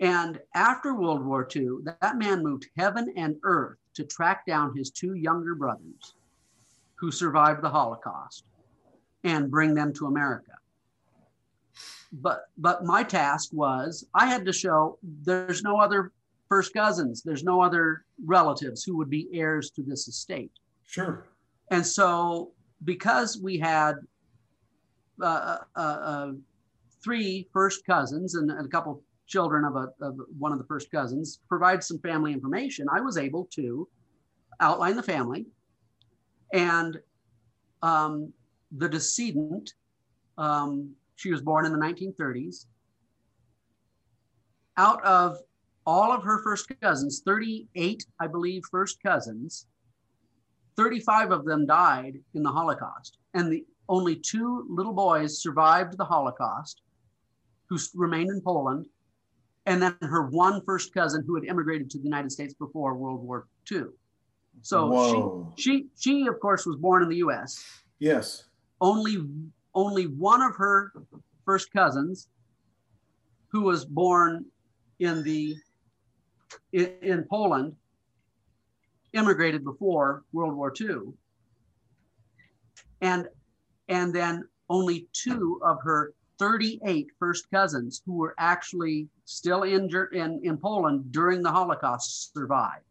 And 0.00 0.40
after 0.54 0.94
World 0.94 1.24
War 1.24 1.48
II, 1.54 1.78
that 2.00 2.18
man 2.18 2.42
moved 2.42 2.66
heaven 2.76 3.12
and 3.16 3.36
earth 3.42 3.78
to 3.98 4.04
track 4.04 4.46
down 4.46 4.76
his 4.76 4.92
two 4.92 5.14
younger 5.14 5.56
brothers 5.56 6.14
who 6.94 7.10
survived 7.10 7.62
the 7.62 7.68
Holocaust 7.68 8.44
and 9.24 9.50
bring 9.50 9.74
them 9.74 9.92
to 9.94 10.06
America. 10.06 10.52
But 12.12 12.44
but 12.56 12.84
my 12.84 13.02
task 13.02 13.50
was 13.52 14.06
I 14.14 14.26
had 14.26 14.46
to 14.46 14.52
show 14.52 14.98
there's 15.02 15.64
no 15.64 15.78
other 15.78 16.12
first 16.48 16.72
cousins, 16.72 17.22
there's 17.24 17.42
no 17.42 17.60
other 17.60 18.04
relatives 18.24 18.84
who 18.84 18.96
would 18.96 19.10
be 19.10 19.28
heirs 19.32 19.72
to 19.72 19.82
this 19.82 20.06
estate. 20.06 20.52
Sure. 20.86 21.26
And 21.72 21.84
so, 21.84 22.52
because 22.84 23.36
we 23.42 23.58
had 23.58 23.96
uh, 25.20 25.58
uh, 25.74 25.80
uh, 25.80 26.32
three 27.02 27.48
first 27.52 27.84
cousins 27.84 28.36
and 28.36 28.48
a 28.52 28.68
couple 28.68 29.02
children 29.28 29.64
of, 29.64 29.76
a, 29.76 29.88
of 30.04 30.16
one 30.38 30.52
of 30.52 30.58
the 30.58 30.64
first 30.64 30.90
cousins, 30.90 31.40
provide 31.48 31.84
some 31.84 31.98
family 32.00 32.32
information, 32.32 32.86
I 32.92 33.00
was 33.00 33.16
able 33.16 33.44
to 33.52 33.86
outline 34.60 34.96
the 34.96 35.02
family. 35.02 35.46
And 36.52 36.98
um, 37.82 38.32
the 38.76 38.88
decedent, 38.88 39.74
um, 40.36 40.90
she 41.16 41.30
was 41.30 41.42
born 41.42 41.66
in 41.66 41.72
the 41.72 41.78
1930s. 41.78 42.66
Out 44.76 45.04
of 45.04 45.38
all 45.86 46.12
of 46.12 46.22
her 46.22 46.42
first 46.42 46.70
cousins, 46.80 47.22
38, 47.24 48.06
I 48.20 48.26
believe, 48.26 48.62
first 48.70 48.98
cousins, 49.02 49.66
35 50.76 51.32
of 51.32 51.44
them 51.44 51.66
died 51.66 52.18
in 52.34 52.42
the 52.42 52.50
Holocaust, 52.50 53.18
and 53.34 53.50
the 53.50 53.64
only 53.88 54.14
two 54.14 54.66
little 54.68 54.92
boys 54.92 55.42
survived 55.42 55.96
the 55.96 56.04
Holocaust, 56.04 56.82
who 57.68 57.78
remained 57.94 58.30
in 58.30 58.40
Poland, 58.40 58.86
and 59.68 59.82
then 59.82 59.94
her 60.00 60.22
one 60.22 60.62
first 60.64 60.94
cousin 60.94 61.22
who 61.26 61.34
had 61.34 61.44
immigrated 61.44 61.90
to 61.90 61.98
the 61.98 62.04
United 62.04 62.32
States 62.32 62.54
before 62.54 62.94
World 62.94 63.22
War 63.22 63.46
II. 63.70 63.82
So 64.62 64.88
Whoa. 64.88 65.52
she, 65.56 65.62
she, 65.62 65.86
she 66.00 66.26
of 66.26 66.40
course, 66.40 66.64
was 66.64 66.76
born 66.76 67.02
in 67.02 67.10
the 67.10 67.16
U.S. 67.16 67.62
Yes. 67.98 68.46
Only, 68.80 69.18
only 69.74 70.06
one 70.06 70.40
of 70.40 70.56
her 70.56 70.92
first 71.44 71.70
cousins, 71.70 72.28
who 73.48 73.60
was 73.60 73.84
born 73.84 74.46
in 75.00 75.22
the 75.22 75.54
in, 76.72 76.92
in 77.02 77.24
Poland, 77.30 77.76
immigrated 79.12 79.64
before 79.64 80.22
World 80.32 80.54
War 80.54 80.72
II. 80.80 81.12
And 83.02 83.28
and 83.88 84.14
then 84.14 84.48
only 84.70 85.08
two 85.12 85.60
of 85.62 85.78
her 85.82 86.14
38 86.38 87.08
first 87.18 87.50
cousins 87.50 88.02
who 88.06 88.14
were 88.14 88.34
actually 88.38 89.08
still 89.24 89.62
in, 89.62 89.88
Ger- 89.88 90.06
in, 90.06 90.40
in 90.44 90.56
Poland 90.56 91.10
during 91.12 91.42
the 91.42 91.50
Holocaust 91.50 92.32
survived. 92.32 92.84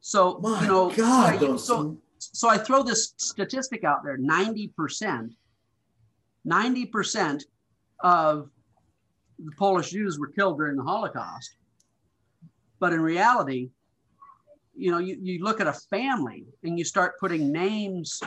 So, 0.00 0.38
My 0.40 0.62
you 0.62 0.68
know, 0.68 0.90
God, 0.90 1.40
those. 1.40 1.66
so, 1.66 1.96
so 2.18 2.48
I 2.48 2.58
throw 2.58 2.82
this 2.82 3.14
statistic 3.16 3.84
out 3.84 4.04
there 4.04 4.18
90% 4.18 5.30
90% 6.46 7.42
of 8.00 8.50
the 9.38 9.52
Polish 9.58 9.90
Jews 9.90 10.18
were 10.18 10.28
killed 10.28 10.58
during 10.58 10.76
the 10.76 10.82
Holocaust. 10.82 11.56
But 12.78 12.92
in 12.92 13.00
reality, 13.00 13.70
you 14.76 14.90
know, 14.90 14.98
you, 14.98 15.18
you 15.20 15.44
look 15.44 15.60
at 15.60 15.66
a 15.66 15.72
family 15.72 16.46
and 16.64 16.78
you 16.78 16.84
start 16.84 17.18
putting 17.20 17.52
names. 17.52 18.20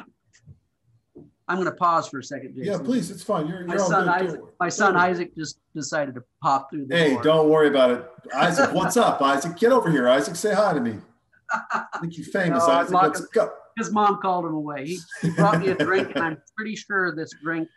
I'm 1.48 1.58
going 1.58 1.66
to 1.66 1.72
pause 1.76 2.08
for 2.08 2.18
a 2.20 2.24
second, 2.24 2.56
Jason. 2.56 2.72
Yeah, 2.74 2.80
please. 2.80 3.12
It's 3.12 3.22
fine. 3.22 3.48
You're, 3.48 3.66
My 3.66 3.76
you're 3.76 3.84
all 3.84 3.90
son 3.90 4.06
good. 4.06 4.28
Isaac. 4.30 4.42
My 4.60 4.70
son 4.70 4.98
Isaac 4.98 5.36
just 5.36 5.60
decided 5.76 6.16
to 6.16 6.24
pop 6.42 6.72
through 6.72 6.88
the 6.88 6.98
Hey, 6.98 7.14
door. 7.14 7.22
don't 7.24 7.50
worry 7.50 7.68
about 7.68 7.92
it. 7.92 8.04
Isaac, 8.36 8.74
what's 8.74 8.98
up? 8.98 9.22
Isaac, 9.22 9.56
get 9.58 9.72
over 9.72 9.92
here. 9.92 10.10
Isaac, 10.10 10.36
say 10.36 10.54
hi 10.56 10.74
to 10.74 10.82
me. 10.82 10.98
I 11.72 11.86
think 12.02 12.18
you're 12.18 12.26
famous, 12.26 12.66
No, 12.68 12.74
Isaac. 12.74 12.94
Let's 12.94 13.22
go. 13.28 13.52
His 13.78 13.92
mom 13.92 14.20
called 14.22 14.46
him 14.46 14.56
away. 14.56 14.88
He, 14.88 15.00
he 15.22 15.30
brought 15.32 15.60
me 15.60 15.68
a 15.68 15.76
drink, 15.76 16.14
and 16.16 16.24
I'm 16.24 16.38
pretty 16.58 16.76
sure 16.76 17.16
this 17.16 17.32
drink 17.44 17.68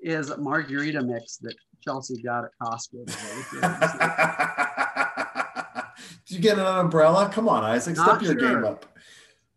is 0.00 0.28
a 0.30 0.36
margarita 0.36 1.02
mix 1.02 1.38
that 1.38 1.54
Chelsea 1.82 2.20
got 2.22 2.44
at 2.44 2.50
Costco. 2.60 3.06
Did 6.26 6.34
you 6.36 6.40
get 6.42 6.58
an 6.58 6.66
umbrella? 6.66 7.30
Come 7.32 7.48
on, 7.48 7.64
Isaac. 7.64 7.96
Step 7.96 8.06
Not 8.06 8.22
your 8.22 8.34
game 8.34 8.64
up. 8.64 8.84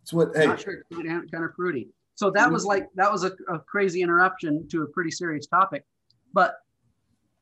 It's 0.03 0.14
what, 0.14 0.30
hey, 0.36 0.45
Not 0.45 0.62
sure, 0.62 0.84
kind 0.93 1.26
of 1.34 1.53
fruity. 1.55 1.89
So 2.20 2.30
that 2.32 2.51
was 2.51 2.65
like 2.65 2.89
that 2.95 3.09
was 3.09 3.24
a, 3.24 3.32
a 3.47 3.59
crazy 3.59 4.01
interruption 4.01 4.67
to 4.72 4.84
a 4.84 4.88
pretty 4.88 5.09
serious 5.09 5.47
topic, 5.47 5.86
but 6.34 6.55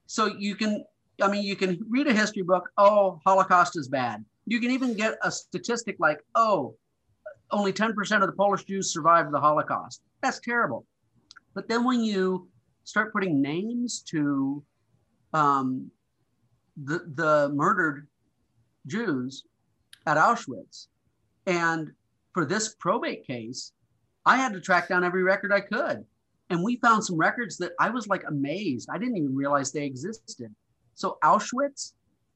so 0.05 0.28
you 0.28 0.53
can, 0.53 0.86
I 1.19 1.32
mean, 1.32 1.43
you 1.43 1.55
can 1.55 1.84
read 1.89 2.05
a 2.05 2.13
history 2.13 2.43
book. 2.43 2.69
Oh, 2.78 3.19
Holocaust 3.25 3.75
is 3.75 3.88
bad. 3.88 4.23
You 4.45 4.59
can 4.59 4.69
even 4.69 4.93
get 4.93 5.17
a 5.23 5.32
statistic 5.32 5.95
like, 5.97 6.19
oh, 6.36 6.75
only 7.49 7.73
10% 7.73 7.89
of 8.21 8.28
the 8.28 8.34
Polish 8.34 8.65
Jews 8.65 8.93
survived 8.93 9.34
the 9.34 9.39
Holocaust. 9.39 10.03
That's 10.21 10.39
terrible. 10.41 10.86
But 11.55 11.67
then 11.67 11.84
when 11.84 12.03
you 12.03 12.47
start 12.84 13.11
putting 13.11 13.41
names 13.41 14.03
to 14.11 14.63
um, 15.34 15.89
the 16.84 16.99
the 17.15 17.49
murdered 17.51 18.07
Jews 18.86 19.43
at 20.05 20.17
Auschwitz, 20.17 20.86
and 21.47 21.93
for 22.32 22.45
this 22.45 22.75
probate 22.75 23.25
case, 23.25 23.71
I 24.28 24.36
had 24.36 24.53
to 24.53 24.59
track 24.61 24.89
down 24.89 25.03
every 25.03 25.23
record 25.23 25.51
I 25.53 25.61
could. 25.61 26.05
And 26.49 26.63
we 26.63 26.75
found 26.78 27.03
some 27.03 27.17
records 27.17 27.57
that 27.57 27.71
I 27.80 27.89
was 27.89 28.07
like 28.07 28.23
amazed. 28.28 28.89
I 28.91 28.97
didn't 28.97 29.17
even 29.17 29.36
realize 29.36 29.71
they 29.71 29.86
existed. 29.86 30.53
So 30.95 31.17
Auschwitz, 31.23 31.93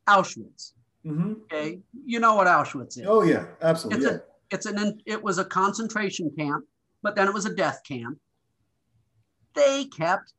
Auschwitz. 0.07 0.73
mhm. 1.05 1.41
Okay. 1.43 1.79
You 2.05 2.19
know 2.19 2.35
what 2.35 2.47
Auschwitz 2.47 2.97
is. 2.99 3.05
oh 3.07 3.23
yeah, 3.23 3.45
absolutely. 3.61 4.05
It's 4.05 4.11
Yeah. 4.11 4.17
a 4.17 4.55
it's 4.55 4.65
an 4.65 5.01
it 5.05 5.21
was 5.23 5.37
a 5.37 5.45
concentration 5.45 6.29
camp, 6.37 6.65
but 7.03 7.15
then 7.15 7.27
it 7.27 7.33
was 7.33 7.45
a 7.45 7.53
death 7.55 7.81
camp. 7.87 8.17
They 9.53 9.85
kept 9.85 10.33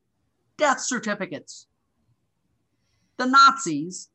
death 0.58 0.80
certificates. 0.80 1.66
The 3.18 3.26
Nazis 3.26 4.08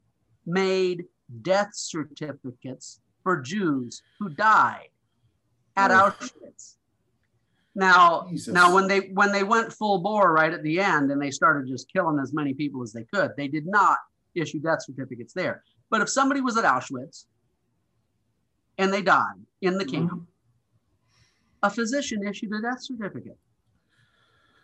made 0.46 1.06
death 1.42 1.70
certificates 1.74 3.00
for 3.24 3.42
Jews 3.42 4.02
who 4.20 4.30
died 4.30 4.90
at 5.76 5.92
Oh. 5.92 6.12
Auschwitz. 6.12 6.76
Now, 7.78 8.26
Jesus. 8.28 8.56
now 8.56 8.74
when 8.74 8.88
they 8.88 9.12
when 9.14 9.32
they 9.32 9.44
went 9.44 9.72
full 9.72 10.00
bore 10.00 10.34
right 10.34 10.52
at 10.52 10.64
the 10.64 10.80
end 10.80 11.12
and 11.12 11.22
they 11.22 11.30
started 11.30 11.68
just 11.68 11.94
killing 11.94 12.18
as 12.20 12.34
many 12.34 12.56
people 12.56 12.82
as 12.82 12.92
they 12.92 13.04
could, 13.14 13.32
they 13.38 13.48
did 13.48 13.68
not 13.68 14.00
issue 14.34 14.60
death 14.60 14.84
certificates 14.84 15.32
there. 15.32 15.64
But 15.92 16.02
if 16.02 16.10
somebody 16.10 16.42
was 16.42 16.58
at 16.58 16.66
Auschwitz 16.66 17.26
and 18.80 18.92
they 18.92 19.04
died 19.04 19.36
in 19.62 19.78
the 19.78 19.86
camp, 19.86 20.12
Mhm. 20.12 20.26
a 21.62 21.70
physician 21.70 22.28
issued 22.28 22.52
a 22.52 22.62
death 22.64 22.82
certificate. 22.82 23.38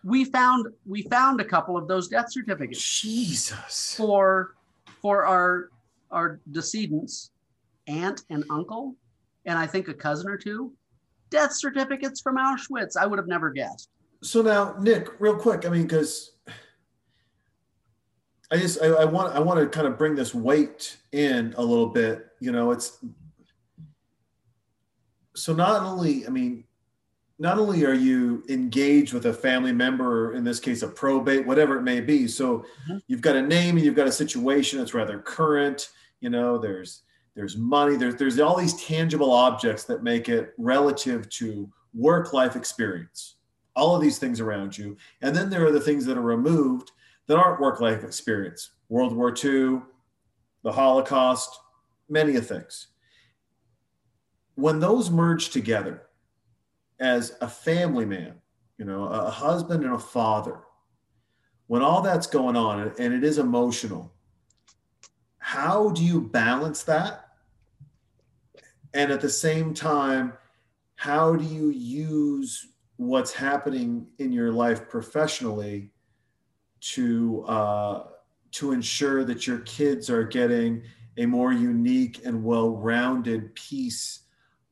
We 0.03 0.25
found 0.25 0.65
we 0.83 1.03
found 1.03 1.39
a 1.39 1.45
couple 1.45 1.77
of 1.77 1.87
those 1.87 2.07
death 2.07 2.31
certificates 2.31 2.81
Jesus. 3.01 3.95
for 3.95 4.55
for 5.03 5.23
our 5.23 5.69
our 6.09 6.39
decedents, 6.51 7.29
aunt 7.85 8.23
and 8.31 8.43
uncle, 8.49 8.95
and 9.45 9.59
I 9.59 9.67
think 9.67 9.87
a 9.87 9.93
cousin 9.93 10.27
or 10.29 10.37
two. 10.37 10.73
Death 11.33 11.53
certificates 11.55 12.21
from 12.21 12.37
Auschwitz. 12.37 12.95
I 12.95 13.07
would 13.07 13.17
have 13.17 13.27
never 13.27 13.49
guessed. 13.49 13.89
So 14.21 14.43
now, 14.43 14.75
Nick, 14.79 15.19
real 15.19 15.35
quick. 15.35 15.65
I 15.65 15.69
mean, 15.69 15.81
because 15.81 16.31
I 18.51 18.57
just 18.57 18.79
I, 18.81 18.85
I 18.87 19.05
want 19.05 19.35
I 19.35 19.39
want 19.39 19.59
to 19.59 19.67
kind 19.67 19.87
of 19.87 19.97
bring 19.97 20.13
this 20.13 20.35
weight 20.35 20.95
in 21.11 21.55
a 21.57 21.61
little 21.63 21.87
bit. 21.87 22.27
You 22.39 22.51
know, 22.51 22.69
it's 22.69 23.03
so 25.35 25.53
not 25.53 25.81
only 25.81 26.27
I 26.27 26.29
mean, 26.29 26.65
not 27.39 27.57
only 27.57 27.83
are 27.83 27.95
you 27.95 28.43
engaged 28.47 29.11
with 29.11 29.25
a 29.25 29.33
family 29.33 29.71
member, 29.73 30.27
or 30.27 30.33
in 30.33 30.43
this 30.43 30.59
case, 30.59 30.83
a 30.83 30.87
probate, 30.87 31.47
whatever 31.47 31.77
it 31.77 31.81
may 31.81 31.99
be. 31.99 32.27
So 32.27 32.63
Mhm. 32.87 33.01
you've 33.07 33.21
got 33.21 33.35
a 33.35 33.41
name 33.41 33.75
and 33.77 33.83
you've 33.83 33.95
got 33.95 34.07
a 34.07 34.11
situation 34.11 34.77
that's 34.77 34.93
rather 34.93 35.17
current. 35.17 35.89
You 36.19 36.29
know, 36.29 36.59
there's 36.59 37.02
there's 37.35 37.57
money. 37.57 37.95
There's 37.95 38.15
there's 38.15 38.39
all 38.39 38.57
these 38.57 38.81
tangible 38.83 39.31
objects 39.31 39.85
that 39.85 40.03
make 40.03 40.29
it 40.29 40.53
relative 40.57 41.29
to 41.29 41.69
work 41.93 42.33
life 42.33 42.55
experience 42.55 43.35
all 43.75 43.95
of 43.95 44.01
these 44.01 44.19
things 44.19 44.39
around 44.39 44.77
you. 44.77 44.97
And 45.21 45.35
then 45.35 45.49
there 45.49 45.65
are 45.65 45.71
the 45.71 45.79
things 45.79 46.05
that 46.05 46.17
are 46.17 46.21
removed 46.21 46.91
that 47.27 47.37
aren't 47.37 47.61
work 47.61 47.79
life 47.79 48.03
experience 48.03 48.71
World 48.89 49.15
War 49.15 49.29
II, 49.29 49.81
the 50.63 50.71
Holocaust, 50.71 51.59
many 52.09 52.35
of 52.35 52.45
things. 52.45 52.87
When 54.55 54.79
those 54.79 55.09
merge 55.09 55.49
together 55.49 56.03
as 56.99 57.35
a 57.41 57.47
family 57.47 58.05
man, 58.05 58.35
you 58.77 58.85
know, 58.85 59.05
a 59.05 59.29
husband 59.29 59.83
and 59.83 59.93
a 59.93 59.99
father, 59.99 60.59
when 61.67 61.81
all 61.81 62.01
that's 62.01 62.27
going 62.27 62.55
on 62.55 62.91
and 62.99 63.13
it 63.13 63.23
is 63.23 63.39
emotional, 63.39 64.13
how 65.39 65.89
do 65.89 66.03
you 66.03 66.21
balance 66.21 66.83
that? 66.83 67.22
And 68.93 69.11
at 69.11 69.21
the 69.21 69.29
same 69.29 69.73
time, 69.73 70.33
how 70.95 71.35
do 71.35 71.43
you 71.43 71.69
use 71.69 72.67
what's 72.97 73.33
happening 73.33 74.07
in 74.19 74.31
your 74.31 74.51
life 74.51 74.87
professionally 74.87 75.91
to 76.79 77.43
uh, 77.47 78.03
to 78.51 78.71
ensure 78.71 79.23
that 79.23 79.47
your 79.47 79.59
kids 79.59 80.09
are 80.09 80.23
getting 80.23 80.83
a 81.17 81.25
more 81.25 81.51
unique 81.51 82.21
and 82.25 82.43
well-rounded 82.43 83.53
piece 83.55 84.21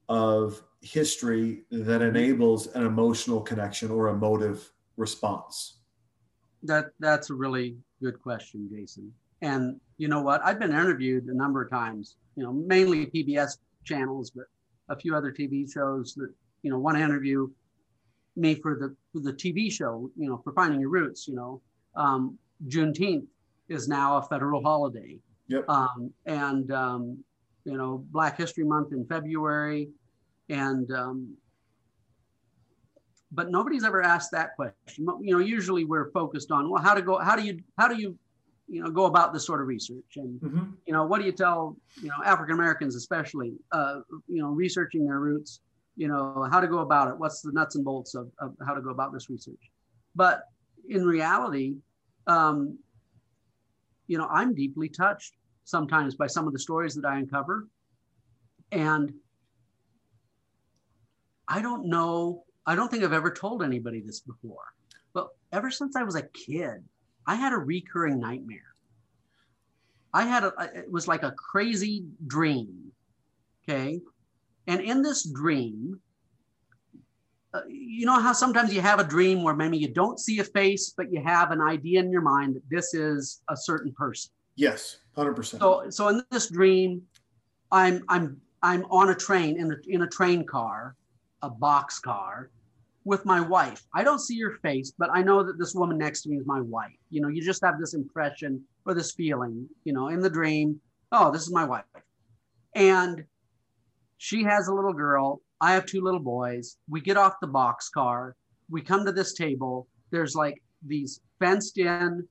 of 0.09 0.61
history 0.81 1.63
that 1.71 2.01
enables 2.01 2.67
an 2.67 2.85
emotional 2.85 3.41
connection 3.41 3.91
or 3.91 4.09
emotive 4.09 4.71
response 4.97 5.81
That 6.63 6.87
that's 6.99 7.29
a 7.29 7.33
really 7.33 7.77
good 8.01 8.21
question, 8.21 8.69
Jason. 8.71 9.11
And 9.41 9.79
you 9.97 10.07
know 10.07 10.21
what? 10.21 10.41
I've 10.43 10.59
been 10.59 10.71
interviewed 10.71 11.25
a 11.25 11.33
number 11.33 11.63
of 11.63 11.71
times. 11.71 12.17
You 12.35 12.43
know, 12.43 12.53
mainly 12.53 13.07
PBS 13.07 13.57
channels, 13.83 14.31
but 14.31 14.45
a 14.89 14.95
few 14.95 15.15
other 15.15 15.31
TV 15.31 15.71
shows 15.71 16.13
that 16.15 16.29
you 16.63 16.71
know 16.71 16.91
to 16.91 16.99
interview 16.99 17.49
me 18.35 18.55
for 18.55 18.75
the 18.75 18.95
for 19.11 19.21
the 19.21 19.33
TV 19.33 19.71
show. 19.71 20.09
You 20.15 20.29
know, 20.29 20.41
for 20.43 20.53
Finding 20.53 20.79
Your 20.79 20.89
Roots. 20.89 21.27
You 21.27 21.35
know, 21.35 21.61
um, 21.95 22.37
Juneteenth 22.67 23.27
is 23.69 23.87
now 23.87 24.17
a 24.17 24.21
federal 24.23 24.61
holiday. 24.61 25.17
Yep. 25.47 25.69
Um, 25.69 26.13
and 26.25 26.71
um, 26.71 27.23
you 27.65 27.77
know, 27.77 28.05
Black 28.11 28.37
History 28.37 28.63
Month 28.63 28.93
in 28.93 29.05
February, 29.05 29.89
and 30.49 30.91
um, 30.91 31.35
but 33.31 33.49
nobody's 33.49 33.83
ever 33.83 34.01
asked 34.01 34.31
that 34.31 34.55
question. 34.55 35.07
You 35.21 35.33
know, 35.33 35.39
usually 35.39 35.85
we're 35.85 36.11
focused 36.11 36.51
on 36.51 36.69
well, 36.69 36.81
how 36.81 36.93
to 36.93 37.01
go, 37.01 37.17
how 37.19 37.35
do 37.35 37.43
you, 37.43 37.59
how 37.77 37.87
do 37.87 37.95
you, 37.95 38.17
you 38.71 38.81
know, 38.81 38.89
go 38.89 39.05
about 39.05 39.33
this 39.33 39.45
sort 39.45 39.59
of 39.61 39.67
research, 39.67 40.11
and 40.15 40.39
Mhm. 40.39 40.77
you 40.87 40.93
know, 40.93 41.05
what 41.05 41.19
do 41.19 41.25
you 41.25 41.33
tell, 41.33 41.77
you 42.01 42.07
know, 42.07 42.19
African 42.23 42.55
Americans 42.55 42.95
especially, 42.95 43.51
uh, 43.73 43.99
you 44.27 44.41
know, 44.41 44.51
researching 44.51 45.05
their 45.05 45.19
roots, 45.19 45.59
you 45.97 46.07
know, 46.07 46.47
how 46.49 46.61
to 46.61 46.67
go 46.67 46.79
about 46.79 47.09
it, 47.09 47.17
what's 47.17 47.41
the 47.41 47.51
nuts 47.51 47.75
and 47.75 47.83
bolts 47.83 48.15
of, 48.15 48.31
of 48.39 48.55
how 48.65 48.73
to 48.73 48.81
go 48.81 48.89
about 48.89 49.11
this 49.11 49.29
research. 49.29 49.63
But 50.15 50.45
in 50.87 51.05
reality, 51.05 51.75
um, 52.27 52.79
you 54.07 54.17
know, 54.17 54.27
I'm 54.27 54.55
deeply 54.55 54.87
touched 54.87 55.33
sometimes 55.65 56.15
by 56.15 56.27
some 56.27 56.47
of 56.47 56.53
the 56.53 56.59
stories 56.59 56.95
that 56.95 57.05
I 57.05 57.17
uncover, 57.19 57.67
and 58.71 59.13
I 61.47 61.61
don't 61.61 61.87
know. 61.87 62.45
I 62.65 62.75
don't 62.75 62.89
think 62.89 63.03
I've 63.03 63.11
ever 63.21 63.31
told 63.31 63.63
anybody 63.63 63.99
this 63.99 64.21
before, 64.21 64.63
but 65.13 65.27
ever 65.51 65.69
since 65.69 65.97
I 65.97 66.03
was 66.03 66.15
a 66.15 66.23
kid, 66.23 66.83
I 67.27 67.35
had 67.35 67.53
a 67.53 67.57
recurring 67.57 68.19
nightmare. 68.19 68.75
I 70.13 70.23
had 70.23 70.43
a, 70.43 70.53
it 70.75 70.91
was 70.91 71.07
like 71.07 71.23
a 71.23 71.31
crazy 71.31 72.05
dream. 72.27 72.91
Okay. 73.63 74.01
And 74.67 74.81
in 74.81 75.01
this 75.01 75.23
dream, 75.23 75.99
uh, 77.53 77.61
you 77.67 78.05
know 78.05 78.19
how 78.19 78.33
sometimes 78.33 78.73
you 78.73 78.81
have 78.81 78.99
a 78.99 79.03
dream 79.03 79.43
where 79.43 79.55
maybe 79.55 79.77
you 79.77 79.89
don't 79.89 80.19
see 80.19 80.39
a 80.39 80.43
face, 80.43 80.93
but 80.95 81.11
you 81.11 81.21
have 81.21 81.51
an 81.51 81.61
idea 81.61 81.99
in 81.99 82.11
your 82.11 82.21
mind 82.21 82.55
that 82.55 82.63
this 82.69 82.93
is 82.93 83.41
a 83.49 83.55
certain 83.57 83.91
person. 83.93 84.31
yes 84.55 84.97
100% 85.17 85.59
So, 85.59 85.89
so 85.89 86.07
in 86.07 86.23
this 86.31 86.47
dream, 86.49 87.01
I'm 87.71 88.03
I'm 88.07 88.39
I'm 88.63 88.85
on 88.85 89.09
a 89.09 89.15
train 89.15 89.57
in 89.59 89.71
a 89.71 89.75
in 89.87 90.01
a 90.03 90.07
train 90.07 90.45
car, 90.45 90.95
a 91.41 91.49
box 91.49 91.99
car, 91.99 92.51
with 93.03 93.25
my 93.25 93.41
wife. 93.41 93.83
I 93.93 94.03
don't 94.03 94.19
see 94.19 94.35
your 94.35 94.57
face, 94.57 94.93
but 94.97 95.09
I 95.11 95.21
know 95.23 95.43
that 95.43 95.57
this 95.57 95.73
woman 95.73 95.97
next 95.97 96.21
to 96.21 96.29
me 96.29 96.37
is 96.37 96.45
my 96.45 96.61
wife. 96.61 96.95
You 97.09 97.21
know, 97.21 97.27
you 97.27 97.41
just 97.41 97.63
have 97.63 97.79
this 97.79 97.93
impression 97.93 98.63
or 98.85 98.93
this 98.93 99.13
feeling, 99.13 99.67
you 99.83 99.93
know, 99.93 100.09
in 100.09 100.19
the 100.21 100.29
dream, 100.29 100.79
oh, 101.11 101.31
this 101.31 101.41
is 101.41 101.51
my 101.51 101.65
wife. 101.65 101.83
And 102.75 103.23
she 104.17 104.43
has 104.43 104.67
a 104.67 104.73
little 104.73 104.93
girl. 104.93 105.41
I 105.59 105.73
have 105.73 105.85
two 105.85 106.01
little 106.01 106.19
boys. 106.19 106.77
We 106.89 107.01
get 107.01 107.17
off 107.17 107.39
the 107.41 107.47
box 107.47 107.89
car. 107.89 108.35
We 108.69 108.81
come 108.81 109.05
to 109.05 109.11
this 109.11 109.33
table. 109.33 109.87
There's 110.11 110.35
like 110.35 110.61
these 110.85 111.21
fenced 111.39 111.77
in 111.77 112.27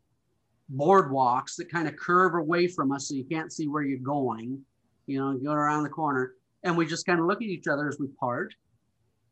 boardwalks 0.74 1.56
that 1.56 1.70
kind 1.70 1.88
of 1.88 1.96
curve 1.96 2.34
away 2.34 2.68
from 2.68 2.92
us 2.92 3.08
so 3.08 3.14
you 3.14 3.24
can't 3.24 3.52
see 3.52 3.66
where 3.66 3.82
you're 3.82 3.98
going, 3.98 4.60
you 5.06 5.18
know, 5.18 5.36
going 5.36 5.56
around 5.56 5.82
the 5.82 5.88
corner. 5.88 6.34
And 6.62 6.76
we 6.76 6.86
just 6.86 7.06
kind 7.06 7.18
of 7.18 7.26
look 7.26 7.42
at 7.42 7.48
each 7.48 7.66
other 7.66 7.88
as 7.88 7.98
we 7.98 8.06
part 8.20 8.54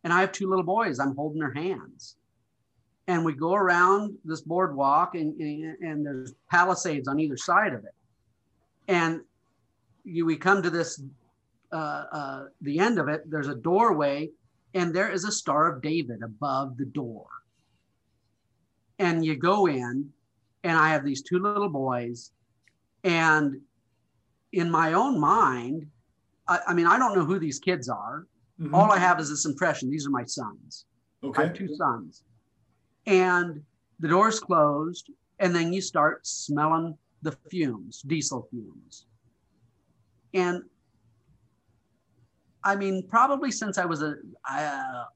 and 0.09 0.15
I 0.15 0.23
have 0.23 0.33
two 0.33 0.49
little 0.49 0.65
boys. 0.65 0.99
I'm 0.99 1.15
holding 1.15 1.39
their 1.39 1.53
hands. 1.53 2.17
And 3.09 3.27
we 3.27 3.35
go 3.35 3.53
around 3.53 4.17
this 4.25 4.41
boardwalk, 4.41 5.15
and, 5.15 5.39
and, 5.39 5.77
and 5.83 6.07
there's 6.07 6.33
palisades 6.51 7.09
on 7.09 7.21
either 7.21 7.37
side 7.37 7.75
of 7.75 7.85
it. 7.85 7.93
And 8.89 9.21
you, 10.05 10.25
we 10.25 10.39
come 10.39 10.63
to 10.63 10.71
this, 10.71 11.03
uh, 11.73 12.05
uh, 12.11 12.45
the 12.63 12.79
end 12.79 12.99
of 12.99 13.09
it, 13.09 13.31
there's 13.31 13.49
a 13.49 13.55
doorway, 13.55 14.31
and 14.73 14.95
there 14.95 15.11
is 15.11 15.25
a 15.25 15.31
Star 15.31 15.71
of 15.71 15.83
David 15.83 16.23
above 16.23 16.79
the 16.79 16.87
door. 16.87 17.27
And 18.99 19.23
you 19.23 19.37
go 19.37 19.67
in, 19.67 20.09
and 20.65 20.79
I 20.79 20.89
have 20.89 21.05
these 21.05 21.21
two 21.21 21.39
little 21.39 21.69
boys. 21.69 22.31
And 23.05 23.61
in 24.55 24.71
my 24.71 24.95
own 24.95 25.21
mind, 25.21 25.87
I, 26.49 26.61
I 26.69 26.73
mean, 26.73 26.87
I 26.87 26.99
don't 26.99 27.15
know 27.15 27.27
who 27.27 27.39
these 27.39 27.59
kids 27.59 27.91
are. 27.91 28.27
Mhm. 28.61 28.75
All 28.75 28.91
I 28.91 28.99
have 28.99 29.21
is 29.21 29.31
this 29.31 29.45
impression. 29.45 29.91
These 29.91 30.07
are 30.07 30.11
my 30.11 30.25
sons. 30.25 30.87
I 31.23 31.43
have 31.43 31.55
two 31.55 31.75
sons. 31.77 32.23
And 33.07 33.63
the 34.01 34.09
door's 34.09 34.41
closed, 34.41 35.11
and 35.39 35.55
then 35.55 35.73
you 35.73 35.81
start 35.81 36.27
smelling 36.27 36.97
the 37.23 37.33
fumes, 37.51 38.03
diesel 38.03 38.49
fumes. 38.51 39.07
And 40.35 40.63
I 42.65 42.77
mean, 42.77 43.07
probably 43.09 43.51
since 43.51 43.79
I 43.79 43.85
was 43.85 44.03
a, 44.03 44.17
a, 44.49 45.07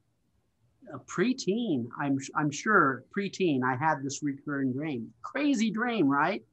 a 0.95 0.99
preteen, 1.07 1.87
I'm, 2.01 2.19
I'm 2.35 2.51
sure 2.51 3.05
preteen, 3.17 3.61
I 3.65 3.77
had 3.77 4.03
this 4.03 4.23
recurring 4.23 4.73
dream. 4.73 5.13
Crazy 5.23 5.71
dream, 5.71 6.09
right? 6.09 6.45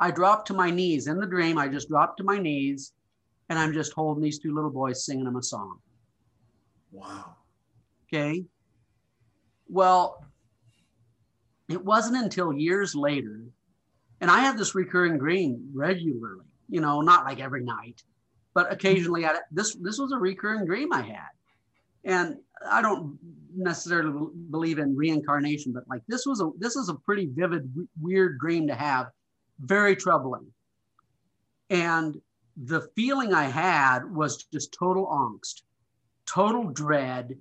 I 0.00 0.10
dropped 0.10 0.48
to 0.48 0.54
my 0.54 0.70
knees. 0.70 1.06
In 1.06 1.18
the 1.18 1.26
dream, 1.26 1.58
I 1.58 1.68
just 1.68 1.88
dropped 1.88 2.18
to 2.18 2.24
my 2.24 2.38
knees 2.38 2.92
and 3.48 3.58
I'm 3.58 3.72
just 3.72 3.92
holding 3.92 4.22
these 4.22 4.38
two 4.38 4.54
little 4.54 4.70
boys 4.70 5.04
singing 5.04 5.24
them 5.24 5.36
a 5.36 5.42
song. 5.42 5.78
Wow. 6.92 7.36
Okay. 8.06 8.44
Well, 9.68 10.24
it 11.68 11.84
wasn't 11.84 12.22
until 12.22 12.52
years 12.52 12.94
later, 12.94 13.42
and 14.20 14.30
I 14.30 14.40
had 14.40 14.58
this 14.58 14.74
recurring 14.74 15.18
dream 15.18 15.70
regularly, 15.74 16.44
you 16.68 16.80
know, 16.80 17.00
not 17.00 17.24
like 17.24 17.40
every 17.40 17.62
night, 17.62 18.02
but 18.54 18.66
mm-hmm. 18.66 18.74
occasionally 18.74 19.26
I, 19.26 19.36
this 19.52 19.76
this 19.80 19.98
was 19.98 20.12
a 20.12 20.18
recurring 20.18 20.64
dream 20.64 20.92
I 20.92 21.02
had. 21.02 21.28
And 22.04 22.36
I 22.70 22.80
don't 22.80 23.18
necessarily 23.54 24.30
believe 24.50 24.78
in 24.78 24.96
reincarnation, 24.96 25.72
but 25.72 25.84
like 25.88 26.02
this 26.08 26.24
was 26.24 26.40
a 26.40 26.50
this 26.58 26.76
is 26.76 26.88
a 26.88 26.94
pretty 26.94 27.28
vivid, 27.32 27.70
weird 28.00 28.38
dream 28.38 28.66
to 28.68 28.74
have, 28.74 29.08
very 29.60 29.94
troubling. 29.94 30.46
And 31.70 32.18
the 32.64 32.88
feeling 32.96 33.32
I 33.32 33.44
had 33.44 34.04
was 34.04 34.44
just 34.44 34.72
total 34.72 35.06
angst, 35.06 35.62
total 36.26 36.64
dread. 36.64 37.38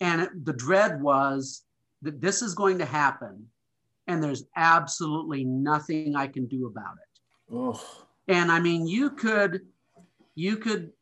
And 0.00 0.22
it, 0.22 0.44
the 0.44 0.52
dread 0.52 1.02
was 1.02 1.64
that 2.02 2.20
this 2.20 2.40
is 2.40 2.54
going 2.54 2.78
to 2.78 2.84
happen 2.84 3.46
and 4.06 4.22
there's 4.22 4.44
absolutely 4.56 5.44
nothing 5.44 6.16
I 6.16 6.28
can 6.28 6.46
do 6.46 6.66
about 6.66 6.94
it. 6.94 7.54
Oh, 7.54 8.06
And 8.26 8.50
I 8.50 8.60
mean, 8.60 8.86
you 8.86 9.10
could, 9.10 9.62
you 10.34 10.56
could 10.56 10.92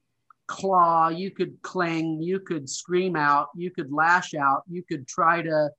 claw, 0.49 1.09
you 1.09 1.30
could 1.30 1.61
cling, 1.62 2.20
you 2.20 2.40
could 2.40 2.68
scream 2.68 3.14
out, 3.14 3.49
you 3.55 3.70
could 3.70 3.92
lash 3.92 4.34
out, 4.34 4.62
you 4.68 4.82
could 4.82 5.07
try 5.07 5.42
to, 5.42 5.70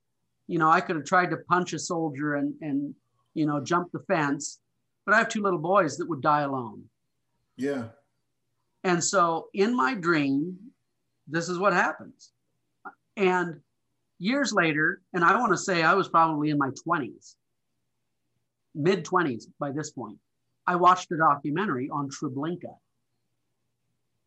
you 0.46 0.58
know, 0.58 0.70
I 0.70 0.80
could 0.80 0.96
have 0.96 1.04
tried 1.04 1.30
to 1.30 1.38
punch 1.48 1.72
a 1.74 1.78
soldier 1.78 2.36
and, 2.36 2.54
and, 2.62 2.94
you 3.34 3.46
know, 3.46 3.60
jump 3.60 3.92
the 3.92 4.00
fence, 4.00 4.60
but 5.04 5.14
I 5.14 5.18
have 5.18 5.28
two 5.28 5.42
little 5.42 5.58
boys 5.58 5.96
that 5.98 6.08
would 6.08 6.22
die 6.22 6.42
alone. 6.42 6.84
Yeah. 7.58 7.88
And 8.84 9.02
so 9.02 9.48
in 9.52 9.76
my 9.76 9.94
dream, 9.94 10.56
this 11.26 11.48
is 11.48 11.58
what 11.58 11.72
happens. 11.72 12.32
And 13.16 13.60
years 14.18 14.52
later, 14.52 15.02
and 15.12 15.24
I 15.24 15.36
want 15.38 15.52
to 15.52 15.58
say 15.58 15.82
I 15.82 15.94
was 15.94 16.08
probably 16.08 16.50
in 16.50 16.58
my 16.58 16.70
20s, 16.86 17.34
mid 18.74 19.04
20s 19.04 19.44
by 19.58 19.72
this 19.72 19.90
point, 19.90 20.18
I 20.66 20.76
watched 20.76 21.10
a 21.12 21.16
documentary 21.16 21.90
on 21.90 22.08
Treblinka. 22.08 22.74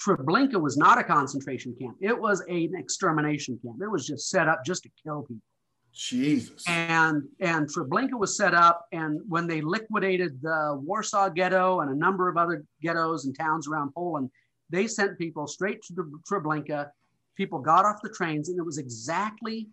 Treblinka 0.05 0.59
was 0.59 0.77
not 0.77 0.97
a 0.97 1.03
concentration 1.03 1.75
camp, 1.79 1.95
it 2.01 2.19
was 2.19 2.41
an 2.41 2.73
extermination 2.75 3.59
camp. 3.63 3.77
It 3.81 3.89
was 3.89 4.05
just 4.05 4.29
set 4.29 4.49
up 4.49 4.65
just 4.65 4.83
to 4.83 4.89
kill 5.03 5.21
people 5.21 5.41
Jesus. 5.93 6.63
and 6.67 7.23
and 7.39 7.67
Treblinka 7.67 8.17
was 8.17 8.37
set 8.37 8.53
up 8.53 8.87
and 8.91 9.19
when 9.27 9.45
they 9.45 9.61
liquidated 9.61 10.41
the 10.41 10.79
Warsaw 10.81 11.29
ghetto 11.29 11.81
and 11.81 11.91
a 11.91 11.95
number 11.95 12.29
of 12.29 12.37
other 12.37 12.63
ghettos 12.81 13.25
and 13.25 13.37
towns 13.37 13.67
around 13.67 13.93
Poland 13.93 14.29
they 14.71 14.87
sent 14.87 15.17
people 15.17 15.47
straight 15.47 15.83
to 15.83 15.93
Treblinka. 16.29 16.89
People 17.35 17.59
got 17.59 17.85
off 17.85 18.01
the 18.01 18.09
trains 18.09 18.49
and 18.49 18.57
it 18.57 18.63
was 18.63 18.77
exactly 18.77 19.67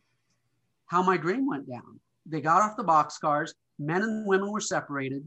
how 0.87 1.03
my 1.03 1.17
dream 1.17 1.47
went 1.47 1.69
down. 1.69 2.01
They 2.27 2.41
got 2.41 2.63
off 2.63 2.77
the 2.77 2.85
boxcars. 2.85 3.55
Men 3.79 4.03
and 4.03 4.27
women 4.27 4.51
were 4.51 4.61
separated. 4.61 5.27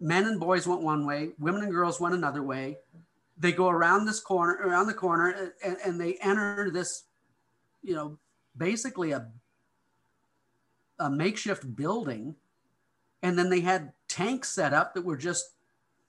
Men 0.00 0.26
and 0.26 0.40
boys 0.40 0.66
went 0.66 0.80
one 0.80 1.06
way. 1.06 1.30
Women 1.38 1.62
and 1.62 1.72
girls 1.72 2.00
went 2.00 2.14
another 2.14 2.42
way. 2.42 2.78
They 3.38 3.52
go 3.52 3.68
around 3.68 4.06
this 4.06 4.20
corner 4.20 4.54
around 4.54 4.86
the 4.86 4.94
corner 4.94 5.52
and, 5.62 5.76
and 5.84 6.00
they 6.00 6.14
enter 6.22 6.70
this 6.72 7.04
you 7.82 7.94
know 7.94 8.18
basically 8.56 9.12
a 9.12 9.28
a 10.98 11.10
makeshift 11.10 11.74
building 11.76 12.34
and 13.22 13.38
then 13.38 13.50
they 13.50 13.60
had 13.60 13.92
tanks 14.08 14.48
set 14.50 14.72
up 14.72 14.94
that 14.94 15.04
were 15.04 15.16
just 15.16 15.52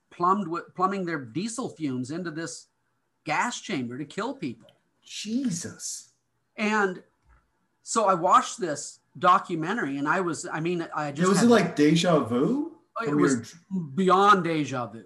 plumbed 0.10 0.48
with 0.48 0.74
plumbing 0.76 1.06
their 1.06 1.20
diesel 1.20 1.70
fumes 1.70 2.12
into 2.12 2.32
this 2.32 2.68
gas 3.26 3.60
chamber 3.62 3.98
to 3.98 4.06
kill 4.06 4.34
people 4.34 4.70
Jesus. 5.04 6.10
and 6.58 7.02
so 7.84 8.06
i 8.08 8.14
watched 8.14 8.60
this 8.60 9.00
documentary 9.18 9.98
and 9.98 10.08
i 10.08 10.20
was 10.20 10.48
i 10.52 10.60
mean 10.60 10.88
i 10.96 11.12
just 11.12 11.26
It 11.26 11.30
was 11.30 11.44
it 11.44 11.48
like 11.50 11.76
deja 11.76 12.20
vu? 12.20 12.78
it 13.06 13.16
was 13.16 13.54
your- 13.72 13.84
beyond 13.96 14.44
deja 14.44 14.88
vu 14.88 15.04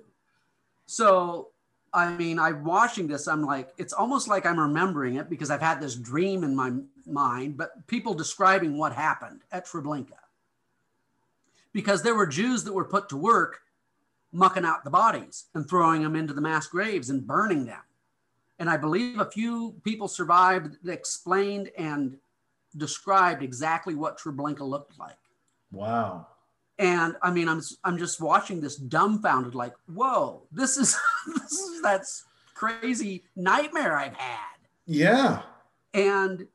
so 0.85 1.49
i 1.93 2.09
mean 2.15 2.39
i'm 2.39 2.63
watching 2.63 3.07
this 3.07 3.27
i'm 3.27 3.43
like 3.43 3.73
it's 3.77 3.93
almost 3.93 4.27
like 4.27 4.45
i'm 4.45 4.59
remembering 4.59 5.15
it 5.15 5.29
because 5.29 5.49
i've 5.49 5.61
had 5.61 5.79
this 5.81 5.95
dream 5.95 6.43
in 6.43 6.55
my 6.55 6.71
mind 7.05 7.57
but 7.57 7.85
people 7.87 8.13
describing 8.13 8.77
what 8.77 8.93
happened 8.93 9.41
at 9.51 9.65
treblinka 9.65 10.13
because 11.73 12.03
there 12.03 12.15
were 12.15 12.27
jews 12.27 12.63
that 12.63 12.73
were 12.73 12.85
put 12.85 13.09
to 13.09 13.17
work 13.17 13.61
mucking 14.31 14.65
out 14.65 14.83
the 14.83 14.89
bodies 14.89 15.45
and 15.53 15.69
throwing 15.69 16.01
them 16.03 16.15
into 16.15 16.33
the 16.33 16.41
mass 16.41 16.67
graves 16.67 17.09
and 17.09 17.27
burning 17.27 17.65
them 17.65 17.81
and 18.59 18.69
i 18.69 18.77
believe 18.77 19.19
a 19.19 19.31
few 19.31 19.75
people 19.83 20.07
survived 20.07 20.77
that 20.83 20.93
explained 20.93 21.69
and 21.77 22.17
described 22.77 23.43
exactly 23.43 23.95
what 23.95 24.17
treblinka 24.19 24.61
looked 24.61 24.97
like 24.97 25.17
wow. 25.71 26.27
and 26.79 27.15
I 27.21 27.29
mean, 27.29 27.47
I'm 27.47 27.61
I'm 27.83 27.97
just 27.99 28.19
watching 28.19 28.59
this 28.61 28.77
dumbfounded, 28.77 29.53
like, 29.53 29.73
whoa, 29.93 30.41
this 30.51 30.75
is 30.77 30.97
this 31.27 31.51
is 31.51 31.81
that's 31.83 32.25
crazy 32.53 33.23
nightmare 33.35 33.97
I've 33.97 34.15
had. 34.15 34.57
Yeah. 34.85 35.41
And 35.93 36.47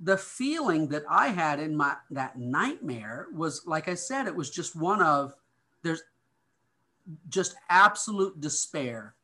the 0.00 0.16
feeling 0.16 0.88
that 0.88 1.02
I 1.08 1.28
had 1.28 1.58
in 1.58 1.76
my 1.76 1.96
that 2.10 2.38
nightmare 2.38 3.26
was, 3.34 3.66
like 3.66 3.88
I 3.88 3.94
said, 3.94 4.26
it 4.26 4.34
was 4.34 4.50
just 4.50 4.76
one 4.76 5.02
of 5.02 5.34
there's 5.82 6.02
just 7.28 7.56
absolute 7.68 8.40
despair. 8.40 9.14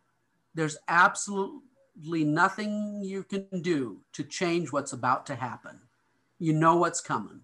There's 0.55 0.77
absolutely 0.89 2.25
nothing 2.25 3.03
you 3.05 3.22
can 3.25 3.47
do 3.61 4.01
to 4.12 4.25
change 4.25 4.72
what's 4.72 4.93
about 4.93 5.27
to 5.27 5.35
happen. 5.35 5.79
You 6.39 6.53
know 6.53 6.77
what's 6.77 7.01
coming. 7.01 7.41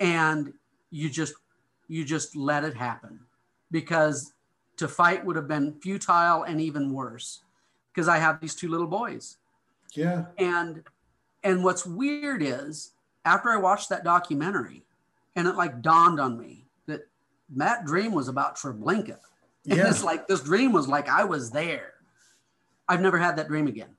And 0.00 0.52
you 0.90 1.08
just 1.08 1.34
you 1.88 2.04
just 2.04 2.34
let 2.34 2.64
it 2.64 2.76
happen 2.76 3.20
because 3.70 4.32
to 4.78 4.88
fight 4.88 5.24
would 5.24 5.36
have 5.36 5.48
been 5.48 5.74
futile 5.80 6.42
and 6.42 6.60
even 6.60 6.92
worse 6.92 7.42
because 7.92 8.08
I 8.08 8.18
have 8.18 8.40
these 8.40 8.54
two 8.54 8.68
little 8.68 8.86
boys. 8.86 9.36
Yeah. 9.94 10.24
And 10.38 10.82
and 11.44 11.64
what's 11.64 11.86
weird 11.86 12.42
is 12.42 12.92
after 13.24 13.50
I 13.50 13.56
watched 13.56 13.88
that 13.90 14.04
documentary 14.04 14.82
and 15.36 15.46
it 15.46 15.56
like 15.56 15.82
dawned 15.82 16.20
on 16.20 16.38
me 16.38 16.66
that 16.86 17.06
that 17.56 17.84
dream 17.84 18.12
was 18.12 18.28
about 18.28 18.56
Treblinka. 18.56 19.18
And 19.64 19.78
Yeah. 19.78 19.90
it's 19.90 20.02
like 20.02 20.26
this 20.26 20.40
dream 20.40 20.72
was 20.72 20.88
like 20.88 21.08
I 21.08 21.22
was 21.22 21.52
there. 21.52 21.92
I've 22.88 23.00
never 23.00 23.16
had 23.16 23.36
that 23.36 23.46
dream 23.46 23.68
again. 23.68 23.90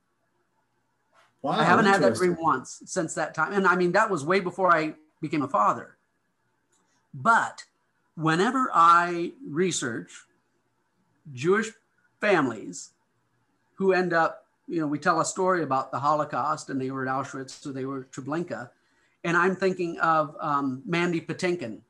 Wow. 1.41 1.51
I 1.51 1.63
haven't 1.63 1.85
had 1.85 2.01
that 2.01 2.15
dream 2.15 2.35
once 2.37 2.81
since 2.85 3.13
that 3.13 3.33
time. 3.33 3.53
And 3.53 3.65
I 3.65 3.77
mean, 3.77 3.93
that 3.93 4.09
was 4.09 4.25
way 4.25 4.41
before 4.41 4.75
I 4.75 4.93
became 5.21 5.41
a 5.41 5.47
father. 5.47 5.95
But 7.13 7.63
whenever 8.15 8.69
I 8.73 9.31
research 9.47 10.11
Jewish 11.33 11.71
families 12.19 12.91
who 13.75 13.93
end 13.93 14.11
up, 14.11 14.42
you 14.67 14.79
know, 14.79 14.87
we 14.87 14.99
tell 14.99 15.19
a 15.21 15.25
story 15.25 15.63
about 15.63 15.91
the 15.91 15.99
Holocaust 15.99 16.69
and 16.69 16.79
they 16.79 16.91
were 16.91 17.07
at 17.07 17.13
Auschwitz, 17.13 17.61
so 17.61 17.71
they 17.71 17.85
were 17.85 18.01
at 18.01 18.11
Treblinka. 18.11 18.69
And 19.23 19.37
I'm 19.37 19.55
thinking 19.55 19.97
of 19.99 20.35
um, 20.39 20.81
Mandy 20.85 21.21
Patinkin. 21.21 21.81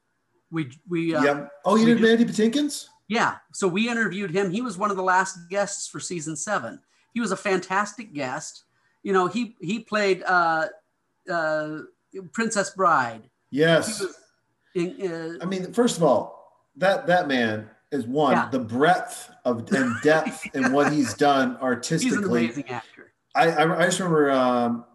We, 0.52 0.72
we, 0.88 1.16
uh, 1.16 1.24
Yep. 1.24 1.52
Oh, 1.66 1.76
you 1.76 1.86
did 1.86 2.02
Mandy 2.02 2.26
Patinkins? 2.26 2.90
yeah. 3.08 3.36
So 3.52 3.68
we 3.68 3.90
interviewed 3.90 4.32
him. 4.32 4.52
He 4.52 4.62
was 4.62 4.78
one 4.78 4.92
of 4.92 4.98
the 4.98 5.04
last 5.04 5.50
guests 5.50 5.88
for 5.88 6.00
season 6.00 6.36
seven. 6.36 6.80
He 7.14 7.20
was 7.20 7.32
a 7.32 7.38
fantastic 7.38 8.14
guest. 8.14 8.64
You 9.04 9.14
know, 9.14 9.28
he 9.28 9.56
he 9.62 9.80
played 9.80 10.24
uh, 10.24 10.68
uh, 11.30 11.80
Princess 12.32 12.72
Bride. 12.72 13.30
Yes. 13.52 14.04
in, 14.74 15.40
uh, 15.40 15.44
I 15.44 15.46
mean, 15.46 15.74
first 15.74 15.98
of 15.98 16.04
all, 16.04 16.68
that 16.78 17.06
that 17.08 17.28
man 17.28 17.70
is 17.94 18.06
one 18.08 18.34
Yeah. 18.34 18.50
the 18.50 18.60
breadth 18.60 19.30
of 19.46 19.72
and 19.72 19.96
depth 20.02 20.48
and 20.56 20.74
what 20.74 20.91
he's 20.91 21.14
done 21.14 21.56
artistically. 21.58 22.18
he's 22.48 22.58
an 22.58 22.64
amazing 22.64 22.70
actor. 22.70 23.14
I, 23.36 23.50
I 23.52 23.82
I 23.82 23.86
just 23.86 24.00
remember 24.00 24.32
um, 24.32 24.86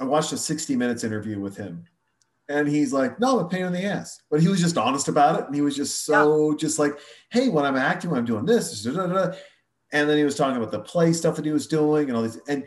I 0.00 0.04
watched 0.04 0.32
a 0.32 0.36
60 0.36 0.74
Minutes 0.76 1.04
interview 1.04 1.38
with 1.40 1.56
him, 1.56 1.84
and 2.48 2.66
he's 2.68 2.92
like, 2.92 3.18
"No, 3.20 3.38
I'm 3.38 3.46
a 3.46 3.48
pain 3.48 3.64
in 3.66 3.72
the 3.72 3.84
ass," 3.84 4.20
but 4.30 4.40
he 4.40 4.48
was 4.48 4.60
just 4.60 4.76
honest 4.76 5.08
about 5.08 5.38
it, 5.40 5.46
and 5.46 5.54
he 5.54 5.60
was 5.62 5.76
just 5.76 6.04
so 6.04 6.54
just 6.56 6.78
like, 6.78 6.98
"Hey, 7.30 7.48
when 7.48 7.64
I'm 7.64 7.76
acting, 7.76 8.10
when 8.10 8.18
I'm 8.18 8.26
doing 8.26 8.44
this," 8.46 8.82
da, 8.82 8.92
da, 8.92 9.06
da, 9.06 9.26
da." 9.28 9.36
and 9.92 10.10
then 10.10 10.18
he 10.18 10.24
was 10.24 10.34
talking 10.34 10.56
about 10.56 10.72
the 10.72 10.80
play 10.80 11.12
stuff 11.12 11.36
that 11.36 11.44
he 11.44 11.52
was 11.52 11.66
doing 11.66 12.08
and 12.08 12.16
all 12.16 12.22
these 12.22 12.38
and. 12.48 12.64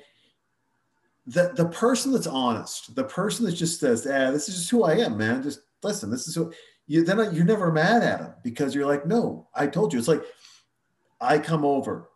The, 1.27 1.51
the 1.55 1.65
person 1.67 2.11
that's 2.11 2.25
honest, 2.25 2.95
the 2.95 3.03
person 3.03 3.45
that 3.45 3.51
just 3.51 3.79
says, 3.79 4.07
"Ah, 4.07 4.31
this 4.31 4.49
is 4.49 4.55
just 4.55 4.71
who 4.71 4.83
I 4.83 4.95
am, 4.95 5.15
man. 5.15 5.43
Just 5.43 5.59
listen, 5.83 6.09
this 6.09 6.27
is 6.27 6.33
who." 6.33 6.51
You 6.89 7.05
then 7.05 7.33
you're 7.35 7.45
never 7.45 7.71
mad 7.71 8.01
at 8.01 8.19
them 8.19 8.33
because 8.43 8.73
you're 8.73 8.87
like, 8.87 9.05
"No, 9.05 9.47
I 9.53 9.67
told 9.67 9.93
you." 9.93 9.99
It's 9.99 10.07
like 10.07 10.23
I 11.21 11.37
come 11.37 11.63
over, 11.63 12.09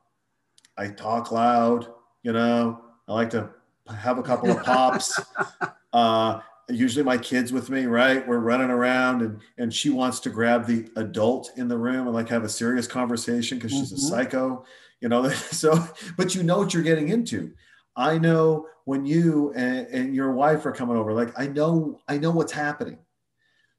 I 0.78 0.88
talk 0.88 1.32
loud, 1.32 1.88
you 2.24 2.34
know. 2.34 2.82
I 3.08 3.14
like 3.14 3.30
to 3.32 3.52
have 3.96 4.18
a 4.18 4.24
couple 4.24 4.52
of 4.52 4.64
pops. 4.64 5.20
uh, 5.94 6.40
usually 6.70 7.04
my 7.04 7.18
kids 7.20 7.54
with 7.54 7.70
me, 7.70 7.86
right? 7.86 8.28
We're 8.28 8.40
running 8.40 8.72
around 8.72 9.22
and 9.22 9.42
and 9.60 9.72
she 9.74 9.92
wants 9.92 10.20
to 10.22 10.32
grab 10.32 10.66
the 10.66 10.90
adult 10.96 11.52
in 11.58 11.68
the 11.68 11.78
room 11.78 12.08
and 12.08 12.16
like 12.16 12.30
have 12.30 12.44
a 12.44 12.50
serious 12.50 12.88
conversation 12.88 13.60
because 13.60 13.72
she's 13.72 13.92
a 13.92 13.96
Mhm. 13.96 14.00
psycho, 14.00 14.66
you 15.02 15.10
know. 15.10 15.30
So, 15.52 15.88
but 16.18 16.34
you 16.34 16.42
know 16.44 16.58
what 16.58 16.74
you're 16.74 16.82
getting 16.84 17.10
into. 17.10 17.54
I 17.96 18.18
know 18.18 18.68
when 18.86 19.06
you 19.06 19.54
and, 19.56 19.86
and 19.88 20.16
your 20.16 20.32
wife 20.32 20.66
are 20.66 20.72
coming 20.72 20.98
over, 20.98 21.14
like 21.14 21.38
I 21.38 21.46
know, 21.48 22.00
I 22.08 22.18
know 22.18 22.32
what's 22.32 22.52
happening. 22.52 22.98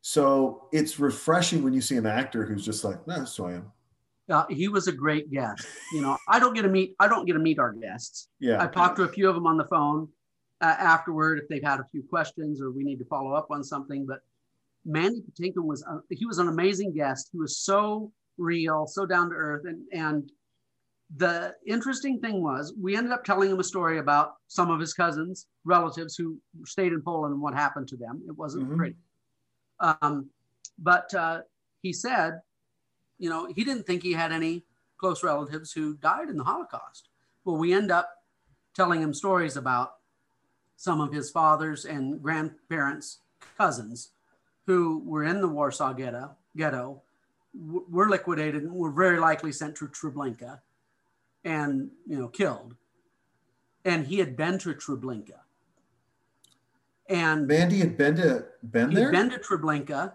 So 0.07 0.69
it's 0.71 1.01
refreshing 1.01 1.63
when 1.65 1.73
you 1.73 1.81
see 1.81 1.97
an 1.97 2.05
actor 2.05 2.45
who's 2.45 2.63
just 2.63 2.85
like, 2.85 3.07
no, 3.07 3.21
that's 3.21 3.35
who 3.37 3.47
I 3.47 3.53
am. 3.55 3.73
Uh, 4.29 4.45
he 4.51 4.69
was 4.69 4.87
a 4.87 4.93
great 4.93 5.31
guest. 5.31 5.67
You 5.95 6.03
know, 6.03 6.19
I 6.29 6.39
don't 6.39 6.53
get 6.53 6.61
to 6.61 6.69
meet 6.69 6.95
I 7.01 7.09
don't 7.09 7.25
get 7.25 7.33
to 7.33 7.39
meet 7.39 7.59
our 7.59 7.73
guests. 7.73 8.29
Yeah. 8.39 8.63
I've 8.63 8.73
talked 8.73 8.97
to 8.97 9.05
a 9.05 9.09
few 9.09 9.31
of 9.31 9.35
them 9.35 9.47
on 9.47 9.57
the 9.57 9.65
phone 9.65 10.09
uh, 10.61 10.77
afterward 10.79 11.39
if 11.39 11.49
they've 11.49 11.63
had 11.65 11.81
a 11.81 11.87
few 11.91 12.03
questions 12.03 12.61
or 12.61 12.71
we 12.71 12.85
need 12.85 12.99
to 12.99 13.07
follow 13.07 13.33
up 13.33 13.47
on 13.51 13.65
something. 13.65 14.05
But 14.05 14.21
Mandy 14.85 15.23
Patinkin 15.23 15.65
was 15.65 15.83
a, 15.85 16.01
he 16.15 16.27
was 16.27 16.37
an 16.37 16.49
amazing 16.49 16.93
guest. 16.93 17.31
He 17.33 17.39
was 17.39 17.57
so 17.57 18.13
real, 18.37 18.87
so 18.87 19.07
down 19.07 19.31
to 19.31 19.35
earth, 19.37 19.63
and 19.65 19.85
and 19.91 20.31
the 21.17 21.55
interesting 21.67 22.21
thing 22.21 22.43
was 22.43 22.75
we 22.79 22.95
ended 22.95 23.13
up 23.13 23.25
telling 23.25 23.51
him 23.51 23.59
a 23.59 23.65
story 23.65 24.01
about 24.01 24.35
some 24.49 24.71
of 24.71 24.81
his 24.81 24.93
cousins, 24.93 25.47
relatives 25.65 26.15
who 26.15 26.39
stayed 26.67 26.93
in 26.93 27.01
Poland 27.01 27.33
and 27.33 27.41
what 27.43 27.55
happened 27.55 27.89
to 27.89 27.97
them. 27.97 28.23
It 28.29 28.37
wasn't 28.37 28.69
Mhm. 28.69 28.77
pretty. 28.77 28.97
Um, 29.81 30.31
but 30.79 31.13
uh, 31.15 31.43
he 31.83 31.93
said, 31.93 32.41
you 33.19 33.31
know, 33.31 33.47
he 33.47 33.65
didn't 33.65 33.87
think 33.87 34.03
he 34.03 34.13
had 34.13 34.33
any 34.33 34.65
close 34.99 35.23
relatives 35.23 35.73
who 35.73 35.95
died 35.95 36.29
in 36.29 36.37
the 36.37 36.45
Holocaust. 36.45 37.09
Well, 37.45 37.57
we 37.57 37.73
end 37.73 37.91
up 37.91 38.11
telling 38.75 39.01
him 39.03 39.15
stories 39.15 39.57
about 39.57 39.97
some 40.77 41.01
of 41.01 41.13
his 41.13 41.31
father's 41.31 41.85
and 41.85 42.21
grandparents' 42.23 43.21
cousins 43.57 44.11
who 44.67 45.03
were 45.05 45.25
in 45.25 45.41
the 45.41 45.49
Warsaw 45.49 45.93
ghetto, 45.93 46.37
ghetto 46.57 47.03
were 47.55 48.09
liquidated 48.09 48.63
and 48.65 48.73
were 48.73 48.91
very 48.91 49.19
likely 49.21 49.53
sent 49.53 49.77
to 49.77 49.87
Treblinka 49.87 50.61
and, 51.45 51.91
you 52.07 52.19
know, 52.19 52.29
killed. 52.29 52.75
And 53.85 54.07
he 54.07 54.19
had 54.19 54.37
been 54.37 54.59
to 54.61 54.75
Treblinka. 54.75 55.44
And 57.09 57.47
Mandy 57.47 57.79
had 57.79 57.97
been 57.97 58.17
to 58.17 58.47
been 58.71 58.93
there. 58.95 59.13
been 59.13 59.31
to 59.31 59.39
Treblinka, 59.39 60.15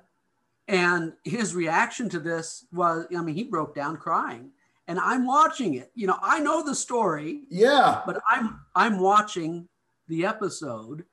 and 0.68 1.14
his 1.24 1.54
reaction 1.54 2.10
to 2.10 2.20
this 2.20 2.66
was, 2.72 3.06
I 3.16 3.22
mean, 3.22 3.36
he 3.36 3.44
broke 3.44 3.76
down 3.76 3.98
crying. 3.98 4.52
And 4.88 5.00
I'm 5.00 5.28
watching 5.28 5.76
it. 5.76 5.92
You 5.94 6.08
know, 6.08 6.18
I 6.20 6.40
know 6.40 6.64
the 6.64 6.74
story, 6.74 7.42
yeah. 7.50 8.02
but 8.08 8.20
I'm 8.28 8.62
I'm 8.76 9.00
watching 9.00 9.68
the 10.08 10.26
episode. 10.26 11.06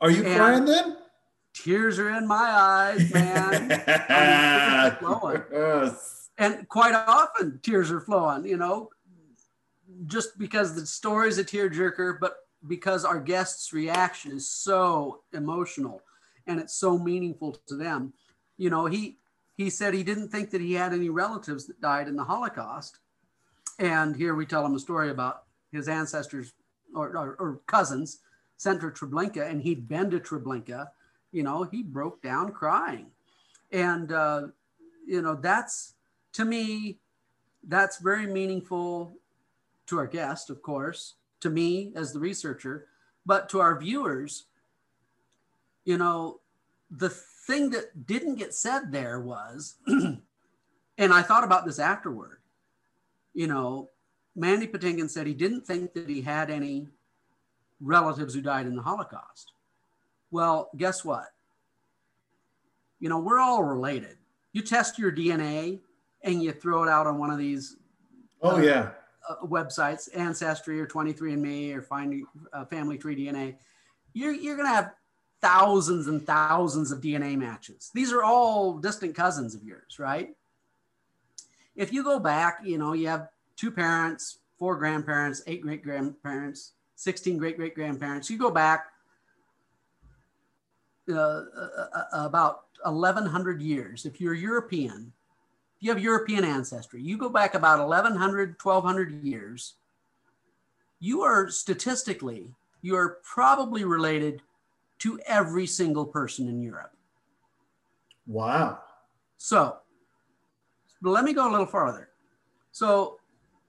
Are 0.00 0.10
you 0.10 0.22
crying 0.22 0.66
then? 0.66 0.96
Tears 1.54 1.98
are 1.98 2.10
in 2.10 2.26
my 2.26 2.36
eyes, 2.36 3.12
man. 3.12 3.72
I 4.08 4.96
mean. 5.00 5.42
Yes. 5.50 6.28
and 6.36 6.68
quite 6.68 6.94
often 6.94 7.60
tears 7.62 7.90
are 7.90 8.00
flowing, 8.00 8.46
you 8.46 8.58
know, 8.58 8.90
just 10.06 10.38
because 10.38 10.74
the 10.74 10.86
story 10.86 11.28
is 11.28 11.38
a 11.38 11.44
tearjerker, 11.44 12.18
but 12.20 12.36
because 12.66 13.04
our 13.04 13.20
guest's 13.20 13.72
reaction 13.72 14.32
is 14.32 14.48
so 14.48 15.20
emotional 15.32 16.02
and 16.46 16.58
it's 16.58 16.74
so 16.74 16.98
meaningful 16.98 17.56
to 17.68 17.76
them. 17.76 18.12
You 18.56 18.70
know, 18.70 18.86
he 18.86 19.18
he 19.56 19.70
said 19.70 19.92
he 19.92 20.02
didn't 20.02 20.28
think 20.28 20.50
that 20.50 20.60
he 20.60 20.72
had 20.72 20.92
any 20.92 21.08
relatives 21.08 21.66
that 21.66 21.80
died 21.80 22.08
in 22.08 22.16
the 22.16 22.24
Holocaust. 22.24 22.98
And 23.78 24.16
here 24.16 24.34
we 24.34 24.46
tell 24.46 24.64
him 24.64 24.74
a 24.74 24.78
story 24.78 25.10
about 25.10 25.44
his 25.72 25.88
ancestors 25.88 26.52
or, 26.94 27.16
or, 27.16 27.36
or 27.38 27.60
cousins 27.66 28.20
sent 28.56 28.80
to 28.80 28.88
Treblinka, 28.88 29.48
and 29.48 29.62
he'd 29.62 29.88
been 29.88 30.10
to 30.10 30.20
Treblinka. 30.20 30.88
You 31.32 31.42
know, 31.42 31.64
he 31.64 31.82
broke 31.82 32.22
down 32.22 32.52
crying. 32.52 33.06
And, 33.70 34.10
uh, 34.12 34.48
you 35.06 35.22
know, 35.22 35.34
that's 35.34 35.94
to 36.34 36.44
me, 36.44 36.98
that's 37.66 37.98
very 37.98 38.26
meaningful 38.26 39.12
to 39.86 39.98
our 39.98 40.06
guest, 40.06 40.50
of 40.50 40.62
course, 40.62 41.14
to 41.40 41.50
me 41.50 41.92
as 41.94 42.12
the 42.12 42.20
researcher, 42.20 42.86
but 43.26 43.48
to 43.50 43.60
our 43.60 43.78
viewers, 43.78 44.46
you 45.84 45.96
know, 45.96 46.40
the 46.90 47.10
thing 47.10 47.70
that 47.70 48.06
didn't 48.06 48.36
get 48.36 48.54
said 48.54 48.90
there 48.90 49.20
was, 49.20 49.76
and 49.86 50.20
I 50.98 51.22
thought 51.22 51.44
about 51.44 51.64
this 51.64 51.78
afterward, 51.78 52.38
you 53.34 53.46
know, 53.46 53.90
Mandy 54.34 54.66
Patinkin 54.66 55.10
said 55.10 55.26
he 55.26 55.34
didn't 55.34 55.66
think 55.66 55.92
that 55.94 56.08
he 56.08 56.20
had 56.20 56.50
any 56.50 56.88
relatives 57.80 58.34
who 58.34 58.40
died 58.40 58.66
in 58.66 58.76
the 58.76 58.82
Holocaust. 58.82 59.52
Well, 60.30 60.70
guess 60.76 61.04
what? 61.04 61.26
You 63.00 63.08
know, 63.08 63.18
we're 63.18 63.40
all 63.40 63.64
related. 63.64 64.16
You 64.52 64.62
test 64.62 64.98
your 64.98 65.12
DNA 65.12 65.80
and 66.22 66.42
you 66.42 66.52
throw 66.52 66.82
it 66.82 66.88
out 66.88 67.06
on 67.06 67.18
one 67.18 67.30
of 67.30 67.38
these 67.38 67.76
Oh 68.42 68.56
uh, 68.56 68.60
yeah. 68.60 68.90
Uh, 69.28 69.36
websites, 69.44 70.08
Ancestry 70.16 70.80
or 70.80 70.86
23andMe 70.86 71.74
or 71.74 71.82
Find 71.82 72.24
uh, 72.52 72.64
Family 72.64 72.98
Tree 72.98 73.16
DNA, 73.16 73.56
you're, 74.12 74.32
you're 74.32 74.56
going 74.56 74.68
to 74.68 74.74
have 74.74 74.92
thousands 75.40 76.08
and 76.08 76.26
thousands 76.26 76.90
of 76.90 77.00
DNA 77.00 77.36
matches. 77.36 77.90
These 77.94 78.12
are 78.12 78.22
all 78.22 78.78
distant 78.78 79.14
cousins 79.14 79.54
of 79.54 79.62
yours, 79.62 79.98
right? 79.98 80.34
If 81.76 81.92
you 81.92 82.02
go 82.02 82.18
back, 82.18 82.60
you 82.64 82.78
know, 82.78 82.92
you 82.92 83.06
have 83.08 83.28
two 83.56 83.70
parents, 83.70 84.38
four 84.58 84.76
grandparents, 84.76 85.42
eight 85.46 85.62
great 85.62 85.82
grandparents, 85.82 86.72
16 86.96 87.38
great 87.38 87.56
great 87.56 87.74
grandparents. 87.74 88.28
You 88.28 88.38
go 88.38 88.50
back 88.50 88.86
uh, 91.08 91.14
uh, 91.16 91.44
uh, 91.94 92.04
about 92.12 92.64
1100 92.82 93.62
years. 93.62 94.04
If 94.04 94.20
you're 94.20 94.34
European, 94.34 95.12
you 95.80 95.90
have 95.90 96.02
European 96.02 96.44
ancestry, 96.44 97.00
you 97.00 97.16
go 97.16 97.28
back 97.28 97.54
about 97.54 97.78
1100, 97.78 98.56
1200 98.60 99.22
years, 99.22 99.74
you 101.00 101.22
are 101.22 101.48
statistically, 101.48 102.52
you 102.82 102.96
are 102.96 103.18
probably 103.22 103.84
related 103.84 104.42
to 104.98 105.20
every 105.26 105.66
single 105.66 106.04
person 106.04 106.48
in 106.48 106.60
Europe. 106.60 106.92
Wow. 108.26 108.80
So, 109.36 109.76
but 111.00 111.10
let 111.10 111.24
me 111.24 111.32
go 111.32 111.48
a 111.48 111.52
little 111.52 111.66
farther. 111.66 112.08
So, 112.72 113.18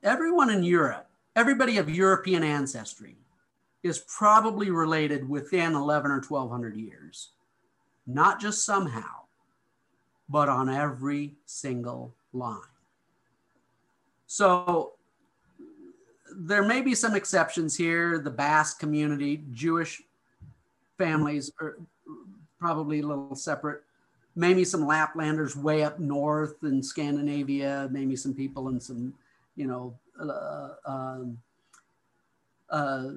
everyone 0.03 0.49
in 0.49 0.63
Europe, 0.63 1.07
everybody 1.35 1.77
of 1.77 1.89
European 1.89 2.43
ancestry, 2.43 3.15
is 3.83 3.99
probably 3.99 4.71
related 4.71 5.29
within 5.29 5.75
11 5.75 6.11
or 6.11 6.21
1200 6.21 6.75
years. 6.75 7.29
Not 8.05 8.41
just 8.41 8.65
somehow, 8.65 9.21
but 10.29 10.47
on 10.47 10.69
every 10.69 11.33
single 11.45 12.13
line. 12.33 12.59
So, 14.27 14.93
there 16.31 16.63
may 16.63 16.81
be 16.81 16.93
some 16.93 17.15
exceptions 17.15 17.75
here. 17.75 18.19
The 18.19 18.29
Basque 18.29 18.79
community, 18.79 19.43
Jewish 19.51 20.01
families 20.97 21.51
are 21.59 21.77
probably 22.59 22.99
a 22.99 23.07
little 23.07 23.35
separate. 23.35 23.81
Maybe 24.35 24.63
some 24.63 24.85
Laplanders 24.85 25.55
way 25.55 25.83
up 25.83 25.99
north 25.99 26.63
in 26.63 26.83
Scandinavia. 26.83 27.89
Maybe 27.91 28.15
some 28.15 28.33
people 28.33 28.69
in 28.69 28.79
some, 28.79 29.13
you 29.55 29.65
know, 29.65 29.97
uh, 30.21 30.69
um, 30.85 31.39
uh, 32.69 33.09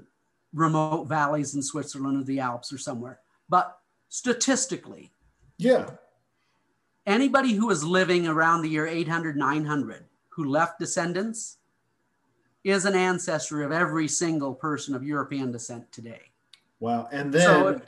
remote 0.55 1.05
valleys 1.05 1.55
in 1.55 1.63
Switzerland 1.63 2.23
or 2.23 2.25
the 2.25 2.41
Alps 2.41 2.73
or 2.73 2.79
somewhere. 2.79 3.21
But 3.49 3.79
statistically, 4.09 5.13
Yeah. 5.59 5.91
Anybody 7.07 7.53
who 7.55 7.67
was 7.67 7.85
living 7.85 8.27
around 8.27 8.63
the 8.63 8.69
year 8.69 8.87
800, 8.87 9.37
900 9.37 10.05
who 10.31 10.45
left 10.45 10.79
descendants 10.79 11.59
is 12.65 12.85
an 12.85 12.95
ancestor 12.95 13.63
of 13.63 13.73
every 13.73 14.09
single 14.09 14.55
person 14.55 14.95
of 14.95 15.03
European 15.03 15.51
descent 15.53 15.91
today. 15.93 16.23
Wow. 16.81 17.09
And 17.13 17.33
then 17.33 17.43
So 17.43 17.81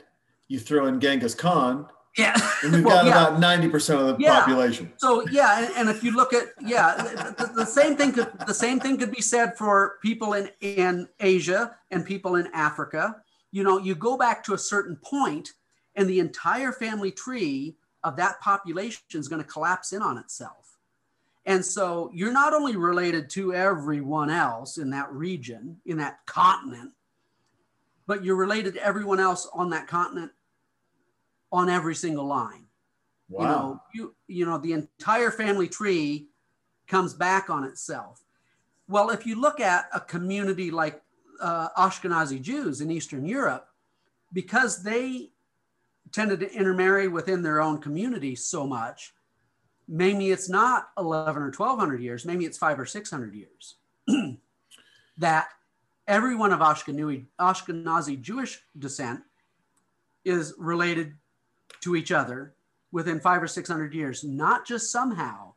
you 0.47 0.59
throw 0.59 0.87
in 0.87 0.99
Genghis 0.99 1.33
Khan, 1.33 1.87
Yeah. 2.17 2.35
and 2.63 2.73
we've 2.73 2.83
Well, 2.85 3.03
got 3.03 3.05
yeah. 3.05 3.27
about 3.27 3.41
90% 3.41 3.99
of 3.99 4.17
the 4.17 4.23
Yeah. 4.23 4.39
population. 4.41 4.91
So 4.97 5.27
yeah, 5.29 5.63
and, 5.65 5.73
and 5.77 5.89
if 5.89 6.03
you 6.03 6.11
look 6.15 6.33
at 6.33 6.49
yeah, 6.61 6.95
the, 6.97 7.45
the- 7.45 7.53
the 7.53 7.65
same 7.65 7.95
thing 7.95 8.11
could 8.11 8.31
the 8.45 8.53
same 8.53 8.79
thing 8.79 8.97
could 8.97 9.11
be 9.11 9.21
said 9.21 9.57
for 9.57 9.97
people 10.01 10.33
in 10.33 10.49
in 10.61 11.07
Asia 11.19 11.75
and 11.91 12.05
people 12.05 12.35
in 12.35 12.47
Africa. 12.53 13.15
You 13.51 13.63
know, 13.63 13.77
you 13.79 13.95
go 13.95 14.17
back 14.17 14.43
to 14.45 14.53
a 14.53 14.57
certain 14.57 14.97
point, 14.97 15.53
and 15.95 16.09
the 16.09 16.19
entire 16.19 16.73
family 16.73 17.11
tree 17.11 17.77
of 18.05 18.15
that 18.15 18.39
population 18.39 19.01
is 19.13 19.27
going 19.27 19.41
to 19.43 19.47
collapse 19.47 19.91
in 19.91 20.01
on 20.01 20.17
itself. 20.17 20.77
And 21.45 21.63
so 21.63 22.09
you're 22.13 22.31
not 22.31 22.53
only 22.53 22.77
related 22.77 23.29
to 23.31 23.53
everyone 23.53 24.29
else 24.29 24.77
in 24.77 24.89
that 24.91 25.11
region, 25.11 25.77
in 25.85 25.97
that 25.97 26.25
continent, 26.25 26.91
but 28.07 28.23
you're 28.23 28.35
related 28.37 28.75
to 28.75 28.83
everyone 28.83 29.19
else 29.19 29.49
on 29.53 29.69
that 29.71 29.87
continent 29.87 30.31
on 31.51 31.69
every 31.69 31.95
single 31.95 32.25
line 32.25 32.65
Wow. 33.27 33.41
you 33.41 33.47
know 33.47 33.81
you 33.93 34.15
you 34.27 34.45
know 34.45 34.57
the 34.59 34.73
entire 34.73 35.31
family 35.31 35.67
tree 35.67 36.27
comes 36.87 37.13
back 37.13 37.49
on 37.49 37.63
itself 37.63 38.23
well 38.87 39.09
if 39.09 39.25
you 39.25 39.39
look 39.41 39.59
at 39.59 39.89
a 39.93 39.99
community 39.99 40.69
like 40.69 41.01
uh, 41.41 41.69
ashkenazi 41.69 42.39
jews 42.39 42.81
in 42.81 42.91
eastern 42.91 43.25
europe 43.25 43.67
because 44.31 44.83
they 44.83 45.31
tended 46.15 46.39
to 46.39 46.51
intermarry 46.53 47.07
within 47.07 47.41
their 47.41 47.61
own 47.61 47.79
community 47.79 48.35
so 48.35 48.65
much 48.65 49.13
maybe 49.87 50.31
it's 50.31 50.49
not 50.49 50.89
11 50.97 51.41
or 51.41 51.51
1200 51.51 52.01
years 52.01 52.25
maybe 52.25 52.45
it's 52.45 52.57
five 52.57 52.79
or 52.79 52.85
600 52.85 53.35
years 53.35 53.75
that 55.17 55.47
everyone 56.07 56.51
of 56.51 56.59
Ashkenazi, 56.59 57.25
Ashkenazi 57.39 58.21
Jewish 58.21 58.61
descent 58.77 59.21
is 60.23 60.53
related 60.57 61.13
to 61.81 61.95
each 61.95 62.11
other 62.11 62.53
within 62.91 63.19
five 63.19 63.41
or 63.41 63.47
600 63.47 63.93
years, 63.93 64.23
not 64.23 64.65
just 64.65 64.91
somehow, 64.91 65.53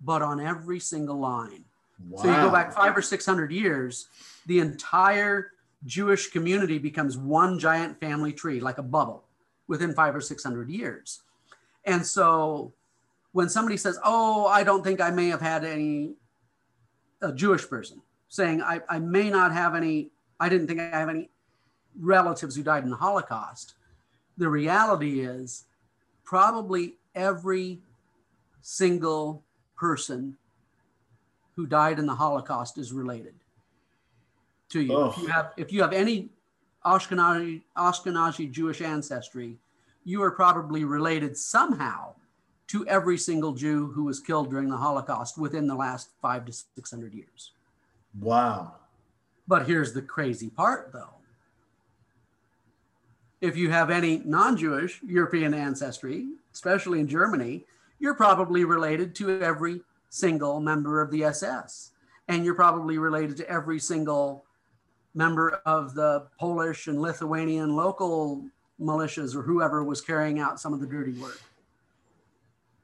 but 0.00 0.22
on 0.22 0.40
every 0.40 0.80
single 0.80 1.18
line. 1.18 1.64
wow. 2.08 2.22
So 2.22 2.28
you 2.28 2.36
go 2.36 2.50
back 2.50 2.72
five 2.72 2.96
or 2.96 3.02
600 3.02 3.52
years, 3.52 4.08
the 4.46 4.60
entire 4.60 5.52
Jewish 5.84 6.30
community 6.30 6.78
becomes 6.78 7.16
one 7.16 7.58
giant 7.58 8.00
family 8.00 8.32
tree, 8.32 8.60
like 8.60 8.78
a 8.78 8.82
bubble, 8.82 9.24
within 9.70 9.94
five 9.94 10.16
or 10.16 10.20
600 10.20 10.68
years. 10.68 11.22
And 11.84 12.04
so 12.04 12.72
when 13.30 13.48
somebody 13.48 13.76
says, 13.76 14.00
Oh, 14.04 14.46
I 14.46 14.64
don't 14.64 14.82
think 14.82 15.00
I 15.00 15.10
may 15.10 15.28
have 15.28 15.40
had 15.40 15.64
any, 15.64 16.14
a 17.22 17.32
Jewish 17.32 17.68
person 17.68 18.02
saying, 18.28 18.62
I, 18.62 18.80
I 18.88 18.98
may 18.98 19.30
not 19.30 19.52
have 19.52 19.76
any, 19.76 20.10
I 20.40 20.48
didn't 20.48 20.66
think 20.66 20.80
I 20.80 20.98
have 20.98 21.08
any 21.08 21.30
relatives 22.00 22.56
who 22.56 22.64
died 22.64 22.82
in 22.82 22.90
the 22.90 22.96
Holocaust. 22.96 23.74
The 24.38 24.48
reality 24.48 25.20
is, 25.20 25.66
probably 26.24 26.96
every 27.14 27.80
single 28.62 29.44
person 29.76 30.36
who 31.54 31.66
died 31.66 32.00
in 32.00 32.06
the 32.06 32.14
Holocaust 32.14 32.76
is 32.76 32.92
related 32.92 33.34
to 34.70 34.80
you. 34.80 35.06
If 35.06 35.18
Oh. 35.18 35.22
you 35.22 35.28
have 35.28 35.52
if 35.56 35.72
you 35.72 35.82
have 35.82 35.92
any 35.92 36.30
Ashkenazi 36.84 37.62
Ashkenazi 37.76 38.50
Jewish 38.50 38.80
ancestry, 38.80 39.58
you 40.04 40.22
are 40.22 40.30
probably 40.30 40.84
related 40.84 41.36
somehow 41.36 42.14
to 42.68 42.86
every 42.86 43.18
single 43.18 43.52
Jew 43.52 43.88
who 43.88 44.04
was 44.04 44.20
killed 44.20 44.50
during 44.50 44.68
the 44.70 44.76
Holocaust 44.76 45.36
within 45.36 45.66
the 45.66 45.74
last 45.74 46.10
five 46.22 46.44
to 46.46 46.52
six 46.52 46.90
hundred 46.90 47.14
years. 47.14 47.52
wow. 48.20 48.74
But 49.48 49.66
here's 49.66 49.92
the 49.92 50.02
crazy 50.02 50.48
part, 50.48 50.92
though. 50.92 51.14
If 53.40 53.56
you 53.56 53.70
have 53.70 53.90
any 53.90 54.22
non 54.24 54.56
Jewish 54.56 55.02
European 55.02 55.54
ancestry, 55.54 56.28
especially 56.52 57.00
in 57.00 57.08
Germany, 57.08 57.64
you're 57.98 58.14
probably 58.14 58.64
related 58.64 59.14
to 59.16 59.40
every 59.42 59.80
single 60.08 60.60
member 60.60 61.00
of 61.00 61.10
the 61.10 61.24
SS. 61.24 61.90
And 62.28 62.44
you're 62.44 62.54
probably 62.54 62.98
related 62.98 63.36
to 63.38 63.50
every 63.50 63.80
single 63.80 64.44
member 65.14 65.60
of 65.66 65.94
the 65.94 66.26
Polish 66.38 66.86
and 66.86 67.00
Lithuanian 67.00 67.74
local 67.76 68.44
militias 68.80 69.34
or 69.34 69.42
whoever 69.42 69.84
was 69.84 70.00
carrying 70.00 70.38
out 70.38 70.60
some 70.60 70.72
of 70.72 70.80
the 70.80 70.86
dirty 70.86 71.12
work. 71.12 71.40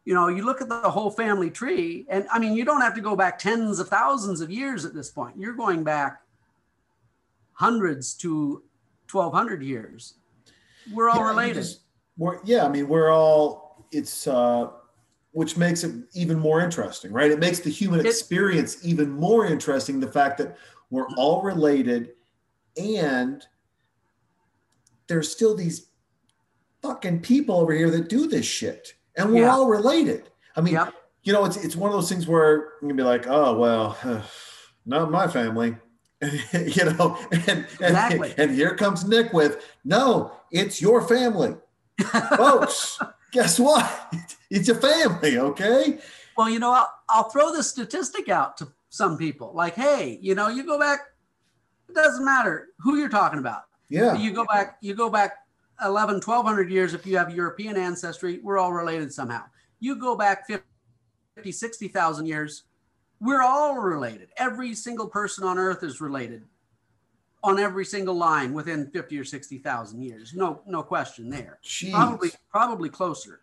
You 0.04 0.14
know, 0.14 0.28
you 0.28 0.44
look 0.44 0.60
at 0.60 0.68
the 0.68 0.90
whole 0.90 1.10
family 1.10 1.50
tree, 1.50 2.06
and 2.08 2.26
I 2.32 2.38
mean, 2.38 2.54
you 2.54 2.64
don't 2.64 2.80
have 2.80 2.94
to 2.94 3.00
go 3.00 3.16
back 3.16 3.38
tens 3.38 3.78
of 3.80 3.88
thousands 3.88 4.40
of 4.40 4.50
years 4.50 4.84
at 4.84 4.94
this 4.94 5.10
point. 5.10 5.36
You're 5.36 5.54
going 5.54 5.82
back 5.82 6.22
hundreds 7.52 8.14
to 8.14 8.62
1200 9.10 9.62
years. 9.62 10.14
We're 10.92 11.08
all 11.08 11.18
Yeah, 11.20 11.28
related. 11.28 11.54
just- 11.54 11.80
we're, 12.18 12.38
yeah, 12.44 12.64
I 12.64 12.68
mean, 12.68 12.88
we're 12.88 13.10
all, 13.10 13.84
it's, 13.90 14.26
uh, 14.26 14.68
which 15.32 15.56
makes 15.56 15.84
it 15.84 15.92
even 16.14 16.38
more 16.38 16.60
interesting, 16.60 17.12
right? 17.12 17.30
It 17.30 17.38
makes 17.38 17.60
the 17.60 17.70
human 17.70 18.04
experience 18.06 18.78
even 18.84 19.10
more 19.10 19.44
interesting. 19.46 20.00
The 20.00 20.10
fact 20.10 20.38
that 20.38 20.56
we're 20.90 21.08
all 21.16 21.42
related 21.42 22.12
and 22.76 23.44
there's 25.08 25.30
still 25.30 25.54
these 25.54 25.88
fucking 26.82 27.20
people 27.20 27.56
over 27.56 27.72
here 27.72 27.90
that 27.90 28.08
do 28.08 28.26
this 28.26 28.46
shit 28.46 28.94
and 29.16 29.32
we're 29.32 29.42
Yeah. 29.42 29.52
all 29.54 29.68
related. 29.68 30.30
I 30.56 30.60
mean, 30.60 30.74
Yep. 30.74 30.94
you 31.22 31.32
know, 31.32 31.44
it's, 31.44 31.56
it's 31.56 31.76
one 31.76 31.90
of 31.90 31.96
those 31.96 32.08
things 32.08 32.26
where 32.26 32.72
you 32.82 32.88
can 32.88 32.96
be 32.96 33.02
like, 33.02 33.26
oh, 33.26 33.56
well, 33.58 33.96
not 34.86 35.10
my 35.10 35.26
family. 35.28 35.76
you 36.52 36.84
know, 36.84 37.18
and, 37.30 37.48
and, 37.48 37.66
Exactly. 37.80 38.34
and 38.38 38.50
here 38.50 38.74
comes 38.74 39.04
Nick 39.06 39.32
with, 39.34 39.62
no, 39.84 40.32
it's 40.50 40.80
your 40.80 41.02
family 41.06 41.54
folks, 42.36 42.98
guess 43.32 43.58
what? 43.60 44.14
It's 44.50 44.66
your 44.68 44.76
family, 44.78 45.38
okay? 45.38 45.98
Well, 46.36 46.48
you 46.48 46.58
know, 46.58 46.72
I'll, 46.72 46.90
I'll 47.08 47.28
throw 47.30 47.52
this 47.52 47.68
statistic 47.70 48.28
out 48.30 48.56
to 48.58 48.68
some 48.88 49.18
people 49.18 49.52
like, 49.54 49.74
hey, 49.74 50.18
you 50.22 50.34
know, 50.34 50.48
you 50.48 50.64
go 50.64 50.78
back, 50.78 51.00
it 51.88 51.94
doesn't 51.94 52.24
matter 52.24 52.68
who 52.78 52.96
you're 52.96 53.08
talking 53.08 53.38
about. 53.38 53.62
Yeah. 53.88 54.16
You 54.16 54.32
go 54.32 54.44
back, 54.44 54.78
you 54.80 54.94
go 54.94 55.08
back 55.08 55.38
11, 55.84 56.16
1200 56.16 56.70
years. 56.70 56.94
If 56.94 57.06
you 57.06 57.16
have 57.16 57.34
European 57.34 57.76
ancestry, 57.76 58.40
we're 58.42 58.58
all 58.58 58.72
related 58.72 59.12
somehow. 59.12 59.44
You 59.80 59.96
go 59.96 60.16
back 60.16 60.46
50, 60.46 61.52
60,000 61.52 62.26
years, 62.26 62.64
we're 63.20 63.42
all 63.42 63.76
related. 63.78 64.28
Every 64.36 64.74
single 64.74 65.06
person 65.06 65.44
on 65.44 65.58
earth 65.58 65.82
is 65.82 66.00
related 66.00 66.44
on 67.42 67.58
every 67.58 67.84
single 67.84 68.14
line 68.14 68.52
within 68.52 68.90
50 68.90 69.18
or 69.18 69.24
60,000 69.24 70.02
years. 70.02 70.34
No, 70.34 70.60
no 70.66 70.82
question 70.82 71.30
there. 71.30 71.58
Jeez. 71.64 71.92
Probably, 71.92 72.30
probably 72.50 72.88
closer. 72.88 73.40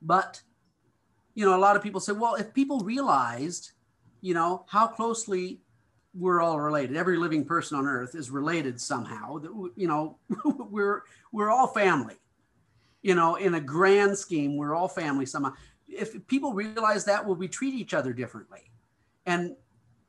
But, 0.00 0.42
you 1.34 1.44
know, 1.44 1.56
a 1.56 1.60
lot 1.60 1.76
of 1.76 1.82
people 1.82 2.00
say, 2.00 2.12
well, 2.12 2.34
if 2.34 2.52
people 2.52 2.80
realized, 2.80 3.72
you 4.20 4.34
know, 4.34 4.64
how 4.68 4.88
closely 4.88 5.60
we're 6.14 6.40
all 6.42 6.60
related, 6.60 6.96
every 6.96 7.16
living 7.16 7.44
person 7.44 7.78
on 7.78 7.86
earth 7.86 8.14
is 8.14 8.30
related 8.30 8.80
somehow, 8.80 9.38
that, 9.38 9.70
you 9.76 9.88
know, 9.88 10.18
we're, 10.44 11.02
we're 11.32 11.50
all 11.50 11.66
family, 11.68 12.16
you 13.02 13.14
know, 13.14 13.36
in 13.36 13.54
a 13.54 13.60
grand 13.60 14.16
scheme, 14.18 14.56
we're 14.56 14.74
all 14.74 14.88
family 14.88 15.24
somehow. 15.26 15.52
If 15.88 16.26
people 16.26 16.52
realize 16.52 17.04
that, 17.06 17.26
will 17.26 17.34
we 17.34 17.48
treat 17.48 17.74
each 17.74 17.94
other 17.94 18.12
differently? 18.12 18.70
And 19.26 19.56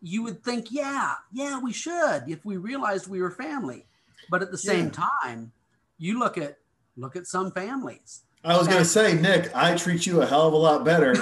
you 0.01 0.23
would 0.23 0.43
think, 0.43 0.67
yeah, 0.71 1.13
yeah, 1.31 1.59
we 1.59 1.71
should 1.71 2.23
if 2.27 2.43
we 2.43 2.57
realized 2.57 3.07
we 3.07 3.21
were 3.21 3.31
family. 3.31 3.85
But 4.29 4.41
at 4.41 4.51
the 4.51 4.57
same 4.57 4.85
Yeah. 4.85 5.07
time, 5.23 5.51
you 5.97 6.19
look 6.19 6.37
at 6.37 6.57
look 6.97 7.15
at 7.15 7.27
some 7.27 7.51
families. 7.51 8.21
I 8.43 8.57
was 8.57 8.67
going 8.67 8.79
to 8.79 8.85
say, 8.85 9.13
Nick, 9.13 9.55
I 9.55 9.75
treat 9.75 10.05
you 10.05 10.21
a 10.21 10.25
hell 10.25 10.47
of 10.47 10.53
a 10.53 10.57
lot 10.57 10.83
better 10.83 11.15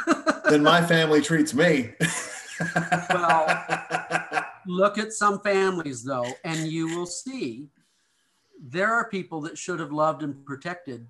than 0.50 0.62
my 0.62 0.84
family 0.84 1.20
treats 1.20 1.52
me. 1.54 1.90
Well- 3.10 3.64
Look 4.68 4.98
at 4.98 5.14
some 5.14 5.40
families 5.40 6.04
though, 6.04 6.34
and 6.44 6.68
you 6.68 6.90
will 6.90 7.06
see 7.06 7.70
there 8.60 8.92
are 8.92 9.08
people 9.08 9.40
that 9.40 9.56
should 9.56 9.80
have 9.80 9.92
loved 9.92 10.22
and 10.22 10.44
protected, 10.44 11.08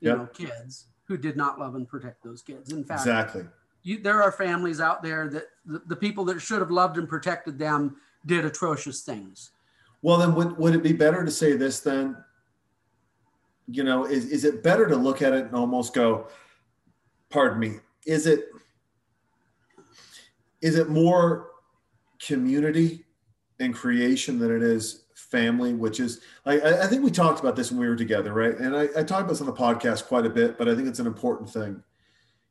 you 0.00 0.08
Yep. 0.08 0.18
know, 0.18 0.26
kids 0.26 0.86
who 1.04 1.16
did 1.16 1.36
not 1.36 1.56
love 1.56 1.76
and 1.76 1.86
protect 1.88 2.24
those 2.24 2.42
kids. 2.42 2.72
In 2.72 2.82
fact, 2.82 3.02
exactly. 3.02 3.44
you, 3.84 4.02
there 4.02 4.20
are 4.20 4.32
families 4.32 4.80
out 4.80 5.04
there 5.04 5.28
that 5.28 5.44
the, 5.64 5.80
the 5.86 5.94
people 5.94 6.24
that 6.24 6.40
should 6.40 6.58
have 6.58 6.72
loved 6.72 6.98
and 6.98 7.08
protected 7.08 7.60
them 7.60 7.94
did 8.26 8.44
atrocious 8.44 9.02
things. 9.02 9.52
Well, 10.02 10.18
then 10.18 10.34
would, 10.34 10.58
would 10.58 10.74
it 10.74 10.82
be 10.82 10.92
better 10.92 11.24
to 11.24 11.30
say 11.30 11.56
this 11.56 11.78
then? 11.78 12.16
You 13.68 13.84
know, 13.84 14.04
is, 14.04 14.24
is 14.32 14.44
it 14.44 14.64
better 14.64 14.88
to 14.88 14.96
look 14.96 15.22
at 15.22 15.32
it 15.32 15.44
and 15.44 15.54
almost 15.54 15.94
go, 15.94 16.26
pardon 17.28 17.60
me, 17.60 17.76
is 18.04 18.26
it 18.26 18.46
is 20.60 20.74
it 20.76 20.88
more 20.88 21.49
community 22.20 23.04
and 23.58 23.74
creation 23.74 24.38
than 24.38 24.54
it 24.54 24.62
is 24.62 25.04
family, 25.14 25.74
which 25.74 26.00
is 26.00 26.20
I, 26.46 26.60
I 26.60 26.86
think 26.86 27.02
we 27.04 27.10
talked 27.10 27.40
about 27.40 27.56
this 27.56 27.70
when 27.70 27.80
we 27.80 27.88
were 27.88 27.96
together, 27.96 28.32
right? 28.32 28.56
And 28.56 28.74
I, 28.76 28.82
I 28.96 29.02
talked 29.02 29.20
about 29.22 29.28
this 29.28 29.40
on 29.40 29.46
the 29.46 29.52
podcast 29.52 30.06
quite 30.06 30.26
a 30.26 30.30
bit, 30.30 30.56
but 30.58 30.68
I 30.68 30.74
think 30.74 30.88
it's 30.88 30.98
an 30.98 31.06
important 31.06 31.50
thing. 31.50 31.82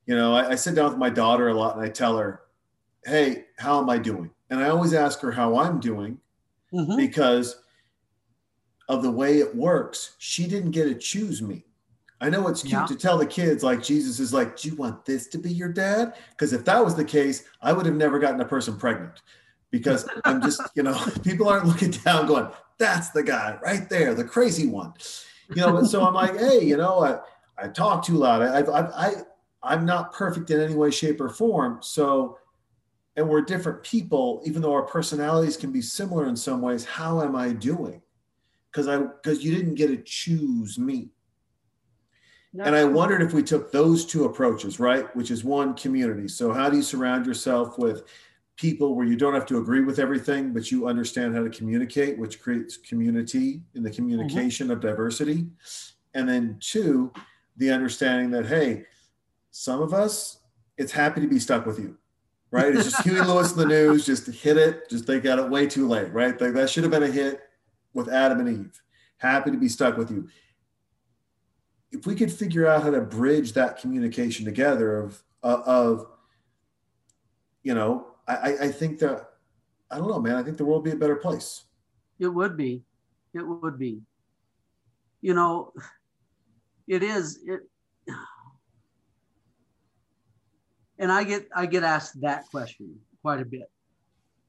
You 0.05 0.15
know, 0.15 0.33
I, 0.33 0.51
I 0.51 0.55
sit 0.55 0.75
down 0.75 0.89
with 0.89 0.97
my 0.97 1.09
daughter 1.09 1.47
a 1.49 1.53
lot 1.53 1.75
and 1.75 1.83
I 1.83 1.89
tell 1.89 2.17
her, 2.17 2.41
Hey, 3.05 3.45
how 3.57 3.79
am 3.81 3.89
I 3.89 3.97
doing? 3.97 4.29
And 4.49 4.59
I 4.59 4.69
always 4.69 4.93
ask 4.93 5.19
her 5.21 5.31
how 5.31 5.57
I'm 5.57 5.79
doing 5.79 6.19
Mhm. 6.73 6.97
because 6.97 7.63
of 8.87 9.01
the 9.03 9.11
way 9.11 9.39
it 9.39 9.55
works. 9.55 10.15
She 10.19 10.47
didn't 10.47 10.71
get 10.71 10.85
to 10.85 10.95
choose 10.95 11.41
me. 11.41 11.65
I 12.21 12.29
know 12.29 12.47
it's 12.47 12.61
cute 12.61 12.73
Yeah. 12.73 12.85
to 12.85 12.95
tell 12.95 13.17
the 13.17 13.25
kids, 13.25 13.63
like, 13.63 13.81
Jesus 13.81 14.19
is 14.19 14.33
like, 14.33 14.57
Do 14.57 14.67
you 14.69 14.75
want 14.75 15.05
this 15.05 15.27
to 15.27 15.37
be 15.37 15.51
your 15.51 15.69
dad? 15.69 16.15
Because 16.31 16.53
if 16.53 16.65
that 16.65 16.83
was 16.83 16.95
the 16.95 17.05
case, 17.05 17.45
I 17.61 17.71
would 17.71 17.85
have 17.85 17.95
never 17.95 18.19
gotten 18.19 18.41
a 18.41 18.45
person 18.45 18.77
pregnant 18.77 19.21
because 19.71 20.07
I'm 20.25 20.41
just, 20.41 20.61
you 20.75 20.83
know, 20.83 20.99
people 21.23 21.47
aren't 21.47 21.65
looking 21.65 21.91
down 21.91 22.27
going, 22.27 22.47
That's 22.77 23.09
the 23.09 23.23
guy 23.23 23.57
right 23.63 23.89
there, 23.89 24.13
the 24.13 24.23
crazy 24.23 24.67
one. 24.67 24.93
You 25.49 25.63
know, 25.63 25.77
and 25.77 25.87
so 25.87 26.05
I'm 26.05 26.13
like, 26.13 26.37
Hey, 26.37 26.63
you 26.63 26.77
know, 26.77 27.03
I, 27.03 27.19
I 27.63 27.67
talk 27.67 28.05
too 28.05 28.15
loud. 28.15 28.41
I, 28.41 28.59
I, 28.61 29.07
I, 29.07 29.13
I'm 29.61 29.85
not 29.85 30.13
perfect 30.13 30.49
in 30.51 30.59
any 30.59 30.75
way, 30.75 30.91
shape, 30.91 31.19
or 31.19 31.29
form. 31.29 31.79
So, 31.81 32.37
and 33.15 33.27
we're 33.27 33.41
different 33.41 33.83
people, 33.83 34.41
even 34.45 34.61
though 34.61 34.73
our 34.73 34.83
personalities 34.83 35.57
can 35.57 35.71
be 35.71 35.81
similar 35.81 36.27
in 36.27 36.35
some 36.35 36.61
ways. 36.61 36.85
How 36.85 37.21
am 37.21 37.35
I 37.35 37.51
doing? 37.51 38.01
Because 38.71 38.87
I 38.87 38.97
because 38.97 39.43
you 39.43 39.53
didn't 39.53 39.75
get 39.75 39.87
to 39.87 39.97
choose 39.97 40.79
me. 40.79 41.09
And 42.57 42.75
I 42.75 42.83
wondered 42.83 43.21
if 43.21 43.31
we 43.31 43.43
took 43.43 43.71
those 43.71 44.05
two 44.05 44.25
approaches, 44.25 44.79
right? 44.79 45.15
Which 45.15 45.29
is 45.29 45.43
one 45.43 45.75
community. 45.75 46.27
So 46.27 46.51
how 46.51 46.69
do 46.69 46.77
you 46.77 46.83
surround 46.83 47.27
yourself 47.27 47.77
with 47.77 48.05
people 48.59 48.93
where 48.93 49.05
you 49.05 49.15
don't 49.15 49.33
have 49.33 49.45
to 49.45 49.57
agree 49.57 49.79
with 49.79 49.99
everything, 49.99 50.51
but 50.51 50.69
you 50.69 50.87
understand 50.87 51.33
how 51.33 51.41
to 51.41 51.49
communicate, 51.49 52.19
which 52.19 52.41
creates 52.41 52.75
community 52.75 53.61
in 53.73 53.83
the 53.83 53.89
communication 53.89 54.69
of 54.69 54.81
diversity. 54.81 55.47
And 56.13 56.27
then 56.27 56.57
two, 56.59 57.13
the 57.55 57.71
understanding 57.71 58.29
that 58.31 58.45
hey, 58.45 58.83
some 59.51 59.81
of 59.81 59.93
us, 59.93 60.39
it's 60.77 60.91
happy 60.91 61.21
to 61.21 61.27
be 61.27 61.39
stuck 61.39 61.65
with 61.65 61.79
you. 61.79 61.97
Right? 62.51 62.75
It's 62.75 62.83
just 62.83 63.01
Huey 63.03 63.21
Lewis 63.21 63.51
and 63.51 63.61
the 63.61 63.65
News, 63.65 64.05
just 64.05 64.27
hit 64.27 64.57
it, 64.57 64.89
just 64.89 65.07
they 65.07 65.21
got 65.21 65.39
it 65.39 65.49
way 65.49 65.65
too 65.65 65.87
late, 65.87 66.11
right? 66.11 66.39
Like 66.39 66.53
that 66.53 66.69
should 66.69 66.83
have 66.83 66.91
been 66.91 67.03
a 67.03 67.07
hit 67.07 67.39
with 67.93 68.09
Adam 68.09 68.41
and 68.41 68.49
Eve. 68.49 68.81
Happy 69.17 69.51
to 69.51 69.57
be 69.57 69.69
stuck 69.69 69.97
with 69.97 70.11
you 70.11 70.27
if 71.91 72.05
we 72.05 72.15
could 72.15 72.31
figure 72.31 72.67
out 72.67 72.83
how 72.83 72.91
to 72.91 73.01
bridge 73.01 73.53
that 73.53 73.79
communication 73.79 74.45
together 74.45 74.97
of 74.97 75.23
uh, 75.43 75.61
of 75.65 76.05
you 77.63 77.73
know 77.73 78.07
I, 78.29 78.57
I- 78.67 78.71
think 78.71 78.99
that 78.99 79.29
i 79.91 79.97
don't 79.97 80.07
know 80.07 80.19
man 80.19 80.35
i 80.35 80.43
think 80.43 80.57
the 80.57 80.65
world 80.65 80.83
would 80.83 80.91
be 80.91 80.95
a 80.95 80.99
better 80.99 81.15
place 81.15 81.63
It 82.19 82.27
would 82.27 82.55
be. 82.57 82.83
It 83.33 83.43
would 83.47 83.77
be. 83.79 84.01
You 85.21 85.33
know, 85.33 85.71
it 86.87 87.01
is 87.03 87.39
it 87.45 87.61
and 90.97 91.11
I 91.11 91.23
get 91.23 91.47
I 91.55 91.65
get 91.65 91.83
asked 91.83 92.19
that 92.21 92.49
question 92.51 92.99
quite 93.21 93.39
a 93.41 93.45
bit. 93.45 93.69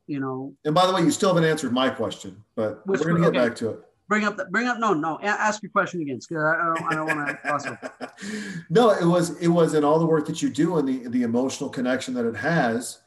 You 0.07 0.19
know, 0.19 0.55
and 0.65 0.75
by 0.75 0.87
the 0.87 0.93
way 0.93 1.03
you 1.03 1.11
still 1.13 1.29
haven't 1.33 1.49
answered 1.49 1.73
my 1.73 1.89
question 1.91 2.43
but 2.57 2.85
we're 2.87 2.97
going 2.99 3.17
to 3.17 3.23
one? 3.23 3.33
get 3.33 3.39
Okay. 3.41 3.49
back 3.49 3.57
to 3.59 3.69
it 3.71 3.81
bring 4.09 4.25
up 4.25 4.37
that 4.37 4.51
bring 4.51 4.67
up 4.67 4.79
no 4.79 4.93
no 4.93 5.19
ask 5.23 5.63
your 5.63 5.71
question 5.71 6.03
again 6.03 6.19
because 6.19 6.43
I, 6.43 6.57
don't 6.67 6.83
I 6.91 6.95
don't 6.97 7.07
want 7.07 7.29
to 7.63 8.11
no 8.71 8.91
it 8.91 9.05
was 9.07 9.39
it 9.39 9.47
was 9.49 9.75
in 9.75 9.85
all 9.85 10.01
the 10.01 10.07
work 10.07 10.27
that 10.27 10.43
you 10.43 10.51
do 10.51 10.79
and 10.79 10.89
the 10.89 11.07
the 11.11 11.23
emotional 11.23 11.71
connection 11.71 12.13
that 12.15 12.25
it 12.27 12.35
has 12.35 12.99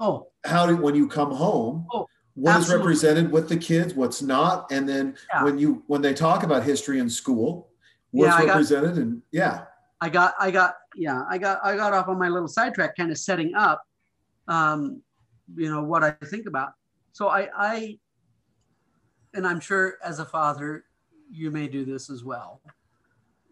Oh, 0.00 0.28
how 0.44 0.66
do 0.66 0.76
when 0.76 0.94
you 0.94 1.08
come 1.08 1.30
home 1.30 1.86
Oh, 1.92 2.06
what 2.34 2.50
is 2.50 2.56
absolutely. 2.56 2.86
represented 2.86 3.30
with 3.30 3.48
the 3.48 3.56
kids 3.56 3.94
what's 3.94 4.20
not 4.22 4.70
and 4.72 4.88
then 4.88 5.16
Yeah. 5.32 5.44
when 5.44 5.58
you 5.58 5.84
when 5.86 6.02
they 6.02 6.12
talk 6.14 6.42
about 6.42 6.64
history 6.64 6.98
in 6.98 7.08
school 7.08 7.70
what's 8.10 8.28
Yeah, 8.30 8.34
I 8.36 8.40
got- 8.40 8.48
represented 8.48 8.96
and 8.98 9.22
yeah. 9.30 9.66
I 10.00 10.08
got 10.08 10.34
I 10.38 10.50
got 10.50 10.74
yeah 10.96 11.22
I 11.30 11.38
got 11.38 11.60
I 11.64 11.76
got 11.76 11.92
off 11.94 12.08
on 12.08 12.18
my 12.18 12.28
little 12.28 12.48
sidetrack 12.48 12.96
kind 12.96 13.10
of 13.12 13.18
setting 13.18 13.54
up 13.54 13.82
um 14.48 15.00
you 15.56 15.70
know 15.70 15.82
what 15.82 16.02
I 16.02 16.10
think 16.24 16.46
about. 16.46 16.72
So 17.12 17.28
I 17.28 17.48
I 17.56 17.98
and 19.32 19.46
I'm 19.46 19.60
sure 19.60 19.94
as 20.02 20.18
a 20.18 20.24
father 20.24 20.84
you 21.30 21.50
may 21.50 21.68
do 21.68 21.84
this 21.84 22.10
as 22.10 22.24
well 22.24 22.60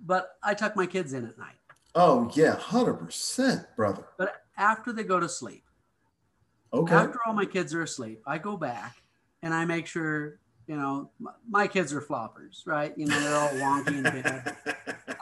but 0.05 0.33
I 0.43 0.55
tuck 0.55 0.75
my 0.75 0.87
kids 0.87 1.13
in 1.13 1.25
at 1.27 1.39
night. 1.39 1.55
Oh 1.95 2.29
yeah 2.35 2.57
100% 2.57 3.77
brother. 3.77 4.07
But 4.19 4.43
after 4.59 4.93
they 4.93 5.05
go 5.05 5.21
to 5.21 5.29
sleep 5.29 5.62
okay 6.73 6.95
after 6.95 7.19
all 7.27 7.35
my 7.35 7.45
kids 7.45 7.75
are 7.75 7.83
asleep 7.83 8.23
I 8.27 8.39
go 8.39 8.57
back 8.57 8.97
and 9.43 9.53
I 9.53 9.65
make 9.65 9.87
sure 9.87 10.39
you 10.67 10.77
know 10.77 11.11
my, 11.19 11.33
my 11.49 11.67
kids 11.67 11.93
are 11.93 12.01
floppers 12.01 12.67
right 12.67 12.93
you 12.97 13.07
know 13.07 13.21
they're 13.21 13.37
all 13.37 13.49
wonky 13.51 13.97
in 13.99 14.03
bed 14.03 14.57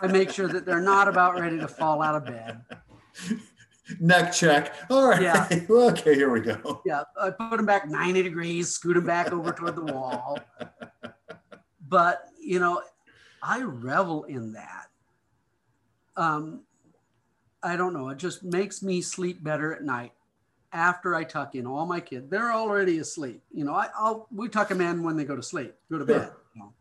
I 0.01 0.07
make 0.07 0.31
sure 0.31 0.49
that 0.49 0.65
they're 0.65 0.81
not 0.81 1.09
about 1.09 1.39
ready 1.39 1.59
to 1.59 1.69
fall 1.69 2.03
out 2.03 2.15
of 2.15 2.27
bed 2.27 2.61
Neck 3.99 4.33
check. 4.33 4.75
All 4.89 5.09
right. 5.09 5.23
Yeah. 5.23 5.49
okay, 5.71 6.15
here 6.15 6.31
we 6.31 6.41
go. 6.41 6.81
Yeah, 6.85 7.03
I 7.21 7.31
put 7.31 7.57
them 7.57 7.67
back 7.67 7.89
90 7.89 8.23
degrees, 8.23 8.71
scoot 8.71 8.95
them 8.95 9.07
back 9.07 9.33
over 9.33 9.53
toward 9.53 9.75
the 9.75 9.93
wall. 9.93 10.39
But, 11.89 12.29
you 12.41 12.61
know, 12.61 12.83
I 13.43 13.63
revel 13.63 14.25
in 14.25 14.53
that. 14.53 14.87
Um, 16.17 16.63
I 17.63 17.77
don't 17.77 17.93
know. 17.93 18.11
It 18.11 18.19
just 18.19 18.45
makes 18.45 18.83
me 18.83 19.01
sleep 19.01 19.43
better 19.43 19.75
at 19.75 19.83
night 19.83 20.13
after 20.73 21.15
I 21.15 21.25
tuck 21.25 21.55
in 21.55 21.67
all 21.67 21.87
my 21.87 22.01
kids. 22.01 22.29
They're 22.31 22.53
already 22.53 22.99
asleep. 22.99 23.43
You 23.53 23.65
know, 23.65 23.75
I, 23.75 23.89
I'll 23.97 24.27
we 24.35 24.49
tuck 24.49 24.69
them 24.69 24.81
in 24.81 25.03
when 25.03 25.17
they 25.17 25.25
go 25.25 25.37
to 25.37 25.43
sleep, 25.43 25.75
go 25.91 25.99
to 25.99 26.05
bed. 26.05 26.31
You 26.55 26.63
know. 26.63 26.73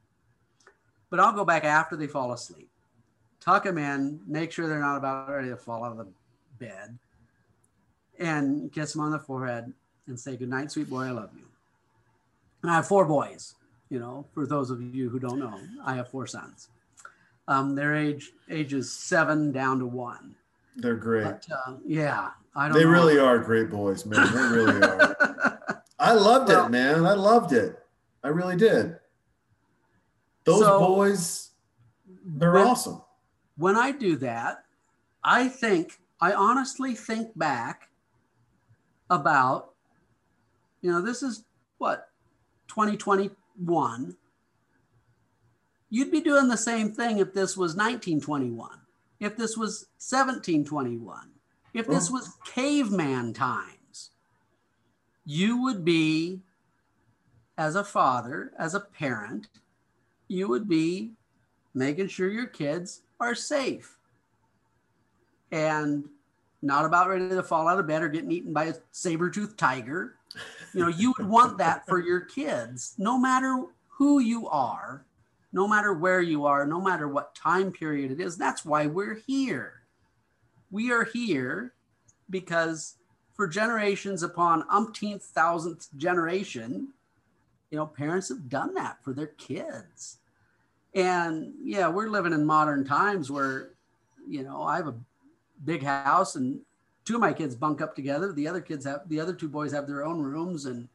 But 1.10 1.20
I'll 1.20 1.34
go 1.34 1.46
back 1.46 1.64
after 1.64 1.96
they 1.96 2.08
fall 2.08 2.32
asleep, 2.34 2.70
tuck 3.40 3.64
them 3.64 3.78
in, 3.78 4.20
make 4.28 4.52
sure 4.52 4.68
they're 4.68 4.80
not 4.80 4.98
about 4.98 5.30
ready 5.30 5.50
to 5.50 5.58
fall 5.58 5.84
out 5.84 5.92
of 5.92 5.98
the 5.98 6.08
bed, 6.60 6.98
and 8.20 8.72
kiss 8.72 8.94
them 8.94 9.02
on 9.02 9.12
the 9.12 9.20
forehead 9.20 9.74
and 10.08 10.20
say, 10.20 10.36
Good 10.36 10.50
night, 10.50 10.72
sweet 10.72 10.90
boy, 10.90 11.06
I 11.06 11.12
love 11.12 11.32
you. 11.36 11.46
And 12.62 12.72
I 12.72 12.76
have 12.76 12.88
four 12.88 13.06
boys, 13.06 13.56
you 13.90 14.00
know, 14.00 14.26
for 14.34 14.46
those 14.46 14.70
of 14.70 14.82
you 14.82 15.10
who 15.10 15.20
don't 15.20 15.40
know, 15.40 15.60
I 15.86 15.96
have 15.96 16.10
four 16.10 16.28
sons. 16.28 16.68
Um, 17.48 17.74
their 17.74 17.96
age 17.96 18.32
ages 18.50 18.92
seven 18.92 19.52
down 19.52 19.80
to 19.80 19.86
one. 19.86 20.36
They're 20.76 20.96
great. 20.96 21.24
But 21.24 21.48
uh, 21.52 21.78
yeah, 21.86 22.32
I 22.56 22.68
don't 22.68 22.78
They 22.78 22.84
know. 22.84 22.90
really 22.92 23.20
are 23.20 23.40
great 23.40 23.70
boys, 23.70 24.06
man. 24.06 24.26
They 24.34 24.42
really 24.42 24.82
are. 24.82 25.84
I 26.00 26.14
loved 26.14 26.50
Well- 26.50 26.66
it, 26.66 26.70
man. 26.70 27.06
I 27.06 27.14
loved 27.14 27.54
it. 27.54 27.78
I 28.24 28.30
really 28.30 28.56
did. 28.58 29.00
Those 30.46 30.62
So- 30.62 30.80
boys, 30.80 31.52
they're 32.26 32.52
When- 32.54 32.68
awesome. 32.68 33.02
when 33.58 33.76
I 33.78 33.92
do 33.92 34.16
that, 34.18 34.66
I 35.24 35.48
think, 35.48 36.00
I 36.22 36.34
honestly 36.34 36.96
think 36.96 37.38
back 37.38 37.90
about, 39.10 39.74
you 40.82 40.92
know, 40.92 41.02
this 41.02 41.22
is 41.24 41.44
what, 41.78 42.10
2021. 42.68 44.16
You'd 45.90 46.12
be 46.12 46.22
doing 46.22 46.48
the 46.48 46.58
same 46.58 46.92
thing 46.94 47.18
if 47.18 47.34
this 47.34 47.58
was 47.58 47.76
1921, 47.76 48.82
if 49.20 49.36
this 49.36 49.58
was 49.58 49.88
1721, 49.98 51.32
if 51.74 51.88
this 51.88 52.10
was 52.10 52.38
caveman 52.46 53.34
times. 53.34 54.12
You 55.26 55.62
would 55.64 55.86
be, 55.86 56.40
as 57.58 57.76
a 57.76 57.84
father, 57.84 58.52
as 58.58 58.74
a 58.74 58.80
parent, 58.80 59.48
you 60.28 60.48
would 60.48 60.68
be 60.68 61.12
making 61.74 62.08
sure 62.08 62.30
your 62.30 62.48
kids 62.48 63.02
are 63.20 63.36
safe 63.36 63.98
and 65.52 66.06
not 66.62 66.86
about 66.86 67.10
ready 67.10 67.30
to 67.30 67.44
fall 67.44 67.68
out 67.68 67.80
of 67.80 67.88
bed 67.88 68.02
or 68.02 68.10
getting 68.10 68.32
eaten 68.32 68.54
by 68.54 68.66
a 68.66 68.74
saber-toothed 68.92 69.58
tiger. 69.58 70.16
You 70.74 70.82
know, 70.82 70.90
you 70.90 71.14
would 71.18 71.28
want 71.28 71.58
that 71.58 71.86
for 71.88 72.00
your 72.06 72.22
kids, 72.22 72.96
no 72.98 73.18
matter 73.18 73.66
who 73.88 74.20
you 74.20 74.48
are, 74.50 75.06
no 75.52 75.68
matter 75.68 75.94
where 75.94 76.22
you 76.22 76.46
are, 76.46 76.66
no 76.66 76.82
matter 76.82 77.08
what 77.08 77.34
time 77.36 77.72
period 77.72 78.12
it 78.12 78.20
is. 78.20 78.38
That's 78.38 78.66
why 78.66 78.88
we're 78.88 79.22
here. 79.26 79.79
We 80.72 80.92
are 80.92 81.04
here 81.04 81.74
because 82.30 82.96
for 83.34 83.48
generations 83.48 84.24
upon 84.24 84.66
umpteenth 84.70 85.24
thousandth 85.24 85.88
generation, 85.98 86.90
you 87.72 87.78
know, 87.78 87.86
parents 87.86 88.30
have 88.30 88.50
done 88.50 88.74
that 88.76 89.04
for 89.04 89.14
their 89.14 89.28
kids. 89.28 90.18
And 90.94 91.54
yeah, 91.64 91.88
we're 91.88 92.10
living 92.10 92.34
in 92.34 92.46
modern 92.46 92.86
times 92.86 93.32
where, 93.32 93.70
you 94.28 94.44
know, 94.44 94.64
I 94.64 94.78
have 94.78 94.88
a 94.88 94.96
big 95.64 95.84
house 95.84 96.36
and 96.36 96.60
two 97.06 97.16
of 97.16 97.22
my 97.22 97.34
kids 97.34 97.56
bunk 97.56 97.82
up 97.82 97.96
together. 97.96 98.34
The 98.34 98.48
other 98.48 98.62
kids 98.62 98.86
have 98.86 99.02
the 99.08 99.20
other 99.20 99.34
two 99.34 99.50
boys 99.50 99.72
have 99.72 99.88
their 99.88 100.06
own 100.06 100.22
rooms, 100.22 100.66
and 100.66 100.88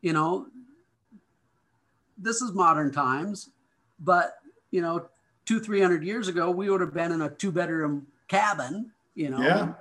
you 0.00 0.12
know, 0.12 0.46
this 2.16 2.40
is 2.40 2.52
modern 2.52 2.92
times, 2.92 3.50
but 3.98 4.38
you 4.70 4.80
know, 4.80 5.08
two 5.44 5.60
three 5.60 5.80
hundred 5.80 6.04
years 6.04 6.28
ago, 6.28 6.50
we 6.50 6.70
would 6.70 6.80
have 6.80 6.94
been 6.94 7.12
in 7.12 7.22
a 7.22 7.30
two 7.30 7.50
bedroom 7.50 8.06
cabin, 8.30 8.92
you 9.14 9.28
know, 9.28 9.42
Yeah. 9.42 9.74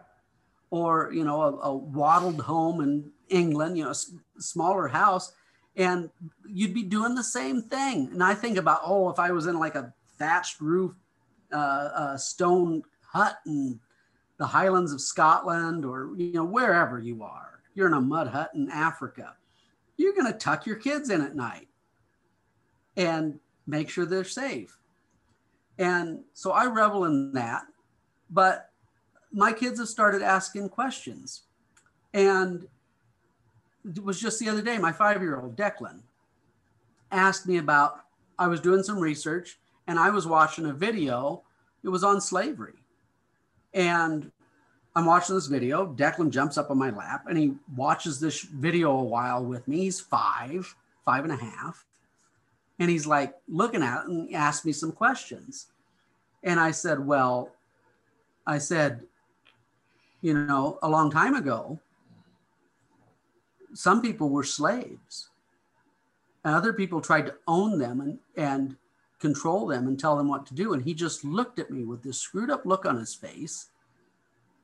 or 0.72 1.12
you 1.14 1.24
know, 1.24 1.42
a, 1.42 1.52
a 1.70 1.76
wattled 1.76 2.42
home 2.42 2.82
in 2.82 3.12
England, 3.30 3.78
you 3.78 3.84
know, 3.86 3.94
smaller 4.40 4.88
house, 4.88 5.32
and 5.76 6.10
you'd 6.48 6.74
be 6.74 6.84
doing 6.84 7.14
the 7.16 7.24
same 7.24 7.62
thing. 7.62 8.10
And 8.12 8.24
I 8.24 8.34
think 8.34 8.58
about, 8.58 8.82
oh, 8.84 9.10
if 9.10 9.20
I 9.20 9.32
was 9.32 9.46
in 9.46 9.60
like 9.60 9.76
a 9.76 9.94
thatched 10.18 10.60
roof, 10.60 10.94
uh, 11.54 11.90
uh, 12.02 12.18
stone 12.18 12.84
hut 13.06 13.38
in 13.46 13.80
the 14.38 14.48
Highlands 14.48 14.94
of 14.94 15.02
Scotland, 15.02 15.86
or 15.86 16.10
you 16.18 16.34
know, 16.34 16.46
wherever 16.46 17.00
you 17.00 17.24
are, 17.24 17.62
you're 17.76 17.88
in 17.88 17.94
a 17.94 18.02
mud 18.02 18.28
hut 18.28 18.52
in 18.56 18.70
Africa, 18.72 19.36
you're 19.98 20.14
going 20.14 20.32
to 20.32 20.38
tuck 20.38 20.66
your 20.66 20.78
kids 20.78 21.10
in 21.12 21.22
at 21.22 21.36
night 21.36 21.68
and 22.98 23.40
make 23.68 23.90
sure 23.90 24.06
they're 24.06 24.24
safe. 24.24 24.78
And 25.78 26.24
so 26.34 26.52
I 26.52 26.66
revel 26.66 27.06
in 27.06 27.32
that. 27.34 27.64
But 28.30 28.70
my 29.32 29.54
kids 29.54 29.80
have 29.80 29.88
started 29.88 30.22
asking 30.22 30.70
questions. 30.70 31.44
And 32.14 32.68
it 33.86 34.04
was 34.04 34.20
just 34.20 34.40
the 34.40 34.50
other 34.50 34.62
day, 34.62 34.78
my 34.78 34.92
five 34.92 35.22
year 35.22 35.40
old 35.40 35.56
Declan 35.56 36.02
asked 37.12 37.48
me 37.48 37.58
about, 37.58 38.02
I 38.38 38.48
was 38.48 38.60
doing 38.60 38.84
some 38.84 39.00
research 39.00 39.58
and 39.88 40.00
I 40.00 40.10
was 40.10 40.28
watching 40.28 40.66
a 40.66 40.74
video, 40.74 41.44
it 41.84 41.90
was 41.90 42.04
on 42.04 42.22
slavery. 42.22 42.76
And 43.74 44.32
I'm 44.96 45.06
watching 45.06 45.36
this 45.36 45.48
video. 45.48 45.94
Declan 45.94 46.30
jumps 46.30 46.58
up 46.58 46.72
on 46.72 46.78
my 46.78 46.90
lap 46.90 47.26
and 47.28 47.38
he 47.38 47.54
watches 47.76 48.20
this 48.20 48.42
video 48.42 48.92
a 48.92 49.04
while 49.04 49.44
with 49.44 49.68
me. 49.68 49.82
He's 49.82 50.00
five, 50.00 50.76
five 51.06 51.24
and 51.24 51.34
a 51.34 51.38
half. 51.38 51.86
And 52.80 52.90
he's 52.90 53.06
like 53.06 53.34
looking 53.48 53.84
at 53.84 54.04
it 54.04 54.08
and 54.08 54.34
asked 54.34 54.66
me 54.66 54.72
some 54.72 54.92
questions. 54.92 55.68
And 56.44 56.60
I 56.60 56.72
said, 56.72 57.06
Well, 57.06 57.52
I 58.50 58.58
said, 58.58 59.02
you 60.22 60.34
know, 60.34 60.80
a 60.82 60.90
long 60.90 61.12
time 61.12 61.36
ago, 61.36 61.80
some 63.76 64.02
people 64.02 64.30
were 64.30 64.44
slaves. 64.44 65.30
And 66.44 66.56
other 66.56 66.74
people 66.74 67.00
tried 67.00 67.28
to 67.28 67.36
own 67.48 67.78
them 67.78 68.02
and, 68.02 68.18
and 68.36 68.76
control 69.20 69.68
them 69.68 69.88
and 69.88 70.00
tell 70.00 70.18
them 70.18 70.28
what 70.28 70.48
to 70.48 70.56
do. 70.56 70.74
And 70.74 70.84
he 70.84 70.96
just 70.96 71.24
looked 71.24 71.60
at 71.60 71.70
me 71.70 71.86
with 71.86 72.02
this 72.02 72.20
screwed 72.20 72.50
up 72.50 72.66
look 72.66 72.88
on 72.88 72.98
his 72.98 73.14
face. 73.14 73.68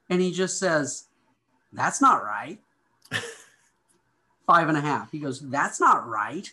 And 0.10 0.20
he 0.20 0.32
just 0.32 0.58
says, 0.58 1.06
That's 1.72 2.02
not 2.02 2.24
right. 2.24 2.60
Five 4.48 4.68
and 4.68 4.78
a 4.78 4.82
half. 4.82 5.12
He 5.12 5.20
goes, 5.20 5.42
That's 5.42 5.80
not 5.80 6.08
right. 6.08 6.52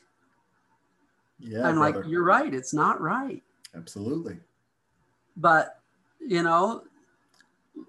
Yeah. 1.39 1.67
I'm 1.67 1.79
like. 1.79 1.97
You're 2.07 2.25
right. 2.25 2.53
It's 2.53 2.75
not 2.75 3.01
right. 3.01 3.43
Absolutely. 3.75 4.37
but 5.37 5.81
you 6.21 6.43
know 6.43 6.83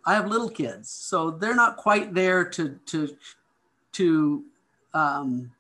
i 0.06 0.14
have 0.14 0.28
little 0.28 0.50
kids 0.50 0.90
so 0.90 1.32
they're 1.32 1.56
not 1.56 1.78
quite 1.78 2.14
there 2.14 2.44
to 2.44 2.80
to 2.86 3.16
to 3.94 4.44
um, 4.94 5.52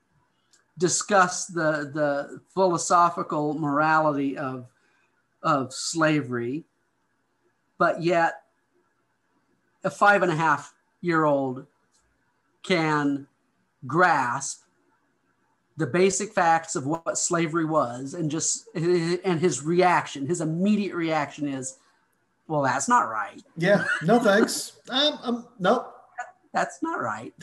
discuss 0.77 1.45
the 1.45 1.91
the 1.93 2.41
philosophical 2.53 3.53
morality 3.53 4.37
of 4.37 4.67
of 5.41 5.73
slavery. 5.73 6.63
But 7.77 8.01
yet 8.01 8.43
a 9.83 9.89
five 9.89 10.23
and 10.23 10.31
a 10.31 10.35
half 10.35 10.73
year 11.01 11.25
old 11.25 11.65
can 12.63 13.27
grasp 13.85 14.61
the 15.75 15.87
basic 15.87 16.31
facts 16.31 16.75
of 16.75 16.85
what 16.85 17.17
slavery 17.17 17.65
was 17.65 18.13
and 18.13 18.31
just 18.31 18.67
and 18.75 19.39
his 19.39 19.63
reaction 19.63 20.25
his 20.25 20.39
immediate 20.39 20.95
reaction 20.95 21.47
is 21.47 21.79
well 22.53 22.61
that's 22.61 22.87
not 22.87 23.09
right 23.09 23.41
Yeah. 23.57 23.83
No 24.03 24.19
thanks. 24.19 24.73
um, 24.89 25.19
um, 25.23 25.47
nope. 25.59 25.91
that's 26.53 26.83
not 26.83 27.01
right 27.01 27.33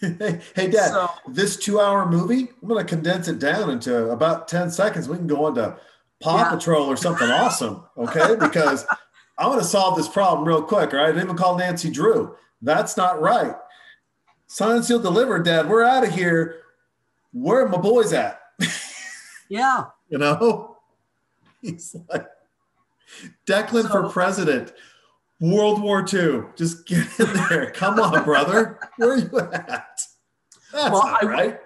hey, 0.00 0.40
hey, 0.56 0.68
Dad. 0.68 0.90
So- 0.90 1.10
this 1.28 1.56
two-hour 1.56 2.10
movie, 2.10 2.48
I'm 2.60 2.68
going 2.68 2.84
to 2.84 2.88
condense 2.88 3.28
it 3.28 3.38
down 3.38 3.70
into 3.70 4.10
about 4.10 4.48
ten 4.48 4.68
seconds. 4.70 5.08
We 5.08 5.16
can 5.16 5.28
go 5.28 5.44
on 5.44 5.54
to 5.54 5.76
Paw 6.20 6.38
Yeah. 6.38 6.50
Patrol 6.50 6.86
or 6.86 6.96
something 6.96 7.30
awesome, 7.30 7.84
okay? 7.96 8.34
Because 8.34 8.84
I 9.38 9.46
want 9.46 9.60
to 9.62 9.66
solve 9.66 9.96
this 9.96 10.08
problem 10.08 10.46
real 10.48 10.62
quick. 10.62 10.92
All 10.92 10.98
right, 10.98 11.04
I 11.04 11.12
didn't 11.12 11.22
even 11.24 11.36
call 11.36 11.56
Nancy 11.56 11.88
Drew. 11.90 12.34
That's 12.62 12.96
not 12.96 13.20
right. 13.20 13.54
Sign 14.48 14.82
Seal 14.82 14.98
deliver, 14.98 15.38
Dad. 15.38 15.68
We're 15.68 15.84
out 15.84 16.02
of 16.04 16.12
here. 16.12 16.62
Where 17.32 17.64
are 17.64 17.68
my 17.68 17.78
boys 17.78 18.12
at? 18.12 18.40
yeah 19.48 19.84
You 20.08 20.18
know, 20.18 20.76
he's 21.62 21.94
like 22.08 22.26
Declan 23.46 23.88
for 23.90 24.08
president. 24.08 24.72
World 25.40 25.80
War 25.80 26.00
II. 26.00 26.42
Just 26.56 26.86
get 26.86 27.06
in 27.18 27.32
there. 27.48 27.70
Come 27.70 27.98
on, 27.98 28.24
brother. 28.24 28.78
Where 28.96 29.12
are 29.12 29.16
you 29.18 29.38
at? 29.40 29.54
That's 29.56 30.08
Well, 30.72 31.06
not 31.06 31.24
I- 31.24 31.26
right. 31.26 31.60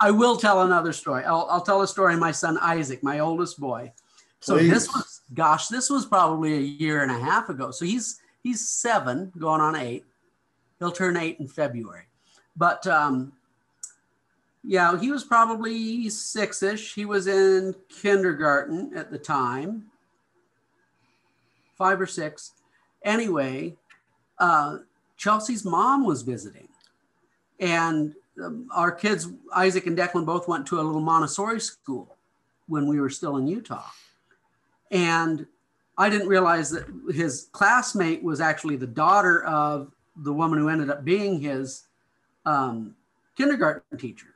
i 0.00 0.10
will 0.10 0.36
tell 0.36 0.62
another 0.62 0.92
story 0.92 1.24
i'll, 1.24 1.46
I'll 1.50 1.60
tell 1.60 1.82
a 1.82 1.88
story 1.88 2.14
of 2.14 2.20
my 2.20 2.30
son 2.32 2.56
isaac 2.58 3.02
my 3.02 3.18
oldest 3.18 3.58
boy 3.60 3.92
so 4.40 4.56
Please. 4.56 4.70
this 4.70 4.88
was 4.88 5.20
gosh 5.34 5.66
this 5.68 5.90
was 5.90 6.06
probably 6.06 6.54
a 6.54 6.60
year 6.60 7.02
and 7.02 7.10
a 7.10 7.18
half 7.18 7.48
ago 7.48 7.70
so 7.72 7.84
he's 7.84 8.20
he's 8.44 8.60
seven 8.68 9.32
going 9.38 9.60
on 9.60 9.74
eight 9.76 10.04
he'll 10.78 10.92
turn 10.92 11.16
eight 11.16 11.38
in 11.40 11.48
february 11.48 12.04
but 12.56 12.86
um 12.86 13.32
yeah 14.64 14.96
he 14.98 15.10
was 15.10 15.24
probably 15.24 16.08
six-ish 16.08 16.94
he 16.94 17.04
was 17.04 17.26
in 17.26 17.74
kindergarten 17.88 18.92
at 18.96 19.10
the 19.10 19.18
time 19.18 19.84
five 21.78 22.00
or 22.00 22.06
six 22.06 22.52
anyway 23.04 23.74
uh 24.38 24.78
chelsea's 25.16 25.64
mom 25.64 26.04
was 26.04 26.22
visiting 26.22 26.68
and 27.60 28.14
um, 28.44 28.68
our 28.74 28.92
kids 28.92 29.28
isaac 29.54 29.86
and 29.86 29.96
declan 29.96 30.26
both 30.26 30.46
went 30.48 30.66
to 30.66 30.80
a 30.80 30.82
little 30.82 31.00
montessori 31.00 31.60
school 31.60 32.16
when 32.66 32.86
we 32.86 33.00
were 33.00 33.10
still 33.10 33.36
in 33.36 33.46
utah 33.46 33.88
and 34.90 35.46
I 35.98 36.08
didn't 36.08 36.28
realize 36.28 36.70
that 36.70 36.86
his 37.12 37.48
classmate 37.50 38.22
was 38.22 38.40
actually 38.40 38.76
the 38.76 38.86
daughter 38.86 39.44
of 39.44 39.92
the 40.16 40.32
woman 40.32 40.58
who 40.58 40.68
ended 40.68 40.90
up 40.90 41.04
being 41.04 41.40
his 41.40 41.88
um, 42.46 42.94
kindergarten 43.36 43.98
teacher. 43.98 44.28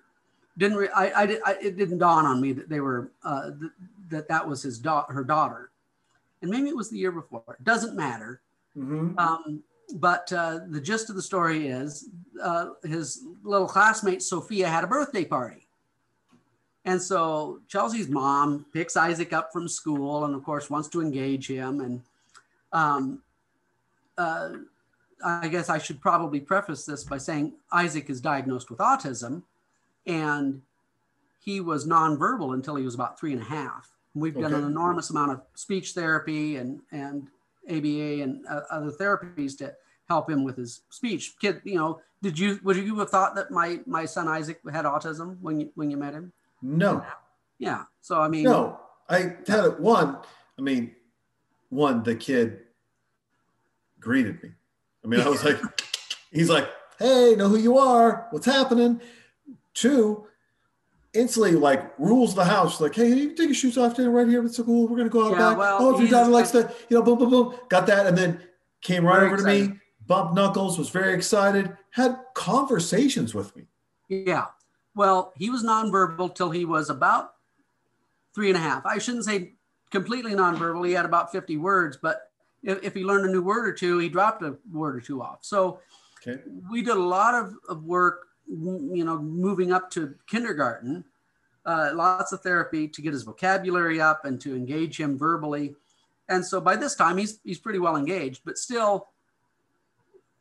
Didn't 0.59 0.77
re- 0.77 0.89
I, 0.95 1.07
I, 1.11 1.39
I? 1.47 1.57
It 1.63 1.77
didn't 1.79 1.99
dawn 1.99 2.27
on 2.27 2.41
me 2.41 2.53
that 2.53 2.69
they 2.69 2.81
were 2.81 3.13
uh, 3.25 3.51
th- 3.59 3.73
that 4.11 4.29
that 4.29 4.47
was 4.47 4.63
his 4.63 4.79
da- 4.79 5.07
her 5.09 5.25
daughter, 5.25 5.71
and 6.43 6.51
maybe 6.51 6.69
it 6.69 6.77
was 6.77 6.91
the 6.91 6.99
year 6.99 7.13
before. 7.13 7.43
It 7.49 7.65
doesn't 7.65 7.97
matter. 7.97 8.41
Mhm. 8.77 9.19
Um, 9.19 9.63
but 9.95 10.33
uh, 10.33 10.61
the 10.69 10.81
gist 10.81 11.11
of 11.11 11.17
the 11.17 11.23
story 11.23 11.69
is 11.69 12.09
uh, 12.43 12.71
his 12.83 13.25
little 13.43 13.67
classmate 13.67 14.23
Sophia 14.23 14.69
had 14.69 14.85
a 14.85 14.87
birthday 14.87 15.25
party. 15.25 15.67
And 16.85 17.01
so 17.01 17.61
Chelsea's 17.69 18.09
mom 18.09 18.67
picks 18.73 18.97
Isaac 18.97 19.33
up 19.33 19.53
from 19.53 19.69
school 19.69 20.25
and, 20.25 20.35
of 20.35 20.43
course, 20.43 20.69
wants 20.69 20.89
to 20.89 21.01
engage 21.01 21.47
him. 21.47 21.81
And 21.81 22.03
um, 22.73 23.23
uh, 24.19 24.51
I 25.25 25.49
guess 25.49 25.69
I 25.69 25.79
should 25.79 26.01
probably 26.01 26.41
preface 26.41 26.85
this 26.85 27.05
by 27.05 27.19
saying 27.19 27.53
Isaac 27.71 28.11
is 28.11 28.21
diagnosed 28.21 28.71
with 28.71 28.81
autism 28.81 29.43
and 30.07 30.63
he 31.41 31.61
was 31.61 31.87
nonverbal 31.87 32.55
until 32.55 32.77
he 32.77 32.85
was 32.85 32.95
about 32.95 33.19
three 33.19 33.33
and 33.33 33.43
a 33.43 33.45
half. 33.45 33.92
We've 34.15 34.35
done 34.35 34.53
an 34.53 34.65
enormous 34.65 35.11
amount 35.11 35.33
of 35.33 35.41
speech 35.55 35.93
therapy 35.93 36.57
and, 36.57 36.81
and 36.91 37.29
ABA 37.69 38.23
and 38.23 38.45
uh, 38.47 38.61
other 38.71 38.91
therapies 38.91 39.57
to 39.59 39.75
help 40.09 40.29
him 40.29 40.45
with 40.45 40.57
his 40.57 40.83
speech. 40.91 41.35
Kid, 41.41 41.63
you 41.65 41.77
know, 41.77 42.01
did 42.23 42.39
you 42.39 42.61
would 42.63 42.77
you 42.77 42.99
have 42.99 43.11
thought 43.11 43.35
that 43.35 43.51
my 43.51 43.81
my 43.87 44.05
son 44.05 44.29
Isaac 44.29 44.61
had 44.71 44.85
autism 44.85 45.39
when 45.41 45.61
you 45.61 45.71
when 45.75 45.91
you 45.91 45.97
met 45.97 46.13
him? 46.13 46.33
No, 46.61 47.05
Yeah. 47.59 47.85
So 48.01 48.21
I 48.21 48.29
mean, 48.29 48.45
no. 48.45 48.79
I 49.09 49.37
had 49.47 49.65
it 49.65 49.81
one. 49.81 50.19
I 50.59 50.63
mean, 50.63 50.95
one, 51.71 52.03
the 52.03 52.15
kid 52.15 52.61
greeted 53.99 54.43
me. 54.43 54.51
I 55.05 55.09
mean, 55.09 55.21
I 55.21 55.29
was 55.29 55.45
like, 55.49 55.61
he's 56.31 56.49
like, 56.49 56.69
hey, 56.99 57.35
know 57.37 57.49
who 57.49 57.59
you 57.59 57.79
are? 57.79 58.29
What's 58.31 58.47
happening? 58.47 59.01
Two, 59.75 60.27
instantly 61.15 61.53
like 61.53 61.93
rules 61.99 62.35
the 62.35 62.45
house. 62.45 62.81
Like, 62.81 62.95
hey, 62.95 63.09
you 63.09 63.29
can 63.29 63.37
take 63.37 63.47
your 63.49 63.55
shoes 63.55 63.77
off 63.79 63.97
there 63.97 64.11
right 64.11 64.27
here. 64.27 64.45
It's 64.45 64.57
so 64.57 64.65
cool. 64.65 64.89
We're 64.89 64.97
gonna 64.97 65.09
go 65.09 65.27
out 65.27 65.33
Yeah, 65.33 65.51
back. 65.51 65.59
well, 65.59 65.79
oh, 65.81 65.95
if 65.95 66.01
your 66.01 66.11
daughter 66.11 66.31
likes 66.31 66.51
to, 66.53 66.73
you 66.89 66.97
know, 66.97 67.03
boom, 67.03 67.19
boom, 67.19 67.31
boom. 67.31 67.55
Got 67.69 67.87
that, 67.87 68.07
and 68.07 68.17
then 68.17 68.41
came 68.81 69.05
right 69.05 69.23
over 69.23 69.37
to 69.37 69.43
me, 69.45 69.59
excited. 69.61 69.81
bumped 70.07 70.35
knuckles, 70.35 70.79
was 70.79 70.91
very 70.91 71.15
excited, 71.15 71.77
had 71.91 72.17
conversations 72.35 73.35
with 73.35 73.55
me. 73.57 73.65
Yeah. 74.09 74.47
Well, 74.95 75.33
he 75.37 75.51
was 75.51 75.63
nonverbal 75.63 76.35
till 76.35 76.51
he 76.51 76.65
was 76.65 76.91
about 76.91 77.35
three 78.35 78.49
and 78.49 78.57
a 78.57 78.61
half. 78.61 78.85
I 78.85 78.99
shouldn't 78.99 79.25
say 79.25 79.53
completely 79.91 80.33
nonverbal. 80.33 80.87
He 80.87 80.93
had 80.93 81.05
about 81.05 81.31
50 81.33 81.57
words, 81.59 81.99
but 82.01 82.31
if, 82.63 82.83
if 82.83 82.95
he 82.95 83.05
learned 83.05 83.27
a 83.29 83.33
new 83.33 83.43
word 83.43 83.67
or 83.69 83.73
two, 83.73 83.99
he 83.99 84.09
dropped 84.09 84.43
a 84.43 84.57
word 84.73 84.97
or 84.97 85.01
two 85.01 85.23
off. 85.23 85.39
So 85.43 85.81
Okay. 86.27 86.41
we 86.71 86.83
did 86.83 86.97
a 86.97 87.01
lot 87.03 87.35
of, 87.35 87.55
of 87.69 87.85
work, 87.85 88.29
you 88.49 89.05
know, 89.05 89.19
moving 89.19 89.73
up 89.73 89.91
to 89.93 90.15
kindergarten, 90.27 91.05
uh, 91.65 91.91
lots 91.95 92.33
of 92.33 92.41
therapy 92.41 92.89
to 92.89 93.03
get 93.03 93.13
his 93.13 93.23
vocabulary 93.23 94.01
up 94.01 94.25
and 94.25 94.41
to 94.41 94.55
engage 94.55 94.99
him 94.99 95.17
verbally. 95.17 95.75
And 96.29 96.45
so 96.45 96.61
by 96.61 96.77
this 96.77 96.95
time, 96.95 97.17
he's, 97.19 97.41
he's 97.45 97.59
pretty 97.59 97.79
well 97.79 97.97
engaged, 97.97 98.43
but 98.45 98.59
still, 98.59 99.09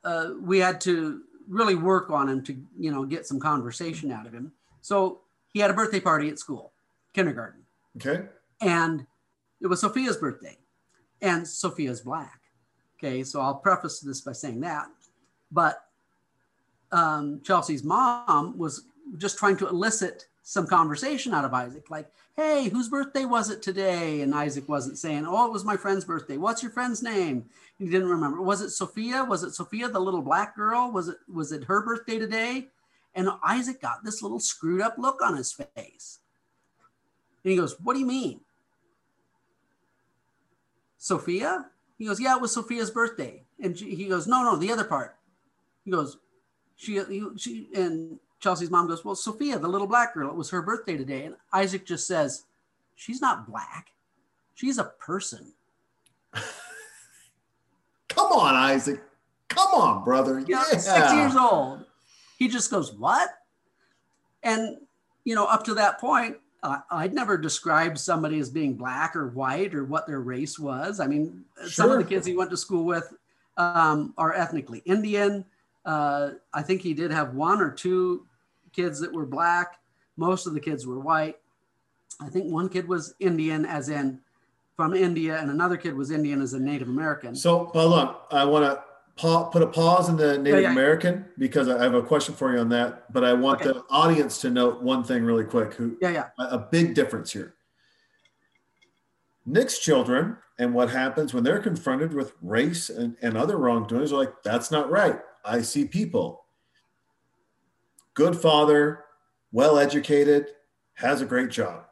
uh, 0.04 0.32
we 0.40 0.60
had 0.60 0.82
to 0.82 1.22
really 1.48 1.76
work 1.76 2.10
on 2.10 2.30
him 2.30 2.44
to, 2.44 2.58
you 2.78 2.92
know, 2.92 3.04
get 3.06 3.28
some 3.28 3.40
conversation 3.40 4.12
out 4.12 4.26
of 4.26 4.34
him. 4.34 4.52
So 4.82 5.22
he 5.54 5.60
had 5.60 5.70
a 5.70 5.74
birthday 5.74 6.00
party 6.00 6.30
at 6.30 6.40
school, 6.40 6.74
kindergarten, 7.14 7.62
Okay. 7.98 8.26
and 8.62 9.06
it 9.60 9.68
was 9.68 9.82
Sophia's 9.82 10.18
birthday, 10.18 10.58
and 11.22 11.48
Sophia's 11.48 12.02
black. 12.02 12.40
Okay, 12.98 13.24
so 13.24 13.42
I'll 13.42 13.56
preface 13.56 14.00
this 14.00 14.22
by 14.22 14.32
saying 14.32 14.62
that, 14.62 14.88
but 15.52 15.84
um, 16.92 17.42
Chelsea's 17.44 17.84
mom 17.84 18.58
was 18.58 18.86
just 19.18 19.38
trying 19.38 19.58
to 19.58 19.68
elicit 19.68 20.28
some 20.44 20.68
conversation 20.68 21.34
out 21.34 21.46
of 21.46 21.54
Isaac, 21.54 21.90
like, 21.90 22.12
"Hey, 22.36 22.70
whose 22.70 22.90
birthday 22.90 23.26
was 23.26 23.50
it 23.50 23.62
today?" 23.62 24.22
And 24.22 24.34
Isaac 24.34 24.68
wasn't 24.68 24.98
saying, 24.98 25.26
"Oh, 25.26 25.46
it 25.46 25.54
was 25.54 25.66
my 25.66 25.78
friend's 25.78 26.06
birthday." 26.06 26.38
What's 26.38 26.64
your 26.64 26.72
friend's 26.72 27.04
name? 27.04 27.46
He 27.78 27.90
didn't 27.90 28.10
remember. 28.10 28.42
Was 28.42 28.62
it 28.62 28.72
Sophia? 28.72 29.24
Was 29.24 29.44
it 29.44 29.54
Sophia, 29.54 29.88
the 29.88 30.00
little 30.00 30.22
black 30.22 30.56
girl? 30.56 30.92
Was 30.92 31.08
it 31.08 31.18
was 31.32 31.52
it 31.52 31.66
her 31.66 31.84
birthday 31.84 32.20
today? 32.20 32.68
And 33.14 33.30
Isaac 33.44 33.82
got 33.82 34.04
this 34.04 34.22
little 34.22 34.40
screwed 34.40 34.82
up 34.82 34.98
look 34.98 35.22
on 35.22 35.36
his 35.36 35.52
face. 35.52 36.20
And 37.44 37.52
he 37.52 37.58
goes, 37.58 37.76
What 37.82 37.94
do 37.94 38.00
you 38.00 38.06
mean? 38.06 38.42
Sophia? 40.98 41.68
He 41.98 42.06
goes, 42.06 42.20
Yeah, 42.20 42.36
it 42.36 42.42
was 42.42 42.54
Sophia's 42.54 42.92
birthday. 42.92 43.44
And 43.60 43.78
she, 43.78 43.96
he 43.96 44.08
goes, 44.08 44.28
No, 44.28 44.44
no, 44.44 44.56
the 44.56 44.72
other 44.72 44.84
part. 44.84 45.16
He 45.84 45.92
goes, 45.92 46.18
She, 46.82 47.00
she, 47.38 47.68
and 47.76 48.18
Chelsea's 48.40 48.72
mom 48.72 48.88
goes, 48.88 49.06
Well, 49.06 49.14
Sophia, 49.14 49.60
the 49.60 49.68
little 49.68 49.86
black 49.86 50.16
girl, 50.16 50.32
it 50.32 50.36
was 50.36 50.50
her 50.50 50.64
birthday 50.64 50.98
today. 50.98 51.26
And 51.26 51.36
Isaac 51.54 51.86
just 51.86 52.08
says, 52.08 52.46
She's 52.96 53.22
not 53.22 53.48
black. 53.48 53.92
She's 54.56 54.80
a 54.80 54.86
person. 54.86 55.54
Come 58.10 58.32
on, 58.32 58.56
Isaac. 58.56 59.00
Come 59.48 59.70
on, 59.76 60.04
brother. 60.04 60.40
You 60.40 60.56
know, 60.56 60.64
Yeah. 60.72 60.80
six 60.80 61.14
years 61.14 61.36
old. 61.36 61.86
He 62.40 62.48
just 62.48 62.72
goes, 62.72 62.92
What? 62.94 63.30
And, 64.42 64.78
you 65.24 65.36
know, 65.36 65.46
up 65.46 65.64
to 65.66 65.76
that 65.76 66.00
point, 66.00 66.38
uh, 66.64 66.80
I'd 66.90 67.14
never 67.14 67.38
described 67.38 68.00
somebody 68.00 68.40
as 68.40 68.50
being 68.50 68.74
black 68.74 69.16
or 69.16 69.28
white 69.28 69.76
or 69.76 69.86
what 69.86 70.08
their 70.08 70.22
race 70.22 70.58
was. 70.58 71.00
I 71.00 71.06
mean, 71.06 71.46
some 71.68 71.92
of 71.92 72.00
the 72.00 72.04
kids 72.04 72.26
he 72.26 72.36
went 72.36 72.50
to 72.50 72.58
school 72.58 72.86
with 72.86 73.14
um, 73.58 74.16
are 74.18 74.34
ethnically 74.34 74.82
Indian. 74.86 75.46
Uh, 75.86 76.32
I 76.54 76.62
think 76.62 76.82
he 76.82 76.94
did 76.94 77.12
have 77.12 77.34
one 77.34 77.60
or 77.62 77.72
two 77.72 78.26
kids 78.74 79.00
that 79.00 79.12
were 79.14 79.26
black. 79.26 79.80
Most 80.18 80.46
of 80.48 80.54
the 80.54 80.60
kids 80.60 80.86
were 80.86 81.00
white. 81.00 81.38
I 82.22 82.30
think 82.30 82.52
one 82.52 82.70
kid 82.70 82.88
was 82.88 83.16
Indian, 83.20 83.66
as 83.66 83.90
in 83.90 84.20
from 84.76 84.94
India, 84.94 85.40
and 85.40 85.50
another 85.50 85.78
kid 85.78 85.96
was 85.96 86.12
Indian 86.12 86.42
as 86.42 86.54
a 86.54 86.60
Native 86.60 86.88
American. 86.88 87.36
So 87.36 87.66
hold 87.74 87.94
on. 87.94 88.16
I 88.32 88.46
want 88.46 88.66
to 88.66 88.84
pa- 89.16 89.46
put 89.50 89.64
a 89.64 89.68
pause 89.68 90.08
in 90.10 90.18
the 90.18 90.38
Native. 90.38 90.70
American 90.72 91.26
because 91.38 91.68
I 91.68 91.82
have 91.82 91.94
a 91.96 92.04
question 92.04 92.36
for 92.36 92.54
you 92.54 92.60
on 92.60 92.70
that. 92.70 93.12
But 93.12 93.24
I 93.24 93.34
want 93.34 93.62
Okay. 93.62 93.72
the 93.74 93.84
audience 93.90 94.40
to 94.42 94.50
note 94.50 94.82
one 94.82 95.04
thing 95.04 95.24
really 95.24 95.44
quick. 95.46 95.74
Who 95.74 95.98
yeah, 96.02 96.10
yeah. 96.10 96.28
a 96.40 96.56
a 96.56 96.68
big 96.72 96.94
difference 96.94 97.32
here. 97.32 97.56
Nick's 99.46 99.80
children 99.80 100.38
and 100.60 100.74
what 100.74 100.90
happens 100.92 101.34
when 101.34 101.44
they're 101.44 101.60
confronted 101.60 102.14
with 102.14 102.34
race 102.44 102.90
and, 102.90 103.18
and 103.24 103.36
other 103.36 103.58
wrongdoings 103.58 104.14
are 104.14 104.18
like, 104.18 104.44
that's 104.44 104.70
not 104.70 104.92
right. 104.92 105.20
I 105.44 105.62
see 105.62 105.86
people. 105.86 106.46
Good 108.14 108.36
father, 108.36 109.06
well 109.52 109.78
educated, 109.80 110.48
has 110.96 111.22
a 111.22 111.26
great 111.26 111.50
job. 111.50 111.86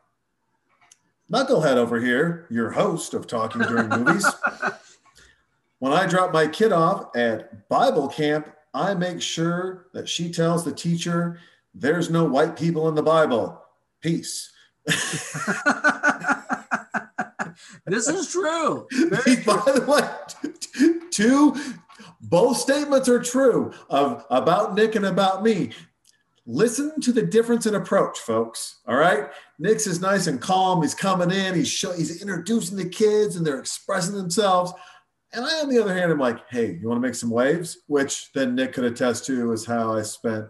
Knucklehead 1.31 1.77
over 1.77 1.99
here, 1.99 2.47
your 2.49 2.71
host 2.71 3.13
of 3.13 3.27
Talking 3.27 3.61
During 3.61 3.89
Movies. 4.03 4.25
When 5.79 5.93
I 5.93 6.05
drop 6.07 6.33
my 6.33 6.47
kid 6.47 6.73
off 6.73 7.15
at 7.15 7.69
Bible 7.69 8.07
camp, 8.07 8.49
I 8.73 8.93
make 8.93 9.21
sure 9.21 9.87
that 9.93 10.09
she 10.09 10.31
tells 10.31 10.65
the 10.65 10.71
teacher 10.71 11.39
there's 11.73 12.09
no 12.09 12.23
white 12.25 12.57
people 12.57 12.89
in 12.89 12.95
the 12.95 13.03
Bible. 13.03 13.61
Peace. 14.01 14.51
this 17.85 18.07
is 18.07 18.31
true. 18.31 18.87
By 19.45 19.61
the 19.71 19.85
way, 19.87 20.01
two, 21.11 21.55
both 22.21 22.57
statements 22.57 23.07
are 23.07 23.19
true 23.19 23.71
of 23.89 24.25
about 24.29 24.75
Nick 24.75 24.95
and 24.95 25.05
about 25.05 25.43
me. 25.43 25.71
Listen 26.45 26.99
to 27.01 27.11
the 27.11 27.21
difference 27.21 27.65
in 27.65 27.75
approach, 27.75 28.19
folks. 28.19 28.79
All 28.87 28.95
right, 28.95 29.29
Nick's 29.59 29.87
is 29.87 30.01
nice 30.01 30.27
and 30.27 30.41
calm. 30.41 30.81
He's 30.81 30.95
coming 30.95 31.31
in. 31.31 31.53
He's 31.53 31.67
show, 31.67 31.91
he's 31.91 32.21
introducing 32.21 32.77
the 32.77 32.89
kids, 32.89 33.35
and 33.35 33.45
they're 33.45 33.59
expressing 33.59 34.15
themselves. 34.15 34.73
And 35.31 35.45
I, 35.45 35.61
on 35.61 35.69
the 35.69 35.79
other 35.79 35.93
hand, 35.93 36.11
I'm 36.11 36.19
like, 36.19 36.39
hey, 36.49 36.79
you 36.81 36.87
want 36.87 37.01
to 37.01 37.07
make 37.07 37.13
some 37.13 37.29
waves? 37.29 37.77
Which 37.85 38.31
then 38.33 38.55
Nick 38.55 38.73
could 38.73 38.85
attest 38.85 39.25
to 39.27 39.51
is 39.51 39.65
how 39.65 39.95
I 39.95 40.01
spent 40.01 40.47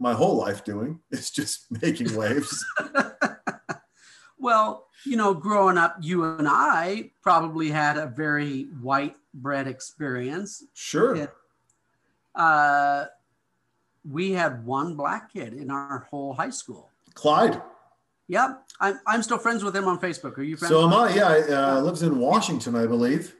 my 0.00 0.12
whole 0.12 0.36
life 0.36 0.64
doing. 0.64 0.98
It's 1.12 1.30
just 1.30 1.66
making 1.82 2.14
waves. 2.16 2.64
Well, 4.44 4.88
you 5.06 5.16
know, 5.16 5.32
growing 5.32 5.78
up, 5.78 5.96
you 6.02 6.22
and 6.24 6.46
I 6.46 7.12
probably 7.22 7.70
had 7.70 7.96
a 7.96 8.08
very 8.08 8.64
white 8.78 9.16
bread 9.34 9.66
experience. 9.66 10.64
Sure. 10.72 11.16
Yeah. 11.16 11.26
Uh, 12.34 13.06
we 14.08 14.32
had 14.32 14.64
one 14.64 14.94
black 14.96 15.32
kid 15.32 15.54
in 15.54 15.70
our 15.70 16.06
whole 16.10 16.34
high 16.34 16.50
school. 16.50 16.90
Clyde. 17.14 17.60
Yep, 18.28 18.64
I'm, 18.80 19.00
I'm 19.06 19.22
still 19.22 19.38
friends 19.38 19.62
with 19.62 19.76
him 19.76 19.84
on 19.84 19.98
Facebook. 20.00 20.38
Are 20.38 20.42
you 20.42 20.56
friends? 20.56 20.70
So 20.72 20.82
am 20.84 20.94
I. 20.94 21.14
Yeah, 21.14 21.74
uh, 21.76 21.80
lives 21.80 22.02
in 22.02 22.18
Washington, 22.18 22.74
I 22.74 22.86
believe. 22.86 23.34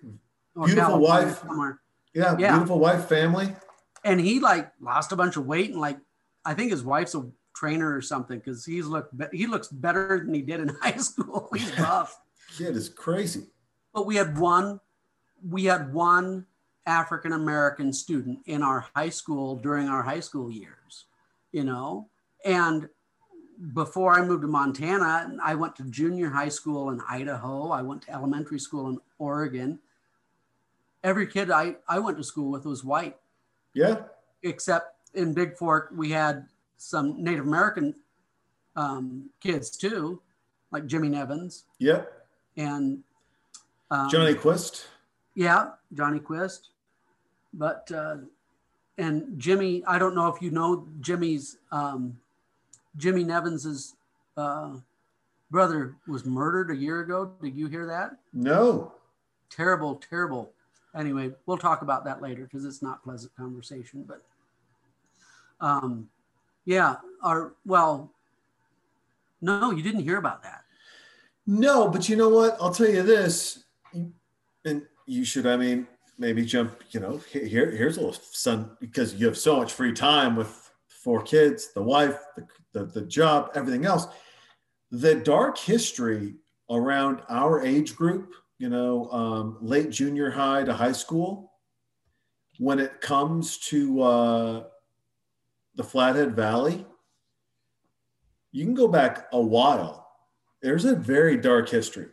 or 0.55 0.66
beautiful 0.66 0.93
California 1.01 1.27
wife. 1.27 1.39
somewhere. 1.41 1.81
Yeah, 2.15 2.37
Yeah. 2.39 2.53
beautiful 2.53 2.79
wife, 2.79 3.07
family. 3.09 3.55
And 4.05 4.21
he 4.21 4.41
like 4.41 4.71
lost 4.81 5.12
a 5.12 5.16
bunch 5.16 5.37
of 5.37 5.47
weight 5.47 5.71
and 5.71 5.81
like 5.81 5.99
I 6.45 6.53
think 6.53 6.71
his 6.71 6.85
wife's 6.85 7.15
a 7.15 7.27
trainer 7.57 7.97
or 7.97 8.03
something 8.03 8.39
because 8.39 8.65
he's 8.66 8.85
looked 8.87 9.16
be- 9.16 9.25
he 9.37 9.47
looks 9.47 9.69
better 9.69 10.21
than 10.25 10.35
he 10.35 10.43
did 10.43 10.61
in 10.61 10.69
high 10.83 10.97
school. 10.99 11.49
He's 11.55 11.71
buff. 11.77 12.21
Kid 12.59 12.77
is 12.77 12.91
crazy. 12.91 13.47
but 13.95 14.07
we 14.07 14.16
had 14.16 14.37
one 14.39 14.79
we 15.49 15.65
had 15.65 15.93
one 15.93 16.47
african 16.87 17.33
american 17.33 17.93
student 17.93 18.39
in 18.47 18.62
our 18.62 18.87
high 18.95 19.09
school 19.09 19.57
during 19.57 19.89
our 19.89 20.03
high 20.03 20.21
school 20.21 20.51
years 20.51 21.05
you 21.55 21.65
know? 21.65 22.09
And 22.45 22.89
before 23.73 24.12
i 24.12 24.21
moved 24.21 24.43
to 24.43 24.49
montana 24.49 25.31
i 25.41 25.55
went 25.55 25.77
to 25.77 25.85
junior 25.85 26.29
high 26.29 26.49
school 26.49 26.91
in 26.91 27.01
idaho. 27.09 27.71
I 27.71 27.83
went 27.83 28.03
to 28.03 28.11
elementary 28.11 28.59
school 28.59 28.89
in 28.89 28.99
oregon. 29.21 29.79
Every 31.05 31.29
kid 31.29 31.53
i, 31.53 31.77
I 31.89 32.01
went 32.01 32.19
to 32.19 32.25
school 32.25 32.51
with 32.51 32.65
was 32.65 32.83
white. 32.83 33.16
Yeah, 33.73 34.03
except 34.43 34.97
in 35.15 35.37
Bigfork 35.37 35.95
we 35.95 36.11
had 36.11 36.47
some 36.79 37.23
native 37.23 37.47
american 37.47 37.95
um, 38.75 39.31
kids 39.39 39.71
too 39.77 40.21
like 40.73 40.87
jimmy 40.87 41.09
nevins. 41.09 41.62
Yeah. 41.79 42.03
and 42.57 43.05
um, 43.93 44.11
Johnny 44.11 44.35
Quist. 44.35 44.89
Yeah, 45.35 45.70
Johnny 45.93 46.20
Quist. 46.20 46.70
But 47.52 47.90
uh, 47.94 48.16
and 48.98 49.39
Jimmy, 49.39 49.82
I 49.86 49.98
don't 49.98 50.15
know 50.15 50.28
if 50.28 50.40
you 50.43 50.51
know 50.51 50.86
Jimmy's 51.01 51.59
um, 51.73 52.19
Jimmy 52.97 53.24
Nevins's 53.24 53.94
uh, 54.36 54.73
brother 55.51 55.97
was 56.06 56.24
murdered 56.24 56.70
a 56.70 56.77
year 56.77 57.01
ago. 57.01 57.32
Did 57.43 57.56
you 57.56 57.66
hear 57.66 57.86
that? 57.86 58.16
No. 58.32 58.93
Terrible, 59.51 60.01
terrible. 60.09 60.51
Anyway, 60.97 61.32
we'll 61.47 61.59
talk 61.59 61.82
about 61.82 62.05
that 62.05 62.23
later 62.23 62.44
because 62.44 62.65
it's 62.65 62.82
not 62.82 63.02
pleasant 63.02 63.35
conversation. 63.36 64.05
But 64.06 64.23
um, 65.61 66.09
yeah, 66.65 66.97
our 67.23 67.52
well, 67.66 68.11
no, 69.40 69.70
you 69.70 69.82
didn't 69.82 70.02
hear 70.02 70.19
about 70.19 70.43
that. 70.43 70.65
No, 71.47 71.89
but 71.89 72.09
you 72.09 72.16
know 72.16 72.28
what? 72.31 72.56
I'll 72.61 72.73
tell 72.73 72.89
you 72.89 73.02
this, 73.02 73.65
and 74.65 74.82
you 75.06 75.24
should. 75.24 75.47
I 75.47 75.56
mean, 75.56 75.86
maybe 76.18 76.44
jump. 76.44 76.82
You 76.90 77.01
know, 77.01 77.16
here, 77.31 77.70
here's 77.70 77.97
a 77.97 78.01
little 78.01 78.20
son 78.32 78.76
because 78.81 79.14
you 79.14 79.26
have 79.26 79.39
so 79.39 79.56
much 79.56 79.72
free 79.72 79.93
time 79.93 80.36
with 80.36 80.70
four 80.89 81.22
kids, 81.22 81.72
the 81.74 81.82
wife, 81.82 82.18
the, 82.36 82.47
the, 82.72 82.85
the 82.86 83.02
job, 83.02 83.51
everything 83.55 83.85
else. 83.85 84.06
The 84.90 85.16
dark 85.16 85.59
history 85.59 86.35
around 86.70 87.22
our 87.28 87.62
age 87.62 87.94
group, 87.97 88.32
you 88.59 88.68
know, 88.68 89.10
um, 89.10 89.59
late 89.60 89.90
junior 89.90 90.31
high 90.31 90.64
to 90.64 90.72
high 90.72 90.93
school, 90.93 91.52
when 92.59 92.78
it 92.78 93.01
comes 93.01 93.59
to 93.59 94.02
uh, 94.02 94.64
the 95.74 95.85
Flathead 95.85 96.36
Valley, 96.36 96.86
you 98.52 98.64
can 98.64 98.74
go 98.74 98.86
back 98.86 99.26
a 99.32 99.40
while 99.40 100.05
there's 100.64 100.86
a 100.86 100.97
very 100.97 101.36
dark 101.36 101.68
history. 101.68 102.06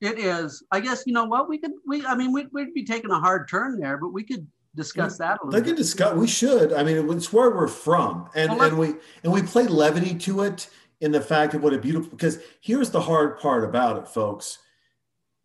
It 0.00 0.18
is. 0.18 0.62
I 0.70 0.80
guess 0.80 1.04
you 1.06 1.12
know 1.12 1.24
what 1.24 1.48
we 1.48 1.58
could. 1.58 1.72
We. 1.86 2.06
I 2.06 2.14
mean, 2.14 2.32
we'd, 2.32 2.48
we'd 2.52 2.72
be 2.72 2.84
taking 2.84 3.10
a 3.10 3.18
hard 3.18 3.48
turn 3.48 3.80
there, 3.80 3.98
but 3.98 4.10
we 4.10 4.22
could 4.22 4.46
discuss 4.76 5.18
that 5.18 5.40
a 5.42 5.46
little. 5.46 5.50
They 5.50 5.64
can 5.64 5.74
bit. 5.74 5.82
discuss. 5.82 6.14
We 6.14 6.28
should. 6.28 6.72
I 6.72 6.84
mean, 6.84 7.10
it's 7.10 7.32
where 7.32 7.50
we're 7.50 7.66
from, 7.66 8.28
and 8.34 8.52
Well, 8.52 8.62
and 8.62 8.78
we 8.78 8.94
and 9.24 9.32
we 9.32 9.42
play 9.42 9.66
levity 9.66 10.14
to 10.14 10.42
it 10.42 10.70
in 11.00 11.10
the 11.10 11.20
fact 11.20 11.54
of 11.54 11.62
what 11.62 11.74
a 11.74 11.78
beautiful. 11.78 12.10
Because 12.10 12.38
here's 12.60 12.90
the 12.90 13.00
hard 13.00 13.38
part 13.40 13.64
about 13.64 13.98
it, 13.98 14.06
folks. 14.06 14.58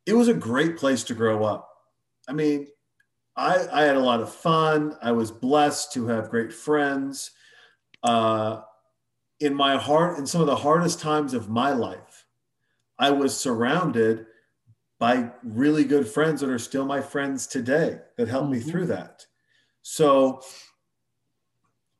It 0.06 0.14
was 0.14 0.28
a 0.28 0.34
great 0.34 0.78
place 0.78 1.04
to 1.06 1.16
grow 1.16 1.44
up. 1.44 1.70
I 2.28 2.34
mean, 2.34 2.68
I 3.36 3.66
I 3.72 3.82
had 3.84 3.96
a 3.96 4.02
lot 4.02 4.22
of 4.22 4.32
fun. 4.32 4.96
I 5.02 5.14
was 5.14 5.32
blessed 5.32 5.94
to 5.94 6.08
have 6.08 6.30
great 6.30 6.54
friends. 6.54 7.32
Uh, 8.04 8.62
in 9.40 9.56
my 9.56 9.78
heart, 9.78 10.20
in 10.20 10.28
some 10.28 10.42
of 10.42 10.48
the 10.48 10.56
hardest 10.56 11.00
times 11.00 11.34
of 11.34 11.50
my 11.50 11.72
life, 11.72 12.26
I 13.00 13.10
was 13.10 13.36
surrounded 13.36 14.28
by 15.00 15.32
really 15.44 15.84
good 15.84 16.08
friends 16.08 16.42
that 16.42 16.50
are 16.50 16.60
still 16.60 16.86
my 16.86 17.02
friends 17.02 17.48
today 17.48 18.00
that 18.18 18.28
helped 18.28 18.50
me 18.52 18.60
Mhm. 18.60 18.70
through 18.70 18.86
that. 18.88 19.26
So 19.82 20.42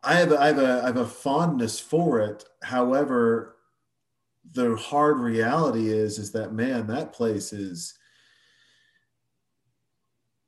I 0.04 0.14
have, 0.16 0.32
a, 0.32 0.40
I, 0.40 0.48
have 0.48 0.58
a, 0.60 0.82
I 0.84 0.86
have 0.88 0.98
a 0.98 1.08
fondness 1.08 1.80
for 1.80 2.20
it. 2.20 2.44
However, 2.62 3.58
the 4.52 4.76
hard 4.76 5.20
reality 5.20 5.90
is, 5.90 6.20
is 6.20 6.32
that 6.34 6.54
man, 6.54 6.88
that 6.88 7.14
place 7.14 7.54
is, 7.54 7.98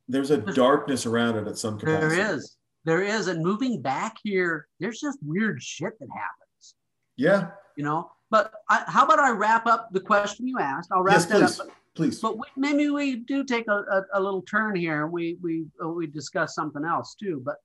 there's 0.07 0.29
a 0.31 0.37
darkness 0.37 1.05
around 1.05 1.35
it 1.37 1.47
at 1.47 1.57
some 1.57 1.79
capacity. 1.79 2.15
There 2.21 2.35
is. 2.35 2.57
There 2.83 3.01
is. 3.01 3.27
And 3.27 3.43
moving 3.43 3.81
back 3.81 4.17
here, 4.23 4.67
there's 4.79 4.99
just 4.99 5.17
weird 5.23 5.61
shit 5.63 5.97
that 5.99 6.09
happens. 6.13 6.75
Yeah. 7.17 7.51
You 7.75 7.83
know. 7.83 8.11
But 8.29 8.53
I, 8.69 8.83
how 8.87 9.05
about 9.05 9.19
I 9.19 9.31
wrap 9.31 9.65
up 9.65 9.89
the 9.91 9.99
question 9.99 10.47
you 10.47 10.59
asked? 10.59 10.89
I'll 10.91 11.01
wrap 11.01 11.15
Yes, 11.15 11.25
that 11.25 11.39
please. 11.39 11.59
up. 11.59 11.67
Please. 11.95 12.19
But 12.19 12.37
we, 12.37 12.43
maybe 12.57 12.89
we 12.89 13.15
do 13.15 13.43
take 13.43 13.67
a, 13.69 13.71
a, 13.71 14.03
a 14.15 14.21
little 14.21 14.41
turn 14.41 14.75
here. 14.75 15.07
We 15.07 15.37
we 15.41 15.65
uh, 15.83 15.87
we 15.89 16.07
discuss 16.07 16.53
something 16.53 16.83
else 16.83 17.15
too. 17.15 17.41
But 17.43 17.55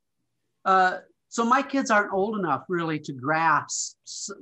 uh, 0.64 0.98
so 1.28 1.44
my 1.44 1.62
kids 1.62 1.90
aren't 1.90 2.12
old 2.12 2.38
enough 2.38 2.64
really 2.68 3.00
to 3.00 3.12
grasp 3.12 3.96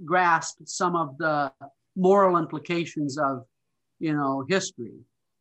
grasp 0.04 0.58
some 0.64 0.94
of 0.94 1.16
the 1.16 1.50
moral 1.96 2.36
implications 2.36 3.18
of 3.18 3.44
you 3.98 4.14
know 4.14 4.44
history. 4.46 4.98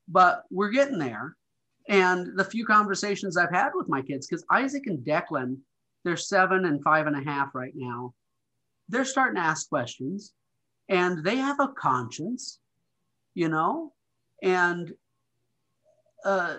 But 0.07 0.43
we're 0.49 0.71
getting 0.71 0.99
there. 0.99 1.35
And 1.89 2.37
the 2.37 2.43
few 2.43 2.65
conversations 2.65 3.37
I've 3.37 3.53
had 3.53 3.71
with 3.73 3.87
my 3.87 4.01
kids, 4.01 4.27
because 4.27 4.43
Isaac 4.51 4.87
and 4.87 4.99
Declan, 5.05 5.57
they're 6.03 6.17
seven 6.17 6.65
and 6.65 6.83
five 6.83 7.07
and 7.07 7.15
a 7.15 7.23
half 7.23 7.55
right 7.55 7.71
now. 7.75 8.13
They're 8.89 9.05
starting 9.05 9.35
to 9.35 9.41
ask 9.47 9.69
questions, 9.69 10.33
and 10.89 11.23
they 11.23 11.37
have 11.37 11.61
a 11.61 11.69
conscience, 11.69 12.59
you 13.35 13.47
know 13.47 13.93
and 14.43 14.93
uh, 16.25 16.57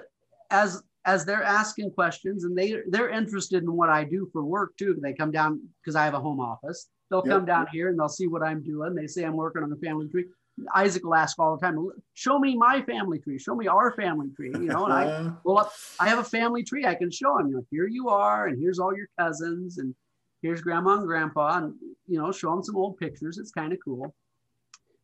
as 0.50 0.82
as 1.05 1.24
they're 1.24 1.42
asking 1.42 1.90
questions 1.92 2.44
and 2.44 2.56
they 2.56 2.76
they're 2.88 3.10
interested 3.10 3.62
in 3.62 3.72
what 3.72 3.88
I 3.88 4.05
do 4.05 4.28
for 4.32 4.44
work 4.44 4.76
too. 4.76 4.98
They 5.00 5.12
come 5.14 5.30
down 5.30 5.60
because 5.82 5.96
I 5.96 6.05
have 6.05 6.14
a 6.14 6.20
home 6.20 6.40
office. 6.40 6.88
They'll 7.10 7.22
Yep. 7.24 7.34
come 7.34 7.44
down 7.46 7.66
here 7.72 7.88
and 7.88 7.98
they'll 7.98 8.09
see 8.09 8.26
what 8.26 8.42
I'm 8.42 8.62
doing. 8.62 8.94
They 8.94 9.06
say 9.06 9.24
I'm 9.24 9.36
working 9.36 9.62
on 9.62 9.70
the 9.70 9.76
family 9.76 10.09
tree. 10.09 10.26
Isaac 10.74 11.05
will 11.05 11.14
ask 11.14 11.38
all 11.38 11.56
the 11.56 11.64
time, 11.64 11.78
"Show 12.14 12.38
me 12.38 12.56
my 12.56 12.82
family 12.82 13.18
tree. 13.20 13.38
Show 13.38 13.55
me 13.55 13.68
our 13.68 13.92
family 13.92 14.30
tree." 14.36 14.50
You 14.52 14.68
know, 14.68 14.84
and 14.84 14.92
I 14.92 15.05
well, 15.44 15.72
I 16.00 16.09
have 16.09 16.18
a 16.18 16.24
family 16.24 16.62
tree. 16.64 16.84
I 16.84 16.94
can 16.94 17.10
show 17.10 17.38
them. 17.38 17.48
You 17.48 17.56
know, 17.56 17.66
here 17.70 17.86
you 17.86 18.09
are, 18.09 18.48
and 18.48 18.59
here's 18.60 18.78
all 18.78 18.94
your 18.94 19.09
cousins, 19.18 19.78
and 19.78 19.94
here's 20.42 20.60
grandma 20.60 20.96
and 20.98 21.06
grandpa, 21.06 21.59
and 21.59 21.74
you 22.06 22.18
know, 22.18 22.32
show 22.32 22.50
them 22.50 22.62
some 22.62 22.76
old 22.76 22.98
pictures. 22.98 23.38
It's 23.38 23.52
kind 23.52 23.72
of 23.72 23.78
cool. 23.84 24.14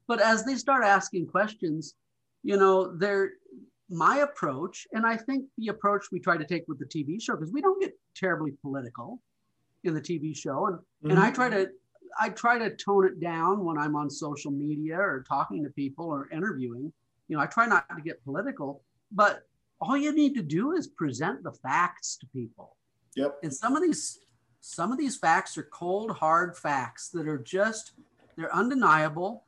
But 0.06 0.20
as 0.20 0.44
they 0.44 0.56
start 0.56 0.84
asking 0.84 1.28
questions, 1.28 1.94
you 2.44 2.56
know, 2.56 2.96
they're 2.96 3.32
my 3.90 4.18
approach, 4.18 4.86
and 4.92 5.04
I 5.04 5.16
think 5.16 5.46
the 5.58 5.68
approach 5.68 6.06
we 6.12 6.20
try 6.20 6.36
to 6.36 6.44
take 6.44 6.64
with 6.68 6.78
the 6.78 6.86
TV 6.86 7.20
show, 7.20 7.34
because 7.34 7.52
we 7.52 7.60
don't 7.60 7.80
get 7.80 7.98
terribly 8.14 8.52
political 8.62 9.20
in 9.82 9.94
the 9.94 10.00
TV 10.00 10.36
show, 10.36 10.66
and 10.66 10.78
and 11.10 11.18
I 11.18 11.26
mm-hmm. 11.26 11.34
try 11.34 11.48
to 11.50 11.70
I 12.20 12.28
try 12.28 12.58
to 12.58 12.70
tone 12.76 13.06
it 13.06 13.20
down 13.20 13.64
when 13.64 13.78
I'm 13.78 13.96
on 13.96 14.08
social 14.08 14.50
media 14.50 14.96
or 14.96 15.24
talking 15.28 15.64
to 15.64 15.70
people 15.70 16.06
or 16.06 16.28
interviewing. 16.30 16.92
You 17.28 17.36
know, 17.36 17.42
I 17.42 17.46
try 17.46 17.66
not 17.66 17.86
to 17.94 18.02
get 18.02 18.22
political, 18.24 18.82
but 19.10 19.42
all 19.80 19.96
you 19.96 20.14
need 20.14 20.34
to 20.34 20.42
do 20.42 20.72
is 20.72 20.86
present 20.86 21.42
the 21.42 21.52
facts 21.52 22.16
to 22.18 22.26
people. 22.26 22.76
Yep. 23.16 23.38
And 23.42 23.52
some 23.52 23.76
of 23.76 23.82
these 23.82 24.20
some 24.60 24.92
of 24.92 24.98
these 24.98 25.16
facts 25.16 25.58
are 25.58 25.68
cold 25.72 26.10
hard 26.10 26.56
facts 26.56 27.10
that 27.10 27.28
are 27.28 27.38
just 27.38 27.92
they're 28.36 28.54
undeniable 28.54 29.44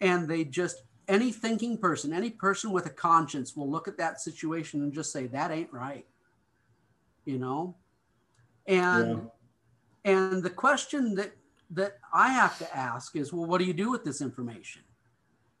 and 0.00 0.28
they 0.28 0.44
just 0.44 0.84
any 1.08 1.32
thinking 1.32 1.76
person, 1.78 2.12
any 2.12 2.30
person 2.30 2.70
with 2.72 2.86
a 2.86 2.90
conscience 2.90 3.56
will 3.56 3.70
look 3.70 3.88
at 3.88 3.98
that 3.98 4.20
situation 4.20 4.82
and 4.82 4.92
just 4.92 5.12
say 5.12 5.26
that 5.26 5.50
ain't 5.50 5.72
right. 5.72 6.06
You 7.24 7.38
know? 7.38 7.74
And 8.66 9.28
and 10.04 10.42
the 10.42 10.50
question 10.50 11.14
that 11.16 11.32
that 11.70 11.98
I 12.12 12.28
have 12.28 12.58
to 12.58 12.76
ask 12.76 13.16
is, 13.16 13.32
well, 13.32 13.46
what 13.46 13.58
do 13.58 13.64
you 13.64 13.72
do 13.72 13.90
with 13.90 14.04
this 14.04 14.20
information? 14.20 14.82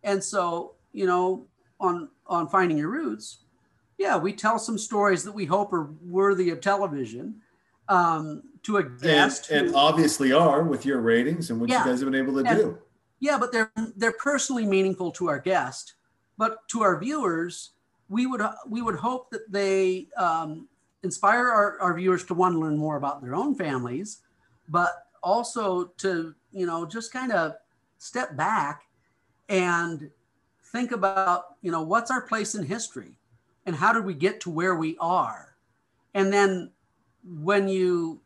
And 0.02 0.22
so, 0.22 0.74
you 0.92 1.06
know, 1.06 1.46
on 1.80 2.08
on 2.26 2.48
finding 2.48 2.78
your 2.78 2.88
roots, 2.90 3.38
yeah, 3.98 4.16
we 4.16 4.32
tell 4.32 4.58
some 4.58 4.78
stories 4.78 5.24
that 5.24 5.32
we 5.32 5.44
hope 5.44 5.72
are 5.72 5.90
worthy 6.02 6.50
of 6.50 6.60
television 6.60 7.36
um, 7.88 8.42
to 8.62 8.78
a 8.78 8.82
guest. 8.82 9.50
and 9.50 9.68
who- 9.68 9.76
obviously 9.76 10.32
are 10.32 10.62
with 10.62 10.86
your 10.86 11.00
ratings 11.00 11.50
and 11.50 11.60
what 11.60 11.68
Yeah. 11.68 11.84
you 11.84 11.90
guys 11.90 12.00
have 12.00 12.10
been 12.10 12.20
able 12.20 12.42
to 12.42 12.48
And- 12.48 12.58
do. 12.58 12.78
Yeah, 13.20 13.38
but 13.38 13.52
they're 13.52 13.72
they're 13.96 14.12
personally 14.12 14.66
meaningful 14.66 15.10
to 15.12 15.28
our 15.28 15.38
guest, 15.38 15.94
but 16.36 16.66
to 16.68 16.82
our 16.82 16.98
viewers, 16.98 17.70
we 18.08 18.26
would 18.26 18.42
we 18.68 18.82
would 18.82 18.96
hope 18.96 19.30
that 19.30 19.50
they 19.50 20.08
um, 20.16 20.68
inspire 21.02 21.48
our, 21.48 21.78
our 21.80 21.94
viewers 21.94 22.24
to 22.24 22.34
want 22.34 22.54
to 22.54 22.58
learn 22.58 22.76
more 22.76 22.96
about 22.96 23.22
their 23.22 23.34
own 23.34 23.54
families, 23.54 24.18
but 24.68 25.06
also 25.22 25.86
to 25.98 26.34
you 26.52 26.66
know 26.66 26.84
just 26.86 27.12
kind 27.12 27.32
of 27.32 27.54
step 27.98 28.36
back 28.36 28.82
and 29.48 30.10
think 30.72 30.92
about 30.92 31.56
you 31.62 31.70
know 31.70 31.82
what's 31.82 32.10
our 32.10 32.22
place 32.22 32.54
in 32.54 32.64
history 32.64 33.18
and 33.66 33.74
how 33.74 33.92
did 33.92 34.04
we 34.04 34.14
get 34.14 34.40
to 34.40 34.50
where 34.50 34.74
we 34.74 34.96
are? 35.00 35.56
And 36.12 36.32
then 36.32 36.70
when 37.24 37.68
you 37.68 38.20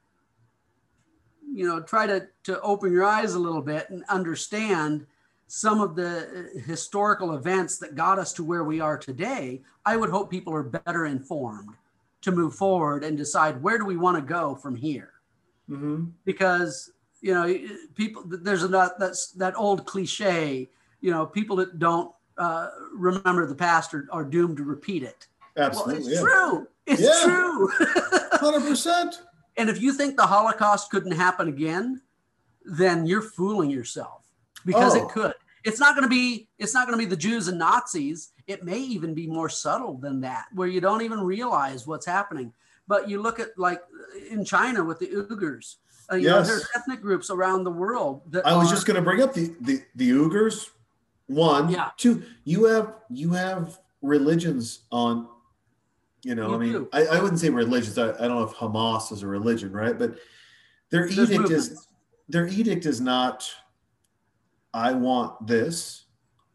you 1.52 1.66
know 1.66 1.80
try 1.80 2.06
to 2.06 2.26
to 2.48 2.58
open 2.62 2.90
your 2.90 3.04
eyes 3.04 3.34
a 3.34 3.38
little 3.38 3.60
bit 3.60 3.90
and 3.90 4.02
understand 4.08 5.06
some 5.48 5.82
of 5.82 5.94
the 5.94 6.48
uh, 6.56 6.60
historical 6.66 7.34
events 7.34 7.76
that 7.76 7.94
got 7.94 8.18
us 8.18 8.32
to 8.32 8.42
where 8.42 8.64
we 8.64 8.80
are 8.80 8.96
today 8.96 9.60
i 9.84 9.96
would 9.96 10.08
hope 10.08 10.30
people 10.30 10.54
are 10.54 10.62
better 10.62 11.04
informed 11.06 11.68
to 12.22 12.32
move 12.32 12.54
forward 12.54 13.04
and 13.04 13.18
decide 13.18 13.62
where 13.62 13.76
do 13.78 13.84
we 13.84 13.98
want 13.98 14.16
to 14.16 14.22
go 14.22 14.54
from 14.54 14.74
here 14.74 15.12
hmm 15.68 16.04
because 16.24 16.90
you 17.20 17.34
know 17.34 17.46
people 17.94 18.22
there's 18.26 18.62
a 18.62 18.68
that's 18.68 19.32
that 19.32 19.54
old 19.56 19.84
cliche 19.84 20.66
you 21.02 21.10
know 21.10 21.26
people 21.26 21.54
that 21.56 21.78
don't 21.78 22.10
uh, 22.38 22.68
remember 22.94 23.44
the 23.46 23.54
past 23.54 23.92
are, 23.92 24.06
are 24.12 24.24
doomed 24.24 24.56
to 24.56 24.62
repeat 24.64 25.02
it 25.02 25.26
well 25.56 25.66
Absolutely. 25.66 26.12
it's 26.12 26.14
yeah. 26.14 26.20
true 26.20 26.68
it's 26.86 27.02
Yeah. 27.02 27.20
true 27.24 27.68
100%. 28.38 29.16
and 29.58 29.68
if 29.68 29.82
you 29.82 29.92
think 29.92 30.16
the 30.16 30.26
holocaust 30.26 30.90
couldn't 30.90 31.12
happen 31.12 31.48
again 31.48 32.00
then 32.70 33.06
you're 33.06 33.22
fooling 33.22 33.70
yourself 33.70 34.24
because 34.66 34.94
Oh. 34.94 35.02
it 35.04 35.08
could 35.10 35.34
it's 35.64 35.80
not 35.80 35.94
going 35.94 36.02
to 36.04 36.08
be 36.08 36.48
it's 36.58 36.74
not 36.74 36.86
going 36.86 36.98
to 36.98 37.04
be 37.04 37.08
the 37.08 37.16
jews 37.16 37.48
and 37.48 37.58
nazis 37.58 38.32
it 38.46 38.64
may 38.64 38.78
even 38.78 39.14
be 39.14 39.26
more 39.26 39.48
subtle 39.48 39.94
than 39.98 40.20
that 40.20 40.46
where 40.54 40.68
you 40.68 40.80
don't 40.80 41.02
even 41.02 41.20
realize 41.20 41.86
what's 41.86 42.06
happening 42.06 42.52
but 42.86 43.08
you 43.08 43.20
look 43.22 43.40
at 43.40 43.48
like 43.58 43.80
in 44.30 44.44
china 44.44 44.84
with 44.84 44.98
the 44.98 45.06
uyghurs 45.08 45.76
uh, 46.12 46.16
you 46.16 46.28
know 46.28 46.38
Yes. 46.38 46.48
there's 46.48 46.66
ethnic 46.76 47.00
groups 47.00 47.30
around 47.30 47.64
the 47.64 47.70
world 47.70 48.22
that 48.32 48.46
I 48.46 48.56
was 48.56 48.70
just 48.70 48.86
going 48.86 48.96
to 48.96 49.02
bring 49.02 49.20
up 49.22 49.34
the, 49.34 49.54
the, 49.60 49.82
the 49.94 50.10
Uyghurs. 50.10 50.70
One, 51.26 51.68
Yeah. 51.68 51.90
two, 51.98 52.22
you 52.44 52.64
have, 52.64 52.94
you 53.10 53.30
have 53.32 53.78
religions 54.00 54.84
on, 54.90 55.28
you 56.22 56.34
know, 56.34 56.48
You 56.48 56.54
I 56.54 56.58
mean. 56.58 56.88
I, 56.94 57.06
I 57.18 57.20
wouldn't 57.22 57.38
say 57.40 57.50
religions. 57.50 57.98
I, 57.98 58.08
I 58.08 58.26
don't 58.26 58.36
know 58.38 58.42
if 58.44 58.54
Hamas 58.54 59.12
is 59.12 59.22
a 59.22 59.26
religion, 59.26 59.70
right? 59.72 59.98
But 59.98 60.14
their 60.90 61.06
edict 61.08 61.50
is. 61.50 61.87
Their 62.28 62.46
edict 62.46 62.86
is 62.86 63.00
not 63.00 63.48
i 64.74 64.92
want 64.92 65.46
this. 65.46 66.04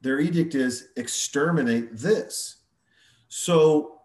Their 0.01 0.19
edict 0.19 0.53
is 0.53 0.89
exterminate 0.97 1.95
this. 1.95 2.57
So 3.29 4.01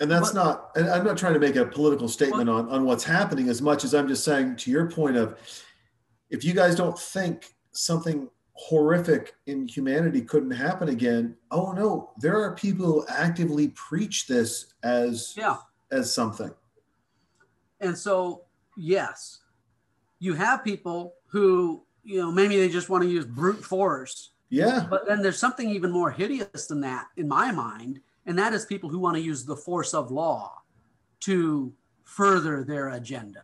and 0.00 0.10
that's 0.10 0.32
But- 0.32 0.44
not 0.44 0.70
and 0.76 0.88
i'm 0.88 1.04
not 1.04 1.16
trying 1.16 1.34
to 1.34 1.40
make 1.40 1.56
a 1.56 1.66
political 1.66 2.08
statement 2.08 2.48
on 2.48 2.68
on 2.68 2.84
what's 2.84 3.04
happening 3.04 3.48
as 3.48 3.60
much 3.60 3.82
as 3.82 3.94
i'm 3.94 4.06
just 4.06 4.22
saying 4.24 4.56
to 4.56 4.70
your 4.70 4.88
point 4.90 5.16
of 5.16 5.36
if 6.30 6.44
you 6.44 6.54
guys 6.54 6.76
don't 6.76 6.96
think 6.96 7.54
something 7.72 8.28
horrific 8.52 9.34
in 9.46 9.66
humanity 9.66 10.20
couldn't 10.20 10.50
happen 10.52 10.88
again 10.88 11.34
oh 11.50 11.72
no 11.72 12.10
there 12.18 12.40
are 12.40 12.54
people 12.54 12.86
who 12.86 13.06
actively 13.08 13.68
preach 13.68 14.26
this 14.28 14.74
as 14.82 15.34
yeah. 15.36 15.56
as 15.90 16.12
something. 16.12 16.52
And 17.80 17.96
so, 17.96 18.42
yes, 18.76 19.40
you 20.18 20.34
have 20.34 20.64
people 20.64 21.14
who, 21.26 21.82
you 22.02 22.18
know, 22.18 22.30
maybe 22.32 22.56
they 22.56 22.68
just 22.68 22.88
want 22.88 23.02
to 23.04 23.08
use 23.10 23.24
brute 23.24 23.64
force 23.64 24.30
Yeah. 24.50 24.86
But 24.88 25.06
then 25.06 25.22
there's 25.22 25.38
something 25.38 25.68
even 25.70 25.90
more 25.90 26.10
hideous 26.10 26.66
than 26.66 26.80
that 26.80 27.06
in 27.16 27.28
my 27.28 27.52
mind, 27.52 28.00
and 28.26 28.38
that 28.38 28.54
is 28.54 28.64
people 28.64 28.88
who 28.88 28.98
want 28.98 29.16
to 29.16 29.22
use 29.22 29.44
the 29.44 29.56
force 29.56 29.92
of 29.94 30.10
law 30.10 30.62
to 31.20 31.72
further 32.04 32.64
their 32.64 32.90
agenda. 32.90 33.42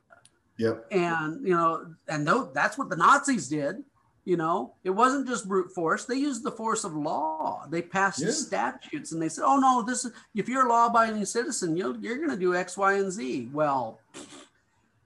Yep. 0.56 0.86
And 0.92 1.46
you 1.46 1.55
know, 1.55 1.94
and 2.09 2.26
tho- 2.26 2.51
that's 2.55 2.78
what 2.78 2.88
the 2.88 2.96
Nazis 2.96 3.48
did. 3.48 3.84
You 4.24 4.38
know, 4.38 4.72
it 4.84 4.90
wasn't 4.90 5.28
just 5.28 5.46
brute 5.46 5.70
force. 5.74 6.06
They 6.06 6.14
used 6.16 6.42
the 6.44 6.52
force 6.52 6.84
of 6.84 6.94
law. 6.96 7.66
They 7.68 7.82
passed 7.82 8.22
Yeah. 8.22 8.30
statutes, 8.30 9.12
and 9.12 9.20
they 9.20 9.28
said, 9.28 9.44
"Oh 9.44 9.59
no, 9.59 9.82
this 9.82 10.06
is 10.06 10.12
if 10.34 10.48
you're 10.48 10.66
a 10.66 10.68
law-abiding 10.70 11.26
citizen, 11.26 11.76
you're 11.76 11.96
you're 11.96 12.16
going 12.16 12.30
to 12.30 12.36
do 12.46 12.55
X, 12.55 12.78
Y, 12.78 12.94
and 12.94 13.12
Z." 13.12 13.51
Well, 13.52 14.01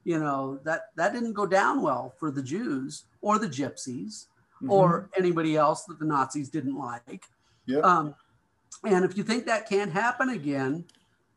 you 0.09 0.19
know 0.19 0.59
that 0.65 0.87
that 0.97 1.13
didn't 1.13 1.35
go 1.35 1.45
down 1.45 1.83
well 1.83 2.15
for 2.19 2.31
the 2.31 2.43
Jews 2.43 3.05
or 3.21 3.39
the 3.39 3.47
Gypsies 3.47 4.27
Mhm. 4.63 4.71
or 4.71 5.09
anybody 5.17 5.55
else 5.57 5.85
that 5.85 5.99
the 6.01 6.05
Nazis 6.05 6.49
didn't 6.49 6.77
like. 6.77 7.25
Yep. 7.67 7.85
Um, 7.85 8.15
and 8.83 9.05
if 9.05 9.17
you 9.17 9.23
think 9.23 9.45
that 9.47 9.69
can't 9.69 9.93
happen 9.93 10.31
again, 10.31 10.85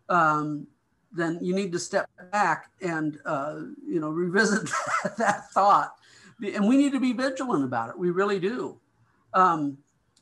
um, 0.09 0.65
then 1.11 1.37
you 1.41 1.53
need 1.53 1.71
to 1.73 1.79
step 1.79 2.09
back 2.31 2.71
and 2.81 3.19
uh, 3.25 3.59
you 3.85 3.99
know 3.99 4.09
revisit 4.09 4.71
that 5.17 5.51
thought. 5.51 5.95
And 6.41 6.65
we 6.67 6.77
need 6.77 6.93
to 6.93 6.99
be 6.99 7.11
vigilant 7.13 7.65
about 7.65 7.89
it. 7.89 7.99
We 7.99 8.09
really 8.09 8.39
do. 8.39 8.79
Um, 9.33 9.77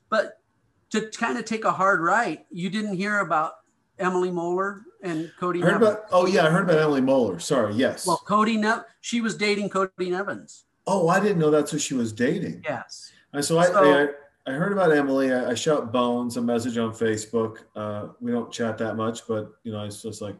but 0.09 0.41
to 0.89 1.07
kind 1.11 1.38
of 1.38 1.45
take 1.45 1.65
a 1.65 1.71
hard 1.71 2.01
right, 2.01 2.45
you 2.49 2.69
didn't 2.71 2.95
hear 2.95 3.19
about 3.19 3.53
Emily 3.99 4.31
Moeller 4.31 4.84
and 5.01 5.31
Cody 5.39 5.61
I 5.61 5.65
heard 5.65 5.71
Nevins. 5.81 5.89
about. 5.91 6.05
Oh 6.11 6.26
yeah, 6.26 6.45
I 6.45 6.49
heard 6.49 6.63
about 6.63 6.80
Emily 6.80 7.01
Moeller. 7.01 7.39
Sorry. 7.39 7.73
Yes. 7.76 8.05
well, 8.07 8.17
Cody 8.17 8.57
Ne- 8.57 8.81
she 9.01 9.21
was 9.21 9.35
dating 9.35 9.69
Cody 9.69 10.09
Nevins. 10.09 10.65
oh, 10.88 11.07
I 11.07 11.19
didn't 11.19 11.39
know 11.39 11.51
that's 11.51 11.71
who 11.71 11.80
she 11.80 11.93
was 11.93 12.11
dating. 12.11 12.61
Yes. 12.67 13.11
And 13.34 13.43
so 13.45 13.59
I, 13.59 13.65
So- 13.67 14.09
I, 14.47 14.51
I 14.51 14.53
heard 14.53 14.71
about 14.71 14.91
Emily. 14.91 15.31
I, 15.34 15.51
I 15.51 15.53
shot 15.53 15.91
Bones 15.91 16.38
a 16.38 16.41
message 16.41 16.77
on 16.77 16.91
Facebook. 16.91 17.57
Uh, 17.76 18.07
we 18.19 18.31
don't 18.31 18.51
chat 18.51 18.77
that 18.80 18.95
much, 18.95 19.27
but 19.27 19.51
you 19.63 19.71
know, 19.71 19.84
it's 19.84 20.01
just 20.01 20.21
like 20.21 20.35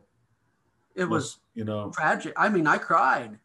It 0.96 1.06
was 1.06 1.38
you 1.54 1.64
know, 1.66 1.92
tragic. 1.94 2.34
I 2.38 2.50
mean, 2.50 2.66
I 2.68 2.78
cried. 2.78 3.38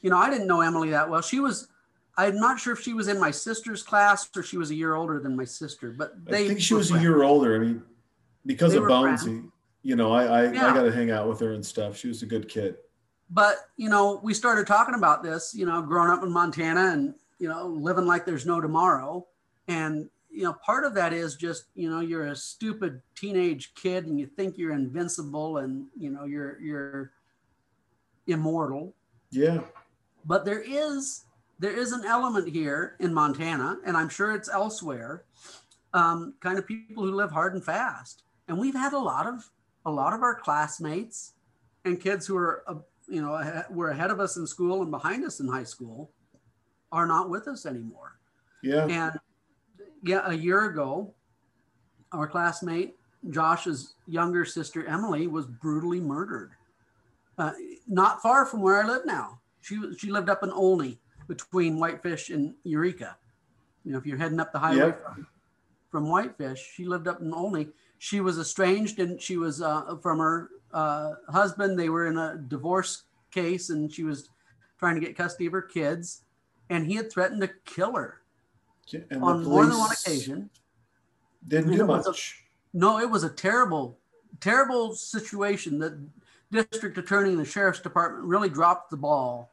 You 0.00 0.10
know, 0.10 0.16
I 0.16 0.30
didn't 0.30 0.46
know 0.46 0.60
Emily 0.60 0.90
that 0.90 1.10
well. 1.10 1.20
She 1.20 1.40
was, 1.40 1.68
I'm 2.16 2.36
not 2.36 2.58
sure 2.60 2.72
if 2.72 2.80
she 2.80 2.94
was 2.94 3.08
in 3.08 3.18
my 3.20 3.30
sister's 3.32 3.82
class 3.82 4.28
or 4.36 4.42
she 4.44 4.56
was 4.56 4.70
a 4.70 4.74
year 4.74 4.94
older 4.94 5.18
than 5.20 5.36
my 5.36 5.44
sister, 5.44 5.90
but 5.96 6.24
they. 6.24 6.44
I 6.44 6.48
think 6.48 6.60
she 6.60 6.74
was 6.74 6.90
a 6.92 7.00
year 7.00 7.22
older. 7.24 7.56
I 7.56 7.58
mean, 7.58 7.82
because 8.46 8.70
They 8.72 8.78
of 8.78 8.84
were 8.84 8.88
Bonesy, 8.90 9.50
you 9.88 9.96
know, 9.96 10.12
I 10.12 10.24
I, 10.24 10.52
Yeah. 10.52 10.70
I 10.70 10.74
got 10.74 10.82
to 10.82 10.92
hang 10.92 11.10
out 11.10 11.28
with 11.30 11.40
her 11.40 11.54
and 11.54 11.64
stuff. 11.64 11.96
She 11.96 12.08
was 12.08 12.22
a 12.22 12.26
good 12.26 12.46
kid. 12.46 12.76
But, 13.30 13.56
you 13.78 13.88
know, 13.88 14.20
we 14.22 14.34
started 14.34 14.66
talking 14.66 14.94
about 14.94 15.22
this, 15.22 15.54
you 15.54 15.64
know, 15.64 15.80
growing 15.80 16.10
up 16.10 16.22
in 16.22 16.30
Montana 16.30 16.92
and, 16.92 17.14
you 17.38 17.48
know, 17.48 17.66
living 17.66 18.06
like 18.06 18.26
there's 18.26 18.44
no 18.44 18.60
tomorrow. 18.60 19.26
And, 19.66 20.10
you 20.30 20.42
know, 20.44 20.54
part 20.64 20.84
of 20.84 20.92
that 20.94 21.12
is 21.14 21.36
just, 21.36 21.64
you 21.74 21.88
know, 21.88 22.00
you're 22.00 22.26
a 22.26 22.36
stupid 22.36 23.00
teenage 23.14 23.72
kid 23.74 24.06
and 24.06 24.20
you 24.20 24.26
think 24.26 24.58
you're 24.58 24.72
invincible 24.74 25.56
and, 25.58 25.86
you 25.98 26.10
know, 26.10 26.24
you're, 26.24 26.60
you're 26.60 27.12
immortal. 28.26 28.94
Yeah. 29.30 29.60
but 30.24 30.44
there 30.44 30.62
is 30.62 31.24
there 31.60 31.76
is 31.76 31.92
an 31.92 32.04
element 32.04 32.48
here 32.48 32.96
in 33.00 33.12
Montana, 33.12 33.78
and 33.86 33.96
I'm 33.96 34.08
sure 34.08 34.32
it's 34.34 34.48
elsewhere. 34.48 35.24
Um, 35.92 36.34
kind 36.40 36.56
of 36.58 36.66
people 36.66 37.04
who 37.04 37.12
live 37.12 37.30
hard 37.30 37.54
and 37.54 37.64
fast, 37.64 38.22
and 38.48 38.58
we've 38.58 38.74
had 38.74 38.92
a 38.92 38.98
lot 38.98 39.26
of 39.26 39.50
a 39.86 39.90
lot 39.90 40.12
of 40.12 40.22
our 40.22 40.34
classmates 40.34 41.34
and 41.84 42.00
kids 42.00 42.26
who 42.26 42.36
are 42.36 42.62
uh, 42.66 42.74
you 43.08 43.22
know 43.22 43.62
were 43.70 43.90
ahead 43.90 44.10
of 44.10 44.20
us 44.20 44.36
in 44.36 44.46
school 44.46 44.82
and 44.82 44.90
behind 44.90 45.24
us 45.24 45.40
in 45.40 45.48
high 45.48 45.64
school 45.64 46.10
are 46.92 47.06
not 47.06 47.30
with 47.30 47.48
us 47.48 47.66
anymore. 47.66 48.18
Yeah. 48.62 48.86
And 48.86 49.18
yeah, 50.02 50.22
a 50.26 50.34
year 50.34 50.66
ago, 50.66 51.12
our 52.12 52.26
classmate 52.26 52.96
Josh's 53.30 53.94
younger 54.06 54.44
sister 54.44 54.86
Emily 54.86 55.26
was 55.26 55.46
brutally 55.46 56.00
murdered. 56.00 56.52
Uh, 57.36 57.52
not 57.86 58.20
far 58.22 58.46
from 58.46 58.62
where 58.62 58.82
I 58.82 58.86
live 58.86 59.06
now. 59.06 59.40
She 59.60 59.78
she 59.98 60.10
lived 60.10 60.28
up 60.28 60.42
in 60.42 60.50
Olney 60.50 60.98
between 61.26 61.78
Whitefish 61.78 62.30
and 62.30 62.54
Eureka. 62.64 63.16
You 63.84 63.92
know, 63.92 63.98
if 63.98 64.06
you're 64.06 64.18
heading 64.18 64.40
up 64.40 64.52
the 64.52 64.58
highway 64.58 64.86
Yep. 64.86 65.04
from, 65.04 65.26
from 65.90 66.08
Whitefish, 66.08 66.72
she 66.74 66.84
lived 66.84 67.06
up 67.06 67.20
in 67.20 67.32
Olney. 67.32 67.68
She 67.98 68.20
was 68.20 68.38
estranged 68.38 68.98
and 69.00 69.20
she 69.20 69.36
was 69.36 69.60
uh, 69.60 69.96
from 69.96 70.18
her 70.18 70.50
uh, 70.72 71.14
husband. 71.28 71.78
They 71.78 71.88
were 71.88 72.06
in 72.06 72.16
a 72.18 72.36
divorce 72.36 73.02
case 73.30 73.70
and 73.70 73.92
she 73.92 74.04
was 74.04 74.30
trying 74.78 74.94
to 74.94 75.00
get 75.00 75.16
custody 75.16 75.46
of 75.46 75.52
her 75.52 75.62
kids. 75.62 76.22
And 76.70 76.86
he 76.86 76.94
had 76.94 77.10
threatened 77.10 77.40
to 77.40 77.50
kill 77.64 77.94
her 77.96 78.20
And 79.10 79.22
on 79.22 79.44
more 79.44 79.66
than 79.66 79.78
one 79.78 79.90
occasion. 79.92 80.50
Didn't 81.46 81.70
And 81.70 81.78
do 81.78 81.86
was 81.86 82.06
a- 82.06 82.10
much. 82.10 82.44
No, 82.74 82.98
it 83.00 83.08
was 83.10 83.24
a 83.24 83.30
terrible, 83.30 83.98
terrible 84.40 84.94
situation. 84.94 85.78
The 85.78 85.98
district 86.52 86.98
attorney 86.98 87.30
and 87.30 87.40
the 87.40 87.44
sheriff's 87.44 87.80
department 87.80 88.24
really 88.24 88.50
dropped 88.50 88.90
the 88.90 88.96
ball 88.96 89.50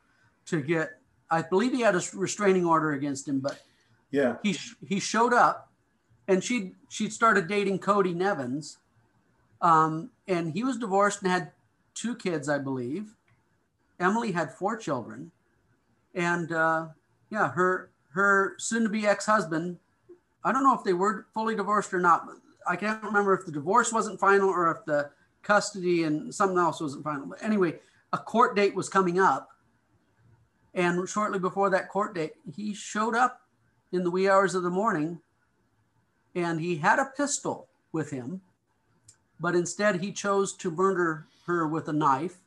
to 0.47 0.61
get. 0.61 0.99
I 1.31 1.41
believe 1.41 1.71
he 1.71 1.81
had 1.81 1.95
a 1.95 2.01
restraining 2.13 2.65
order 2.65 2.91
against 2.91 3.27
him, 3.27 3.39
but 3.39 3.61
Yeah. 4.11 4.35
he 4.43 4.57
he 4.85 4.99
showed 4.99 5.33
up, 5.33 5.64
and 6.27 6.43
she 6.43 6.73
she 6.89 7.09
started 7.09 7.47
dating 7.47 7.79
Cody 7.79 8.13
Nevins, 8.13 8.77
um, 9.61 10.09
and 10.27 10.53
he 10.53 10.63
was 10.63 10.77
divorced 10.77 11.21
and 11.21 11.31
had 11.31 11.51
two 11.93 12.15
kids, 12.15 12.49
I 12.49 12.57
believe. 12.57 13.15
Emily 13.99 14.31
had 14.31 14.51
four 14.51 14.75
children, 14.77 15.31
and 16.13 16.51
uh, 16.51 16.87
yeah, 17.29 17.51
her 17.51 17.89
her 18.09 18.55
soon-to-be 18.57 19.05
ex-husband. 19.05 19.77
I 20.43 20.51
don't 20.51 20.63
know 20.63 20.75
if 20.75 20.83
they 20.83 20.93
were 20.93 21.25
fully 21.33 21.55
divorced 21.55 21.93
or 21.93 21.99
not. 21.99 22.25
But 22.25 22.35
I 22.67 22.75
can't 22.75 23.03
remember 23.03 23.33
if 23.33 23.45
the 23.45 23.51
divorce 23.51 23.91
wasn't 23.91 24.19
final 24.19 24.49
or 24.49 24.71
if 24.71 24.85
the 24.85 25.09
custody 25.43 26.03
and 26.03 26.33
something 26.33 26.57
else 26.57 26.81
wasn't 26.81 27.03
final. 27.03 27.25
But 27.25 27.43
anyway, 27.43 27.79
a 28.13 28.17
court 28.17 28.55
date 28.55 28.75
was 28.75 28.89
coming 28.89 29.19
up, 29.19 29.49
and 30.73 31.07
shortly 31.07 31.39
before 31.39 31.69
that 31.69 31.89
court 31.89 32.15
date, 32.15 32.33
he 32.55 32.73
showed 32.73 33.15
up 33.15 33.41
in 33.91 34.03
the 34.03 34.11
wee 34.11 34.29
hours 34.29 34.55
of 34.55 34.63
the 34.63 34.69
morning 34.69 35.19
and 36.35 36.59
he 36.59 36.75
had 36.75 36.99
a 36.99 37.05
pistol 37.17 37.67
with 37.93 38.11
him, 38.11 38.41
but 39.39 39.55
instead 39.55 40.01
he 40.01 40.11
chose 40.11 40.53
to 40.57 40.69
murder 40.69 41.25
her 41.47 41.65
with 41.67 41.87
a 41.87 41.93
knife 41.93 42.37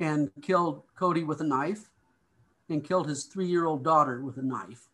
and 0.00 0.30
killed 0.42 0.82
Cody 0.96 1.22
with 1.24 1.40
a 1.40 1.44
knife 1.44 1.88
and 2.68 2.84
killed 2.84 3.08
his 3.08 3.24
three 3.24 3.46
year 3.46 3.64
old 3.64 3.84
daughter 3.84 4.20
with 4.20 4.36
a 4.36 4.42
knife. 4.42 4.88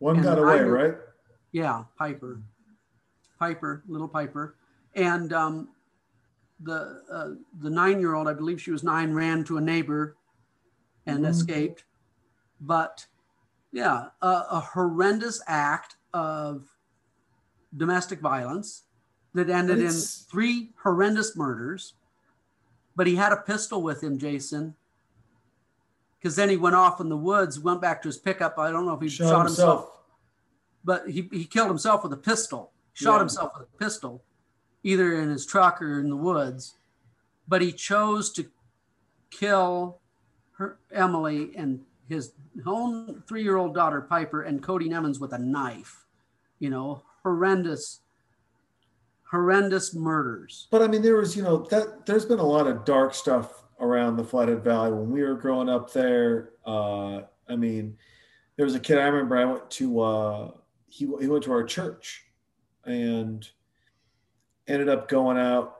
One 0.00 0.16
And 0.16 0.24
got 0.24 0.38
away, 0.38 0.60
knew- 0.62 0.70
right? 0.70 0.94
Yeah, 1.52 1.84
Piper, 1.96 2.42
Piper, 3.38 3.82
little 3.88 4.08
Piper, 4.08 4.56
and 4.94 5.32
um, 5.32 5.68
the 6.60 7.02
uh, 7.10 7.30
the 7.60 7.70
nine 7.70 8.00
year 8.00 8.14
old, 8.14 8.28
I 8.28 8.34
believe 8.34 8.60
she 8.60 8.72
was 8.72 8.82
nine, 8.82 9.14
ran 9.14 9.44
to 9.44 9.56
a 9.56 9.60
neighbor 9.60 10.16
and 11.06 11.24
Mhm. 11.24 11.28
escaped. 11.30 11.84
But 12.60 13.06
yeah, 13.72 14.08
a, 14.20 14.28
a 14.50 14.60
horrendous 14.60 15.40
act 15.46 15.95
of 16.16 16.64
domestic 17.76 18.20
violence 18.20 18.84
that 19.34 19.50
ended 19.50 19.80
in 19.80 19.90
three 19.92 20.70
horrendous 20.82 21.36
murders. 21.36 21.94
But 22.96 23.06
he 23.06 23.16
had 23.16 23.32
a 23.32 23.36
pistol 23.36 23.82
with 23.82 24.02
him, 24.02 24.18
Jason. 24.18 24.74
Because 26.18 26.34
then 26.34 26.48
he 26.48 26.56
went 26.56 26.74
off 26.74 27.00
in 27.00 27.10
the 27.10 27.16
woods, 27.16 27.60
went 27.60 27.82
back 27.82 28.00
to 28.02 28.08
his 28.08 28.16
pickup. 28.16 28.58
I 28.58 28.70
don't 28.70 28.86
know 28.86 28.94
if 28.94 29.02
he 29.02 29.08
Shot, 29.08 29.28
shot, 29.28 29.46
himself. 29.46 29.78
himself 29.80 29.92
but 30.82 31.10
he, 31.10 31.28
he 31.32 31.44
killed 31.44 31.68
himself 31.68 32.02
with 32.04 32.12
a 32.12 32.16
pistol, 32.16 32.72
shot 32.94 33.14
Yeah. 33.14 33.18
himself 33.18 33.52
with 33.58 33.68
a 33.68 33.76
pistol, 33.76 34.22
either 34.84 35.20
in 35.20 35.28
his 35.28 35.44
truck 35.44 35.82
or 35.82 35.98
in 36.00 36.08
the 36.08 36.16
woods. 36.16 36.76
But 37.48 37.60
he 37.60 37.72
chose 37.72 38.32
to 38.34 38.46
kill 39.30 39.98
her, 40.52 40.78
Emily 40.92 41.50
and 41.56 41.84
his 42.08 42.32
own 42.64 43.22
three 43.26 43.42
year 43.42 43.56
old 43.56 43.74
daughter, 43.74 44.00
Piper, 44.00 44.42
and 44.42 44.62
Cody 44.62 44.88
Nevins 44.88 45.18
with 45.20 45.32
a 45.32 45.38
knife. 45.38 46.05
You 46.58 46.70
know, 46.70 47.02
horrendous, 47.22 48.00
horrendous 49.30 49.94
murders. 49.94 50.68
But 50.70 50.82
I 50.82 50.86
mean, 50.86 51.02
there 51.02 51.16
was, 51.16 51.36
you 51.36 51.42
know, 51.42 51.58
that 51.70 52.06
there's 52.06 52.24
been 52.24 52.38
a 52.38 52.46
lot 52.46 52.66
of 52.66 52.84
dark 52.84 53.14
stuff 53.14 53.64
around 53.80 54.16
the 54.16 54.24
Flathead 54.24 54.64
Valley 54.64 54.92
when 54.92 55.10
we 55.10 55.22
were 55.22 55.34
growing 55.34 55.68
up 55.68 55.92
there. 55.92 56.52
Uh, 56.64 57.22
I 57.48 57.56
mean, 57.56 57.96
there 58.56 58.64
was 58.64 58.74
a 58.74 58.80
kid 58.80 58.98
I 58.98 59.06
remember 59.06 59.36
I 59.36 59.44
went 59.44 59.70
to. 59.72 60.00
Uh, 60.00 60.50
he 60.88 61.06
he 61.20 61.26
went 61.26 61.44
to 61.44 61.52
our 61.52 61.64
church, 61.64 62.24
and 62.84 63.46
ended 64.66 64.88
up 64.88 65.08
going 65.08 65.36
out 65.36 65.76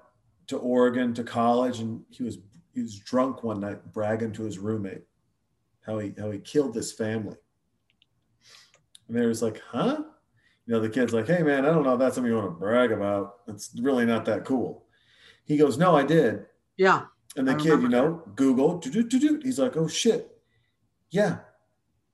to 0.49 0.59
Oregon 0.59 1.15
to 1.15 1.25
college, 1.25 1.81
and 1.81 2.05
he 2.11 2.23
was 2.23 2.39
he 2.75 2.83
was 2.83 2.99
drunk 2.99 3.43
one 3.43 3.61
night, 3.61 3.93
bragging 3.93 4.33
to 4.33 4.43
his 4.43 4.59
roommate 4.59 5.05
how 5.87 5.99
he 5.99 6.13
how 6.19 6.31
he 6.31 6.39
killed 6.41 6.75
this 6.75 6.93
family. 6.93 7.37
And 9.09 9.17
they 9.17 9.25
was 9.25 9.41
like, 9.41 9.63
huh? 9.71 10.03
You 10.67 10.75
know, 10.75 10.81
the 10.81 10.89
kid's 10.89 11.13
like, 11.15 11.27
hey 11.29 11.43
man, 11.43 11.65
I 11.65 11.69
don't 11.71 11.85
know 11.85 11.93
if 11.95 11.99
that's 12.01 12.17
something 12.17 12.31
you 12.31 12.37
want 12.37 12.49
to 12.49 12.59
brag 12.59 12.91
about. 12.93 13.37
It's 13.47 13.71
really 13.81 14.05
not 14.05 14.25
that 14.25 14.45
cool. 14.45 14.85
He 15.45 15.57
goes, 15.57 15.79
no, 15.79 15.95
I 15.97 16.03
did. 16.03 16.47
Yeah, 16.77 17.05
And 17.37 17.47
the 17.47 17.53
I 17.53 17.57
kid, 17.57 17.81
you 17.83 17.89
know, 17.89 18.23
Google, 18.35 18.79
do 18.79 18.91
do 18.91 19.03
do 19.05 19.19
do. 19.19 19.41
He's 19.43 19.59
like, 19.59 19.77
oh 19.77 19.87
shit, 19.89 20.37
yeah. 21.11 21.39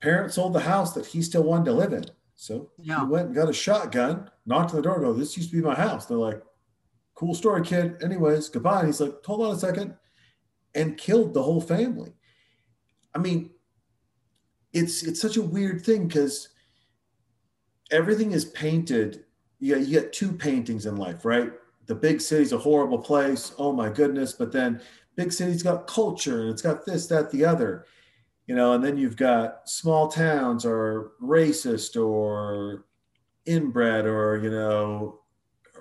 Parents 0.01 0.35
sold 0.35 0.53
the 0.53 0.59
house 0.59 0.93
that 0.93 1.05
he 1.05 1.21
still 1.21 1.43
wanted 1.43 1.65
to 1.65 1.73
live 1.73 1.93
in. 1.93 2.05
So 2.35 2.71
Yeah. 2.77 2.99
he 3.01 3.05
went 3.07 3.27
and 3.27 3.35
got 3.35 3.49
a 3.49 3.53
shotgun, 3.53 4.29
knocked 4.45 4.71
on 4.71 4.75
the 4.77 4.81
door, 4.83 4.99
go, 4.99 5.13
This 5.13 5.35
used 5.37 5.49
to 5.49 5.55
be 5.55 5.61
my 5.61 5.75
house. 5.75 6.05
They're 6.05 6.17
like, 6.17 6.41
Cool 7.15 7.33
story, 7.35 7.61
kid. 7.63 8.01
Anyways, 8.03 8.49
goodbye. 8.49 8.79
And 8.79 8.87
he's 8.87 8.99
like, 9.01 9.13
Hold 9.25 9.45
on 9.47 9.55
a 9.55 9.59
second. 9.59 9.95
And 10.75 10.97
killed 10.97 11.33
the 11.33 11.43
whole 11.43 11.61
family. 11.61 12.11
I 13.15 13.19
mean, 13.19 13.51
it's 14.73 15.03
it's 15.03 15.21
such 15.21 15.37
a 15.37 15.41
weird 15.41 15.83
thing 15.85 16.07
because 16.07 16.49
everything 17.93 18.31
is 18.31 18.45
painted. 18.45 19.23
You 19.59 19.75
got, 19.75 19.87
you 19.87 20.01
get 20.01 20.11
two 20.11 20.33
paintings 20.33 20.85
in 20.85 20.97
life, 20.97 21.23
right? 21.23 21.53
The 21.85 21.95
big 21.95 22.19
city's 22.19 22.51
a 22.51 22.57
horrible 22.57 22.97
place. 22.97 23.53
Oh 23.57 23.71
my 23.71 23.89
goodness. 23.89 24.33
But 24.33 24.51
then 24.51 24.81
big 25.15 25.31
city's 25.31 25.63
got 25.63 25.87
culture 25.87 26.41
and 26.41 26.49
it's 26.49 26.61
got 26.61 26.85
this, 26.85 27.07
that, 27.07 27.31
the 27.31 27.45
other. 27.45 27.85
You 28.47 28.55
know, 28.55 28.73
and 28.73 28.83
then 28.83 28.97
you've 28.97 29.15
got 29.15 29.69
small 29.69 30.09
towns 30.09 30.65
are 30.65 31.11
racist 31.21 32.01
or 32.01 32.85
inbred 33.45 34.05
or, 34.05 34.37
you 34.37 34.49
know, 34.49 35.19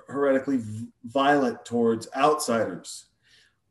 heretically 0.07 0.61
violent 1.05 1.65
towards 1.65 2.09
outsiders. 2.15 3.07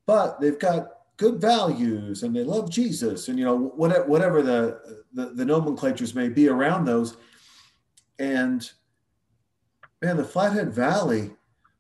But 0.06 0.42
they've 0.42 0.60
got 0.60 0.90
good 1.18 1.40
values 1.40 2.24
and 2.24 2.36
they 2.36 2.44
love 2.44 2.68
Jesus 2.72 3.28
and 3.28 3.38
you 3.38 3.46
know 3.46 3.56
whatever 3.56 4.06
whatever 4.06 4.42
the, 4.42 4.98
the 5.14 5.26
the 5.36 5.46
nomenclatures 5.46 6.16
may 6.16 6.28
be 6.28 6.50
around 6.50 6.84
those 6.84 7.18
and 8.22 8.72
man 10.00 10.16
the 10.16 10.24
Flathead 10.24 10.72
Valley 10.72 11.32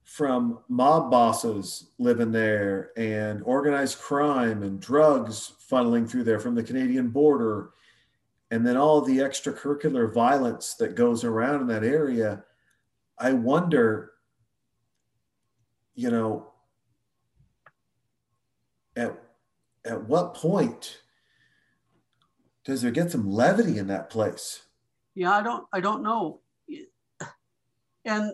from 0.03 0.57
mob 0.67 1.11
bosses 1.11 1.91
living 1.99 2.31
there 2.31 2.89
and 2.97 3.43
organized 3.43 3.99
crime 3.99 4.63
and 4.63 4.81
drugs 4.81 5.53
funneling 5.71 6.09
through 6.09 6.23
there 6.23 6.39
from 6.39 6.55
the 6.55 6.63
Canadian 6.63 7.09
border 7.09 7.69
and 8.49 8.65
then 8.65 8.75
all 8.75 9.01
the 9.01 9.19
extracurricular 9.19 10.11
violence 10.11 10.73
that 10.73 10.95
goes 10.95 11.23
around 11.23 11.61
in 11.61 11.67
that 11.67 11.83
area 11.83 12.43
I 13.19 13.33
wonder 13.33 14.13
you 15.93 16.09
know 16.09 16.53
at 18.95 19.15
at 19.85 20.03
what 20.05 20.33
point 20.33 21.01
does 22.63 22.81
there 22.81 22.91
get 22.91 23.11
some 23.11 23.29
levity 23.29 23.77
in 23.77 23.87
that 23.87 24.09
place? 24.09 24.61
Yeah, 25.15 25.31
I 25.31 25.41
don't 25.43 25.65
I 25.73 25.79
don't 25.79 26.03
know. 26.03 26.39
And 28.05 28.31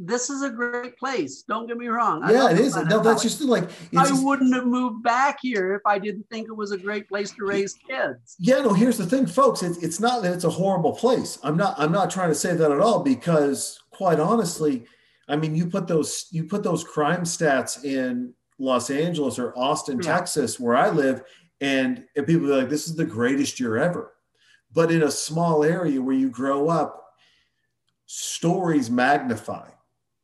this 0.00 0.30
is 0.30 0.42
a 0.42 0.50
great 0.50 0.96
place. 0.96 1.42
Don't 1.42 1.66
get 1.66 1.76
me 1.76 1.88
wrong. 1.88 2.22
I 2.22 2.32
yeah, 2.32 2.50
it 2.50 2.60
is. 2.60 2.76
No, 2.76 3.00
that's 3.00 3.22
just 3.22 3.40
like 3.40 3.64
I 3.96 4.06
just- 4.06 4.24
wouldn't 4.24 4.54
have 4.54 4.66
moved 4.66 5.02
back 5.02 5.38
here 5.42 5.74
if 5.74 5.82
I 5.84 5.98
didn't 5.98 6.26
think 6.30 6.46
it 6.48 6.52
was 6.56 6.70
a 6.70 6.78
great 6.78 7.08
place 7.08 7.30
to 7.32 7.44
raise 7.44 7.74
kids. 7.74 8.36
yeah. 8.38 8.60
No, 8.60 8.72
here's 8.74 8.96
the 8.98 9.06
thing, 9.06 9.26
folks. 9.26 9.62
It's 9.62 9.78
it's 9.78 9.98
not 9.98 10.22
that 10.22 10.32
it's 10.34 10.44
a 10.44 10.50
horrible 10.50 10.92
place. 10.92 11.38
I'm 11.42 11.56
not 11.56 11.74
I'm 11.78 11.90
not 11.92 12.10
trying 12.10 12.28
to 12.28 12.34
say 12.34 12.54
that 12.54 12.70
at 12.70 12.80
all 12.80 13.02
because 13.02 13.80
quite 13.90 14.20
honestly, 14.20 14.84
I 15.28 15.34
mean, 15.36 15.54
you 15.56 15.66
put 15.66 15.88
those 15.88 16.26
you 16.30 16.44
put 16.44 16.62
those 16.62 16.84
crime 16.84 17.22
stats 17.22 17.82
in 17.84 18.34
Los 18.60 18.90
Angeles 18.90 19.38
or 19.38 19.52
Austin, 19.58 20.00
Yeah. 20.02 20.16
Texas, 20.16 20.60
where 20.60 20.76
I 20.76 20.90
live, 20.90 21.22
and, 21.60 22.04
and 22.14 22.26
people 22.26 22.46
be 22.46 22.52
like, 22.52 22.68
"This 22.68 22.86
is 22.86 22.94
the 22.94 23.04
greatest 23.04 23.58
year 23.58 23.76
ever." 23.78 24.12
But 24.72 24.92
in 24.92 25.02
a 25.02 25.10
small 25.10 25.64
area 25.64 26.00
where 26.00 26.14
you 26.14 26.30
grow 26.30 26.68
up, 26.68 27.14
stories 28.06 28.90
magnify. 28.90 29.68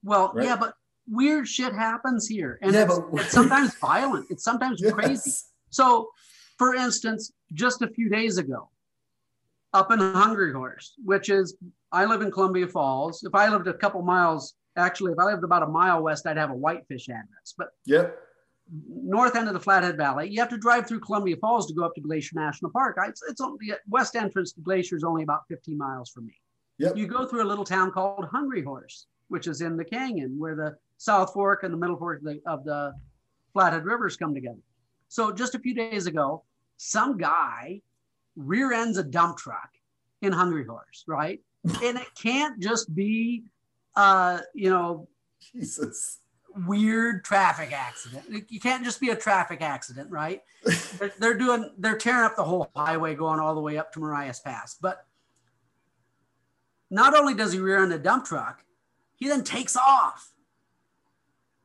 Well, 0.03 0.33
Right. 0.35 0.47
yeah, 0.47 0.57
but 0.57 0.75
weird 1.09 1.49
shit 1.49 1.73
happens 1.75 2.27
here. 2.27 2.59
And 2.63 2.73
Yeah, 2.73 2.85
it's, 2.85 2.99
but- 2.99 3.21
it's 3.21 3.31
sometimes 3.33 3.75
violent. 3.77 4.27
It's 4.31 4.45
sometimes 4.45 4.83
crazy. 4.93 5.33
So, 5.71 6.09
for 6.59 6.75
instance, 6.75 7.33
just 7.55 7.83
a 7.83 7.89
few 7.89 8.09
days 8.09 8.39
ago, 8.39 8.71
up 9.73 9.91
in 9.91 9.99
Hungry 9.99 10.53
Horse, 10.53 10.95
which 11.05 11.29
is, 11.31 11.57
I 11.91 12.05
live 12.05 12.23
in 12.23 12.31
Columbia 12.31 12.69
Falls. 12.69 13.25
If 13.25 13.35
I 13.35 13.49
lived 13.49 13.67
a 13.67 13.75
couple 13.75 14.03
miles, 14.03 14.55
actually, 14.77 15.13
if 15.13 15.19
I 15.19 15.25
lived 15.25 15.43
about 15.43 15.63
a 15.63 15.67
mile 15.67 16.03
west, 16.03 16.27
I'd 16.27 16.37
have 16.37 16.51
a 16.51 16.55
Whitefish 16.55 17.09
address. 17.09 17.55
But 17.57 17.71
Yep. 17.87 18.17
North 18.71 19.37
end 19.37 19.49
of 19.49 19.55
the 19.55 19.61
Flathead 19.61 19.97
Valley, 19.97 20.29
you 20.29 20.41
have 20.41 20.49
to 20.49 20.57
drive 20.57 20.87
through 20.87 21.01
Columbia 21.01 21.37
Falls 21.37 21.67
to 21.67 21.75
go 21.75 21.85
up 21.85 21.95
to 21.95 22.01
Glacier 22.01 22.35
National 22.35 22.71
Park. 22.71 22.97
It's, 23.07 23.23
it's 23.29 23.41
only, 23.41 23.59
the 23.67 23.79
west 23.89 24.17
entrance 24.17 24.53
to 24.53 24.61
Glacier 24.61 24.97
is 24.97 25.05
only 25.05 25.23
about 25.23 25.43
15 25.49 25.77
miles 25.77 26.11
from 26.11 26.27
me. 26.27 26.35
Yep. 26.79 26.97
You 26.97 27.07
go 27.07 27.27
through 27.27 27.43
a 27.43 27.49
little 27.49 27.65
town 27.65 27.91
called 27.91 28.27
Hungry 28.31 28.63
Horse, 28.63 29.07
which 29.29 29.47
is 29.47 29.61
in 29.61 29.77
the 29.77 29.85
canyon 29.85 30.39
where 30.39 30.57
the 30.57 30.77
South 30.99 31.33
Fork 31.33 31.63
and 31.63 31.73
the 31.73 31.79
Middle 31.79 31.97
Fork 31.97 32.19
of 32.19 32.25
the, 32.25 32.41
of 32.47 32.65
the 32.65 32.95
Flathead 33.53 33.85
Rivers 33.85 34.17
come 34.17 34.35
together. 34.35 34.59
So 35.09 35.33
just 35.33 35.55
a 35.55 35.59
few 35.59 35.75
days 35.75 36.07
ago, 36.07 36.43
some 36.77 37.17
guy 37.17 37.81
rear 38.37 38.73
ends 38.73 38.99
a 38.99 39.05
dump 39.05 39.39
truck 39.39 39.71
in 40.23 40.33
Hungry 40.33 40.65
Horse, 40.65 41.05
right? 41.07 41.41
and 41.65 41.99
it 41.99 42.09
can't 42.21 42.61
just 42.61 42.95
be, 42.95 43.45
uh, 43.95 44.41
you 44.55 44.71
know, 44.71 45.09
Jesus. 45.53 46.19
Weird 46.67 47.25
traffic 47.25 47.73
accident. 47.73 48.47
You 48.49 48.61
can't 48.61 48.85
just 48.85 49.01
be 49.01 49.11
a 49.11 49.17
traffic 49.17 49.61
accident, 49.61 50.11
right? 50.11 50.43
they're, 50.99 51.13
they're 51.19 51.39
doing, 51.39 51.71
they're 51.79 51.99
tearing 51.99 52.25
up 52.25 52.37
the 52.37 52.45
whole 52.45 52.71
highway 52.77 53.15
going 53.15 53.41
all 53.41 53.55
the 53.55 53.61
way 53.61 53.77
up 53.79 53.93
to 53.93 54.01
Marias 54.01 54.41
Pass. 54.41 54.77
But 54.81 55.07
not 56.91 57.17
only 57.17 57.35
does 57.35 57.53
he 57.53 57.59
rear 57.59 57.83
end 57.83 57.93
a 57.93 57.99
dump 57.99 58.25
truck, 58.25 58.65
he 59.17 59.29
then 59.29 59.45
takes 59.45 59.77
off. 59.77 60.31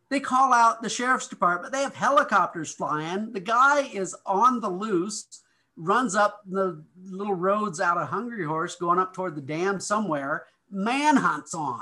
They 0.09 0.19
call 0.19 0.53
out 0.53 0.81
the 0.81 0.89
sheriff's 0.89 1.27
department. 1.27 1.71
They 1.71 1.83
have 1.83 1.95
helicopters 1.95 2.73
flying. 2.73 3.31
The 3.31 3.39
guy 3.39 3.81
is 3.81 4.15
on 4.25 4.59
the 4.59 4.69
loose, 4.69 5.43
runs 5.77 6.15
up 6.15 6.41
the 6.47 6.83
little 7.03 7.35
roads 7.35 7.79
out 7.79 7.97
of 7.97 8.07
Hungry 8.07 8.43
Horse, 8.43 8.75
going 8.75 8.97
up 8.97 9.13
toward 9.13 9.35
the 9.35 9.41
dam 9.41 9.79
somewhere. 9.79 10.45
Manhunt's 10.73 11.53
on. 11.53 11.81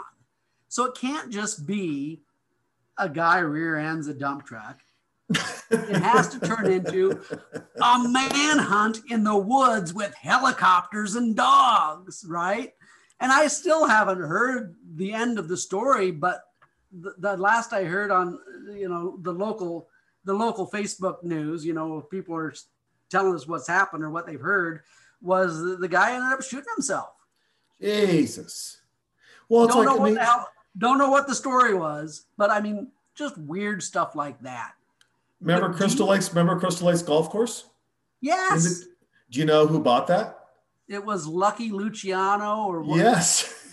So 0.68 0.86
it 0.86 0.96
can't 0.96 1.32
just 1.32 1.66
be 1.66 2.22
a 2.98 3.10
guy 3.10 3.40
rear 3.40 3.78
ends 3.78 4.07
a 4.07 4.14
dump 4.14 4.45
truck. 4.45 4.80
It 5.69 6.02
has 6.02 6.30
to 6.30 6.40
turn 6.40 6.72
into 6.72 7.19
a 7.82 8.07
manhunt 8.07 8.99
in 9.10 9.24
the 9.24 9.36
woods 9.36 9.94
with 9.94 10.14
helicopters 10.14 11.15
and 11.15 11.36
dogs, 11.36 12.26
right? 12.28 12.74
And 13.19 13.32
I 13.32 13.48
still 13.48 13.86
haven't 13.86 14.22
heard 14.22 14.76
the 14.95 15.14
end 15.14 15.38
of 15.38 15.49
the 15.49 15.57
story, 15.57 16.11
but 16.11 16.44
the, 16.91 17.14
the 17.18 17.36
last 17.36 17.74
I 17.74 17.84
heard 17.84 18.11
on 18.11 18.40
you 18.74 18.88
know 18.88 19.18
the 19.22 19.34
local 19.34 19.90
the 20.28 20.34
local 20.34 20.69
Facebook 20.69 21.24
news, 21.24 21.65
you 21.65 21.74
know, 21.74 22.02
people 22.02 22.36
are 22.36 22.53
telling 23.10 23.34
us 23.34 23.48
what's 23.48 23.68
happened 23.68 24.03
or 24.03 24.10
what 24.10 24.28
they've 24.28 24.40
heard, 24.40 24.82
was 25.22 25.60
the, 25.60 25.78
the 25.78 25.88
guy 25.88 26.14
ended 26.14 26.34
up 26.34 26.44
shooting 26.44 26.68
himself. 26.76 27.10
Jesus. 27.82 28.82
Well, 29.49 29.64
it's 29.64 29.74
don't 29.74 29.86
like 29.86 29.99
I 29.99 30.03
mean, 30.03 30.14
the 30.15 30.24
hell, 30.24 30.49
don't 30.78 30.98
know 30.98 31.10
what 31.10 31.28
the 31.28 31.36
story 31.36 31.74
was, 31.74 32.26
but 32.38 32.49
I 32.49 32.62
mean, 32.62 32.88
just 33.16 33.38
weird 33.38 33.82
stuff 33.84 34.16
like 34.16 34.40
that. 34.41 34.74
remember 35.41 35.70
but 35.70 35.78
Crystal 35.78 36.08
Lakes? 36.08 36.30
Remember 36.30 36.60
Crystal 36.60 36.88
Lakes 36.88 37.02
Golf 37.02 37.30
Course? 37.30 37.66
Yes, 38.22 38.66
it- 38.82 38.88
do 39.32 39.40
you 39.40 39.45
know 39.45 39.68
who 39.68 39.80
bought 39.80 40.08
that? 40.08 40.34
it 40.90 41.04
was 41.04 41.28
Lucky 41.28 41.70
Luciano 41.70 42.64
or 42.68 42.82
one, 42.82 42.98
Yes. 42.99 43.54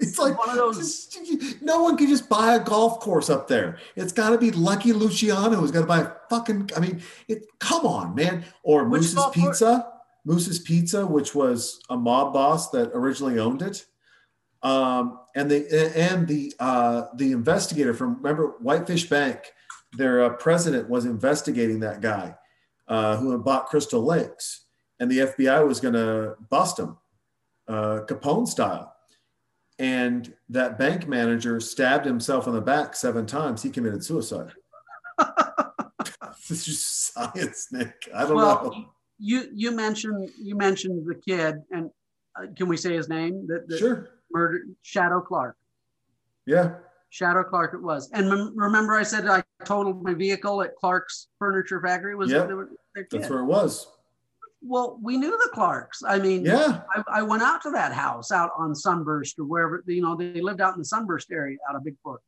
It's 0.00 0.18
like 0.18 0.36
one 0.38 0.50
of 0.50 0.56
those. 0.56 1.06
just- 1.06 1.62
no 1.62 1.82
one 1.82 1.96
can 1.96 2.08
just 2.08 2.28
buy 2.28 2.54
a 2.56 2.60
golf 2.60 2.98
course 3.00 3.30
up 3.30 3.46
there. 3.46 3.78
It's 3.94 4.12
got 4.12 4.30
to 4.30 4.38
be 4.38 4.50
Lucky 4.50 4.92
Luciano 4.92 5.50
who's 5.56 5.70
got 5.70 5.82
to 5.82 5.86
buy 5.86 6.00
a 6.00 6.10
fucking. 6.28 6.70
I 6.76 6.80
mean, 6.80 7.00
it. 7.28 7.46
Come 7.60 7.86
on, 7.86 8.12
man. 8.14 8.44
Or 8.64 8.84
Moose's 8.88 9.14
golf 9.14 9.34
course? 9.34 9.60
Pizza. 9.60 9.92
Moose's 10.24 10.58
Pizza, 10.58 11.06
which 11.06 11.32
was 11.34 11.80
a 11.90 11.96
mob 11.96 12.32
boss 12.32 12.70
that 12.70 12.90
originally 12.92 13.38
owned 13.38 13.62
it. 13.62 13.86
Um, 14.64 15.20
and 15.36 15.50
the 15.50 15.92
and 15.94 16.26
the 16.26 16.54
uh, 16.58 17.04
the 17.16 17.32
investigator 17.32 17.92
from 17.92 18.16
remember 18.16 18.56
Whitefish 18.60 19.08
Bank, 19.10 19.52
their 19.92 20.24
uh, 20.24 20.30
president 20.30 20.88
was 20.88 21.04
investigating 21.04 21.80
that 21.80 22.00
guy 22.00 22.34
uh, 22.88 23.16
who 23.18 23.30
had 23.32 23.44
bought 23.44 23.66
Crystal 23.66 24.02
Lakes, 24.02 24.64
and 24.98 25.10
the 25.10 25.18
FBI 25.18 25.66
was 25.66 25.80
going 25.80 25.94
to 25.94 26.36
bust 26.50 26.78
him, 26.78 26.96
uh, 27.68 28.00
Capone 28.08 28.48
style. 28.48 28.90
And 29.78 30.32
that 30.48 30.78
bank 30.78 31.08
manager 31.08 31.58
stabbed 31.60 32.06
himself 32.06 32.46
in 32.46 32.54
the 32.54 32.60
back 32.60 32.94
seven 32.94 33.26
times. 33.26 33.62
He 33.62 33.70
committed 33.70 34.04
suicide. 34.04 34.52
this 36.48 36.68
is 36.68 36.80
science, 36.82 37.68
Nick. 37.72 38.08
I 38.14 38.22
don't 38.22 38.36
well, 38.36 38.64
know. 38.64 38.84
you 39.18 39.48
you 39.52 39.72
mentioned 39.72 40.30
you 40.38 40.56
mentioned 40.56 41.04
the 41.06 41.16
kid, 41.16 41.56
and 41.70 41.90
uh, 42.38 42.46
can 42.56 42.68
we 42.68 42.76
say 42.76 42.94
his 42.94 43.08
name? 43.08 43.46
Sure. 43.76 44.08
Murdered 44.34 44.74
Shadow 44.82 45.20
Clark. 45.20 45.56
Yeah. 46.44 46.74
Shadow 47.08 47.44
Clark 47.44 47.72
it 47.74 47.80
was. 47.80 48.10
And 48.12 48.28
mem- 48.28 48.52
remember, 48.56 48.94
I 48.94 49.04
said 49.04 49.26
I 49.28 49.44
totaled 49.64 50.02
my 50.02 50.12
vehicle 50.14 50.60
at 50.62 50.74
Clark's 50.76 51.28
Furniture 51.38 51.80
Factory. 51.80 52.16
Was 52.16 52.30
they 52.30 52.38
That's 53.10 53.30
where 53.30 53.38
it 53.38 53.44
was. 53.44 53.86
Well, 54.60 54.98
we 55.00 55.16
knew 55.16 55.30
the 55.30 55.50
Clarks. 55.54 56.02
I 56.06 56.18
mean, 56.18 56.44
Yeah. 56.44 56.80
I, 56.94 57.20
I 57.20 57.22
went 57.22 57.42
out 57.42 57.62
to 57.62 57.70
that 57.70 57.92
house 57.92 58.32
out 58.32 58.50
on 58.58 58.74
Sunburst 58.74 59.38
or 59.38 59.44
wherever, 59.44 59.84
you 59.86 60.02
know, 60.02 60.16
they 60.16 60.40
lived 60.40 60.60
out 60.60 60.72
in 60.74 60.80
the 60.80 60.84
Sunburst 60.84 61.30
area 61.30 61.58
out 61.68 61.76
of 61.76 61.82
Bigfork, 61.82 62.18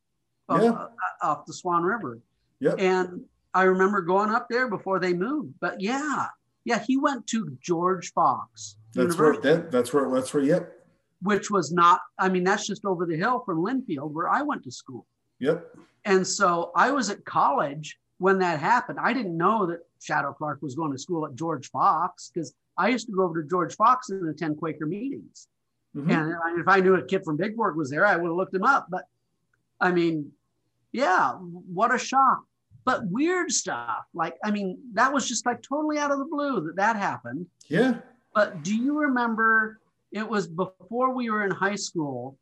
off, 0.47 0.61
Yeah. 0.61 0.69
uh, 0.71 0.87
off 1.21 1.45
the 1.45 1.53
Swan 1.53 1.83
River. 1.83 2.19
Yep. 2.61 2.75
And 2.79 3.25
I 3.53 3.63
remember 3.63 4.01
going 4.01 4.29
up 4.31 4.47
there 4.49 4.69
before 4.69 4.99
they 4.99 5.13
moved. 5.13 5.55
But 5.59 5.81
yeah, 5.81 6.27
yeah, 6.63 6.79
he 6.79 6.95
went 6.97 7.27
to 7.27 7.57
George 7.59 8.13
Fox 8.13 8.77
That's 8.93 9.17
where 9.17 9.33
University. 9.33 9.63
that, 9.63 9.71
that's 9.71 9.93
where 9.93 10.09
that's 10.13 10.33
where 10.33 10.43
yep. 10.43 10.73
Which 11.21 11.49
was 11.49 11.71
not, 11.71 12.01
I 12.19 12.29
mean, 12.29 12.43
that's 12.43 12.67
just 12.67 12.85
over 12.85 13.05
the 13.05 13.17
hill 13.17 13.41
from 13.45 13.63
Linfield 13.63 14.11
where 14.11 14.29
I 14.29 14.43
went 14.43 14.63
to 14.65 14.71
school. 14.71 15.05
Yep. 15.39 15.75
And 16.05 16.25
so 16.25 16.71
I 16.75 16.91
was 16.91 17.09
at 17.09 17.25
college 17.25 17.97
when 18.19 18.39
that 18.39 18.59
happened. 18.59 18.99
I 19.01 19.13
didn't 19.13 19.35
know 19.35 19.65
that 19.65 19.79
Shadow 20.01 20.33
Clark 20.33 20.61
was 20.61 20.75
going 20.75 20.91
to 20.91 20.97
school 20.97 21.25
at 21.25 21.35
George 21.35 21.69
Fox 21.69 22.31
because 22.31 22.53
I 22.77 22.89
used 22.89 23.07
to 23.07 23.13
go 23.13 23.23
over 23.23 23.41
to 23.41 23.49
George 23.49 23.75
Fox 23.75 24.09
and 24.09 24.29
attend 24.29 24.57
Quaker 24.57 24.85
meetings. 24.85 25.47
Mhm. 25.95 26.11
And 26.11 26.59
if 26.59 26.67
I 26.67 26.79
knew 26.79 26.95
a 26.95 27.01
kid 27.03 27.23
from 27.25 27.37
Bigfork 27.37 27.75
was 27.75 27.89
there, 27.89 28.05
I 28.05 28.15
would 28.15 28.27
have 28.27 28.35
looked 28.35 28.53
him 28.53 28.63
up. 28.63 28.87
But 28.89 29.05
I 29.81 29.91
mean, 29.91 30.31
yeah, 30.91 31.33
what 31.33 31.93
a 31.93 31.97
shock. 31.97 32.45
But 32.85 33.05
weird 33.07 33.51
stuff. 33.51 34.05
Like, 34.13 34.37
I 34.43 34.51
mean, 34.51 34.79
that 34.93 35.11
was 35.11 35.27
just 35.27 35.45
like 35.45 35.61
totally 35.61 35.97
out 35.97 36.11
of 36.11 36.19
the 36.19 36.25
blue 36.25 36.61
that 36.67 36.75
that 36.77 36.95
happened. 36.95 37.47
Yeah. 37.67 37.99
But 38.33 38.63
do 38.63 38.75
you 38.75 38.99
remember 38.99 39.79
it 40.11 40.27
was 40.27 40.47
before 40.47 41.13
we 41.13 41.29
were 41.29 41.43
in 41.43 41.51
high 41.51 41.75
school? 41.75 42.37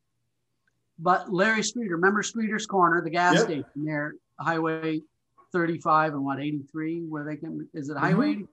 But 1.00 1.32
Larry 1.34 1.64
Streeter, 1.64 1.96
remember 1.96 2.24
Streeter's 2.24 2.66
Corner, 2.66 3.02
the 3.02 3.10
gas 3.10 3.36
Yep. 3.36 3.44
station 3.44 3.66
there, 3.86 4.16
Highway 4.40 5.02
35 5.52 6.14
and 6.14 6.24
what 6.26 6.40
83, 6.40 7.02
where 7.08 7.24
they 7.24 7.36
can 7.38 7.68
is 7.74 7.90
it 7.90 7.98
Highway? 7.98 8.32
80? 8.32 8.48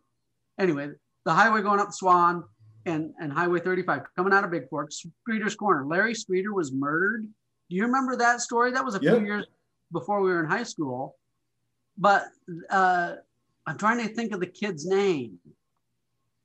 Anyway, 0.58 0.90
the 1.24 1.32
highway 1.32 1.62
going 1.62 1.80
up 1.80 1.92
Swan 1.92 2.44
and 2.84 3.14
and 3.20 3.32
Highway 3.32 3.60
35 3.60 4.02
coming 4.16 4.32
out 4.32 4.44
of 4.44 4.50
Bigfork, 4.50 4.92
Streeter's 4.92 5.54
Corner. 5.54 5.86
Larry 5.86 6.14
Streeter 6.14 6.52
was 6.52 6.72
murdered. 6.72 7.22
Do 7.70 7.76
you 7.76 7.84
remember 7.84 8.16
that 8.16 8.40
story? 8.40 8.72
That 8.72 8.84
was 8.84 8.96
a 8.96 9.00
Yep. 9.02 9.16
few 9.18 9.26
years 9.26 9.46
before 9.92 10.20
we 10.20 10.30
were 10.30 10.40
in 10.42 10.50
high 10.50 10.62
school. 10.64 11.16
But 11.96 12.26
uh, 12.70 13.16
I'm 13.66 13.78
trying 13.78 14.06
to 14.06 14.12
think 14.14 14.32
of 14.32 14.40
the 14.40 14.46
kid's 14.46 14.84
name. 14.86 15.38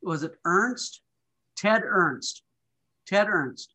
Was 0.04 0.24
it 0.24 0.36
Ernst? 0.46 1.02
Ted 1.56 1.82
Ernst. 1.84 2.44
Ted 3.08 3.28
Ernst. 3.30 3.74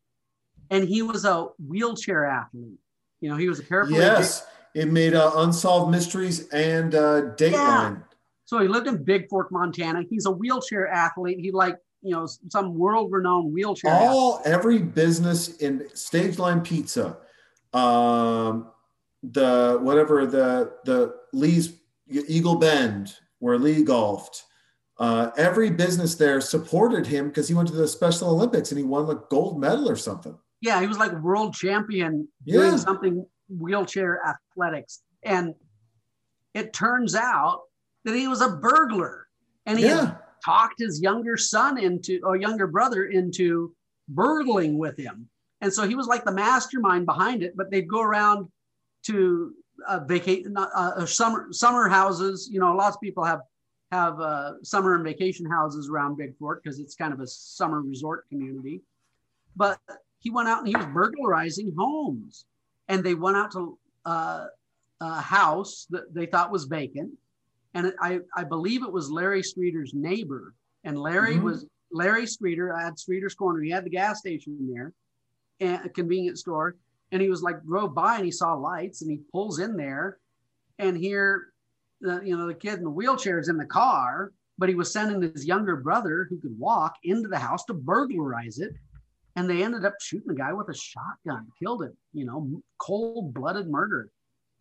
And 0.69 0.87
he 0.87 1.01
was 1.01 1.25
a 1.25 1.47
wheelchair 1.67 2.25
athlete. 2.25 2.79
You 3.19 3.29
know, 3.29 3.37
he 3.37 3.49
was 3.49 3.59
a 3.59 3.63
paraplegic. 3.63 3.97
Yes. 3.97 4.45
It 4.73 4.91
made 4.91 5.13
uh, 5.13 5.31
Unsolved 5.35 5.91
Mysteries 5.91 6.49
and 6.49 6.95
uh, 6.95 7.21
Dateline. 7.35 8.03
So 8.45 8.59
he 8.59 8.67
lived 8.67 8.87
in 8.87 9.03
Bigfork, 9.05 9.51
Montana. 9.51 10.03
He's 10.09 10.25
a 10.25 10.31
wheelchair 10.31 10.87
athlete. 10.87 11.39
He 11.39 11.51
like, 11.51 11.77
you 12.01 12.11
know, 12.11 12.27
some 12.49 12.77
world-renowned 12.77 13.53
wheelchair 13.53 13.91
athlete. 13.91 14.09
All 14.09 14.41
every 14.45 14.79
business 14.79 15.57
in 15.57 15.87
Stage 15.95 16.39
Line 16.39 16.61
Pizza, 16.61 17.17
um, 17.73 18.67
the 19.21 19.79
whatever 19.81 20.25
the 20.25 20.73
the 20.83 21.15
Lee's 21.31 21.73
Eagle 22.09 22.55
Bend 22.55 23.15
where 23.39 23.57
Lee 23.57 23.83
golfed. 23.83 24.43
Uh, 24.99 25.31
every 25.37 25.69
business 25.71 26.15
there 26.15 26.39
supported 26.39 27.07
him 27.07 27.27
because 27.27 27.47
he 27.47 27.53
went 27.53 27.67
to 27.67 27.73
the 27.73 27.87
Special 27.87 28.29
Olympics 28.29 28.71
and 28.71 28.77
he 28.77 28.83
won 28.85 29.07
the 29.07 29.15
gold 29.29 29.59
medal 29.59 29.89
or 29.89 29.95
something. 29.95 30.37
Yeah, 30.61 30.79
he 30.81 30.87
was 30.87 30.97
like 30.97 31.11
world 31.21 31.53
champion 31.55 32.27
Yeah. 32.45 32.61
doing 32.61 32.77
something 32.77 33.25
wheelchair 33.49 34.21
athletics. 34.25 35.01
And 35.23 35.55
it 36.53 36.73
turns 36.73 37.15
out 37.15 37.61
that 38.05 38.15
he 38.15 38.27
was 38.27 38.41
a 38.41 38.49
burglar. 38.49 39.27
And 39.65 39.79
he 39.79 39.85
had 39.85 39.95
Yeah, 39.97 40.15
talked 40.45 40.75
his 40.79 41.01
younger 41.01 41.37
son 41.37 41.77
into 41.77 42.19
or 42.23 42.35
younger 42.35 42.67
brother 42.67 43.05
into 43.05 43.73
burgling 44.07 44.77
with 44.77 44.97
him. 44.97 45.27
And 45.61 45.73
so 45.73 45.87
he 45.87 45.95
was 45.95 46.07
like 46.07 46.23
the 46.25 46.31
mastermind 46.31 47.05
behind 47.05 47.41
it, 47.41 47.55
but 47.57 47.71
they'd 47.71 47.87
go 47.87 48.01
around 48.01 48.47
to 49.07 49.53
uh, 49.87 50.01
vacate 50.05 50.45
uh, 50.55 51.05
summer 51.05 51.47
summer 51.51 51.87
houses. 51.89 52.47
You 52.51 52.59
know, 52.59 52.75
lots 52.75 52.95
of 52.97 53.01
people 53.01 53.23
have 53.23 53.39
have 53.93 54.19
uh, 54.19 54.53
summer 54.63 54.95
and 54.95 55.03
vacation 55.03 55.45
houses 55.49 55.87
around 55.89 56.17
Bigfork 56.17 56.57
because 56.63 56.79
it's 56.79 56.95
kind 56.95 57.13
of 57.13 57.19
a 57.19 57.27
summer 57.27 57.81
resort 57.81 58.27
community. 58.29 58.81
But 59.55 59.79
he 60.19 60.29
went 60.31 60.49
out 60.49 60.59
and 60.59 60.67
he 60.67 60.75
was 60.75 60.87
burglarizing 60.87 61.73
homes, 61.77 62.45
and 62.87 63.03
they 63.03 63.13
went 63.13 63.37
out 63.37 63.51
to 63.51 63.77
uh, 64.05 64.45
a 64.99 65.21
house 65.21 65.85
that 65.91 66.13
they 66.13 66.25
thought 66.25 66.51
was 66.51 66.65
vacant, 66.65 67.11
and 67.75 67.93
I 68.01 68.19
I 68.35 68.43
believe 68.43 68.83
it 68.83 68.91
was 68.91 69.11
Larry 69.11 69.43
Streeter's 69.43 69.93
neighbor, 69.93 70.55
and 70.83 70.97
Larry 70.97 71.35
Mhm. 71.35 71.43
was 71.43 71.65
Larry 71.91 72.25
Streeter. 72.25 72.73
at 72.73 72.83
had 72.83 72.93
Streeter's 72.99 73.35
Corner. 73.35 73.61
He 73.61 73.69
had 73.69 73.85
the 73.85 73.89
gas 73.91 74.19
station 74.19 74.57
there, 74.73 74.93
and 75.59 75.85
a 75.85 75.89
convenience 75.89 76.39
store, 76.41 76.75
and 77.11 77.21
he 77.21 77.29
was 77.29 77.43
like 77.43 77.63
drove 77.63 77.93
by 77.93 78.15
and 78.15 78.25
he 78.25 78.31
saw 78.31 78.55
lights 78.55 79.03
and 79.03 79.11
he 79.11 79.17
pulls 79.31 79.59
in 79.59 79.77
there, 79.77 80.17
and 80.79 80.97
here, 80.97 81.52
the, 82.03 82.21
you 82.23 82.37
know, 82.37 82.47
the 82.47 82.53
kid 82.53 82.75
in 82.75 82.83
the 82.83 82.89
wheelchair 82.89 83.39
is 83.39 83.49
in 83.49 83.57
the 83.57 83.65
car, 83.65 84.31
but 84.57 84.69
he 84.69 84.75
was 84.75 84.91
sending 84.93 85.21
his 85.21 85.45
younger 85.45 85.77
brother 85.77 86.27
who 86.29 86.39
could 86.39 86.57
walk 86.59 86.95
into 87.03 87.29
the 87.29 87.39
house 87.39 87.63
to 87.65 87.73
burglarize 87.73 88.59
it. 88.59 88.73
And 89.35 89.49
they 89.49 89.63
ended 89.63 89.83
up 89.83 89.95
shooting 89.99 90.27
the 90.27 90.35
guy 90.35 90.53
with 90.53 90.69
a 90.69 90.75
shotgun, 90.75 91.47
killed 91.57 91.83
him, 91.83 91.97
you 92.13 92.25
know, 92.25 92.61
cold 92.77 93.33
blooded 93.33 93.67
murder. 93.67 94.11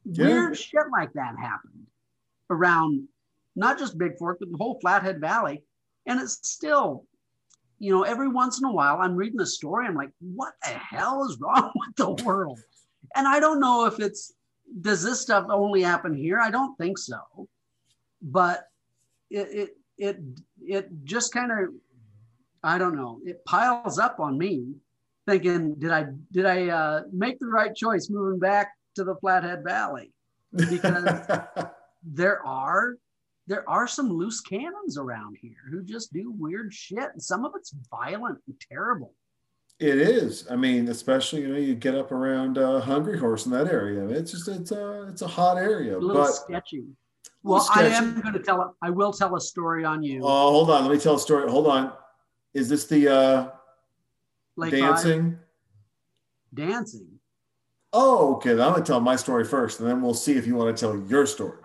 Yeah. 0.04 0.26
Weird 0.26 0.56
shit 0.56 0.84
like 0.90 1.12
that 1.12 1.34
happened 1.38 1.86
around 2.48 3.06
not 3.54 3.78
just 3.78 3.98
Bigfork, 3.98 4.36
but 4.40 4.50
the 4.50 4.56
whole 4.56 4.78
Flathead 4.80 5.20
Valley. 5.20 5.62
And 6.06 6.20
it's 6.20 6.38
still, 6.48 7.04
you 7.78 7.92
know, 7.92 8.02
every 8.02 8.28
once 8.28 8.58
in 8.58 8.64
a 8.64 8.72
while 8.72 8.98
I'm 9.00 9.14
reading 9.14 9.40
a 9.40 9.46
story, 9.46 9.86
I'm 9.86 9.94
like, 9.94 10.10
what 10.20 10.54
the 10.62 10.70
hell 10.70 11.24
is 11.28 11.38
wrong 11.38 11.70
with 11.76 11.96
the 11.96 12.24
world? 12.24 12.58
And 13.14 13.28
I 13.28 13.40
don't 13.40 13.60
know 13.60 13.84
if 13.84 14.00
it's, 14.00 14.32
does 14.80 15.02
this 15.02 15.20
stuff 15.20 15.46
only 15.48 15.82
happen 15.82 16.14
here? 16.14 16.38
I 16.40 16.50
don't 16.50 16.76
think 16.76 16.98
so. 16.98 17.20
But 18.20 18.64
it, 19.30 19.48
it, 19.50 19.70
it, 19.98 20.18
it 20.60 20.88
just 21.04 21.32
kind 21.32 21.50
of, 21.50 21.74
I 22.62 22.78
don't 22.78 22.96
know, 22.96 23.20
it 23.24 23.44
piles 23.44 23.98
up 23.98 24.20
on 24.20 24.38
me 24.38 24.74
thinking, 25.26 25.74
did 25.74 25.90
I, 25.90 26.06
did 26.30 26.46
I 26.46 26.68
uh, 26.68 27.02
make 27.12 27.38
the 27.38 27.46
right 27.46 27.74
choice 27.74 28.08
moving 28.10 28.38
back 28.38 28.72
to 28.96 29.04
the 29.04 29.16
Flathead 29.16 29.64
Valley? 29.64 30.12
Because 30.52 31.04
there 32.02 32.44
are 32.46 32.96
there 33.48 33.68
are 33.68 33.88
some 33.88 34.08
loose 34.08 34.40
cannons 34.40 34.96
around 34.96 35.36
here 35.40 35.64
who 35.70 35.82
just 35.82 36.12
do 36.12 36.30
weird 36.30 36.72
shit 36.72 37.10
and 37.12 37.22
some 37.22 37.44
of 37.44 37.52
it's 37.56 37.74
violent 37.90 38.38
and 38.46 38.56
terrible 38.70 39.14
it 39.78 39.98
is. 39.98 40.46
I 40.50 40.56
mean, 40.56 40.88
especially 40.88 41.42
you 41.42 41.48
know, 41.48 41.58
you 41.58 41.74
get 41.74 41.94
up 41.94 42.12
around 42.12 42.58
uh, 42.58 42.80
Hungry 42.80 43.18
Horse 43.18 43.46
in 43.46 43.52
that 43.52 43.68
area. 43.68 44.06
It's 44.08 44.30
just 44.32 44.48
it's 44.48 44.70
a 44.72 45.08
it's 45.08 45.22
a 45.22 45.26
hot 45.26 45.56
area. 45.58 45.96
a 45.96 45.98
little 45.98 46.22
But 46.22 46.32
sketchy 46.32 46.84
well 47.42 47.66
i 47.74 47.84
am 47.84 48.20
going 48.20 48.32
to 48.34 48.40
tell 48.40 48.76
i 48.82 48.90
will 48.90 49.12
tell 49.12 49.34
a 49.34 49.40
story 49.40 49.84
on 49.84 50.02
you 50.02 50.20
oh, 50.22 50.50
hold 50.50 50.70
on. 50.70 50.82
Let 50.82 50.92
me 50.92 50.98
tell 51.00 51.16
a 51.16 51.20
story. 51.20 51.50
Hold 51.50 51.66
on. 51.66 51.92
Is 52.54 52.68
this 52.68 52.86
the 52.86 53.08
uh, 53.08 53.48
Lake 54.56 54.72
Five, 54.72 54.80
dancing? 54.80 55.38
dancing 56.54 57.08
Oh, 57.94 58.36
okay. 58.36 58.54
Then 58.54 58.66
I'm 58.66 58.72
gonna 58.72 58.84
tell 58.84 59.00
my 59.00 59.16
story 59.16 59.44
first, 59.44 59.80
and 59.80 59.88
then 59.88 60.00
we'll 60.00 60.14
see 60.14 60.32
if 60.32 60.46
you 60.46 60.54
want 60.54 60.74
to 60.74 60.80
tell 60.80 60.98
your 61.08 61.26
story. 61.26 61.58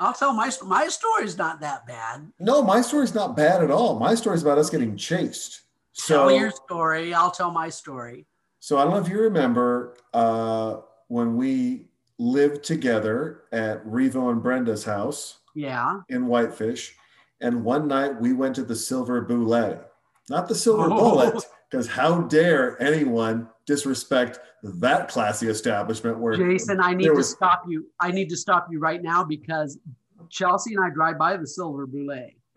i'll 0.00 0.12
tell 0.12 0.32
my 0.34 0.50
my 0.64 0.88
story's 0.88 1.38
not 1.38 1.60
that 1.60 1.86
bad 1.86 2.30
No, 2.38 2.62
my 2.62 2.80
story's 2.80 3.14
not 3.14 3.36
bad 3.36 3.62
at 3.62 3.70
all. 3.70 3.98
My 3.98 4.14
story's 4.14 4.42
about 4.42 4.58
us 4.58 4.70
getting 4.70 4.96
chased. 4.96 5.62
Tell 5.96 6.30
your 6.30 6.50
story. 6.50 7.14
I'll 7.14 7.30
tell 7.30 7.50
my 7.50 7.68
story. 7.68 8.26
So 8.60 8.78
I 8.78 8.84
don't 8.84 8.92
know 8.94 9.00
if 9.00 9.08
you 9.08 9.20
remember 9.20 9.96
uh, 10.12 10.76
when 11.08 11.36
we 11.36 11.86
lived 12.18 12.64
together 12.64 13.42
at 13.52 13.84
Revo 13.86 14.30
and 14.30 14.42
Brenda's 14.42 14.84
house 14.84 15.38
yeah. 15.54 16.00
in 16.08 16.26
Whitefish, 16.26 16.94
and 17.40 17.64
one 17.64 17.86
night 17.88 18.20
we 18.20 18.32
went 18.32 18.54
to 18.54 18.64
the 18.64 18.76
Silver 18.76 19.20
Boulette, 19.20 19.90
not 20.30 20.48
the 20.48 20.54
Silver 20.54 20.88
Oh. 20.90 20.98
Bullet, 20.98 21.44
because 21.70 21.86
how 21.86 22.22
dare 22.22 22.80
anyone 22.80 23.48
disrespect 23.66 24.38
that 24.62 25.08
classy 25.08 25.48
establishment 25.48 26.18
where 26.18 26.36
jason 26.36 26.80
i 26.80 26.92
need 26.94 27.06
to 27.06 27.12
was- 27.12 27.30
stop 27.30 27.62
you. 27.66 27.86
I 28.00 28.10
need 28.10 28.28
to 28.28 28.36
stop 28.36 28.68
you 28.70 28.78
right 28.78 29.02
now 29.02 29.24
because 29.24 29.78
chelsea 30.30 30.74
and 30.74 30.84
i 30.84 30.90
drive 30.90 31.18
by 31.18 31.36
the 31.36 31.46
silver 31.46 31.86
boulet 31.86 32.34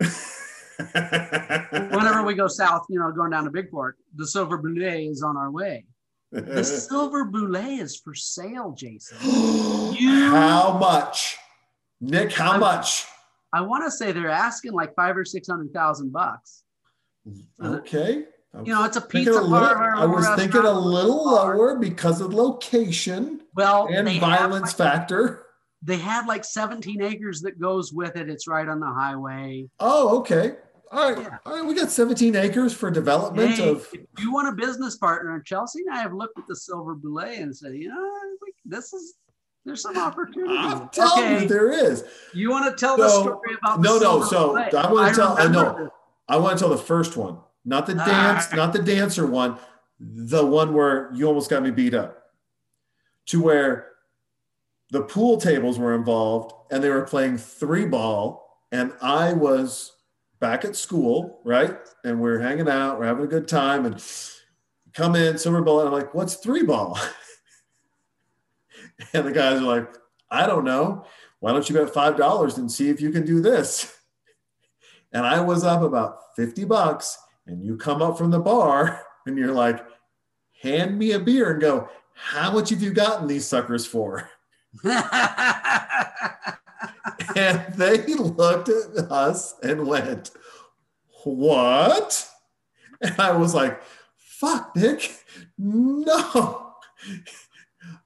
whenever 0.78 2.22
we 2.24 2.34
go 2.34 2.46
south, 2.48 2.86
you 2.88 2.98
know, 2.98 3.10
going 3.12 3.30
down 3.30 3.44
to 3.44 3.50
Bigfork, 3.50 3.92
the 4.16 4.26
Silver 4.26 4.58
Boulet 4.58 5.10
is 5.10 5.22
on 5.22 5.36
our 5.36 5.50
way. 5.50 5.84
The 6.32 6.62
Silver 6.88 7.24
Boulet 7.24 7.80
is 7.80 7.96
for 7.96 8.14
sale, 8.14 8.74
Jason. 8.76 9.16
You- 9.98 10.30
How 10.30 10.78
much? 10.78 11.36
Nick, 12.00 12.32
how 12.32 12.52
I'm- 12.52 12.60
much? 12.60 13.06
I 13.52 13.62
want 13.62 13.84
to 13.84 13.90
say 13.90 14.12
they're 14.12 14.28
asking 14.28 14.72
like 14.72 14.94
five 14.94 15.16
or 15.16 15.24
six 15.24 15.48
hundred 15.48 15.72
thousand 15.72 16.12
bucks. 16.12 16.62
Okay. 17.62 18.24
I'm 18.54 18.64
You 18.66 18.74
know, 18.74 18.84
it's 18.84 18.96
a 18.96 19.00
pizza 19.00 19.32
a 19.32 19.40
little- 19.40 19.48
parlor. 19.68 19.96
I 19.96 20.04
was 20.04 20.28
thinking 20.36 20.60
a 20.60 20.70
little 20.70 21.24
bar. 21.24 21.56
lower 21.56 21.78
because 21.78 22.20
of 22.20 22.32
location 22.34 23.40
Well, 23.56 23.88
and 23.90 24.06
violence 24.20 24.78
like, 24.78 24.90
factor. 24.92 25.46
they 25.82 25.96
have 25.96 26.28
like 26.28 26.44
17 26.44 27.00
acres 27.02 27.40
that 27.40 27.58
goes 27.58 27.92
with 27.92 28.16
it. 28.16 28.28
It's 28.28 28.46
right 28.46 28.68
on 28.68 28.80
the 28.80 28.86
highway. 28.86 29.68
Oh, 29.80 30.18
okay. 30.18 30.56
All 30.90 31.12
right. 31.12 31.22
Yeah. 31.22 31.38
All 31.46 31.56
right. 31.56 31.64
We 31.66 31.74
got 31.74 31.90
17 31.90 32.34
acres 32.36 32.72
for 32.72 32.90
development 32.90 33.50
Hey, 33.52 33.68
of. 33.70 33.88
if 33.92 34.22
you 34.22 34.32
want 34.32 34.48
a 34.48 34.52
business 34.52 34.96
partner, 34.96 35.40
Chelsea 35.40 35.80
and 35.86 35.94
I 35.96 36.00
have 36.00 36.12
looked 36.12 36.38
at 36.38 36.46
the 36.46 36.56
Silver 36.56 36.94
Boulet 36.94 37.38
and 37.40 37.54
said, 37.56 37.74
you 37.74 37.88
know, 37.88 38.10
we- 38.42 38.52
this 38.64 38.92
is 38.92 39.14
there's 39.64 39.82
some 39.82 39.98
opportunity. 39.98 40.54
I'm 40.56 40.88
telling 40.88 41.24
okay, 41.24 41.42
you, 41.42 41.48
there 41.48 41.70
is. 41.70 42.04
you 42.32 42.48
want 42.50 42.64
to 42.74 42.78
tell 42.80 42.96
the 42.96 43.08
story 43.08 43.54
about 43.60 43.82
the 43.82 43.88
no, 43.88 43.98
no, 43.98 44.22
Silver 44.22 44.26
so 44.26 44.48
Boulet. 44.48 44.74
I 44.74 44.92
wanna 44.92 45.14
tell- 45.14 45.36
I 45.38 45.46
know. 45.48 45.76
this. 45.78 45.88
I 46.28 46.36
want 46.38 46.58
to 46.58 46.62
tell 46.62 46.70
the 46.70 46.82
first 46.82 47.16
one, 47.16 47.38
not 47.66 47.86
the 47.86 47.96
Ah. 47.98 48.04
dance, 48.06 48.52
not 48.54 48.72
the 48.72 48.78
dancer 48.82 49.26
one, 49.26 49.58
the 50.00 50.44
one 50.46 50.72
where 50.72 51.10
you 51.12 51.26
almost 51.26 51.50
got 51.50 51.62
me 51.62 51.70
beat 51.70 51.92
up, 51.92 52.30
to 53.26 53.42
where 53.42 53.88
the 54.90 55.02
pool 55.02 55.36
tables 55.38 55.78
were 55.78 55.94
involved 55.94 56.52
and 56.70 56.82
they 56.82 56.88
were 56.88 57.02
playing 57.02 57.36
three 57.36 57.84
ball, 57.84 58.62
and 58.72 58.92
I 59.02 59.34
was 59.34 59.92
back 60.40 60.64
at 60.64 60.76
school, 60.76 61.40
right? 61.44 61.76
And 62.04 62.20
we're 62.20 62.38
hanging 62.38 62.68
out, 62.68 62.98
we're 62.98 63.06
having 63.06 63.24
a 63.24 63.28
good 63.28 63.48
time, 63.48 63.84
and 63.86 64.02
come 64.92 65.14
in, 65.16 65.38
silver 65.38 65.58
and 65.58 65.68
I'm 65.68 65.92
like, 65.92 66.14
what's 66.14 66.36
three 66.36 66.62
ball? 66.62 66.98
and 69.12 69.26
the 69.26 69.32
guys 69.32 69.60
are 69.60 69.64
like, 69.64 69.94
I 70.30 70.46
don't 70.46 70.64
know. 70.64 71.04
Why 71.40 71.52
don't 71.52 71.68
you 71.68 71.76
bet 71.76 71.92
five 71.94 72.16
dollars 72.16 72.58
and 72.58 72.70
see 72.70 72.88
if 72.88 73.00
you 73.00 73.10
can 73.10 73.24
do 73.24 73.40
this? 73.40 73.94
And 75.10 75.24
I 75.24 75.40
was 75.40 75.64
up 75.64 75.80
about 75.80 76.18
50 76.36 76.66
bucks, 76.66 77.16
and 77.46 77.64
you 77.64 77.78
come 77.78 78.02
up 78.02 78.18
from 78.18 78.30
the 78.30 78.38
bar 78.38 79.06
and 79.26 79.38
you're 79.38 79.54
like, 79.54 79.82
hand 80.60 80.98
me 80.98 81.12
a 81.12 81.18
beer 81.18 81.52
and 81.52 81.62
go, 81.62 81.88
how 82.12 82.52
much 82.52 82.68
have 82.68 82.82
you 82.82 82.92
gotten 82.92 83.26
these 83.26 83.46
suckers 83.46 83.86
for? 83.86 84.28
And 87.36 87.74
they 87.74 88.04
looked 88.14 88.68
at 88.68 89.10
us 89.10 89.54
and 89.62 89.86
went, 89.86 90.30
What? 91.24 92.28
And 93.00 93.14
I 93.18 93.36
was 93.36 93.54
like, 93.54 93.80
Fuck, 94.16 94.74
Nick, 94.76 95.14
no. 95.56 96.72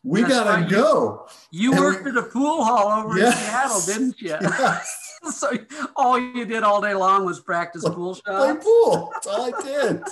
We 0.03 0.23
That's 0.23 0.35
gotta 0.35 0.63
right. 0.63 0.71
go. 0.71 1.27
You 1.51 1.73
worked 1.73 2.05
we- 2.05 2.11
at 2.11 2.17
a 2.17 2.23
pool 2.23 2.65
hall 2.65 3.05
over 3.05 3.19
Yes. 3.19 3.37
in 3.37 3.45
Seattle, 3.45 3.81
didn't 3.87 4.21
you? 4.21 4.37
Yes. 4.41 4.99
so 5.35 5.51
all 5.97 6.19
you 6.19 6.45
did 6.45 6.63
all 6.63 6.81
day 6.81 6.95
long 6.95 7.25
was 7.25 7.41
practice 7.41 7.85
pool 7.89 8.15
shots. 8.15 8.23
Play 8.27 8.55
pool. 8.57 9.11
That's 9.13 9.27
all 9.27 9.55
I 9.55 9.63
did. 9.63 10.03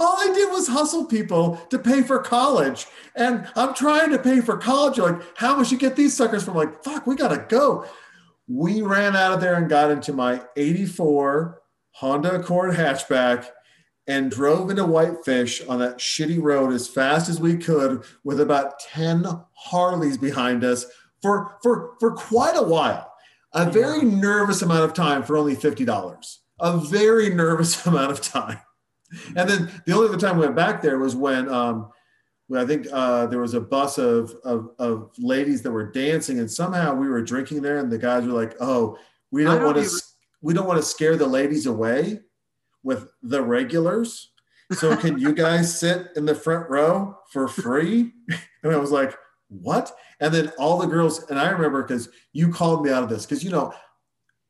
All 0.00 0.16
I 0.18 0.32
did 0.34 0.50
was 0.50 0.68
hustle 0.68 1.04
people 1.04 1.56
to 1.70 1.78
pay 1.78 2.02
for 2.02 2.18
college. 2.18 2.86
And 3.14 3.48
I'm 3.56 3.74
trying 3.74 4.10
to 4.10 4.18
pay 4.18 4.40
for 4.40 4.56
college. 4.56 4.96
You're 4.96 5.12
like, 5.12 5.22
how 5.36 5.56
much 5.56 5.72
you 5.72 5.78
get 5.78 5.96
these 5.96 6.16
suckers 6.16 6.44
from? 6.44 6.54
Like, 6.54 6.82
fuck, 6.82 7.06
we 7.06 7.16
gotta 7.16 7.44
go. 7.48 7.86
We 8.48 8.82
ran 8.82 9.16
out 9.16 9.32
of 9.32 9.40
there 9.40 9.54
and 9.54 9.68
got 9.68 9.90
into 9.90 10.12
my 10.12 10.42
84 10.56 11.60
Honda 11.92 12.36
Accord 12.36 12.74
hatchback 12.74 13.46
and 14.06 14.30
drove 14.30 14.70
into 14.70 14.84
Whitefish 14.84 15.66
on 15.66 15.80
that 15.80 15.98
shitty 15.98 16.40
road 16.40 16.72
as 16.72 16.86
fast 16.86 17.28
as 17.28 17.40
we 17.40 17.56
could 17.56 18.04
with 18.22 18.40
about 18.40 18.78
10 18.78 19.26
Harleys 19.52 20.16
behind 20.16 20.62
us 20.62 20.86
for 21.22 21.56
for 21.62 21.94
for 21.98 22.12
quite 22.12 22.56
a 22.56 22.62
while. 22.62 23.12
A 23.52 23.70
very 23.70 24.02
nervous 24.02 24.62
amount 24.62 24.84
of 24.84 24.92
time 24.92 25.22
for 25.22 25.36
only 25.36 25.56
$50. 25.56 26.36
A 26.60 26.76
very 26.78 27.30
nervous 27.30 27.86
amount 27.86 28.12
of 28.12 28.20
time. 28.20 28.58
And 29.36 29.48
then 29.48 29.70
the 29.86 29.92
only 29.92 30.08
other 30.08 30.18
time 30.18 30.36
we 30.36 30.44
went 30.44 30.56
back 30.56 30.82
there 30.82 30.98
was 30.98 31.14
when 31.14 31.48
um, 31.48 31.90
I 32.54 32.64
think 32.64 32.86
uh, 32.92 33.26
there 33.26 33.40
was 33.40 33.54
a 33.54 33.60
bus 33.60 33.98
of, 33.98 34.34
of 34.44 34.70
of 34.78 35.10
ladies 35.18 35.62
that 35.62 35.72
were 35.72 35.90
dancing, 35.90 36.38
and 36.38 36.50
somehow 36.50 36.94
we 36.94 37.08
were 37.08 37.22
drinking 37.22 37.62
there, 37.62 37.78
and 37.78 37.90
the 37.90 37.98
guys 37.98 38.24
were 38.24 38.32
like, 38.32 38.54
"Oh, 38.60 38.98
we 39.32 39.42
don't 39.42 39.56
don't 39.56 39.74
want 39.74 39.84
to 39.84 40.02
we 40.42 40.54
don't 40.54 40.66
want 40.66 40.78
to 40.78 40.86
scare 40.86 41.16
the 41.16 41.26
ladies 41.26 41.66
away 41.66 42.20
with 42.84 43.10
the 43.22 43.42
regulars. 43.42 44.30
So 44.72 44.96
can 44.96 45.18
you 45.18 45.32
guys 45.46 45.78
sit 45.78 46.08
in 46.14 46.24
the 46.24 46.34
front 46.34 46.70
row 46.70 47.18
for 47.30 47.48
free?" 47.48 48.12
And 48.62 48.74
I 48.74 48.78
was 48.78 48.90
like, 48.90 49.16
"What?" 49.48 49.92
And 50.20 50.32
then 50.32 50.52
all 50.58 50.78
the 50.78 50.86
girls, 50.86 51.24
and 51.30 51.38
I 51.38 51.50
remember 51.50 51.82
because 51.82 52.08
you 52.32 52.50
called 52.50 52.84
me 52.84 52.90
out 52.90 53.04
of 53.04 53.08
this 53.08 53.26
because 53.26 53.44
you 53.44 53.50
know 53.50 53.72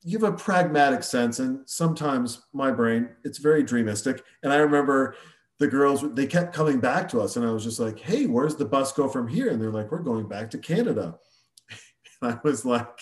you 0.06 0.16
have 0.16 0.32
a 0.32 0.36
pragmatic 0.36 1.02
sense 1.02 1.40
and 1.40 1.68
sometimes 1.68 2.46
my 2.52 2.70
brain 2.70 3.08
it's 3.24 3.38
very 3.38 3.64
dreamistic. 3.64 4.20
And 4.42 4.52
i 4.52 4.56
remember 4.56 5.16
the 5.58 5.66
girls 5.66 6.04
they 6.14 6.26
kept 6.26 6.54
coming 6.54 6.78
back 6.78 7.08
to 7.08 7.20
us 7.20 7.36
and 7.36 7.44
i 7.44 7.50
was 7.50 7.64
just 7.64 7.80
like 7.80 7.98
hey 7.98 8.26
where's 8.26 8.54
the 8.54 8.64
bus 8.64 8.92
go 8.92 9.08
from 9.08 9.26
here? 9.26 9.50
And 9.50 9.60
they're 9.60 9.72
like 9.72 9.90
we're 9.90 9.98
going 9.98 10.28
back 10.28 10.50
to 10.50 10.58
canada. 10.58 11.18
And 12.22 12.32
i 12.32 12.38
was 12.42 12.64
like 12.64 13.00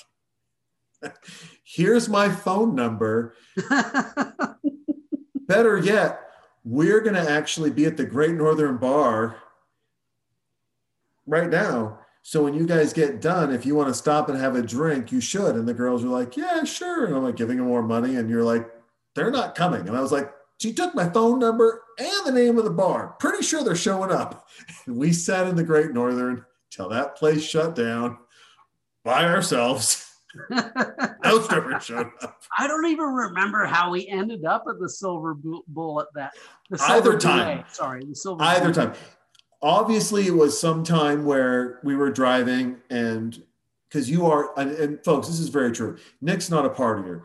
here's 1.62 2.09
my 2.09 2.31
phone 2.31 2.74
number. 2.74 3.35
Better 5.47 5.78
yet 5.78 6.20
we're 6.64 7.01
going 7.02 7.14
to 7.14 7.31
actually 7.31 7.70
be 7.70 7.85
at 7.85 7.98
the 7.98 8.06
great 8.06 8.35
northern 8.35 8.78
bar 8.78 9.36
right 11.26 11.51
now 11.51 11.98
so 12.26 12.42
when 12.42 12.55
you 12.55 12.66
guys 12.66 12.94
get 12.94 13.20
done, 13.20 13.52
if 13.52 13.66
you 13.66 13.74
want 13.74 13.88
to 13.88 13.94
stop 13.94 14.30
and 14.30 14.38
have 14.38 14.56
a 14.56 14.62
drink, 14.62 15.12
you 15.12 15.20
should. 15.20 15.56
And 15.56 15.68
the 15.68 15.74
girls 15.74 16.02
were 16.02 16.10
like, 16.10 16.38
yeah, 16.38 16.64
sure. 16.64 17.05
And 17.05 17.14
I'm 17.14 17.22
like 17.22 17.36
giving 17.36 17.59
them 17.59 17.66
more 17.66 17.82
money. 17.82 18.16
And 18.16 18.30
you're 18.30 18.42
like, 18.42 18.66
they're 19.14 19.30
not 19.30 19.55
coming. 19.55 19.86
And 19.86 19.94
I 19.94 20.01
was 20.01 20.10
like, 20.10 20.32
she 20.59 20.72
took 20.72 20.94
my 20.94 21.06
phone 21.10 21.38
number 21.38 21.82
and 21.98 22.24
the 22.26 22.32
name 22.32 22.56
of 22.56 22.64
the 22.64 22.70
bar. 22.70 23.14
Pretty 23.20 23.42
sure 23.44 23.62
they're 23.62 23.76
showing 23.76 24.10
up. 24.10 24.46
And 24.86 24.96
we 24.96 25.12
sat 25.12 25.46
in 25.48 25.55
the 25.55 25.62
Great 25.64 25.92
Northern 25.92 26.46
till 26.70 26.88
that 26.88 27.16
place 27.16 27.42
shut 27.44 27.74
down 27.74 28.16
by 29.05 29.24
ourselves. 29.26 30.10
No 31.24 31.40
strippers 31.42 31.84
showed 31.84 32.09
up. 32.22 32.42
I 32.59 32.66
don't 32.66 32.86
even 32.86 33.05
remember 33.06 33.64
how 33.66 33.90
we 33.90 34.06
ended 34.09 34.44
up 34.44 34.64
at 34.68 34.78
the 34.80 34.88
Silver 34.88 35.32
Bu- 35.34 35.62
Bullet. 35.68 36.09
That 36.14 36.32
the 36.70 36.76
Either 36.82 37.02
Silver 37.12 37.18
time. 37.18 37.56
Bullet, 37.59 37.70
Sorry, 37.74 38.05
the 38.05 38.14
Silver. 38.16 38.38
Bull. 38.38 38.46
Either 38.48 38.72
Bullet. 38.72 38.74
time. 38.74 38.92
Obviously, 39.65 40.27
it 40.27 40.35
was 40.35 40.61
some 40.61 40.85
time 40.85 41.24
where 41.24 41.81
we 41.82 41.97
were 41.97 42.11
driving 42.11 42.77
and 42.91 43.43
because 43.89 44.11
you 44.11 44.27
are, 44.27 44.51
and, 44.59 44.73
and 44.73 45.05
folks, 45.05 45.27
this 45.27 45.41
is 45.41 45.49
very 45.49 45.73
true. 45.73 45.97
Nick's 46.20 46.51
not 46.51 46.66
a 46.66 46.69
partier. 46.69 47.23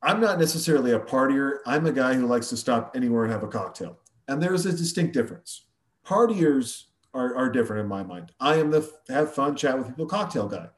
I'm 0.00 0.20
not 0.20 0.38
necessarily 0.38 0.92
a 0.92 0.98
partier. 0.98 1.58
I'm 1.66 1.84
a 1.84 1.92
guy 1.92 2.14
who 2.14 2.26
likes 2.26 2.48
to 2.48 2.56
stop 2.56 2.96
anywhere 2.96 3.24
and 3.24 3.32
have 3.32 3.42
a 3.42 3.48
cocktail. 3.48 3.98
And 4.26 4.42
there's 4.42 4.64
a 4.64 4.72
distinct 4.72 5.12
difference. 5.12 5.66
Partiers 6.06 6.84
are, 7.12 7.36
are 7.36 7.50
different 7.50 7.82
in 7.82 7.88
my 7.88 8.02
mind. 8.02 8.32
I 8.40 8.54
am 8.56 8.70
the 8.70 8.90
have 9.08 9.34
fun, 9.34 9.54
chat 9.54 9.76
with 9.76 9.88
people 9.88 10.06
cocktail 10.06 10.48
guy. 10.48 10.68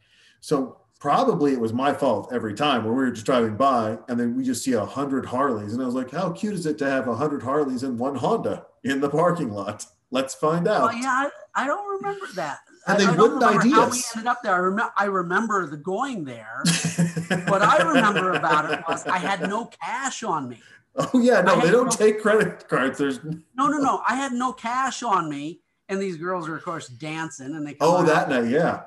So 0.40 0.78
probably 0.98 1.52
it 1.52 1.60
was 1.60 1.72
my 1.72 1.92
fault 1.92 2.30
every 2.32 2.54
time 2.54 2.82
where 2.84 2.92
we 2.92 3.04
were 3.04 3.12
just 3.12 3.26
driving 3.26 3.56
by 3.56 3.98
and 4.08 4.18
then 4.18 4.34
we 4.34 4.42
just 4.42 4.64
see 4.64 4.72
a 4.72 4.84
hundred 4.84 5.26
Harleys. 5.26 5.74
And 5.74 5.82
I 5.82 5.86
was 5.86 5.94
like, 5.94 6.10
how 6.10 6.32
cute 6.32 6.54
is 6.54 6.66
it 6.66 6.76
to 6.78 6.90
have 6.90 7.06
a 7.06 7.14
hundred 7.14 7.42
Harleys 7.42 7.84
and 7.84 7.98
one 7.98 8.16
Honda 8.16 8.66
in 8.82 9.00
the 9.00 9.08
parking 9.08 9.52
lot? 9.52 9.86
Let's 10.14 10.32
find 10.32 10.68
out. 10.68 10.92
Oh 10.92 10.96
yeah, 10.96 11.28
I, 11.56 11.64
I 11.64 11.66
don't 11.66 11.96
remember 11.96 12.26
that. 12.36 12.60
And 12.86 12.96
I, 12.96 12.98
they 12.98 13.06
I 13.06 13.16
wouldn't 13.16 13.42
remember 13.42 13.60
ID 13.62 13.70
how 13.72 13.90
we 13.90 14.00
ended 14.14 14.28
up 14.28 14.42
there. 14.44 14.54
I, 14.54 14.58
rem- 14.58 14.90
I 14.96 15.04
remember 15.06 15.66
the 15.66 15.76
going 15.76 16.24
there. 16.24 16.62
what 17.48 17.62
I 17.62 17.78
remember 17.78 18.34
about 18.34 18.72
it 18.72 18.78
was 18.88 19.04
I 19.08 19.18
had 19.18 19.40
no 19.40 19.64
cash 19.84 20.22
on 20.22 20.48
me. 20.48 20.60
oh 20.94 21.18
yeah, 21.18 21.40
no, 21.40 21.60
they 21.60 21.72
don't 21.72 21.86
no- 21.86 21.90
take 21.90 22.22
credit 22.22 22.68
cards. 22.68 22.98
There's 22.98 23.24
No, 23.24 23.66
no, 23.66 23.78
no. 23.78 24.02
I 24.08 24.14
had 24.14 24.30
no 24.30 24.52
cash 24.52 25.02
on 25.02 25.28
me, 25.28 25.62
and 25.88 26.00
these 26.00 26.16
girls 26.16 26.48
are 26.48 26.54
of 26.54 26.64
course 26.64 26.86
dancing, 26.86 27.56
and 27.56 27.66
they 27.66 27.76
oh 27.80 27.96
out. 27.96 28.06
that 28.06 28.28
night, 28.28 28.48
yeah. 28.48 28.82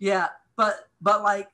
Yeah, 0.00 0.30
but 0.56 0.88
but 1.00 1.22
like 1.22 1.48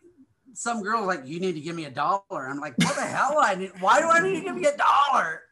some 0.55 0.83
girls 0.83 1.07
like 1.07 1.27
you 1.27 1.39
need 1.39 1.53
to 1.53 1.61
give 1.61 1.77
me 1.77 1.85
a 1.85 1.91
dollar. 1.91 2.49
I'm 2.49 2.61
like, 2.61 2.79
what 2.79 2.97
the 2.97 3.03
hell? 3.03 3.37
I 3.39 3.57
need. 3.57 3.73
Why 3.79 4.01
do 4.01 4.09
I 4.09 4.21
need 4.21 4.37
to 4.37 4.41
give 4.41 4.57
you 4.57 4.71
a 4.71 4.77
dollar? 4.79 5.43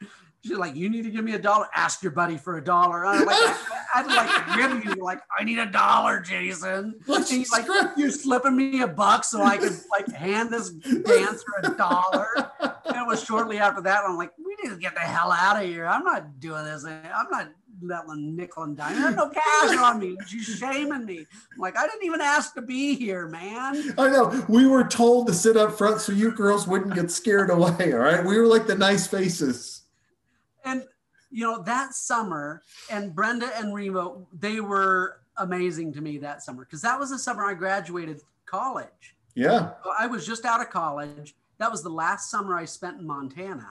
She's 0.47 0.57
like, 0.57 0.77
you 0.77 0.89
need 0.89 1.03
to 1.03 1.11
give 1.11 1.25
me 1.25 1.33
a 1.33 1.39
dollar. 1.39 1.67
Ask 1.75 2.03
your 2.03 2.13
buddy 2.13 2.37
for 2.37 2.59
a 2.59 2.63
dollar. 2.65 3.05
I'm 3.05 3.25
like, 3.25 3.57
I'd 3.95 4.07
like 4.07 4.57
rib 4.57 4.85
you. 4.85 5.03
Like, 5.03 5.21
I 5.37 5.43
need 5.43 5.59
a 5.59 5.67
dollar, 5.67 6.21
Jason. 6.21 6.95
And 7.09 7.27
he's 7.27 7.51
like, 7.51 7.67
you're 7.97 8.11
slipping 8.11 8.57
me 8.57 8.83
a 8.83 8.87
buck 8.87 9.25
so 9.25 9.43
I 9.43 9.57
could 9.57 9.77
like 9.91 10.09
hand 10.13 10.51
this 10.51 10.71
dancer 10.71 11.45
a 11.65 11.71
dollar. 11.71 12.29
And 12.61 12.97
it 12.97 13.07
was 13.07 13.25
shortly 13.25 13.59
after 13.59 13.81
that. 13.83 14.05
I'm 14.07 14.17
like, 14.17 14.31
we 14.39 14.57
need 14.63 14.75
to 14.75 14.81
get 14.81 14.95
the 14.95 15.01
hell 15.01 15.33
out 15.33 15.63
of 15.63 15.69
here. 15.69 15.87
I'm 15.87 16.05
not 16.05 16.39
doing 16.39 16.65
this. 16.65 16.85
I'm 16.85 17.27
not 17.31 17.49
letting 18.09 18.37
nickel 18.37 18.63
and 18.63 18.77
dime. 18.77 19.01
There's 19.01 19.17
no 19.17 19.29
cash 19.29 19.77
on 19.77 19.99
me. 19.99 20.17
She's 20.27 20.45
shaming 20.45 21.05
me. 21.05 21.27
I'm 21.53 21.59
like, 21.59 21.77
I 21.77 21.87
didn't 21.87 22.05
even 22.05 22.21
ask 22.21 22.55
to 22.55 22.63
be 22.63 22.95
here, 22.95 23.29
man. 23.29 23.95
I 23.99 24.11
know. 24.11 24.45
We 24.49 24.67
were 24.67 24.85
told 24.85 25.27
to 25.27 25.35
sit 25.35 25.57
up 25.57 25.77
front 25.77 26.01
so 26.01 26.13
you 26.13 26.31
girls 26.31 26.69
wouldn't 26.69 26.95
get 26.95 27.11
scared 27.11 27.51
away. 27.51 27.93
All 27.93 27.99
right. 27.99 28.25
We 28.25 28.39
were 28.39 28.47
like 28.47 28.67
the 28.67 28.77
nice 28.77 29.09
faces. 29.09 29.83
And 30.67 30.85
you 31.31 31.45
know, 31.45 31.63
that 31.63 31.95
summer, 31.95 32.63
and 32.91 33.15
Brenda 33.15 33.51
and 33.57 33.75
Remo, 33.75 34.27
they 34.33 34.61
were 34.61 35.21
amazing 35.39 35.93
to 35.95 36.01
me 36.01 36.19
that 36.19 36.43
summer 36.43 36.65
because 36.65 36.83
that 36.83 36.99
was 36.99 37.11
the 37.11 37.19
summer 37.19 37.45
I 37.45 37.55
graduated 37.55 38.21
college. 38.47 39.17
Yeah. 39.35 39.73
I 39.99 40.07
was 40.07 40.27
just 40.27 40.45
out 40.45 40.61
of 40.61 40.71
college. 40.71 41.35
That 41.59 41.71
was 41.71 41.83
the 41.83 41.91
last 41.91 42.31
summer 42.31 42.57
I 42.57 42.65
spent 42.65 43.01
in 43.01 43.07
Montana. 43.07 43.69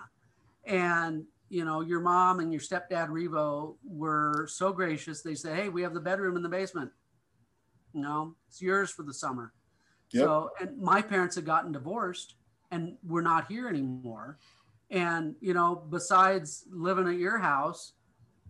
And, 0.65 1.26
you 1.49 1.65
know, 1.65 1.81
your 1.81 2.01
mom 2.01 2.39
and 2.39 2.51
your 2.51 2.61
stepdad, 2.61 3.09
Revo, 3.09 3.76
were 3.84 4.47
so 4.49 4.72
gracious. 4.72 5.22
They 5.22 5.35
said, 5.35 5.55
Hey, 5.55 5.69
we 5.69 5.81
have 5.81 5.93
the 5.93 5.99
bedroom 5.99 6.35
in 6.35 6.43
the 6.43 6.49
basement. 6.49 6.91
You 7.93 8.01
know, 8.01 8.35
it's 8.47 8.61
yours 8.61 8.91
for 8.91 9.03
the 9.03 9.13
summer. 9.13 9.53
Yep. 10.11 10.23
So, 10.23 10.49
and 10.59 10.77
my 10.77 11.01
parents 11.01 11.35
had 11.35 11.45
gotten 11.45 11.72
divorced 11.72 12.35
and 12.72 12.97
we're 13.03 13.22
not 13.22 13.47
here 13.47 13.67
anymore. 13.67 14.38
And, 14.91 15.35
you 15.41 15.53
know, 15.53 15.75
besides 15.89 16.65
living 16.71 17.07
at 17.07 17.15
your 17.17 17.39
house, 17.39 17.93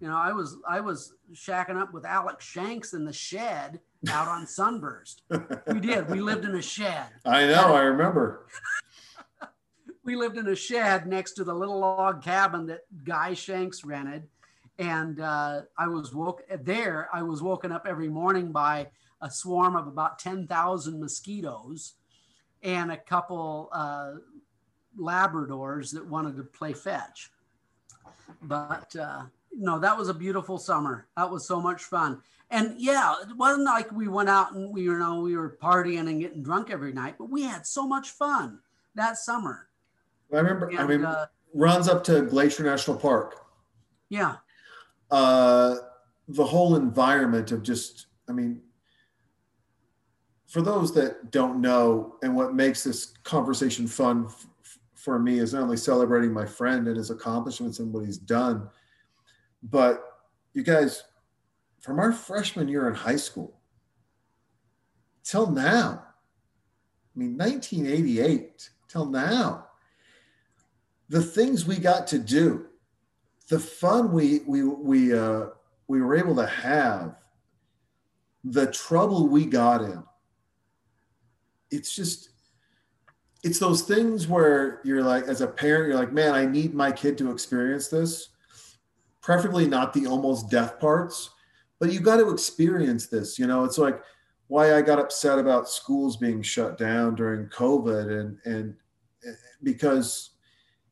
you 0.02 0.08
know, 0.08 0.18
I 0.18 0.34
was 0.34 0.58
I 0.68 0.82
was 0.82 1.14
shacking 1.34 1.80
up 1.80 1.94
with 1.94 2.06
Alex 2.06 2.44
Shanks 2.46 2.94
in 2.94 3.06
the 3.06 3.14
shed 3.14 3.80
out 4.10 4.28
on 4.28 4.46
Sunburst. 4.46 5.24
We 5.68 5.80
did. 5.80 6.10
We 6.10 6.20
lived 6.20 6.46
in 6.46 6.56
a 6.56 6.62
shed 6.62 7.08
I 7.26 7.46
know. 7.48 7.74
I 7.74 7.82
remember. 7.82 8.48
we 10.04 10.16
lived 10.16 10.38
in 10.38 10.48
a 10.50 10.56
shed 10.56 11.08
next 11.08 11.34
to 11.34 11.44
the 11.44 11.54
little 11.54 11.80
log 11.80 12.22
cabin 12.22 12.68
that 12.68 12.82
Guy 13.04 13.34
Shanks 13.34 13.84
rented. 13.86 14.28
and 14.78 15.22
uh, 15.22 15.62
I 15.78 15.88
was 15.88 16.14
woke 16.14 16.44
there. 16.64 17.10
I 17.14 17.24
was 17.24 17.42
woken 17.42 17.72
up 17.72 17.86
every 17.88 18.10
morning 18.10 18.52
by 18.52 18.88
a 19.22 19.32
swarm 19.32 19.76
of 19.78 19.88
about 19.88 20.20
ten 20.20 20.46
thousand 20.46 21.00
mosquitoes, 21.00 21.94
and 22.62 22.92
a 22.92 22.98
couple 22.98 23.70
uh, 23.72 24.16
Labradors 25.00 25.92
that 25.94 26.06
wanted 26.06 26.38
to 26.38 26.44
play 26.44 26.74
fetch. 26.74 27.32
But 28.42 28.96
uh, 28.96 29.24
no, 29.54 29.80
that 29.80 29.98
was 29.98 30.10
a 30.10 30.14
beautiful 30.14 30.58
summer. 30.58 31.08
That 31.18 31.30
was 31.30 31.48
so 31.48 31.62
much 31.62 31.84
fun. 31.84 32.22
And 32.52 32.76
yeah, 32.78 33.16
it 33.22 33.36
wasn't 33.36 33.66
like 33.66 33.92
we 33.92 34.08
went 34.08 34.30
out 34.30 34.54
and 34.54 34.72
we 34.72 34.84
you 34.84 34.98
know 34.98 35.22
we 35.22 35.36
were 35.36 35.58
partying 35.62 36.08
and 36.10 36.22
getting 36.22 36.44
drunk 36.44 36.70
every 36.70 36.94
night, 36.94 37.16
but 37.18 37.30
we 37.30 37.44
had 37.44 37.66
so 37.66 37.88
much 37.88 38.12
fun 38.12 38.60
that 38.94 39.18
summer. 39.18 39.68
I 40.32 40.38
remember. 40.38 40.72
I 40.78 40.86
mean, 40.86 41.04
uh, 41.06 41.26
runs 41.54 41.88
up 41.88 42.04
to 42.06 42.22
Glacier 42.24 42.64
National 42.64 42.98
Park. 42.98 43.46
yeah, 44.10 44.36
uh, 45.12 45.76
the 46.28 46.46
whole 46.46 46.76
environment 46.76 47.52
of 47.52 47.64
just, 47.64 48.08
I 48.28 48.32
mean, 48.32 48.62
for 50.48 50.62
those 50.62 50.94
that 50.96 51.32
don't 51.32 51.62
know, 51.62 52.16
and 52.24 52.36
what 52.36 52.56
makes 52.56 52.84
this 52.84 53.14
conversation 53.24 53.88
fun 53.88 54.28
for 55.06 55.20
me 55.20 55.38
is 55.38 55.54
not 55.54 55.62
only 55.62 55.78
celebrating 55.78 56.34
my 56.34 56.46
friend 56.46 56.88
and 56.88 56.98
his 56.98 57.12
accomplishments 57.12 57.78
and 57.78 57.94
what 57.94 58.04
he's 58.04 58.18
done, 58.18 58.68
but 59.62 60.04
you 60.54 60.64
guys, 60.64 61.04
from 61.80 62.00
our 62.00 62.12
freshman 62.12 62.68
year 62.68 62.90
in 62.90 62.96
high 62.96 63.16
school 63.16 63.60
till 65.24 65.52
now, 65.52 66.04
I 67.16 67.20
mean, 67.20 67.38
1988 67.38 68.70
till 68.88 69.06
now, 69.06 69.68
the 71.08 71.22
things 71.22 71.68
we 71.68 71.78
got 71.78 72.08
to 72.08 72.18
do 72.18 72.66
the 73.48 73.60
fun 73.60 74.12
we 74.12 74.40
we 74.48 74.64
we 74.64 75.16
uh, 75.16 75.46
we 75.88 76.02
were 76.02 76.16
able 76.16 76.36
to 76.36 76.48
have, 76.48 77.16
the 78.44 78.72
trouble 78.72 79.28
we 79.28 79.46
got 79.46 79.84
in. 79.84 80.04
It's 81.70 81.96
just, 81.96 82.30
it's 83.46 83.60
those 83.60 83.84
things 83.84 84.28
where 84.28 84.82
you're 84.84 85.04
like, 85.04 85.26
as 85.26 85.42
a 85.42 85.48
parent, 85.48 85.88
you're 85.88 86.00
like, 86.00 86.12
man, 86.12 86.34
I 86.34 86.48
need 86.48 86.74
my 86.74 86.92
kid 86.92 87.16
to 87.20 87.30
experience 87.30 87.90
this. 87.90 88.30
Preferably 89.22 89.68
not 89.68 89.94
the 89.94 90.08
almost 90.08 90.50
death 90.50 90.80
parts, 90.80 91.30
but 91.80 91.94
you 91.94 92.00
got 92.00 92.18
to 92.18 92.32
experience 92.32 93.06
this. 93.06 93.38
You 93.38 93.46
know, 93.46 93.64
it's 93.64 93.78
like 93.78 94.02
why 94.48 94.76
I 94.76 94.82
got 94.82 94.98
upset 94.98 95.38
about 95.38 95.70
schools 95.70 96.18
being 96.18 96.42
shut 96.42 96.80
down 96.80 97.14
during 97.14 97.46
COVID, 97.50 98.20
and 98.20 98.40
and 98.46 98.76
eh, 99.28 99.34
because 99.62 100.32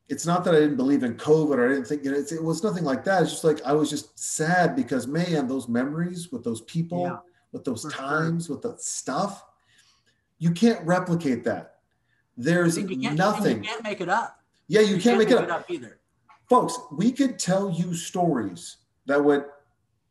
it's 0.08 0.24
not 0.24 0.44
that 0.44 0.54
I 0.54 0.60
didn't 0.60 0.76
believe 0.76 1.02
in 1.02 1.16
COVID 1.16 1.56
or 1.56 1.66
I 1.66 1.68
didn't 1.70 1.86
think 1.88 2.04
you 2.04 2.12
know, 2.12 2.18
it's, 2.18 2.30
it 2.30 2.42
was 2.42 2.62
nothing 2.62 2.84
like 2.84 3.02
that. 3.04 3.22
It's 3.22 3.32
just 3.32 3.44
like 3.44 3.62
I 3.64 3.72
was 3.72 3.90
just 3.90 4.16
sad 4.16 4.76
because 4.76 5.08
man, 5.08 5.48
those 5.48 5.66
memories 5.68 6.30
with 6.30 6.44
those 6.44 6.60
people, 6.62 7.00
Yeah, 7.02 7.16
with 7.50 7.64
those 7.64 7.82
for 7.82 7.90
sure. 7.90 8.00
times, 8.00 8.48
with 8.48 8.62
the 8.62 8.76
stuff, 8.78 9.44
you 10.38 10.52
can't 10.52 10.86
replicate 10.86 11.42
that. 11.44 11.73
There's 12.36 12.76
And 12.76 12.90
you 12.90 12.98
can't, 12.98 13.16
nothing. 13.16 13.62
you 13.62 13.68
can't 13.68 13.84
make 13.84 14.00
it 14.00 14.08
up. 14.08 14.40
yeah, 14.66 14.80
you, 14.80 14.98
can't, 14.98 15.18
make, 15.18 15.30
it 15.30 15.50
up. 15.50 15.70
either. 15.70 15.98
Folks, 16.48 16.78
we 16.92 17.12
could 17.12 17.38
tell 17.38 17.70
you 17.70 17.94
stories 17.94 18.78
that 19.06 19.22
would 19.22 19.44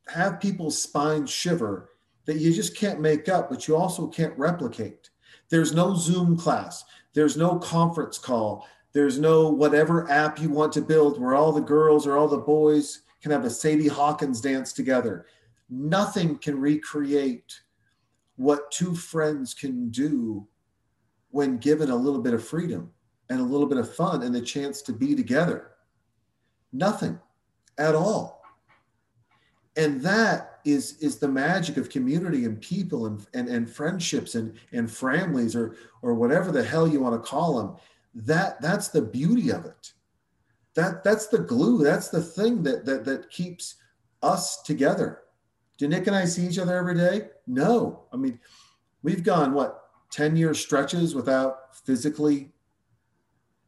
have 0.08 0.40
people's 0.40 0.82
spines 0.82 1.30
shiver 1.30 1.90
that 2.26 2.38
you 2.38 2.54
just 2.54 2.76
can't 2.76 3.02
make 3.02 3.28
up, 3.28 3.50
but 3.50 3.68
you 3.68 3.76
also 3.76 4.08
can't 4.08 4.38
replicate. 4.38 5.10
There's 5.50 5.74
no 5.74 5.96
Zoom 5.96 6.38
class, 6.38 6.86
there's 7.14 7.38
no 7.38 7.60
conference 7.60 8.18
call, 8.18 8.68
there's 8.94 9.20
no 9.20 9.50
whatever 9.50 10.10
app 10.10 10.40
you 10.40 10.50
want 10.50 10.72
to 10.74 10.82
build 10.82 11.20
where 11.20 11.36
all 11.36 11.52
the 11.52 11.62
girls 11.62 12.08
or 12.08 12.18
all 12.18 12.28
the 12.28 12.38
boys 12.38 13.02
can 13.22 13.32
have 13.32 13.46
a 13.46 13.50
Sadie 13.50 13.88
Hawkins 13.88 14.42
dance 14.42 14.72
together. 14.74 15.26
Nothing 15.70 16.38
can 16.38 16.60
recreate 16.60 17.60
what 18.36 18.72
two 18.72 18.96
friends 18.96 19.54
can 19.54 19.90
do 19.90 20.48
when 21.34 21.58
given 21.58 21.90
a 21.90 21.96
little 21.96 22.22
bit 22.22 22.36
of 22.36 22.46
freedom 22.46 22.92
and 23.30 23.40
a 23.40 23.44
little 23.44 23.66
bit 23.66 23.80
of 23.80 23.94
fun 23.96 24.22
and 24.22 24.36
the 24.36 24.42
chance 24.42 24.84
to 24.84 24.94
be 24.94 25.16
together. 25.16 25.72
Nothing 26.72 27.20
at 27.80 27.96
all. 27.96 28.44
And 29.76 30.00
that 30.02 30.60
is 30.64 31.00
is 31.00 31.18
the 31.18 31.28
magic 31.28 31.78
of 31.78 31.90
community 31.90 32.46
and 32.46 32.62
people 32.62 33.08
and, 33.08 33.26
and, 33.34 33.50
and 33.50 33.68
friendships 33.68 34.36
and, 34.36 34.54
and 34.74 34.90
families 34.90 35.56
or 35.56 35.76
or 36.04 36.14
whatever 36.14 36.52
the 36.52 36.64
hell 36.64 36.88
you 36.88 37.00
want 37.00 37.16
to 37.16 37.28
call 37.28 37.58
them. 37.58 37.78
That 38.14 38.62
that's 38.62 38.90
the 38.90 39.02
beauty 39.02 39.52
of 39.52 39.66
it. 39.66 39.94
That 40.76 41.04
that's 41.04 41.28
the 41.28 41.40
glue. 41.40 41.84
That's 41.84 42.10
the 42.10 42.22
thing 42.22 42.62
that 42.62 42.86
that 42.86 43.06
that 43.06 43.32
keeps 43.32 43.76
us 44.22 44.62
together. 44.62 45.22
Do 45.80 45.88
Nick 45.88 46.06
and 46.06 46.16
I 46.16 46.26
see 46.26 46.46
each 46.46 46.60
other 46.60 46.78
every 46.78 46.94
day? 46.94 47.30
No. 47.48 48.04
I 48.14 48.18
mean, 48.18 48.40
we've 49.02 49.24
gone 49.24 49.54
what 49.54 49.83
10 50.14 50.36
year 50.36 50.54
stretches 50.54 51.16
without 51.16 51.76
physically, 51.76 52.52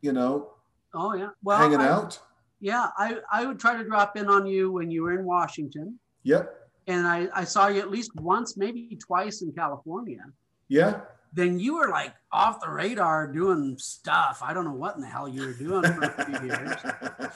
you 0.01 0.13
know, 0.13 0.51
Oh 0.93 1.13
yeah. 1.13 1.29
Well, 1.43 1.57
hanging 1.57 1.81
I- 1.81 1.89
out. 1.89 2.19
Yeah, 2.61 2.87
I, 2.97 3.17
I 3.31 3.45
would 3.45 3.59
try 3.59 3.75
to 3.75 3.83
drop 3.83 4.15
in 4.15 4.27
on 4.29 4.45
you 4.45 4.71
when 4.71 4.89
you 4.89 5.03
were 5.03 5.11
in 5.19 5.25
Washington. 5.25 5.99
Yep. 6.23 6.55
And 6.87 7.05
I, 7.05 7.27
I 7.35 7.43
saw 7.43 7.67
you 7.67 7.81
at 7.81 7.91
least 7.91 8.11
once, 8.15 8.55
maybe 8.57 8.97
twice 9.05 9.41
in 9.41 9.51
California. 9.51 10.23
Yeah. 10.69 11.01
Then 11.33 11.59
you 11.59 11.75
were 11.77 11.89
like 11.89 12.13
off 12.31 12.61
the 12.61 12.69
radar 12.69 13.27
doing 13.27 13.75
stuff. 13.77 14.39
I 14.41 14.53
don't 14.53 14.63
know 14.63 14.71
what 14.73 14.95
in 14.95 15.01
the 15.01 15.07
hell 15.07 15.27
you 15.27 15.41
were 15.47 15.53
doing 15.53 15.83
for 15.83 16.03
a 16.03 16.25
few 16.25 16.47
years. 16.47 16.75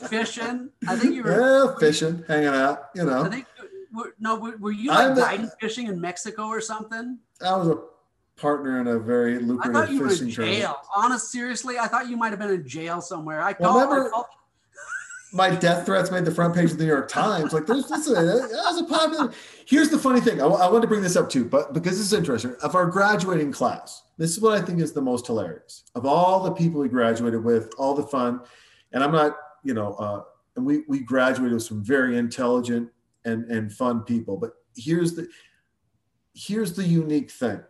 Fishing. 0.10 0.70
I 0.88 0.96
think 0.96 1.14
you 1.16 1.24
were. 1.24 1.66
yeah, 1.68 1.76
fishing, 1.80 2.24
hanging 2.28 2.48
out. 2.48 2.90
You 2.96 3.04
know. 3.06 3.24
I 3.24 3.30
think 3.30 3.46
were, 3.94 4.16
no. 4.20 4.40
Were, 4.40 4.56
were 4.58 4.72
you 4.72 4.90
I'm 4.92 5.18
like 5.18 5.42
the- 5.42 5.52
fishing 5.60 5.88
in 5.88 6.00
Mexico 6.00 6.44
or 6.48 6.62
something? 6.62 7.20
I 7.46 7.58
was 7.58 7.68
a 7.68 7.78
partner 8.40 8.80
in 8.80 8.88
a 8.88 9.00
very 9.00 9.40
lucrative 9.40 9.76
I 9.76 9.86
thought 9.86 9.92
you 9.94 10.02
were 10.02 10.10
fishing 10.10 10.30
in 10.30 10.34
tournament. 10.34 10.62
jail. 10.62 10.78
Honest, 10.96 11.32
seriously, 11.32 11.78
I 11.78 11.88
thought 11.88 12.08
you 12.10 12.18
might 12.18 12.30
have 12.30 12.40
been 12.40 12.52
in 12.52 12.68
jail 12.68 13.02
somewhere. 13.02 13.42
I 13.42 13.56
Well, 13.60 13.74
called. 13.74 14.08
I 14.08 14.10
called- 14.10 14.26
My 15.32 15.52
death 15.52 15.86
threats 15.86 16.10
made 16.10 16.26
the 16.26 16.32
front 16.32 16.56
page 16.56 16.72
of 16.72 16.78
the 16.80 16.84
New 16.86 16.90
York 16.90 17.08
Times. 17.08 17.54
Like, 17.54 17.68
there's 17.68 17.88
this. 17.88 18.08
A 18.08 18.84
popular. 18.90 19.32
Here's 19.66 19.90
the 19.90 20.00
funny 20.00 20.20
thing. 20.22 20.42
I, 20.42 20.46
I 20.46 20.68
wanted 20.68 20.82
to 20.82 20.88
bring 20.88 21.04
this 21.04 21.16
up 21.16 21.30
too, 21.30 21.46
but 21.46 21.72
because 21.74 21.98
this 21.98 22.08
is 22.08 22.14
interesting. 22.14 22.56
Of 22.64 22.74
our 22.74 22.88
graduating 22.88 23.52
class, 23.52 24.04
this 24.18 24.32
is 24.32 24.42
what 24.42 24.54
I 24.58 24.62
think 24.62 24.80
is 24.80 24.92
the 24.92 25.02
most 25.04 25.28
hilarious. 25.28 25.84
Of 25.94 26.06
all 26.08 26.42
the 26.42 26.52
people 26.52 26.82
we 26.82 26.90
graduated 26.90 27.44
with, 27.44 27.72
all 27.78 27.94
the 27.94 28.04
fun, 28.04 28.42
and 28.92 29.04
I'm 29.04 29.12
not, 29.12 29.38
you 29.64 29.76
know, 29.76 29.94
uh, 29.96 30.24
and 30.56 30.66
we 30.66 30.84
we 30.88 31.02
graduated 31.02 31.54
with 31.54 31.64
some 31.64 31.84
very 31.84 32.18
intelligent 32.18 32.90
and 33.26 33.46
and 33.52 33.72
fun 33.72 34.02
people. 34.02 34.36
But 34.36 34.54
here's 34.76 35.14
the 35.14 35.28
here's 36.34 36.74
the 36.74 36.84
unique 36.84 37.30
thing. 37.30 37.62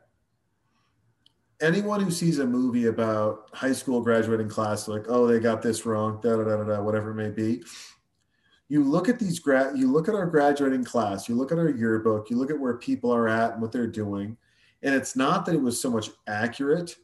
Anyone 1.62 2.00
who 2.02 2.10
sees 2.12 2.40
a 2.40 2.48
movie 2.48 2.86
about 2.86 3.50
high 3.54 3.74
school 3.74 4.02
graduating 4.02 4.48
class, 4.48 4.88
like, 4.88 5.06
oh, 5.10 5.28
they 5.28 5.40
got 5.40 5.62
this 5.62 5.86
wrong, 5.86 6.20
da 6.22 6.38
da 6.38 6.44
da 6.44 6.64
da, 6.64 6.82
whatever 6.82 7.12
it 7.12 7.16
may 7.16 7.30
be. 7.30 7.64
You 8.70 8.84
look 8.84 9.10
at 9.10 9.20
these 9.20 9.40
grad, 9.40 9.78
you 9.78 9.92
look 9.92 10.08
at 10.08 10.16
our 10.16 10.28
graduating 10.28 10.86
class, 10.86 11.28
you 11.28 11.36
look 11.36 11.52
at 11.52 11.58
our 11.58 11.70
yearbook, 11.70 12.30
you 12.30 12.38
look 12.38 12.52
at 12.52 12.60
where 12.60 12.78
people 12.78 13.12
are 13.14 13.28
at 13.28 13.54
and 13.54 13.62
what 13.62 13.72
they're 13.72 13.88
doing, 13.88 14.38
and 14.84 14.96
it's 14.96 15.16
not 15.16 15.46
that 15.46 15.56
it 15.56 15.62
was 15.62 15.82
so 15.82 15.90
much 15.90 16.12
accurate 16.28 16.96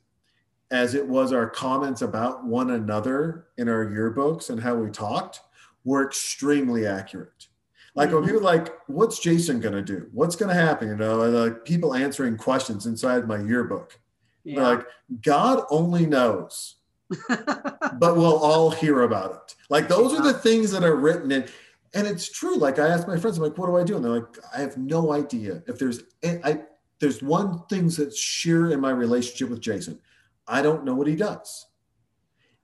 as 0.72 0.94
it 0.94 1.06
was 1.06 1.34
our 1.34 1.50
comments 1.50 2.02
about 2.02 2.46
one 2.46 2.72
another 2.72 3.48
in 3.58 3.68
our 3.68 3.86
yearbooks 3.86 4.50
and 4.50 4.60
how 4.62 4.76
we 4.76 4.90
talked 4.90 5.42
were 5.84 6.06
extremely 6.06 6.88
accurate. 6.88 7.48
Like 7.94 8.12
when 8.12 8.24
Mhm. 8.24 8.28
people 8.28 8.42
like, 8.42 8.74
what's 8.88 9.20
Jason 9.20 9.60
gonna 9.60 9.82
do? 9.82 10.08
What's 10.12 10.36
gonna 10.36 10.54
happen? 10.54 10.88
You 10.88 10.96
know, 10.96 11.18
like 11.30 11.66
people 11.66 11.94
answering 11.94 12.38
questions 12.38 12.86
inside 12.86 13.28
my 13.28 13.38
yearbook. 13.38 14.00
Yeah. 14.46 14.62
like, 14.62 14.88
God 15.22 15.66
only 15.70 16.06
knows, 16.06 16.76
but 17.30 18.16
we'll 18.16 18.38
all 18.38 18.72
hear 18.72 19.02
about 19.02 19.32
it. 19.32 19.56
Like 19.70 19.88
those 19.88 20.14
are 20.14 20.24
the 20.24 20.34
things 20.34 20.72
that 20.72 20.84
are 20.84 20.96
written 20.96 21.32
in. 21.32 21.48
And 21.94 22.08
it's 22.08 22.30
true. 22.30 22.58
Like 22.58 22.80
I 22.80 22.88
asked 22.88 23.08
my 23.08 23.18
friends, 23.18 23.38
I'm 23.38 23.44
like, 23.44 23.58
what 23.58 23.68
do 23.68 23.78
I 23.78 23.84
do? 23.84 23.96
And 23.96 24.06
they're 24.06 24.12
like, 24.12 24.38
I 24.56 24.60
have 24.60 24.78
no 24.78 25.14
idea. 25.14 25.64
If 25.68 25.80
there's 25.80 26.04
I 26.24 26.64
there's 27.00 27.22
one 27.22 27.64
thing 27.68 27.90
that's 27.90 28.18
sheer 28.18 28.72
in 28.72 28.80
my 28.80 28.92
relationship 28.92 29.50
with 29.50 29.62
Jason. 29.62 30.00
I 30.48 30.62
don't 30.62 30.86
know 30.86 30.96
what 30.96 31.08
he 31.08 31.16
does. 31.16 31.68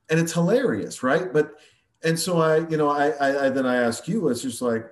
And 0.09 0.19
it's 0.19 0.33
hilarious, 0.33 1.03
right? 1.03 1.31
But 1.31 1.53
and 2.03 2.19
so 2.19 2.39
I, 2.39 2.67
you 2.67 2.77
know, 2.77 2.89
I, 2.89 3.09
I, 3.09 3.45
I 3.45 3.49
then 3.49 3.65
I 3.65 3.75
ask 3.75 4.07
you, 4.07 4.27
it's 4.29 4.41
just 4.41 4.61
like, 4.61 4.85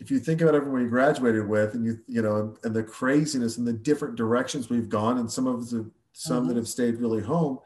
if 0.00 0.10
you 0.10 0.18
think 0.18 0.40
about 0.40 0.54
everyone 0.54 0.82
you 0.82 0.88
graduated 0.88 1.48
with, 1.48 1.74
and 1.74 1.84
you, 1.84 1.98
you 2.06 2.22
know, 2.22 2.56
and, 2.64 2.74
the 2.74 2.82
craziness 2.82 3.56
and 3.56 3.66
the 3.66 3.72
different 3.72 4.14
directions 4.16 4.68
we've 4.68 4.88
gone, 4.88 5.18
and 5.18 5.30
some 5.30 5.46
of 5.46 5.70
the 5.70 5.90
some 6.12 6.46
that 6.48 6.54
Mhm. 6.54 6.56
have 6.56 6.68
stayed 6.68 6.98
really 6.98 7.20
home, 7.22 7.58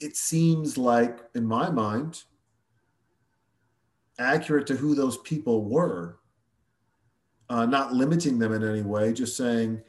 it 0.00 0.16
seems 0.16 0.78
like, 0.78 1.28
in 1.34 1.44
my 1.44 1.68
mind, 1.70 2.22
accurate 4.18 4.66
to 4.68 4.76
who 4.76 4.94
those 4.94 5.18
people 5.18 5.64
were. 5.68 6.16
Uh, 7.48 7.66
not 7.66 7.92
limiting 7.92 8.38
them 8.38 8.52
in 8.52 8.62
any 8.62 8.82
way, 8.82 9.12
just 9.12 9.36
saying 9.36 9.82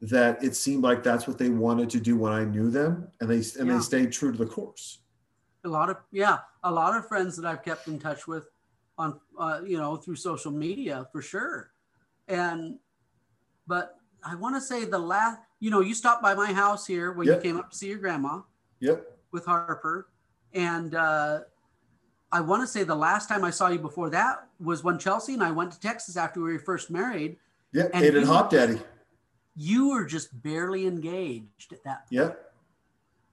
that 0.00 0.42
it 0.42 0.56
seemed 0.56 0.82
like 0.82 1.04
that's 1.04 1.28
what 1.28 1.38
they 1.38 1.48
wanted 1.50 1.88
to 1.90 2.00
do 2.00 2.16
when 2.16 2.32
I 2.32 2.44
knew 2.44 2.68
them, 2.70 3.06
and 3.20 3.30
they 3.30 3.36
and 3.60 3.68
Yeah. 3.68 3.74
they 3.76 3.80
stayed 3.80 4.10
true 4.12 4.32
to 4.32 4.38
the 4.38 4.46
course. 4.46 4.98
a 5.62 5.68
lot 5.68 5.90
of 5.90 5.98
yeah 6.10 6.38
a 6.64 6.72
lot 6.72 6.96
of 6.96 7.06
friends 7.06 7.36
that 7.36 7.44
i've 7.44 7.62
kept 7.62 7.86
in 7.86 7.98
touch 7.98 8.26
with 8.26 8.48
on 9.00 9.18
uh, 9.38 9.60
you 9.66 9.78
know 9.78 9.96
through 9.96 10.16
social 10.16 10.52
media 10.52 11.06
for 11.12 11.22
sure. 11.22 11.72
And 12.28 12.78
but 13.66 13.96
I 14.22 14.34
want 14.34 14.54
to 14.56 14.60
say 14.60 14.84
the 14.84 14.98
last 14.98 15.38
you 15.58 15.70
know 15.70 15.80
you 15.80 15.94
stopped 15.94 16.22
by 16.22 16.34
my 16.34 16.52
house 16.52 16.86
here 16.86 17.12
when 17.12 17.26
Yep. 17.26 17.36
you 17.36 17.42
came 17.42 17.56
up 17.58 17.70
to 17.70 17.76
see 17.76 17.88
your 17.88 17.98
grandma 17.98 18.42
Yep. 18.80 19.18
with 19.32 19.44
Harper, 19.46 20.08
and 20.54 20.94
uh, 20.94 21.40
I 22.32 22.40
want 22.40 22.62
to 22.62 22.66
say 22.66 22.84
the 22.84 22.94
last 22.94 23.28
time 23.28 23.42
I 23.44 23.50
saw 23.50 23.68
you 23.68 23.78
before 23.78 24.10
that 24.10 24.46
was 24.60 24.84
when 24.84 24.98
Chelsea 24.98 25.34
and 25.34 25.42
I 25.42 25.50
went 25.50 25.72
to 25.72 25.80
Texas 25.80 26.16
after 26.16 26.40
we 26.40 26.52
were 26.52 26.58
first 26.58 26.90
married. 26.90 27.36
yeah 27.72 27.88
And 27.94 28.04
Ate 28.04 28.14
at 28.14 28.24
Hot 28.24 28.50
Daddy. 28.50 28.78
You 29.56 29.90
were 29.90 30.04
just 30.04 30.40
barely 30.42 30.86
engaged 30.86 31.72
at 31.72 31.82
that. 31.84 32.06
Yep. 32.10 32.49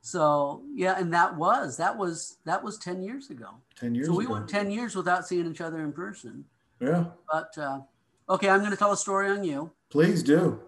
So 0.08 0.62
yeah, 0.74 0.98
and 0.98 1.14
that 1.14 1.36
was 1.36 1.76
that 1.76 1.98
was 1.98 2.38
that 2.46 2.64
was 2.64 2.78
ten 2.78 3.04
years 3.04 3.30
ago. 3.30 3.50
10 3.76 3.94
years 3.94 4.08
so 4.08 4.16
we 4.16 4.24
ago. 4.24 4.36
went 4.36 4.48
ten 4.48 4.72
years 4.72 4.96
without 4.96 5.28
seeing 5.28 5.46
each 5.52 5.60
other 5.60 5.84
in 5.84 5.92
person. 5.92 6.46
yeah. 6.80 7.08
But 7.30 7.58
uh, 7.58 7.82
okay, 8.30 8.48
I'm 8.48 8.60
going 8.60 8.72
to 8.72 8.78
tell 8.78 8.94
a 8.94 8.98
story 8.98 9.30
on 9.30 9.44
you 9.44 9.70
Please 9.90 10.24
do. 10.24 10.62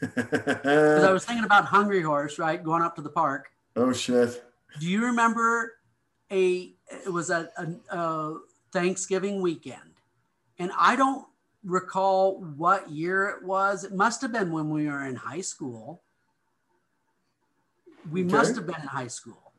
because 0.00 1.02
I 1.04 1.10
was 1.12 1.24
thinking 1.24 1.44
about 1.44 1.64
Hungry 1.64 2.02
Horse, 2.02 2.38
right? 2.38 2.62
Going 2.62 2.82
up 2.82 2.94
to 2.94 3.02
the 3.02 3.08
park. 3.10 3.48
oh, 3.74 3.92
shit. 3.92 4.44
Do 4.78 4.86
you 4.86 5.04
remember 5.06 5.72
a? 6.30 6.72
It 7.04 7.12
was 7.12 7.30
a, 7.30 7.50
a, 7.58 7.96
a 7.98 8.38
Thanksgiving 8.72 9.42
weekend, 9.42 9.94
and 10.60 10.70
I 10.78 10.94
don't 10.94 11.26
recall 11.64 12.40
what 12.56 12.88
year 12.88 13.26
it 13.30 13.44
was. 13.44 13.82
It 13.82 13.92
must 13.92 14.22
have 14.22 14.30
been 14.30 14.52
when 14.52 14.70
we 14.70 14.86
were 14.86 15.04
in 15.04 15.16
high 15.16 15.40
school. 15.40 16.04
We 18.10 18.24
Okay. 18.24 18.32
must 18.36 18.54
have 18.56 18.66
been 18.66 18.80
in 18.80 18.88
high 18.88 19.06
school 19.08 19.52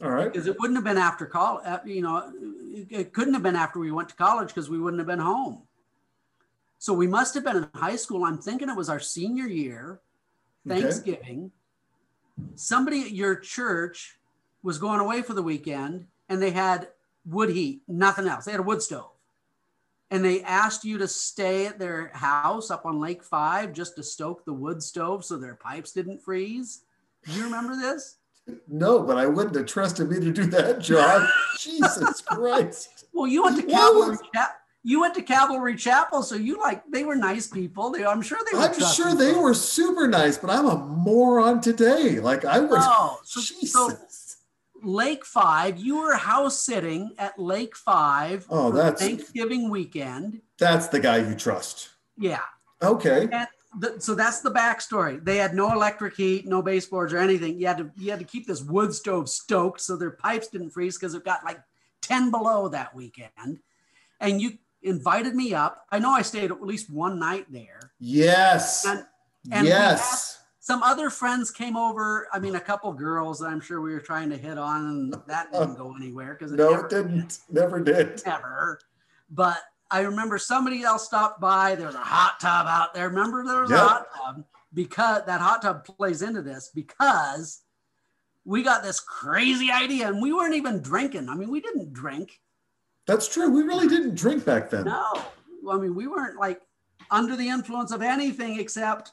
All 0.00 0.10
right. 0.10 0.32
because 0.32 0.46
it 0.46 0.56
wouldn't 0.58 0.76
have 0.76 0.84
been 0.84 0.98
after 0.98 1.26
college. 1.26 1.64
Uh, 1.66 1.78
you 1.84 2.02
know, 2.02 2.32
it, 2.90 3.12
couldn't 3.12 3.34
have 3.34 3.42
been 3.42 3.56
after 3.56 3.78
we 3.78 3.90
went 3.90 4.08
to 4.10 4.14
college 4.14 4.48
because 4.48 4.70
we 4.70 4.78
wouldn't 4.78 5.00
have 5.00 5.06
been 5.06 5.18
home. 5.18 5.62
So 6.78 6.92
we 6.94 7.06
must 7.06 7.34
have 7.34 7.44
been 7.44 7.56
in 7.56 7.68
high 7.74 7.96
school. 7.96 8.24
I'm 8.24 8.38
thinking 8.38 8.68
it 8.68 8.76
was 8.76 8.88
our 8.88 9.00
senior 9.00 9.46
year, 9.46 10.00
Okay. 10.66 10.80
Thanksgiving. 10.80 11.52
Somebody 12.54 13.02
at 13.02 13.12
your 13.12 13.36
church 13.36 14.18
was 14.62 14.78
going 14.78 15.00
away 15.00 15.22
for 15.22 15.34
the 15.34 15.42
weekend 15.42 16.06
and 16.28 16.40
they 16.40 16.50
had 16.50 16.88
wood 17.24 17.50
heat, 17.50 17.82
nothing 17.88 18.26
else. 18.26 18.44
They 18.44 18.52
had 18.52 18.60
a 18.60 18.64
wood 18.64 18.82
stove. 18.82 19.10
And 20.10 20.24
they 20.24 20.42
asked 20.42 20.84
you 20.84 20.98
to 20.98 21.06
stay 21.06 21.66
at 21.66 21.78
their 21.78 22.08
house 22.14 22.70
up 22.70 22.84
on 22.84 22.98
Lake 22.98 23.22
Five 23.22 23.72
just 23.72 23.94
to 23.96 24.02
stoke 24.02 24.44
the 24.44 24.52
wood 24.52 24.82
stove 24.82 25.24
so 25.24 25.36
their 25.36 25.54
pipes 25.54 25.92
didn't 25.92 26.22
freeze. 26.22 26.82
Do 27.26 27.32
you 27.32 27.44
remember 27.44 27.76
this? 27.76 28.16
No, 28.68 29.02
but 29.02 29.16
I 29.16 29.26
wouldn't 29.26 29.54
have 29.54 29.66
trusted 29.66 30.10
me 30.10 30.18
to 30.20 30.32
do 30.32 30.46
that, 30.46 30.80
job. 30.80 31.28
Jesus 31.58 32.20
Christ. 32.22 33.06
Well, 33.12 33.26
you 33.26 33.42
went 33.42 33.56
to 33.56 33.62
Cavalry 33.62 34.16
Chapel. 34.34 34.54
You 34.82 35.00
went 35.02 35.14
to 35.16 35.22
Cavalry 35.22 35.76
Chapel, 35.76 36.22
so 36.22 36.36
you 36.36 36.58
like 36.58 36.82
they 36.90 37.04
were 37.04 37.14
nice 37.14 37.46
people. 37.46 37.90
They, 37.90 38.04
I'm 38.04 38.22
sure 38.22 38.38
they 38.50 38.56
were. 38.56 38.64
I'm 38.64 38.80
sure 38.80 39.14
they 39.14 39.32
were 39.32 39.52
super 39.52 40.08
nice, 40.08 40.38
but 40.38 40.48
I'm 40.48 40.66
a 40.66 40.76
moron 40.76 41.60
today. 41.60 42.18
Like 42.18 42.44
I 42.46 42.60
was. 42.60 42.82
Oh, 42.82 43.20
so, 43.22 43.40
Jesus. 43.40 43.72
so 43.72 43.90
Lake 44.82 45.26
Five, 45.26 45.78
you 45.78 45.98
were 45.98 46.14
house 46.16 46.62
sitting 46.62 47.14
at 47.18 47.38
Lake 47.38 47.76
Five 47.76 48.46
Oh, 48.48 48.70
for 48.70 48.76
that's- 48.76 49.00
Thanksgiving 49.00 49.68
weekend. 49.68 50.40
That's 50.58 50.88
the 50.88 50.98
guy 51.00 51.18
you 51.18 51.34
trust. 51.34 51.90
Yeah. 52.16 52.40
Okay. 52.82 53.28
And 53.30 53.48
the, 53.78 54.00
so 54.00 54.14
that's 54.14 54.40
the 54.40 54.50
backstory. 54.50 55.24
They 55.24 55.36
had 55.36 55.54
no 55.54 55.72
electric 55.72 56.16
heat, 56.16 56.46
no 56.46 56.60
baseboards 56.60 57.12
or 57.12 57.18
anything. 57.18 57.58
You 57.58 57.66
had 57.66 57.78
to 57.78 57.90
you 57.96 58.10
had 58.10 58.18
to 58.18 58.24
keep 58.24 58.46
this 58.46 58.62
wood 58.62 58.92
stove 58.94 59.28
stoked 59.28 59.80
so 59.80 59.96
their 59.96 60.10
pipes 60.10 60.48
didn't 60.48 60.70
freeze 60.70 60.98
because 60.98 61.14
it 61.14 61.24
got 61.24 61.44
like 61.44 61.60
10 62.02 62.30
below 62.30 62.68
that 62.68 62.94
weekend. 62.94 63.60
And 64.20 64.40
you 64.40 64.58
invited 64.82 65.34
me 65.34 65.54
up. 65.54 65.86
I 65.90 65.98
know 65.98 66.10
I 66.10 66.22
stayed 66.22 66.50
at 66.50 66.62
least 66.62 66.90
one 66.90 67.18
night 67.18 67.46
there. 67.50 67.92
Yes. 67.98 68.84
And, 68.84 69.04
and 69.52 69.66
yes. 69.66 70.42
some 70.58 70.82
other 70.82 71.10
friends 71.10 71.50
came 71.50 71.76
over. 71.76 72.28
I 72.32 72.38
mean, 72.38 72.56
a 72.56 72.60
couple 72.60 72.92
girls 72.92 73.38
that 73.40 73.46
I'm 73.46 73.60
sure 73.60 73.80
we 73.80 73.92
were 73.92 74.00
trying 74.00 74.30
to 74.30 74.36
hit 74.36 74.58
on, 74.58 74.86
and 74.86 75.14
that 75.26 75.52
didn't 75.52 75.70
oh. 75.70 75.74
go 75.74 75.96
anywhere 75.96 76.34
because 76.34 76.52
No, 76.52 76.70
never 76.70 76.86
it 76.86 76.90
didn't. 76.90 77.38
Never 77.50 77.80
did. 77.80 78.22
Never. 78.26 78.80
But 79.30 79.58
I 79.90 80.00
remember 80.00 80.38
somebody 80.38 80.82
else 80.82 81.04
stopped 81.04 81.40
by. 81.40 81.74
There 81.74 81.86
was 81.86 81.96
a 81.96 81.98
hot 81.98 82.38
tub 82.40 82.66
out 82.66 82.94
there. 82.94 83.08
Remember 83.08 83.44
there 83.44 83.62
was 83.62 83.70
Yep. 83.70 83.78
a 83.80 83.84
hot 83.88 84.06
tub 84.14 84.44
because 84.72 85.24
that 85.26 85.40
hot 85.40 85.62
tub 85.62 85.84
plays 85.84 86.22
into 86.22 86.42
this 86.42 86.70
because 86.74 87.62
we 88.44 88.62
got 88.62 88.82
this 88.82 89.00
crazy 89.00 89.70
idea 89.70 90.08
and 90.08 90.22
we 90.22 90.32
weren't 90.32 90.54
even 90.54 90.80
drinking. 90.80 91.28
I 91.28 91.34
mean, 91.34 91.50
we 91.50 91.60
didn't 91.60 91.92
drink. 91.92 92.40
That's 93.06 93.26
true. 93.28 93.50
We 93.50 93.62
really 93.62 93.88
didn't 93.88 94.14
drink 94.14 94.44
back 94.44 94.70
then. 94.70 94.84
No, 94.84 95.22
I 95.70 95.76
mean, 95.78 95.94
we 95.94 96.06
weren't 96.06 96.38
like 96.38 96.60
under 97.10 97.34
the 97.34 97.48
influence 97.48 97.90
of 97.90 98.02
anything 98.02 98.60
except 98.60 99.12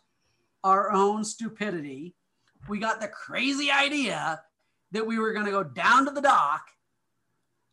our 0.63 0.91
own 0.91 1.23
stupidity. 1.23 2.15
We 2.69 2.79
got 2.79 3.01
the 3.01 3.07
crazy 3.07 3.71
idea 3.71 4.41
that 4.91 5.05
we 5.05 5.17
were 5.17 5.33
going 5.33 5.45
to 5.45 5.51
go 5.51 5.63
down 5.63 6.05
to 6.05 6.11
the 6.11 6.21
dock 6.21 6.67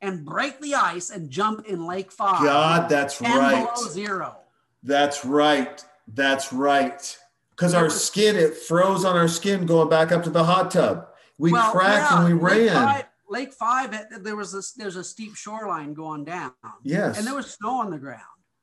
and 0.05 0.24
break 0.24 0.60
the 0.60 0.74
ice 0.74 1.10
and 1.10 1.31
jump 1.31 1.66
in 1.66 1.86
Lake 1.86 2.12
Five. 2.12 2.43
God, 2.44 2.89
that's 2.89 3.18
10 3.18 3.39
right. 3.39 3.74
below 3.74 3.89
zero. 3.89 4.36
That's 4.82 5.24
right. 5.24 5.82
That's 6.09 6.52
right. 6.52 7.18
Because 7.51 7.72
our 7.72 7.89
skin, 7.89 8.36
it 8.36 8.55
froze 8.55 9.05
on 9.05 9.16
our 9.16 9.28
skin 9.28 9.64
going 9.64 9.89
back 9.89 10.12
up 10.12 10.22
to 10.24 10.31
the 10.31 10.44
hot 10.44 10.70
tub. 10.70 11.06
We 11.39 11.52
Well, 11.52 11.72
cracked 11.72 12.10
yeah, 12.12 12.24
and 12.26 12.35
we 12.35 12.40
Lake 12.40 12.70
ran. 12.70 12.86
Five, 12.86 13.05
Lake 13.28 13.52
Five, 13.52 14.06
there 14.22 14.36
was 14.36 14.52
this, 14.52 14.72
there's 14.72 14.97
a 14.97 15.05
steep 15.05 15.35
shoreline 15.36 15.94
going 15.94 16.24
down, 16.24 16.52
Yes. 16.82 17.16
and 17.16 17.26
there 17.26 17.35
was 17.35 17.51
snow 17.51 17.81
on 17.81 17.90
the 17.90 17.98
ground. 17.98 18.20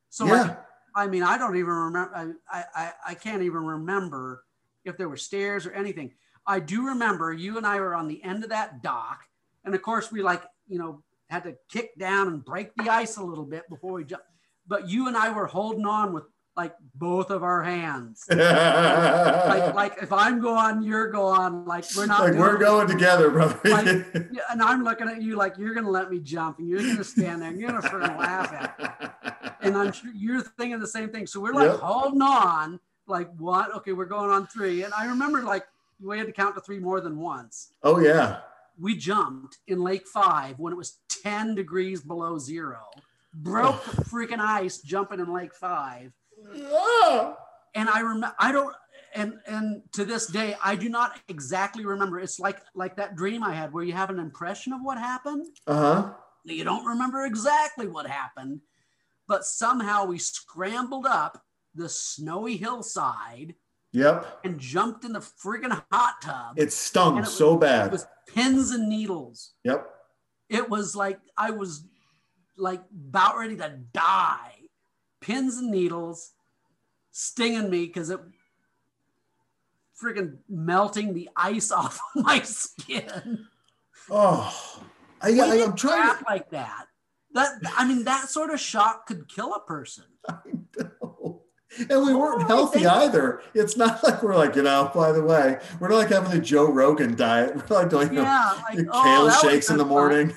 So, 0.10 0.26
yeah. 0.26 0.42
like, 0.42 0.60
I 0.94 1.08
mean, 1.08 1.24
I 1.24 1.38
don't 1.38 1.56
even 1.56 1.72
remember. 1.72 2.36
I, 2.52 2.64
I, 2.76 2.92
I 3.08 3.14
can't 3.16 3.42
even 3.42 3.64
remember 3.64 4.44
if 4.86 4.98
there 4.98 5.10
were 5.10 5.18
stairs 5.18 5.66
or 5.66 5.72
anything. 5.72 6.12
I 6.46 6.60
do 6.60 6.88
remember 6.88 7.32
you 7.34 7.58
and 7.58 7.66
I 7.66 7.80
were 7.80 7.96
on 7.96 8.08
the 8.08 8.22
end 8.24 8.44
of 8.44 8.50
that 8.50 8.84
dock, 8.84 9.22
and 9.64 9.74
of 9.74 9.82
course 9.82 10.12
we 10.12 10.22
like, 10.22 10.44
you 10.68 10.78
know, 10.78 11.02
had 11.32 11.46
to 11.46 11.56
kick 11.70 11.98
down 11.98 12.28
and 12.28 12.44
break 12.44 12.76
the 12.76 12.90
ice 12.90 13.16
a 13.16 13.24
little 13.24 13.46
bit 13.46 13.68
before 13.70 13.94
we 13.94 14.04
jumped. 14.04 14.26
But 14.68 14.90
you 14.90 15.08
and 15.08 15.16
I 15.16 15.32
were 15.32 15.48
holding 15.48 15.86
on 15.86 16.12
with 16.12 16.26
like 16.58 16.76
both 16.96 17.30
of 17.32 17.42
our 17.42 17.64
hands. 17.64 18.26
Like, 18.30 19.74
like 19.74 19.94
if 20.02 20.12
I'm 20.12 20.42
going, 20.42 20.84
you're 20.84 21.10
going. 21.10 21.66
Like 21.66 21.86
we're 21.96 22.06
not. 22.06 22.22
like 22.22 22.34
we're 22.36 22.58
going 22.58 22.88
together, 22.88 23.30
brother. 23.32 23.58
Like, 23.70 23.88
and 24.52 24.62
I'm 24.62 24.84
looking 24.84 25.08
at 25.08 25.22
you 25.22 25.36
like 25.38 25.58
you're 25.58 25.74
gonna 25.74 25.90
let 25.90 26.12
me 26.12 26.20
jump, 26.20 26.60
and 26.60 26.68
you're 26.70 26.80
gonna 26.80 27.04
stand 27.04 27.42
there, 27.42 27.50
and 27.50 27.60
you're 27.60 27.72
gonna 27.72 28.18
laugh 28.18 28.52
at 28.54 28.80
me. 28.80 29.08
And 29.62 29.78
I'm 29.78 29.92
sure 29.94 30.12
you're 30.14 30.42
thinking 30.42 30.80
the 30.80 30.88
same 30.88 31.10
thing. 31.10 31.26
So 31.28 31.40
we're 31.40 31.54
like 31.54 31.72
Yep. 31.72 31.80
holding 31.80 32.22
on, 32.22 32.80
like 33.08 33.30
what? 33.38 33.74
Okay, 33.78 33.94
we're 33.94 34.06
going 34.06 34.30
on 34.30 34.48
three. 34.48 34.84
And 34.84 34.94
I 34.94 35.06
remember 35.06 35.42
like 35.44 35.64
we 36.02 36.18
had 36.18 36.28
to 36.28 36.34
count 36.34 36.56
to 36.56 36.62
three 36.62 36.80
more 36.80 37.00
than 37.00 37.18
once. 37.18 37.72
oh 37.84 38.00
yeah. 38.00 38.40
We 38.82 38.98
jumped 38.98 39.60
in 39.68 39.84
Lake 39.84 40.08
Five 40.08 40.58
when 40.58 40.74
it 40.74 40.78
was 40.78 40.98
10 41.24 41.54
degrees 41.54 42.02
below 42.02 42.40
zero. 42.40 42.80
Broke 43.34 43.84
the 43.86 44.02
freaking 44.04 44.40
ice 44.40 44.80
jumping 44.80 45.20
in 45.20 45.32
Lake 45.32 45.54
Five. 45.54 46.12
And 47.76 47.90
I 47.90 48.00
remember 48.00 48.36
I 48.40 48.52
don't 48.52 48.76
and 49.14 49.40
and 49.46 49.84
to 49.94 50.04
this 50.04 50.28
day 50.28 50.56
I 50.64 50.76
do 50.76 50.90
not 50.90 51.20
exactly 51.28 51.86
remember. 51.86 52.20
It's 52.20 52.40
like 52.40 52.60
like 52.74 52.96
that 52.98 53.16
dream 53.16 53.44
I 53.44 53.54
had 53.54 53.72
where 53.72 53.84
you 53.84 53.94
have 53.94 54.10
an 54.10 54.20
impression 54.20 54.74
of 54.74 54.82
what 54.82 54.98
happened. 54.98 55.48
Uh-huh. 55.68 56.14
You 56.44 56.64
don't 56.64 56.86
remember 56.86 57.26
exactly 57.26 57.88
what 57.88 58.08
happened, 58.08 58.62
but 59.28 59.46
somehow 59.46 60.06
we 60.06 60.18
scrambled 60.18 61.06
up 61.06 61.44
the 61.76 61.88
snowy 61.88 62.58
hillside 62.58 63.56
Yep. 63.94 64.40
and 64.46 64.58
jumped 64.60 65.04
in 65.04 65.12
the 65.14 65.20
freaking 65.20 65.82
hot 65.92 66.16
tub. 66.22 66.58
It 66.58 66.72
stung 66.72 67.18
it 67.18 67.22
was- 67.22 67.36
so 67.38 67.56
It 67.56 67.62
bad. 67.62 67.92
was 67.92 68.08
pins 68.28 68.72
and 68.72 68.88
needles. 68.88 69.52
Yep. 69.64 69.86
It 70.50 70.70
was 70.70 70.96
like 70.96 71.20
I 71.38 71.52
was 71.52 71.86
like 72.58 72.82
about 73.10 73.38
ready 73.38 73.58
to 73.58 73.80
die. 73.94 74.56
Pins 75.20 75.58
and 75.58 75.72
needles 75.72 76.32
stinging 77.12 77.70
me 77.70 77.86
because 77.86 78.10
it 78.10 78.20
freaking 80.02 80.38
melting 80.50 81.14
the 81.14 81.30
ice 81.36 81.72
off 81.72 82.00
of 82.16 82.24
my 82.24 82.42
skin. 82.42 83.48
Oh. 84.10 84.82
I, 85.22 85.30
I, 85.40 85.64
I'm 85.64 85.76
trying 85.76 86.02
crap 86.02 86.26
like 86.28 86.50
that. 86.52 86.86
That 87.34 87.50
I 87.78 87.88
mean, 87.88 88.06
that 88.06 88.28
sort 88.30 88.50
of 88.50 88.60
shock 88.60 89.06
could 89.06 89.30
kill 89.30 89.54
a 89.54 89.60
person. 89.62 90.06
to. 90.78 90.92
And 91.80 92.06
we 92.06 92.14
weren't 92.14 92.44
Oh, 92.44 92.48
healthy 92.48 92.86
either. 92.86 93.42
It's 93.54 93.78
not 93.78 94.04
like 94.04 94.22
we're 94.22 94.36
like, 94.36 94.56
you 94.56 94.64
know, 94.64 94.92
by 94.94 95.12
the 95.12 95.24
way, 95.24 95.58
we're 95.80 95.88
not 95.90 95.98
like 95.98 96.10
having 96.10 96.32
the 96.32 96.40
Joe 96.40 96.70
Rogan 96.72 97.16
diet. 97.16 97.56
We're 97.70 97.78
like 97.78 97.90
doing, 97.90 98.10
you 98.10 98.16
know, 98.24 98.54
like 98.74 98.80
oh, 98.92 99.04
kale 99.04 99.30
shakes 99.32 99.70
in 99.70 99.78
the 99.78 99.86
morning. 99.86 100.34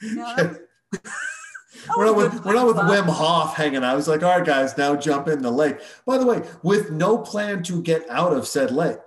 Yeah, 0.00 0.54
We're 1.96 2.06
not 2.06 2.16
with 2.16 2.44
we're 2.44 2.54
not 2.54 2.66
with. 2.66 2.76
Wim 2.76 3.06
Hof 3.06 3.54
hanging 3.54 3.76
out. 3.78 3.84
I 3.84 3.94
was 3.94 4.08
like, 4.08 4.22
all 4.22 4.36
right, 4.36 4.44
guys, 4.44 4.76
now 4.76 4.96
jump 4.96 5.28
in 5.28 5.40
the 5.42 5.50
lake. 5.50 5.78
By 6.04 6.18
the 6.18 6.26
way, 6.26 6.42
with 6.62 6.90
no 6.90 7.18
plan 7.18 7.62
to 7.64 7.80
get 7.82 8.08
out 8.10 8.32
of 8.32 8.46
said 8.46 8.70
lake. 8.72 8.98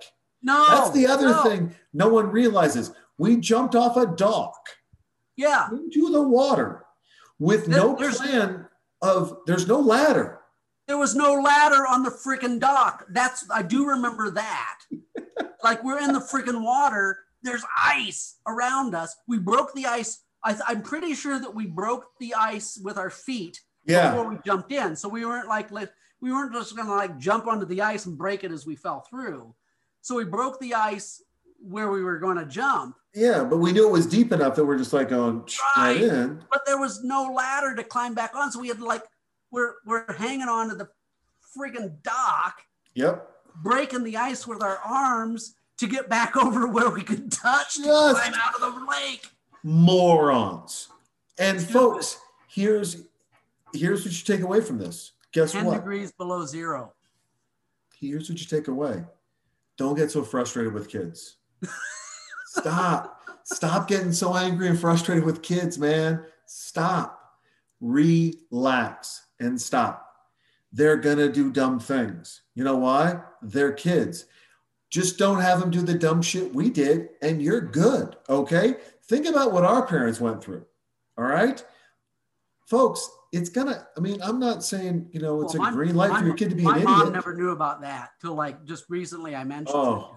No, 0.42 0.64
That's 0.68 0.90
the 0.90 1.06
other 1.06 1.28
no. 1.28 1.42
thing 1.42 1.74
no 1.92 2.08
one 2.08 2.30
realizes. 2.30 2.92
We 3.18 3.36
jumped 3.36 3.74
off 3.74 3.96
a 3.98 4.06
dock 4.06 4.54
Yeah, 5.36 5.68
into 5.70 6.10
the 6.10 6.22
water 6.22 6.84
with 7.38 7.66
There- 7.66 7.78
no 7.78 7.94
plan 7.94 8.66
of 9.02 9.38
there's 9.46 9.66
no 9.68 9.78
ladder. 9.80 10.39
There 10.90 10.98
was 10.98 11.14
no 11.14 11.34
ladder 11.34 11.86
on 11.86 12.02
the 12.02 12.10
freaking 12.10 12.58
dock. 12.58 13.06
That's 13.10 13.44
I 13.48 13.62
do 13.62 13.86
remember 13.86 14.28
that. 14.32 14.78
like 15.62 15.84
we're 15.84 16.00
in 16.00 16.12
the 16.12 16.18
freaking 16.18 16.64
water. 16.64 17.16
There's 17.44 17.62
ice 17.80 18.38
around 18.48 18.96
us. 18.96 19.14
We 19.28 19.38
broke 19.38 19.72
the 19.72 19.86
ice. 19.86 20.18
I, 20.44 20.56
I'm 20.66 20.82
pretty 20.82 21.14
sure 21.14 21.38
that 21.38 21.54
we 21.54 21.66
broke 21.66 22.06
the 22.18 22.34
ice 22.34 22.76
with 22.82 22.98
our 22.98 23.08
feet 23.08 23.60
Yeah. 23.86 24.10
before 24.10 24.28
we 24.30 24.38
jumped 24.44 24.72
in. 24.72 24.96
So 24.96 25.08
we 25.08 25.24
weren't 25.24 25.46
like 25.46 25.70
li- 25.70 25.86
we 26.20 26.32
weren't 26.32 26.52
just 26.54 26.74
gonna 26.76 26.90
like 26.92 27.18
jump 27.18 27.46
onto 27.46 27.66
the 27.66 27.82
ice 27.82 28.06
and 28.06 28.18
break 28.18 28.42
it 28.42 28.50
as 28.50 28.66
we 28.66 28.74
fell 28.74 29.02
through. 29.08 29.54
So 30.00 30.16
we 30.16 30.24
broke 30.24 30.58
the 30.58 30.74
ice 30.74 31.22
where 31.62 31.92
we 31.92 32.02
were 32.02 32.18
going 32.18 32.38
to 32.38 32.46
jump, 32.46 32.96
Yeah, 33.14 33.44
but 33.44 33.58
we 33.58 33.70
knew 33.70 33.86
it 33.86 33.92
was 33.92 34.06
deep 34.06 34.32
enough 34.32 34.56
that 34.56 34.64
we're 34.64 34.78
just 34.78 34.92
like 34.92 35.10
going 35.10 35.40
right 35.76 35.76
Right. 35.76 36.02
in. 36.02 36.42
but 36.50 36.62
there 36.66 36.78
was 36.80 37.04
no 37.04 37.32
ladder 37.32 37.76
to 37.76 37.84
climb 37.84 38.12
back 38.14 38.34
on. 38.34 38.50
So 38.50 38.58
we 38.58 38.66
had 38.68 38.78
to 38.78 38.84
like 38.84 39.04
we're 39.50 39.74
we're 39.86 40.12
hanging 40.14 40.48
on 40.48 40.68
to 40.68 40.74
the 40.74 40.88
friggin' 41.56 42.02
dock, 42.02 42.56
Yep. 42.94 43.28
breaking 43.62 44.04
the 44.04 44.16
ice 44.16 44.46
with 44.46 44.62
our 44.62 44.78
arms 44.78 45.54
to 45.78 45.86
get 45.86 46.08
back 46.08 46.36
over 46.42 46.66
where 46.66 46.90
we 46.90 47.02
could 47.02 47.30
touch 47.32 47.74
to 47.76 47.82
Just- 47.84 48.20
climb 48.20 48.34
out 48.34 48.54
of 48.54 48.60
the 48.60 48.86
lake. 48.90 49.28
Morons. 49.62 50.88
And 51.38 51.58
Stupid. 51.60 51.72
folks, 51.72 52.18
here's 52.48 53.04
here's 53.74 54.04
what 54.04 54.12
you 54.12 54.24
take 54.24 54.42
away 54.44 54.60
from 54.60 54.78
this. 54.78 55.12
Guess 55.32 55.52
10 55.52 55.64
what? 55.64 55.74
degrees 55.76 56.12
below 56.12 56.44
zero. 56.44 56.92
Here's 57.98 58.28
what 58.30 58.38
you 58.40 58.46
take 58.46 58.68
away. 58.68 59.04
Don't 59.76 59.94
get 59.94 60.10
so 60.10 60.22
frustrated 60.22 60.72
with 60.72 60.88
kids. 60.88 61.36
Stop. 62.46 63.20
Stop 63.44 63.88
getting 63.88 64.12
so 64.12 64.34
angry 64.36 64.68
and 64.68 64.78
frustrated 64.78 65.24
with 65.24 65.42
kids, 65.42 65.78
man. 65.78 66.24
Stop. 66.46 67.18
Relax 67.80 69.26
and 69.40 69.60
stop. 69.60 70.06
They're 70.72 70.96
going 70.96 71.18
to 71.18 71.30
do 71.32 71.50
dumb 71.50 71.80
things. 71.80 72.42
You 72.54 72.62
know 72.64 72.76
why? 72.76 73.20
They're 73.42 73.72
kids. 73.72 74.26
Just 74.90 75.18
don't 75.18 75.40
have 75.40 75.60
them 75.60 75.70
do 75.70 75.82
the 75.82 75.94
dumb 75.94 76.22
shit 76.22 76.54
we 76.54 76.70
did, 76.70 77.08
and 77.22 77.42
you're 77.42 77.60
good. 77.60 78.16
Okay? 78.28 78.76
Think 79.04 79.26
about 79.26 79.52
what 79.52 79.64
our 79.64 79.86
parents 79.86 80.20
went 80.20 80.42
through. 80.42 80.64
All 81.18 81.24
right? 81.24 81.64
Folks, 82.66 83.08
it's 83.32 83.48
gonna, 83.50 83.86
I 83.96 84.00
mean, 84.00 84.20
I'm 84.22 84.38
not 84.38 84.62
saying, 84.64 85.08
you 85.12 85.20
know, 85.20 85.42
it's 85.42 85.54
Well, 85.54 85.62
a 85.68 85.70
my- 85.70 85.76
green 85.76 85.94
light 85.96 86.10
my- 86.10 86.20
for 86.20 86.26
your 86.26 86.34
kid 86.36 86.50
to 86.50 86.56
be 86.56 86.64
an 86.64 86.70
idiot. 86.72 86.84
My 86.88 86.98
mom 87.04 87.12
never 87.12 87.34
knew 87.34 87.50
about 87.50 87.80
that 87.82 88.10
till 88.20 88.34
like 88.34 88.64
just 88.64 88.84
recently. 88.88 89.34
I 89.34 89.44
mentioned. 89.44 89.76
Oh. 89.76 90.16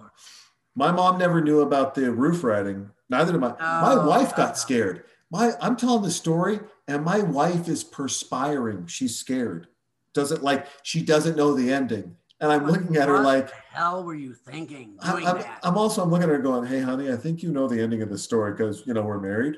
My 0.76 0.92
mom 0.92 1.18
never 1.20 1.40
knew 1.42 1.62
about 1.62 1.94
the 1.96 2.12
roof 2.12 2.44
riding. 2.44 2.90
Neither 3.10 3.32
did 3.34 3.42
my 3.42 3.50
my 3.60 3.94
Oh, 3.94 4.08
wife 4.08 4.36
got 4.36 4.50
okay. 4.52 4.58
scared. 4.58 5.04
My 5.34 5.54
I'm 5.60 5.76
telling 5.76 6.04
the 6.04 6.12
story, 6.12 6.60
and 6.88 7.04
my 7.04 7.20
wife 7.22 7.68
is 7.68 7.84
perspiring. 7.84 8.86
She's 8.86 9.18
scared. 9.18 9.68
Doesn't 10.14 10.44
like 10.44 10.68
she 10.84 11.02
doesn't 11.02 11.36
know 11.36 11.56
the 11.56 11.74
ending. 11.74 12.16
And 12.40 12.52
I'm 12.52 12.68
looking 12.68 12.98
at 12.98 13.08
her 13.08 13.24
like 13.24 13.48
the 13.48 13.56
hell 13.72 14.04
were 14.04 14.14
you 14.14 14.36
thinking 14.36 14.96
I- 15.02 15.12
doing 15.12 15.28
I'm, 15.28 15.38
that? 15.40 15.60
I'm 15.64 15.76
also 15.76 16.04
I'm 16.04 16.12
looking 16.12 16.26
at 16.26 16.30
her 16.30 16.38
going, 16.38 16.68
Hey 16.68 16.82
honey, 16.82 17.12
I 17.12 17.16
think 17.16 17.42
you 17.42 17.52
know 17.52 17.68
the 17.68 17.82
ending 17.82 18.04
of 18.04 18.10
the 18.10 18.18
story 18.18 18.52
because 18.52 18.84
you 18.86 18.94
know 18.94 19.02
we're 19.02 19.20
married. 19.20 19.56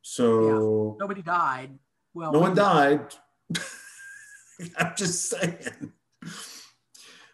So 0.00 0.96
Nobody 0.98 1.20
died. 1.20 1.78
Well, 2.14 2.32
no 2.32 2.38
one 2.38 2.54
died. 2.54 3.14
I'm 4.78 4.94
just 4.96 5.28
saying. 5.28 5.92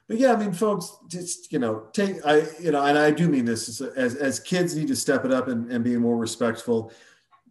But 0.09 0.19
yeah, 0.19 0.33
I 0.33 0.37
mean, 0.37 0.53
folks, 0.53 0.97
just 1.07 1.53
you 1.53 1.61
know, 1.61 1.87
take 1.93 2.27
I 2.27 2.43
you 2.61 2.73
know, 2.73 2.85
and 2.85 2.99
I 2.99 3.13
do 3.13 3.29
mean 3.29 3.45
this 3.45 3.69
as 3.69 3.81
as, 3.81 4.17
as 4.17 4.41
kids 4.41 4.75
need 4.75 4.89
to 4.89 4.97
step 4.97 5.25
it 5.25 5.33
up 5.33 5.47
and, 5.47 5.71
and 5.71 5.85
be 5.85 5.97
more 5.97 6.17
respectful. 6.17 6.93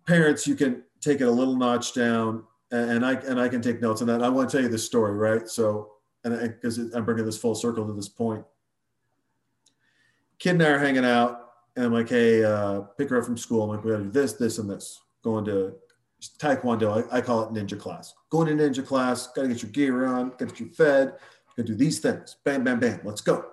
Parents, 0.05 0.47
you 0.47 0.55
can 0.55 0.83
take 1.01 1.21
it 1.21 1.27
a 1.27 1.31
little 1.31 1.55
notch 1.55 1.93
down, 1.93 2.43
and, 2.71 3.05
I 3.05 3.13
and 3.13 3.39
I 3.39 3.47
can 3.47 3.61
take 3.61 3.81
notes 3.81 4.01
on 4.01 4.07
that. 4.07 4.23
I 4.23 4.29
want 4.29 4.49
to 4.49 4.57
tell 4.57 4.63
you 4.63 4.69
this 4.69 4.85
story, 4.85 5.13
right? 5.13 5.47
So, 5.47 5.91
and 6.23 6.39
because 6.39 6.77
I'm 6.77 7.05
bringing 7.05 7.25
this 7.25 7.37
full 7.37 7.55
circle 7.55 7.85
to 7.85 7.93
this 7.93 8.09
point. 8.09 8.43
Kid 10.39 10.51
and 10.51 10.63
I 10.63 10.69
are 10.69 10.79
hanging 10.79 11.05
out, 11.05 11.51
and 11.75 11.85
I'm 11.85 11.93
like, 11.93 12.09
hey, 12.09 12.43
uh, 12.43 12.81
pick 12.97 13.09
her 13.09 13.17
up 13.17 13.25
from 13.25 13.37
school. 13.37 13.63
I'm 13.63 13.69
like, 13.69 13.83
we 13.83 13.91
got 13.91 13.97
to 13.97 14.03
do 14.03 14.11
this, 14.11 14.33
this, 14.33 14.57
and 14.57 14.69
this. 14.69 14.99
Going 15.23 15.45
to 15.45 15.75
Taekwondo, 16.39 17.07
I, 17.11 17.17
I 17.17 17.21
call 17.21 17.43
it 17.43 17.53
ninja 17.53 17.79
class. 17.79 18.13
Going 18.29 18.47
to 18.47 18.63
ninja 18.63 18.85
class, 18.85 19.27
got 19.27 19.43
to 19.43 19.47
get 19.47 19.61
your 19.61 19.71
gear 19.71 20.05
on, 20.05 20.33
get 20.37 20.59
you 20.59 20.69
fed, 20.69 21.13
got 21.55 21.55
to 21.55 21.63
do 21.63 21.75
these 21.75 21.99
things. 21.99 22.37
Bam, 22.43 22.63
bam, 22.63 22.79
bam. 22.79 22.99
Let's 23.03 23.21
go. 23.21 23.45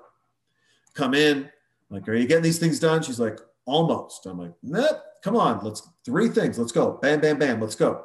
Come 0.94 1.14
in. 1.14 1.38
I'm 1.38 1.50
like, 1.90 2.08
are 2.08 2.14
you 2.14 2.26
getting 2.26 2.42
these 2.42 2.58
things 2.58 2.78
done? 2.78 3.02
She's 3.02 3.20
like, 3.20 3.38
almost. 3.66 4.26
I'm 4.26 4.38
like, 4.38 4.52
nope. 4.62 5.00
Come 5.22 5.36
on. 5.36 5.64
Let's 5.64 5.88
three 6.04 6.28
things. 6.28 6.58
Let's 6.58 6.72
go. 6.72 6.98
Bam, 7.02 7.20
bam, 7.20 7.38
bam. 7.38 7.60
Let's 7.60 7.74
go. 7.74 8.04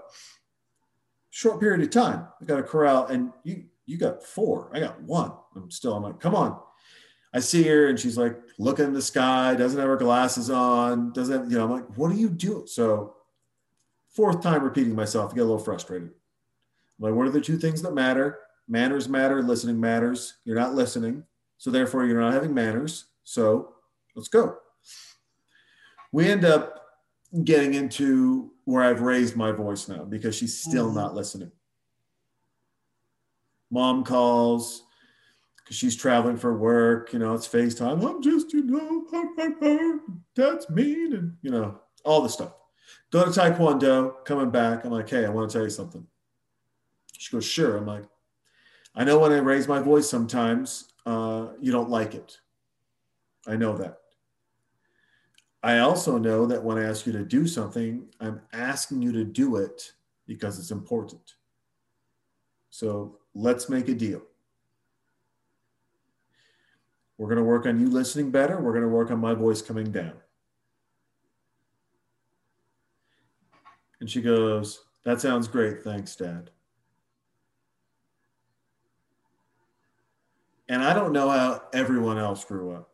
Short 1.29 1.59
period 1.59 1.81
of 1.81 1.89
time. 1.89 2.27
I 2.41 2.45
got 2.45 2.59
a 2.59 2.63
corral, 2.63 3.07
and 3.07 3.31
you 3.43 3.65
you 3.85 3.97
got 3.97 4.23
four. 4.23 4.71
I 4.73 4.79
got 4.79 5.01
one. 5.01 5.31
I'm 5.55 5.69
still. 5.71 5.93
I'm 5.93 6.03
like, 6.03 6.19
come 6.19 6.35
on. 6.35 6.59
I 7.33 7.39
see 7.41 7.63
her, 7.63 7.87
and 7.87 7.99
she's 7.99 8.17
like 8.17 8.37
looking 8.57 8.85
in 8.85 8.93
the 8.93 9.01
sky. 9.01 9.55
Doesn't 9.55 9.79
have 9.79 9.89
her 9.89 9.97
glasses 9.97 10.49
on. 10.49 11.11
Doesn't 11.11 11.41
have, 11.41 11.51
you 11.51 11.57
know. 11.57 11.65
I'm 11.65 11.71
like, 11.71 11.97
what 11.97 12.11
are 12.11 12.15
you 12.15 12.29
doing? 12.29 12.67
So 12.67 13.15
fourth 14.09 14.41
time 14.41 14.63
repeating 14.63 14.95
myself, 14.95 15.31
I 15.31 15.35
get 15.35 15.41
a 15.41 15.43
little 15.43 15.59
frustrated. 15.59 16.07
I'm 16.07 16.13
like, 17.05 17.13
what 17.13 17.27
are 17.27 17.31
the 17.31 17.41
two 17.41 17.57
things 17.57 17.81
that 17.81 17.93
matter? 17.93 18.39
Manners 18.69 19.09
matter, 19.09 19.43
listening 19.43 19.79
matters. 19.79 20.35
You're 20.45 20.55
not 20.55 20.73
listening. 20.73 21.25
So 21.57 21.69
therefore, 21.69 22.05
you're 22.05 22.21
not 22.21 22.33
having 22.33 22.53
manners. 22.53 23.05
So 23.25 23.73
let's 24.15 24.29
go. 24.29 24.57
We 26.11 26.29
end 26.29 26.45
up 26.45 26.84
getting 27.43 27.73
into 27.73 28.51
where 28.65 28.83
I've 28.83 29.01
raised 29.01 29.35
my 29.35 29.51
voice 29.51 29.87
now 29.87 30.03
because 30.05 30.35
she's 30.35 30.57
still 30.57 30.89
Mhm. 30.89 30.95
not 30.95 31.15
listening. 31.15 31.51
Mom 33.69 34.03
calls 34.03 34.83
because 35.57 35.75
she's 35.75 35.95
traveling 35.95 36.37
for 36.37 36.57
work. 36.57 37.11
You 37.13 37.19
know, 37.19 37.33
it's 37.33 37.47
FaceTime. 37.47 38.03
I'm 38.07 38.21
just, 38.21 38.53
you 38.53 38.63
know, 38.63 39.05
that's 40.35 40.69
mean. 40.69 41.13
And, 41.13 41.37
you 41.41 41.51
know, 41.51 41.79
all 42.03 42.21
the 42.21 42.29
stuff. 42.29 42.53
Go 43.11 43.25
to 43.25 43.31
Taekwondo, 43.31 44.23
coming 44.25 44.51
back. 44.51 44.85
I'm 44.85 44.91
like, 44.91 45.09
hey, 45.09 45.25
I 45.25 45.29
want 45.29 45.49
to 45.49 45.57
tell 45.57 45.63
you 45.63 45.71
something. 45.71 46.05
She 47.17 47.31
goes, 47.31 47.45
sure. 47.45 47.77
I'm 47.77 47.85
like, 47.85 48.05
I 48.93 49.03
know 49.03 49.19
when 49.19 49.31
I 49.31 49.37
raise 49.37 49.67
my 49.67 49.79
voice 49.79 50.07
sometimes, 50.09 50.93
uh, 51.05 51.53
you 51.59 51.71
don't 51.71 51.89
like 51.89 52.13
it. 52.13 52.39
I 53.47 53.55
know 53.55 53.75
that. 53.77 53.99
I 55.65 55.79
also 55.79 56.19
know 56.19 56.45
that 56.45 56.63
when 56.63 56.77
I 56.77 56.83
ask 56.83 57.07
you 57.07 57.11
to 57.13 57.25
do 57.25 57.47
something, 57.47 58.05
I'm 58.21 58.39
asking 58.53 59.01
you 59.01 59.11
to 59.13 59.23
do 59.23 59.55
it 59.55 59.93
because 60.27 60.59
it's 60.59 60.69
important. 60.69 61.33
So 62.69 63.17
let's 63.33 63.67
make 63.67 63.89
a 63.89 63.95
deal. 63.95 64.21
We're 67.17 67.29
going 67.29 67.39
to 67.39 67.43
work 67.43 67.65
on 67.65 67.79
you 67.79 67.89
listening 67.89 68.29
better. 68.29 68.61
We're 68.61 68.73
going 68.73 68.83
to 68.83 68.89
work 68.89 69.09
on 69.09 69.19
my 69.19 69.33
voice 69.33 69.63
coming 69.63 69.91
down. 69.91 70.13
And 73.99 74.07
she 74.07 74.21
goes, 74.21 74.83
That 75.03 75.19
sounds 75.19 75.47
great. 75.47 75.81
Thanks, 75.81 76.15
Dad. 76.15 76.51
And 80.69 80.83
I 80.83 80.93
don't 80.93 81.11
know 81.11 81.31
how 81.31 81.63
everyone 81.73 82.19
else 82.19 82.45
grew 82.45 82.69
up, 82.69 82.91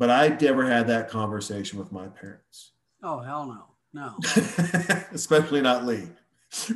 but 0.00 0.08
I 0.08 0.28
never 0.28 0.64
had 0.64 0.86
that 0.86 1.10
conversation 1.10 1.78
with 1.78 1.92
my 1.92 2.08
parents, 2.08 2.72
Oh 3.02 3.20
hell 3.20 3.46
no, 3.92 4.14
no. 4.16 4.16
especially 5.12 5.60
not 5.60 5.84
Lee. 5.84 6.08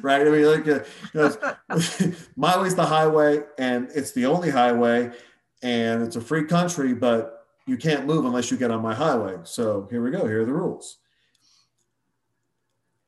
Right? 0.03 0.21
I 0.21 0.31
mean, 0.31 0.45
like, 0.45 0.69
uh, 0.69 0.85
you 1.15 1.21
know, 1.21 2.13
my 2.37 2.61
way's 2.61 2.75
the 2.75 2.85
highway, 2.85 3.41
and 3.59 3.89
it's 3.95 4.13
the 4.13 4.27
only 4.27 4.51
highway, 4.51 5.11
and 5.63 6.03
it's 6.03 6.17
a 6.17 6.21
free 6.21 6.45
country, 6.45 6.93
but 6.93 7.47
you 7.67 7.79
can't 7.79 8.05
move 8.05 8.27
unless 8.27 8.51
you 8.51 8.59
get 8.59 8.71
on 8.71 8.83
my 8.83 8.95
highway. 8.95 9.39
So 9.45 9.89
here 9.91 10.03
we 10.03 10.11
go. 10.11 10.27
Here 10.27 10.43
are 10.43 10.45
the 10.45 10.53
rules. 10.53 10.99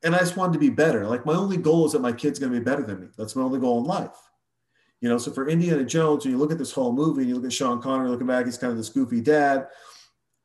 And 0.02 0.14
I 0.14 0.20
just 0.20 0.36
wanted 0.36 0.54
to 0.54 0.58
be 0.58 0.70
better. 0.70 1.06
Like 1.06 1.26
my 1.26 1.34
only 1.34 1.58
goal 1.58 1.84
is 1.84 1.92
that 1.92 2.00
my 2.00 2.12
kid's 2.12 2.38
going 2.38 2.52
to 2.52 2.58
be 2.58 2.64
better 2.64 2.82
than 2.82 3.00
me. 3.00 3.08
That's 3.18 3.36
my 3.36 3.42
only 3.42 3.60
goal 3.60 3.80
in 3.80 3.84
life. 3.84 4.16
You 5.00 5.10
know, 5.10 5.18
so 5.18 5.30
for 5.30 5.46
Indiana 5.46 5.84
Jones, 5.84 6.24
when 6.24 6.32
you 6.32 6.38
look 6.38 6.52
at 6.52 6.58
this 6.58 6.72
whole 6.72 6.92
movie, 6.92 7.20
and 7.20 7.28
you 7.28 7.34
look 7.36 7.44
at 7.44 7.52
Sean 7.52 7.82
Connery 7.82 8.08
looking 8.08 8.26
back, 8.26 8.46
he's 8.46 8.56
kind 8.56 8.70
of 8.70 8.78
this 8.78 8.88
goofy 8.88 9.20
dad, 9.20 9.66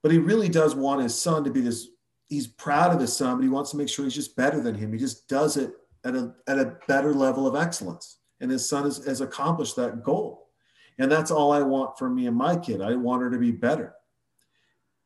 but 0.02 0.12
he 0.12 0.18
really 0.18 0.50
does 0.50 0.76
want 0.76 1.02
his 1.02 1.20
son 1.20 1.44
to 1.44 1.52
be 1.52 1.62
this. 1.62 1.88
He's 2.28 2.48
proud 2.48 2.94
of 2.94 3.02
his 3.02 3.16
son, 3.16 3.38
but 3.38 3.44
he 3.44 3.50
wants 3.50 3.72
to 3.72 3.78
make 3.78 3.90
sure 3.90 4.06
he's 4.06 4.16
just 4.16 4.36
better 4.36 4.62
than 4.62 4.76
him. 4.76 4.92
He 4.94 5.00
just 5.00 5.28
does 5.28 5.58
it 5.58 5.74
at 6.04 6.16
a 6.16 6.34
at 6.48 6.60
a 6.60 6.78
better 6.88 7.14
level 7.14 7.48
of 7.48 7.62
excellence, 7.62 8.20
and 8.40 8.50
his 8.50 8.68
son 8.68 8.84
has, 8.84 9.04
has 9.06 9.22
accomplished 9.22 9.76
that 9.76 10.04
goal. 10.04 10.50
And 10.98 11.12
that's 11.12 11.32
all 11.32 11.52
I 11.52 11.62
want 11.62 11.98
for 11.98 12.10
me 12.10 12.28
and 12.28 12.38
my 12.38 12.56
kid. 12.56 12.82
I 12.82 12.96
want 12.96 13.22
her 13.24 13.32
to 13.32 13.38
be 13.38 13.52
better. 13.52 13.96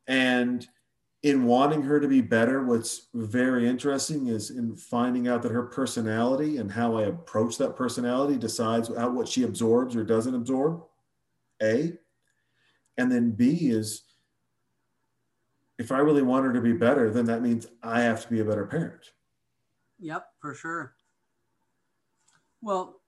And 0.06 0.66
in 1.22 1.44
wanting 1.44 1.82
her 1.82 1.98
to 1.98 2.06
be 2.06 2.20
better, 2.20 2.64
what's 2.64 3.08
very 3.14 3.66
interesting 3.66 4.28
is 4.28 4.50
in 4.50 4.76
finding 4.76 5.26
out 5.26 5.42
that 5.42 5.52
her 5.52 5.64
personality 5.64 6.58
and 6.58 6.70
how 6.70 6.96
I 6.96 7.04
approach 7.04 7.58
that 7.58 7.76
personality 7.76 8.36
decides 8.36 8.94
how 8.94 9.10
what 9.10 9.26
she 9.26 9.42
absorbs 9.42 9.96
or 9.96 10.04
doesn't 10.04 10.34
absorb. 10.34 10.82
A. 11.62 11.94
And 12.98 13.10
then 13.10 13.32
B 13.32 13.70
is 13.70 14.02
if 15.78 15.92
I 15.92 15.98
really 15.98 16.22
want 16.22 16.46
her 16.46 16.52
to 16.52 16.60
be 16.60 16.72
better, 16.72 17.10
then 17.10 17.26
that 17.26 17.42
means 17.42 17.66
I 17.82 18.00
have 18.00 18.22
to 18.22 18.28
be 18.28 18.40
a 18.40 18.44
better 18.44 18.66
parent. 18.66 19.12
Yep, 19.98 20.26
for 20.40 20.54
sure. 20.54 20.94
Well, 22.62 23.00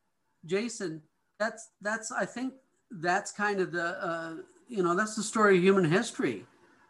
Jason, 0.45 1.03
that's 1.39 1.71
that's 1.81 2.13
I 2.13 2.25
think 2.25 2.55
that's 2.91 3.33
kind 3.33 3.61
of 3.61 3.73
the 3.73 4.05
uh, 4.05 4.35
you 4.69 4.83
know 4.83 4.95
that's 4.95 5.17
the 5.17 5.23
story 5.23 5.57
of 5.57 5.63
human 5.63 5.85
history, 5.85 6.45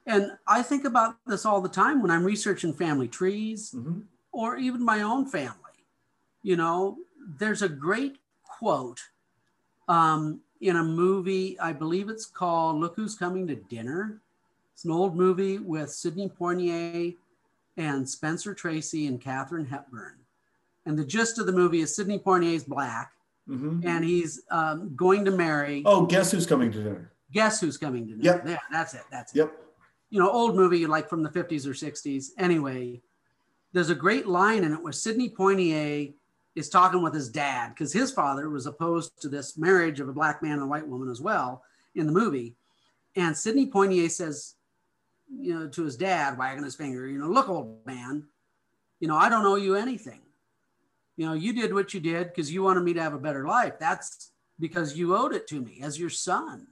and 0.06 0.32
I 0.46 0.62
think 0.62 0.84
about 0.84 1.16
this 1.26 1.44
all 1.46 1.60
the 1.60 1.68
time 1.68 2.02
when 2.02 2.10
I'm 2.10 2.24
researching 2.24 2.72
family 2.72 3.08
trees 3.08 3.72
Mhm. 3.74 4.04
or 4.32 4.56
even 4.56 4.84
my 4.84 5.02
own 5.02 5.26
family. 5.26 5.54
You 6.42 6.56
know, 6.56 6.98
there's 7.38 7.62
a 7.62 7.68
great 7.68 8.18
quote 8.42 9.00
um, 9.88 10.40
in 10.60 10.76
a 10.76 10.84
movie. 10.84 11.58
I 11.58 11.72
believe 11.72 12.08
it's 12.08 12.26
called 12.26 12.76
"Look 12.76 12.96
Who's 12.96 13.14
Coming 13.14 13.46
to 13.48 13.54
Dinner." 13.54 14.20
It's 14.78 14.84
an 14.84 14.92
old 14.92 15.16
movie 15.16 15.58
with 15.58 15.90
Sidney 15.90 16.30
Poitier 16.40 17.16
and 17.76 18.08
Spencer 18.08 18.54
Tracy 18.54 19.08
and 19.08 19.20
Katharine 19.20 19.66
Hepburn. 19.66 20.14
And 20.86 20.96
the 20.96 21.04
gist 21.04 21.40
of 21.40 21.46
the 21.46 21.52
movie 21.52 21.80
is 21.80 21.96
Sidney 21.96 22.20
Poitier 22.20 22.54
is 22.54 22.62
black 22.62 23.10
Mhm. 23.48 23.84
and 23.84 24.04
he's 24.04 24.40
um, 24.52 24.94
going 24.94 25.24
to 25.24 25.32
marry. 25.32 25.82
Oh, 25.84 26.06
guess 26.06 26.30
who's 26.30 26.46
coming 26.46 26.70
to 26.70 26.78
dinner? 26.80 27.10
Guess 27.32 27.60
who's 27.60 27.76
coming 27.76 28.06
to 28.06 28.12
dinner? 28.12 28.22
Yep. 28.22 28.46
Yeah, 28.46 28.58
that's 28.70 28.94
it. 28.94 29.02
That's 29.10 29.34
it. 29.34 29.38
Yep. 29.38 29.52
You 30.10 30.20
know, 30.20 30.30
old 30.30 30.54
movie 30.54 30.86
like 30.86 31.08
from 31.08 31.24
the 31.24 31.30
50s 31.30 31.66
or 31.66 31.74
60s. 31.74 32.26
Anyway, 32.38 33.02
there's 33.72 33.90
a 33.90 33.96
great 33.96 34.28
line 34.28 34.62
in 34.62 34.74
it 34.74 34.80
where 34.80 34.92
Sidney 34.92 35.28
Poitier 35.28 36.14
is 36.54 36.68
talking 36.68 37.02
with 37.02 37.14
his 37.14 37.28
dad 37.28 37.70
because 37.70 37.92
his 37.92 38.12
father 38.12 38.48
was 38.48 38.66
opposed 38.66 39.20
to 39.22 39.28
this 39.28 39.58
marriage 39.58 39.98
of 39.98 40.08
a 40.08 40.12
black 40.12 40.40
man 40.40 40.52
and 40.52 40.62
a 40.62 40.66
white 40.66 40.86
woman 40.86 41.10
as 41.10 41.20
well 41.20 41.64
in 41.96 42.06
the 42.06 42.12
movie. 42.12 42.54
And 43.16 43.36
Sidney 43.36 43.68
Poitier 43.68 44.08
says, 44.08 44.54
you 45.30 45.54
know, 45.54 45.68
to 45.68 45.84
his 45.84 45.96
dad, 45.96 46.38
wagging 46.38 46.64
his 46.64 46.76
finger, 46.76 47.06
you 47.06 47.18
know, 47.18 47.28
look, 47.28 47.48
old 47.48 47.84
man, 47.86 48.24
you 49.00 49.08
know, 49.08 49.16
I 49.16 49.28
don't 49.28 49.46
owe 49.46 49.56
you 49.56 49.74
anything. 49.74 50.20
You 51.16 51.26
know, 51.26 51.34
you 51.34 51.52
did 51.52 51.74
what 51.74 51.94
you 51.94 52.00
did 52.00 52.28
because 52.28 52.52
you 52.52 52.62
wanted 52.62 52.84
me 52.84 52.94
to 52.94 53.02
have 53.02 53.14
a 53.14 53.18
better 53.18 53.46
life. 53.46 53.78
That's 53.78 54.30
because 54.58 54.96
you 54.96 55.16
owed 55.16 55.34
it 55.34 55.46
to 55.48 55.60
me 55.60 55.80
as 55.82 55.98
your 55.98 56.10
son. 56.10 56.68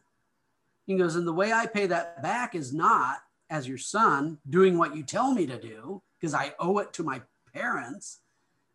He 0.86 0.96
goes, 0.96 1.16
and 1.16 1.26
the 1.26 1.32
way 1.32 1.52
I 1.52 1.66
pay 1.66 1.86
that 1.86 2.22
back 2.22 2.54
is 2.54 2.72
not 2.72 3.18
as 3.50 3.66
your 3.66 3.78
son 3.78 4.38
doing 4.48 4.78
what 4.78 4.94
you 4.94 5.02
tell 5.02 5.32
me 5.32 5.46
to 5.46 5.60
do 5.60 6.02
because 6.18 6.34
I 6.34 6.54
owe 6.58 6.78
it 6.78 6.92
to 6.94 7.02
my 7.02 7.22
parents. 7.52 8.20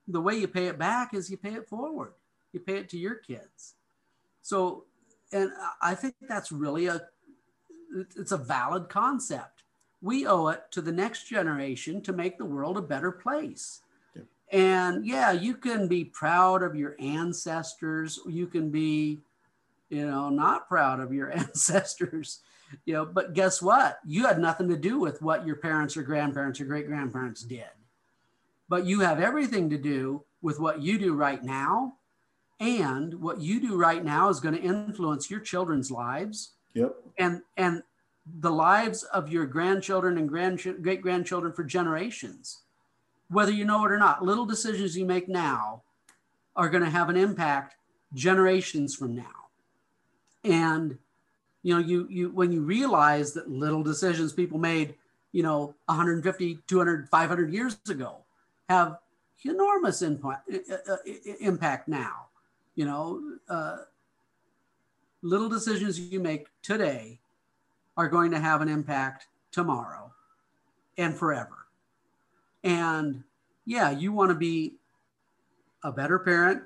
The 0.08 0.22
way 0.22 0.36
you 0.36 0.48
pay 0.48 0.68
it 0.68 0.78
back 0.78 1.14
is 1.14 1.30
you 1.32 1.38
pay 1.38 1.54
it 1.54 1.70
forward. 1.70 2.14
You 2.52 2.60
pay 2.60 2.78
it 2.78 2.90
to 2.90 2.98
your 2.98 3.16
kids. 3.16 3.76
So, 4.42 4.86
and 5.32 5.52
I 5.82 5.96
think 5.96 6.16
that's 6.28 6.52
really 6.52 6.88
a 6.88 7.02
it's 8.18 8.32
a 8.32 8.38
valid 8.38 8.90
concept. 8.90 9.61
We 10.02 10.26
owe 10.26 10.48
it 10.48 10.64
to 10.72 10.82
the 10.82 10.92
next 10.92 11.28
generation 11.28 12.02
to 12.02 12.14
make 12.14 12.38
the 12.38 12.46
world 12.46 12.78
a 12.78 12.82
better 12.82 13.12
place. 13.12 13.82
Yep. 14.16 14.26
And 14.52 15.06
yeah, 15.06 15.32
you 15.32 15.56
can 15.56 15.88
be 15.88 16.06
proud 16.06 16.64
of 16.64 16.76
your 16.76 16.96
ancestors. 17.00 18.20
You 18.28 18.48
can 18.48 18.70
be, 18.70 19.20
you 19.90 20.06
know, 20.08 20.30
not 20.30 20.68
proud 20.68 21.00
of 21.00 21.14
your 21.14 21.32
ancestors. 21.38 22.40
You 22.86 22.94
know, 22.94 23.06
but 23.06 23.34
guess 23.34 23.62
what? 23.62 24.00
You 24.06 24.26
had 24.26 24.40
nothing 24.40 24.70
to 24.70 24.78
do 24.78 25.00
with 25.00 25.22
what 25.22 25.46
your 25.46 25.58
parents 25.58 25.98
or 25.98 26.04
grandparents 26.04 26.60
or 26.62 26.66
great 26.66 26.88
grandparents 26.88 27.44
did. 27.44 27.66
But 28.70 28.86
you 28.86 29.02
have 29.02 29.20
everything 29.20 29.70
to 29.72 29.78
do 29.78 30.24
with 30.42 30.60
what 30.60 30.82
you 30.82 30.98
do 30.98 31.14
right 31.14 31.44
now. 31.44 31.96
And 32.62 33.16
what 33.22 33.42
you 33.42 33.60
do 33.60 33.76
right 33.76 34.04
now 34.04 34.30
is 34.30 34.40
going 34.40 34.56
to 34.56 34.62
influence 34.62 35.30
your 35.30 35.40
children's 35.40 35.92
lives 35.92 36.52
Yep. 36.74 36.96
and 37.18 37.42
and 37.58 37.84
the 38.26 38.52
lives 38.52 39.04
of 39.04 39.32
your 39.32 39.46
grandchildren 39.46 40.18
and 40.18 40.30
grand 40.30 40.62
great 40.82 41.02
grandchildren 41.02 41.54
for 41.54 41.64
generations. 41.64 42.62
Whether 43.30 43.52
you 43.52 43.66
know 43.66 43.86
it 43.86 43.92
or 43.92 43.98
not 43.98 44.24
little 44.24 44.46
decisions 44.46 44.96
you 44.96 45.06
make 45.06 45.28
now 45.28 45.84
are 46.56 46.70
going 46.70 46.84
to 46.84 46.90
have 46.90 47.10
an 47.10 47.18
impact 47.18 47.76
generations 48.14 48.96
from 48.96 49.16
now. 49.16 49.48
And 50.44 50.98
you 51.64 51.74
know 51.74 51.80
you 51.80 52.08
you 52.10 52.30
when 52.30 52.52
you 52.52 52.62
realize 52.62 53.34
that 53.34 53.50
little 53.50 53.84
decisions 53.84 54.34
people 54.34 54.58
made 54.58 54.96
you 55.32 55.44
know 55.44 55.76
150 55.86 56.60
200 56.68 57.10
500 57.10 57.54
years 57.54 57.78
ago 57.90 58.18
have 58.70 58.98
enormous 59.44 60.02
impact 60.02 60.50
impact 61.40 61.88
now 61.88 62.26
you 62.76 62.86
know 62.86 63.22
uh, 63.50 63.78
little 65.22 65.50
decisions 65.50 66.00
you 66.00 66.20
make 66.20 66.48
today 66.62 67.20
are 68.02 68.10
going 68.10 68.32
to 68.32 68.40
have 68.40 68.62
an 68.62 68.68
impact 68.68 69.28
tomorrow 69.52 70.12
and 70.98 71.16
forever. 71.16 71.68
And 72.64 73.24
yeah, 73.66 73.92
you 73.92 74.12
want 74.12 74.30
to 74.32 74.36
be 74.36 74.74
a 75.84 75.92
better 75.92 76.18
parent. 76.18 76.64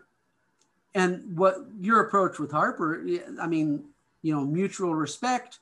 And 0.94 1.38
what 1.38 1.58
your 1.78 2.00
approach 2.00 2.40
with 2.40 2.52
Harper, 2.52 3.06
I 3.42 3.48
mean, 3.48 3.84
you 4.22 4.34
know, 4.34 4.46
mutual 4.46 4.96
respect, 4.96 5.60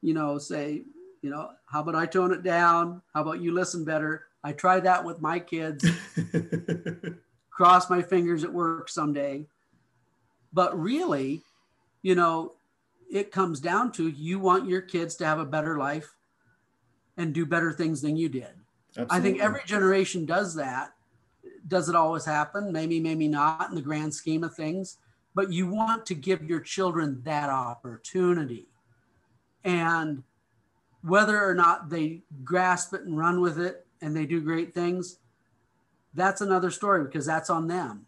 you 0.00 0.14
know, 0.14 0.38
say, 0.38 0.84
you 1.20 1.28
know, 1.28 1.50
how 1.66 1.82
about 1.82 1.94
I 1.94 2.06
tone 2.06 2.32
it 2.32 2.42
down? 2.42 3.02
How 3.12 3.20
about 3.20 3.42
you 3.42 3.52
listen 3.52 3.84
better? 3.84 4.24
I 4.42 4.52
try 4.52 4.80
that 4.80 5.04
with 5.04 5.20
my 5.20 5.38
kids. 5.38 5.86
Cross 7.50 7.90
my 7.90 8.00
fingers 8.00 8.42
it 8.42 8.52
works 8.52 8.94
someday. 8.94 9.44
But 10.54 10.80
really, 10.80 11.42
you 12.00 12.14
know, 12.14 12.54
it 13.10 13.32
comes 13.32 13.60
down 13.60 13.92
to 13.92 14.08
you 14.08 14.38
want 14.38 14.68
your 14.68 14.80
kids 14.80 15.16
to 15.16 15.26
have 15.26 15.38
a 15.38 15.44
better 15.44 15.76
life 15.76 16.14
and 17.16 17.34
do 17.34 17.44
better 17.44 17.72
things 17.72 18.00
than 18.00 18.16
you 18.16 18.28
did. 18.28 18.52
I 19.10 19.20
think 19.20 19.40
every 19.40 19.62
generation 19.66 20.26
does 20.26 20.54
that. 20.54 20.94
Does 21.66 21.88
it 21.88 21.94
always 21.94 22.24
happen? 22.24 22.72
Maybe, 22.72 23.00
maybe 23.00 23.28
not 23.28 23.68
in 23.68 23.74
the 23.74 23.82
grand 23.82 24.14
scheme 24.14 24.42
of 24.42 24.54
things, 24.54 24.98
but 25.34 25.52
you 25.52 25.66
want 25.66 26.06
to 26.06 26.14
give 26.14 26.42
your 26.42 26.60
children 26.60 27.20
that 27.24 27.50
opportunity. 27.50 28.68
And 29.64 30.22
whether 31.02 31.42
or 31.44 31.54
not 31.54 31.88
they 31.88 32.22
grasp 32.44 32.94
it 32.94 33.02
and 33.02 33.16
run 33.16 33.40
with 33.40 33.58
it 33.58 33.86
and 34.00 34.16
they 34.16 34.26
do 34.26 34.40
great 34.40 34.74
things, 34.74 35.18
that's 36.14 36.40
another 36.40 36.70
story 36.70 37.04
because 37.04 37.26
that's 37.26 37.50
on 37.50 37.68
them. 37.68 38.06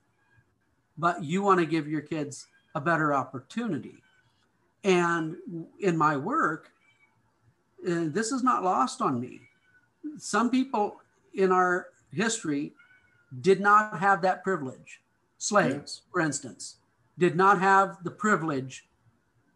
But 0.98 1.22
you 1.22 1.42
want 1.42 1.60
to 1.60 1.66
give 1.66 1.86
your 1.86 2.00
kids 2.00 2.46
a 2.74 2.80
better 2.80 3.14
opportunity. 3.14 4.01
And 4.84 5.36
in 5.80 5.96
my 5.96 6.16
work, 6.16 6.70
uh, 7.86 8.06
this 8.08 8.32
is 8.32 8.42
not 8.42 8.64
lost 8.64 9.00
on 9.00 9.20
me. 9.20 9.40
Some 10.18 10.50
people 10.50 11.00
in 11.34 11.52
our 11.52 11.88
history 12.12 12.72
did 13.40 13.60
not 13.60 13.98
have 13.98 14.22
that 14.22 14.42
privilege. 14.42 15.00
Slaves, 15.38 16.02
for 16.12 16.20
instance, 16.20 16.76
did 17.18 17.36
not 17.36 17.60
have 17.60 18.02
the 18.04 18.10
privilege 18.10 18.86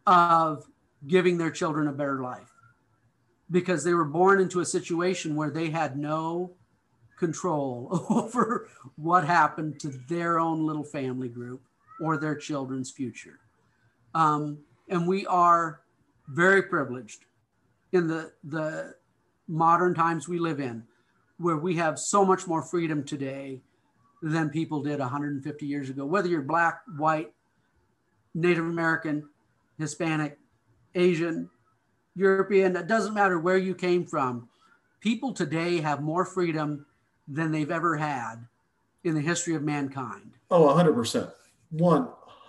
of 0.06 0.66
giving 1.06 1.38
their 1.38 1.50
children 1.50 1.88
a 1.88 1.92
better 1.92 2.20
life 2.20 2.52
because 3.50 3.84
they 3.84 3.94
were 3.94 4.04
born 4.04 4.40
into 4.40 4.60
a 4.60 4.64
situation 4.64 5.36
where 5.36 5.50
they 5.50 5.70
had 5.70 5.96
no 5.96 6.52
control 7.16 7.88
over 8.10 8.68
what 8.96 9.24
happened 9.24 9.80
to 9.80 9.88
their 10.08 10.38
own 10.38 10.66
little 10.66 10.84
family 10.84 11.28
group 11.28 11.62
or 12.00 12.16
their 12.16 12.34
children's 12.34 12.90
future. 12.90 13.38
Um, 14.14 14.58
and 14.88 15.06
we 15.06 15.26
are 15.26 15.80
very 16.28 16.62
privileged 16.62 17.24
in 17.92 18.06
the, 18.06 18.32
the 18.44 18.94
modern 19.48 19.94
times 19.94 20.28
we 20.28 20.38
live 20.38 20.60
in, 20.60 20.82
where 21.38 21.56
we 21.56 21.76
have 21.76 21.98
so 21.98 22.24
much 22.24 22.46
more 22.46 22.62
freedom 22.62 23.04
today 23.04 23.60
than 24.22 24.50
people 24.50 24.82
did 24.82 24.98
150 24.98 25.66
years 25.66 25.90
ago. 25.90 26.04
Whether 26.04 26.28
you're 26.28 26.42
black, 26.42 26.80
white, 26.96 27.32
Native 28.34 28.64
American, 28.64 29.28
Hispanic, 29.78 30.38
Asian, 30.94 31.48
European, 32.14 32.76
it 32.76 32.86
doesn't 32.86 33.14
matter 33.14 33.38
where 33.38 33.58
you 33.58 33.74
came 33.74 34.04
from. 34.04 34.48
People 35.00 35.32
today 35.32 35.80
have 35.80 36.02
more 36.02 36.24
freedom 36.24 36.86
than 37.28 37.52
they've 37.52 37.70
ever 37.70 37.96
had 37.96 38.36
in 39.04 39.14
the 39.14 39.20
history 39.20 39.54
of 39.54 39.62
mankind. 39.62 40.32
Oh, 40.50 40.66
100%. 40.74 41.30
One. 41.70 42.08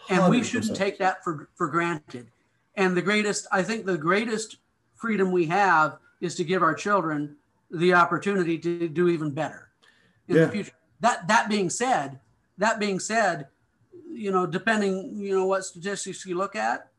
And 0.09 0.29
we 0.29 0.43
shouldn't 0.43 0.75
take 0.75 0.97
that 0.99 1.23
for, 1.23 1.49
for 1.55 1.67
granted. 1.67 2.27
And 2.75 2.95
the 2.95 3.01
greatest, 3.01 3.47
I 3.51 3.63
think 3.63 3.85
the 3.85 3.97
greatest 3.97 4.57
freedom 4.95 5.31
we 5.31 5.45
have 5.47 5.97
is 6.21 6.35
to 6.35 6.43
give 6.43 6.63
our 6.63 6.73
children 6.73 7.35
the 7.71 7.93
opportunity 7.93 8.57
to 8.59 8.88
do 8.88 9.09
even 9.09 9.31
better 9.31 9.69
in 10.27 10.35
Yeah. 10.35 10.45
the 10.45 10.51
future. 10.51 10.71
That 10.99 11.27
that 11.27 11.49
being 11.49 11.69
said, 11.69 12.19
that 12.57 12.79
being 12.79 12.99
said, 12.99 13.47
you 14.11 14.31
know, 14.31 14.45
depending, 14.47 15.19
you 15.19 15.35
know, 15.35 15.45
what 15.45 15.63
statistics 15.65 16.25
you 16.25 16.35
look 16.38 16.55
at, 16.55 16.89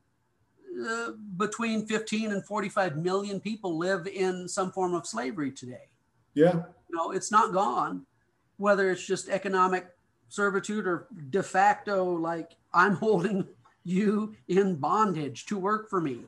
uh, 0.88 1.12
between 1.36 1.86
15 1.86 2.30
and 2.30 2.44
45 2.44 2.96
million 2.98 3.40
people 3.40 3.76
live 3.76 4.06
in 4.06 4.46
some 4.46 4.70
form 4.70 4.94
of 4.94 5.06
slavery 5.06 5.50
today. 5.50 5.88
Yeah. 6.34 6.54
You 6.88 6.96
know, 6.96 7.10
it's 7.10 7.32
not 7.32 7.52
gone, 7.52 8.06
whether 8.58 8.90
it's 8.90 9.04
just 9.04 9.28
economic 9.28 9.88
servitude 10.28 10.86
or 10.86 11.06
de 11.30 11.42
facto, 11.42 12.04
like 12.04 12.52
I'm 12.72 12.94
holding 12.96 13.46
you 13.84 14.34
in 14.48 14.76
bondage 14.76 15.46
to 15.46 15.58
work 15.58 15.88
for 15.88 16.00
me. 16.00 16.20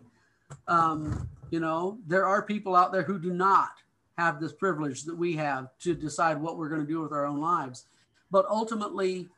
Um, 0.69 1.29
you 1.51 1.61
know, 1.61 1.99
there 2.07 2.27
are 2.27 2.43
people 2.43 2.75
out 2.77 2.93
there 2.93 3.03
who 3.03 3.19
do 3.19 3.33
not 3.33 3.73
have 4.19 4.41
this 4.41 4.53
privilege 4.53 5.05
that 5.05 5.17
we 5.17 5.35
have 5.37 5.69
to 5.81 5.95
decide 5.95 6.41
what 6.41 6.57
we're 6.59 6.69
going 6.69 6.81
to 6.81 6.87
do 6.87 7.01
with 7.01 7.13
our 7.13 7.27
own 7.27 7.41
lives. 7.41 7.87
But 8.31 8.47
ultimately, 8.49 9.29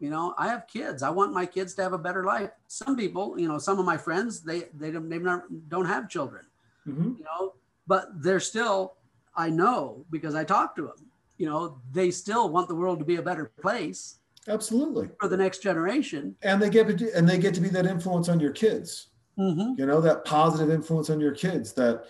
You 0.00 0.10
know, 0.10 0.32
I 0.38 0.46
have 0.46 0.68
kids. 0.68 1.02
I 1.02 1.10
want 1.10 1.32
my 1.34 1.44
kids 1.44 1.74
to 1.74 1.82
have 1.82 1.92
a 1.92 1.98
better 1.98 2.22
life. 2.22 2.50
Some 2.68 2.94
people, 2.96 3.34
you 3.36 3.48
know, 3.48 3.58
some 3.58 3.80
of 3.80 3.84
my 3.84 3.96
friends, 3.96 4.42
they 4.42 4.70
they 4.78 4.92
don't 4.92 5.08
they 5.10 5.18
don't 5.18 5.86
have 5.86 6.08
children. 6.08 6.44
Mhm. 6.86 7.18
You 7.18 7.24
know, 7.24 7.54
but 7.88 8.06
they're 8.22 8.38
still. 8.38 8.94
I 9.34 9.50
know 9.50 10.04
because 10.08 10.36
I 10.36 10.44
talk 10.44 10.76
to 10.76 10.82
them. 10.82 11.07
You 11.38 11.46
know, 11.46 11.80
they 11.92 12.10
still 12.10 12.50
want 12.50 12.68
the 12.68 12.74
world 12.74 12.98
to 12.98 13.04
be 13.04 13.16
a 13.16 13.22
better 13.22 13.52
place 13.62 14.18
Absolutely. 14.48 15.08
for 15.20 15.28
the 15.28 15.36
next 15.36 15.62
generation. 15.62 16.34
And 16.42 16.60
they 16.60 16.68
get 16.68 16.98
to, 16.98 17.12
and 17.16 17.28
they 17.28 17.38
get 17.38 17.54
to 17.54 17.60
be 17.60 17.68
that 17.70 17.86
influence 17.86 18.28
on 18.28 18.40
your 18.40 18.50
kids. 18.52 19.08
hmm 19.36 19.74
You 19.76 19.86
know, 19.86 20.00
that 20.00 20.24
positive 20.24 20.70
influence 20.70 21.10
on 21.10 21.20
your 21.20 21.32
kids. 21.32 21.72
That 21.74 22.04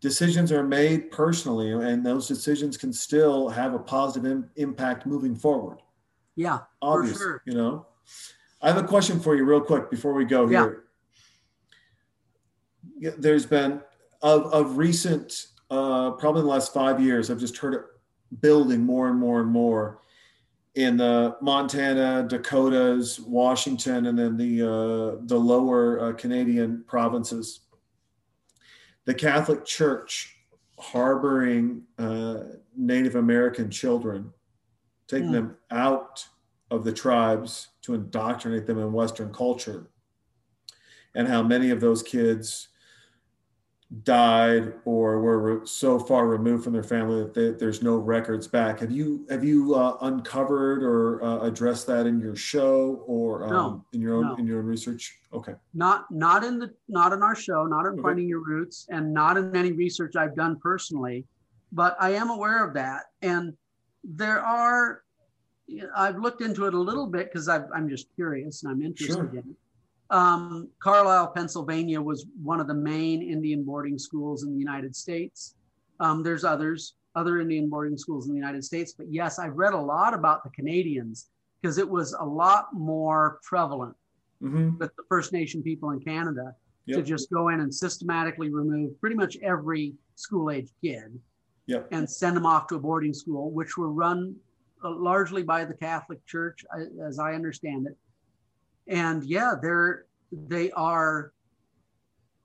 decisions 0.00 0.50
are 0.50 0.64
made 0.64 1.10
personally, 1.12 1.70
and 1.72 2.04
those 2.04 2.26
decisions 2.26 2.76
can 2.76 2.92
still 2.92 3.48
have 3.48 3.74
a 3.74 3.78
positive 3.78 4.30
im- 4.30 4.50
impact 4.56 5.06
moving 5.06 5.34
forward. 5.36 5.78
Yeah, 6.36 6.58
Obviously, 6.82 7.18
sure. 7.18 7.42
you 7.46 7.54
know. 7.54 7.86
I 8.60 8.66
have 8.68 8.76
a 8.76 8.86
question 8.86 9.20
for 9.20 9.36
you, 9.36 9.44
real 9.44 9.60
quick, 9.60 9.88
before 9.88 10.14
we 10.14 10.24
go 10.24 10.48
here. 10.48 10.84
Yeah, 12.98 13.10
There's 13.18 13.46
been 13.46 13.80
of 14.20 14.46
of 14.52 14.78
recent, 14.78 15.46
uh, 15.70 16.12
probably 16.12 16.40
in 16.40 16.46
the 16.46 16.52
last 16.52 16.72
five 16.74 17.00
years, 17.00 17.30
I've 17.30 17.38
just 17.38 17.56
heard 17.58 17.74
it 17.74 17.82
building 18.40 18.82
more 18.84 19.08
and 19.08 19.18
more 19.18 19.40
and 19.40 19.50
more 19.50 20.00
in 20.74 20.96
the 20.96 21.36
Montana, 21.40 22.26
Dakotas, 22.28 23.20
Washington, 23.20 24.06
and 24.06 24.18
then 24.18 24.36
the 24.36 24.62
uh, 24.62 25.20
the 25.26 25.38
lower 25.38 26.00
uh, 26.00 26.12
Canadian 26.14 26.84
provinces. 26.86 27.60
The 29.04 29.14
Catholic 29.14 29.64
Church 29.64 30.36
harboring 30.78 31.82
uh, 31.98 32.38
Native 32.76 33.14
American 33.16 33.70
children, 33.70 34.32
taking 35.06 35.28
Hmm. 35.28 35.34
them 35.34 35.56
out 35.70 36.26
of 36.70 36.82
the 36.84 36.92
tribes 36.92 37.68
to 37.82 37.94
indoctrinate 37.94 38.66
them 38.66 38.78
in 38.78 38.92
Western 38.92 39.32
culture, 39.32 39.90
and 41.14 41.28
how 41.28 41.42
many 41.42 41.70
of 41.70 41.80
those 41.80 42.02
kids 42.02 42.68
died 44.02 44.72
or 44.84 45.20
were 45.20 45.66
so 45.66 45.98
far 45.98 46.26
removed 46.26 46.64
from 46.64 46.72
their 46.72 46.82
family 46.82 47.22
that 47.22 47.34
they, 47.34 47.50
there's 47.50 47.82
no 47.82 47.96
records 47.96 48.48
back. 48.48 48.80
Have 48.80 48.90
you 48.90 49.26
have 49.30 49.44
you 49.44 49.74
uh, 49.74 49.96
uncovered 50.02 50.82
or 50.82 51.22
uh, 51.22 51.40
addressed 51.40 51.86
that 51.86 52.06
in 52.06 52.18
your 52.18 52.34
show 52.34 53.04
or 53.06 53.44
um, 53.44 53.50
No, 53.52 53.84
in 53.92 54.00
your 54.00 54.14
own 54.14 54.24
no. 54.28 54.36
in 54.36 54.46
your 54.46 54.58
own 54.60 54.66
research? 54.66 55.16
Okay, 55.32 55.54
not 55.74 56.10
not 56.10 56.42
in 56.44 56.58
the 56.58 56.74
not 56.88 57.12
in 57.12 57.22
our 57.22 57.34
show, 57.36 57.64
not 57.66 57.86
in 57.86 57.92
Okay. 57.92 58.02
finding 58.02 58.28
your 58.28 58.44
roots, 58.44 58.86
and 58.90 59.12
not 59.12 59.36
in 59.36 59.54
any 59.54 59.72
research 59.72 60.16
I've 60.16 60.34
done 60.34 60.58
personally. 60.60 61.26
But 61.70 61.96
I 62.00 62.10
am 62.10 62.30
aware 62.30 62.66
of 62.66 62.74
that, 62.74 63.02
and 63.22 63.54
there 64.02 64.40
are. 64.40 65.02
I've 65.96 66.18
looked 66.18 66.42
into 66.42 66.66
it 66.66 66.74
a 66.74 66.78
little 66.78 67.06
bit 67.06 67.32
because 67.32 67.48
I'm 67.48 67.88
just 67.88 68.08
curious 68.16 68.62
and 68.62 68.72
I'm 68.72 68.82
interested 68.82 69.14
Sure. 69.14 69.30
in 69.30 69.38
it. 69.38 69.56
Um, 70.10 70.68
Carlisle, 70.80 71.28
Pennsylvania 71.28 72.00
was 72.00 72.26
one 72.42 72.60
of 72.60 72.66
the 72.66 72.74
main 72.74 73.22
Indian 73.22 73.64
boarding 73.64 73.98
schools 73.98 74.44
in 74.44 74.52
the 74.52 74.58
United 74.58 74.94
States. 74.94 75.54
Um, 76.00 76.22
there's 76.22 76.44
others, 76.44 76.94
other 77.14 77.40
Indian 77.40 77.68
boarding 77.68 77.96
schools 77.96 78.26
in 78.26 78.32
the 78.34 78.38
United 78.38 78.64
States, 78.64 78.92
but 78.92 79.06
yes, 79.10 79.38
I've 79.38 79.56
read 79.56 79.72
a 79.72 79.80
lot 79.80 80.14
about 80.14 80.44
the 80.44 80.50
Canadians 80.50 81.30
because 81.60 81.78
it 81.78 81.88
was 81.88 82.12
a 82.12 82.24
lot 82.24 82.66
more 82.74 83.38
prevalent 83.42 83.96
hmm 84.40 84.76
with 84.78 84.94
the 84.96 85.04
First 85.08 85.32
Nation 85.32 85.62
people 85.62 85.90
in 85.90 86.00
Canada 86.00 86.54
to 86.88 87.02
just 87.02 87.30
go 87.30 87.48
in 87.48 87.60
and 87.60 87.74
systematically 87.74 88.50
remove 88.50 89.00
pretty 89.00 89.16
much 89.16 89.38
every 89.42 89.94
school 90.16 90.50
age 90.50 90.68
kid 90.82 91.18
Yep. 91.66 91.88
and 91.92 92.10
send 92.10 92.36
them 92.36 92.44
off 92.44 92.66
to 92.66 92.74
a 92.74 92.78
boarding 92.78 93.14
school, 93.14 93.50
which 93.50 93.78
were 93.78 93.90
run 93.90 94.36
uh, 94.84 94.90
largely 94.90 95.42
by 95.42 95.64
the 95.64 95.72
Catholic 95.72 96.24
Church, 96.26 96.62
as 97.02 97.18
I 97.18 97.32
understand 97.32 97.86
it. 97.86 97.96
And 98.86 99.24
yeah, 99.24 99.54
they're 99.60 100.06
they 100.32 100.70
are. 100.72 101.32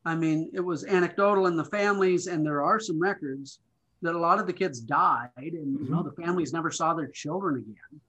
I 0.06 0.16
mean, 0.16 0.49
it 0.53 0.61
was 0.61 0.86
anecdotal 0.86 1.48
in 1.48 1.57
the 1.57 1.66
families, 1.66 2.28
and 2.28 2.45
there 2.45 2.64
are 2.64 2.80
some 2.80 2.99
records 2.99 3.60
that 4.02 4.16
a 4.16 4.20
lot 4.20 4.40
of 4.40 4.48
the 4.48 4.53
kids 4.53 4.80
died, 4.80 5.30
and 5.38 5.80
you 5.80 5.90
know 5.90 6.03
the 6.03 6.22
families 6.24 6.53
never 6.53 6.72
saw 6.72 6.94
their 6.94 7.07
children 7.07 7.57
again. 7.57 8.02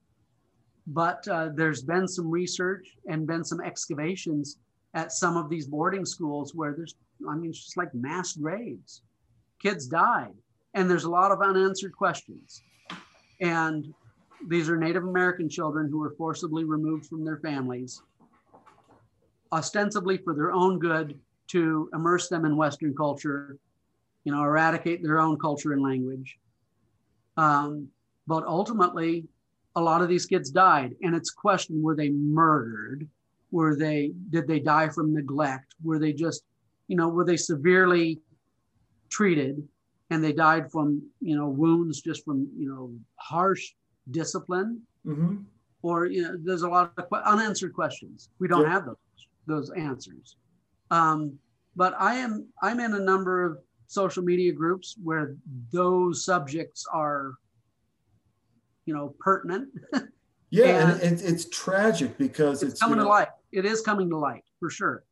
But 0.87 1.27
uh, 1.27 1.49
there's 1.53 1.83
been 1.83 2.07
some 2.07 2.29
research 2.31 2.87
and 3.07 3.27
been 3.27 3.43
some 3.43 3.61
excavations 3.61 4.57
at 4.93 5.11
some 5.11 5.37
of 5.37 5.49
these 5.49 5.67
boarding 5.67 6.05
schools 6.05 6.55
where 6.55 6.73
there's, 6.73 6.95
I 7.29 7.35
mean, 7.35 7.51
it's 7.51 7.63
just 7.63 7.77
like 7.77 7.93
mass 7.93 8.33
graves. 8.33 9.01
Kids 9.61 9.85
died, 9.87 10.33
and 10.73 10.89
there's 10.89 11.03
a 11.03 11.09
lot 11.09 11.31
of 11.31 11.41
unanswered 11.41 11.95
questions. 11.95 12.63
And 13.39 13.93
these 14.47 14.69
are 14.69 14.77
Native 14.77 15.03
American 15.03 15.49
children 15.49 15.89
who 15.89 15.99
were 15.99 16.15
forcibly 16.17 16.63
removed 16.63 17.05
from 17.05 17.23
their 17.23 17.37
families, 17.37 18.01
ostensibly 19.51 20.17
for 20.17 20.33
their 20.33 20.51
own 20.51 20.79
good 20.79 21.19
to 21.47 21.89
immerse 21.93 22.29
them 22.29 22.45
in 22.45 22.55
Western 22.55 22.95
culture, 22.95 23.57
you 24.23 24.31
know, 24.31 24.43
eradicate 24.43 25.03
their 25.03 25.19
own 25.19 25.37
culture 25.37 25.73
and 25.73 25.81
language. 25.81 26.37
Um, 27.37 27.87
but 28.27 28.45
ultimately, 28.45 29.25
a 29.75 29.81
lot 29.81 30.01
of 30.01 30.09
these 30.09 30.25
kids 30.25 30.49
died, 30.51 30.95
and 31.01 31.15
it's 31.15 31.31
questioned: 31.31 31.83
were 31.83 31.95
they 31.95 32.09
murdered? 32.09 33.07
Were 33.51 33.75
they? 33.75 34.13
Did 34.29 34.47
they 34.47 34.59
die 34.59 34.89
from 34.89 35.13
neglect? 35.13 35.75
Were 35.83 35.99
they 35.99 36.13
just, 36.13 36.43
you 36.87 36.95
know, 36.95 37.09
were 37.09 37.25
they 37.25 37.37
severely 37.37 38.19
treated, 39.09 39.67
and 40.09 40.23
they 40.23 40.33
died 40.33 40.71
from, 40.71 41.01
you 41.19 41.35
know, 41.35 41.49
wounds 41.49 42.01
just 42.01 42.23
from, 42.23 42.47
you 42.57 42.67
know, 42.69 42.93
harsh 43.15 43.73
discipline? 44.09 44.81
hmm 45.03 45.37
or 45.83 46.05
you 46.05 46.21
know, 46.21 46.37
there's 46.43 46.61
a 46.61 46.69
lot 46.69 46.93
of 46.97 47.05
unanswered 47.25 47.73
questions. 47.73 48.29
We 48.39 48.47
don't 48.47 48.61
Yeah. 48.61 48.73
have 48.73 48.85
those 48.85 48.97
those 49.47 49.69
answers. 49.71 50.35
Um, 50.91 51.37
but 51.75 51.93
I 51.99 52.15
am 52.15 52.47
I'm 52.61 52.79
in 52.79 52.93
a 52.93 52.99
number 52.99 53.45
of 53.45 53.57
social 53.87 54.23
media 54.23 54.51
groups 54.51 54.95
where 55.03 55.35
those 55.71 56.23
subjects 56.25 56.85
are, 56.91 57.33
you 58.85 58.93
know, 58.93 59.15
pertinent. 59.19 59.69
Yeah, 60.53 60.89
And- 60.91 61.01
and 61.01 61.21
it, 61.21 61.23
it's 61.23 61.45
tragic 61.47 62.17
because 62.17 62.61
it's 62.61 62.73
it's, 62.73 62.81
you 62.81 62.87
coming 62.87 62.99
to 63.01 63.07
light. 63.07 63.29
It 63.53 63.63
is 63.65 63.79
coming 63.79 64.09
to 64.09 64.17
light 64.17 64.43
for 64.59 64.69
sure. 64.69 65.05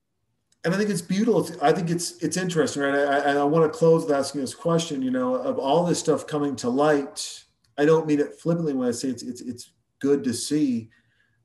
and 0.66 0.74
I 0.74 0.78
think 0.78 0.90
it's 0.90 1.02
beautiful. 1.02 1.48
I 1.62 1.72
think 1.72 1.90
it's 1.90 2.18
it's 2.22 2.36
interesting, 2.36 2.82
right? 2.82 2.94
I, 2.94 3.20
I, 3.20 3.34
I 3.36 3.44
want 3.46 3.64
to 3.72 3.80
close 3.80 4.04
with 4.04 4.12
asking 4.14 4.42
this 4.42 4.54
question. 4.54 5.02
You 5.02 5.12
know, 5.12 5.36
of 5.36 5.58
all 5.58 5.86
this 5.86 5.98
stuff 5.98 6.28
coming 6.28 6.58
to 6.58 6.70
light, 6.70 7.42
I 7.78 7.86
don't 7.86 8.06
mean 8.06 8.20
it 8.20 8.36
flippantly 8.42 8.74
when 8.74 8.90
I 8.90 8.92
say 8.92 9.08
it's 9.08 9.24
it's 9.24 9.40
it's 9.40 9.72
good 10.02 10.26
to 10.26 10.34
see, 10.34 10.90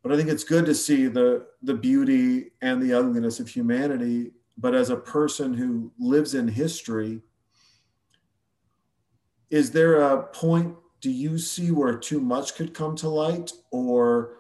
but 0.05 0.13
I 0.13 0.17
think 0.17 0.29
it's 0.29 0.45
good 0.45 0.67
to 0.67 0.75
see 0.75 1.07
the 1.07 1.47
the 1.63 1.75
beauty 1.75 2.53
and 2.61 2.81
the 2.81 2.93
ugliness 2.93 3.41
of 3.41 3.49
humanity. 3.49 4.33
But 4.59 4.75
as 4.75 4.91
a 4.91 4.97
person 4.97 5.55
who 5.55 5.91
lives 5.99 6.35
in 6.35 6.47
history, 6.47 7.23
is 9.49 9.71
there 9.71 10.03
a 10.03 10.25
point? 10.25 10.77
Do 11.01 11.11
you 11.11 11.39
see 11.39 11.71
where 11.71 11.97
too 11.97 12.21
much 12.21 12.55
could 12.55 12.75
come 12.75 12.95
to 12.97 13.09
light, 13.09 13.51
or 13.71 14.37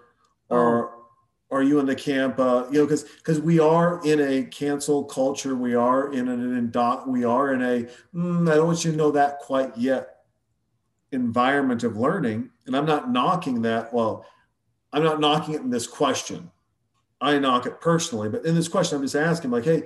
or 0.51 1.07
are 1.51 1.63
you 1.63 1.79
in 1.79 1.87
the 1.87 1.95
camp 1.95 2.39
uh, 2.39 2.67
you 2.71 2.81
know 2.81 2.85
because 2.85 3.05
because 3.05 3.41
we 3.41 3.59
are 3.59 4.05
in 4.05 4.21
a 4.21 4.45
cancel 4.45 5.05
culture 5.05 5.55
we 5.55 5.75
are 5.75 6.13
in 6.13 6.29
an 6.29 6.57
indo- 6.59 7.05
we 7.07 7.25
are 7.25 7.53
in 7.53 7.63
a 7.63 7.89
mm, 8.15 8.51
i 8.51 8.55
don't 8.57 8.67
want 8.67 8.85
you 8.85 8.91
to 8.91 8.97
know 8.97 9.11
that 9.11 9.39
quite 9.39 9.77
yet 9.77 10.25
environment 11.13 11.85
of 11.85 11.97
learning 11.97 12.51
and 12.67 12.77
i'm 12.77 12.87
not 12.87 13.11
knocking 13.11 13.63
that 13.63 13.93
well 13.93 14.27
i'm 14.95 15.03
not 15.03 15.21
knocking 15.21 15.55
it 15.55 15.61
in 15.61 15.71
this 15.71 15.87
question 15.87 16.51
i 17.21 17.39
knock 17.39 17.67
it 17.67 17.81
personally 17.81 18.29
but 18.29 18.45
in 18.47 18.55
this 18.55 18.69
question 18.69 18.97
i'm 18.97 19.03
just 19.03 19.17
asking 19.17 19.51
like 19.51 19.65
hey 19.65 19.83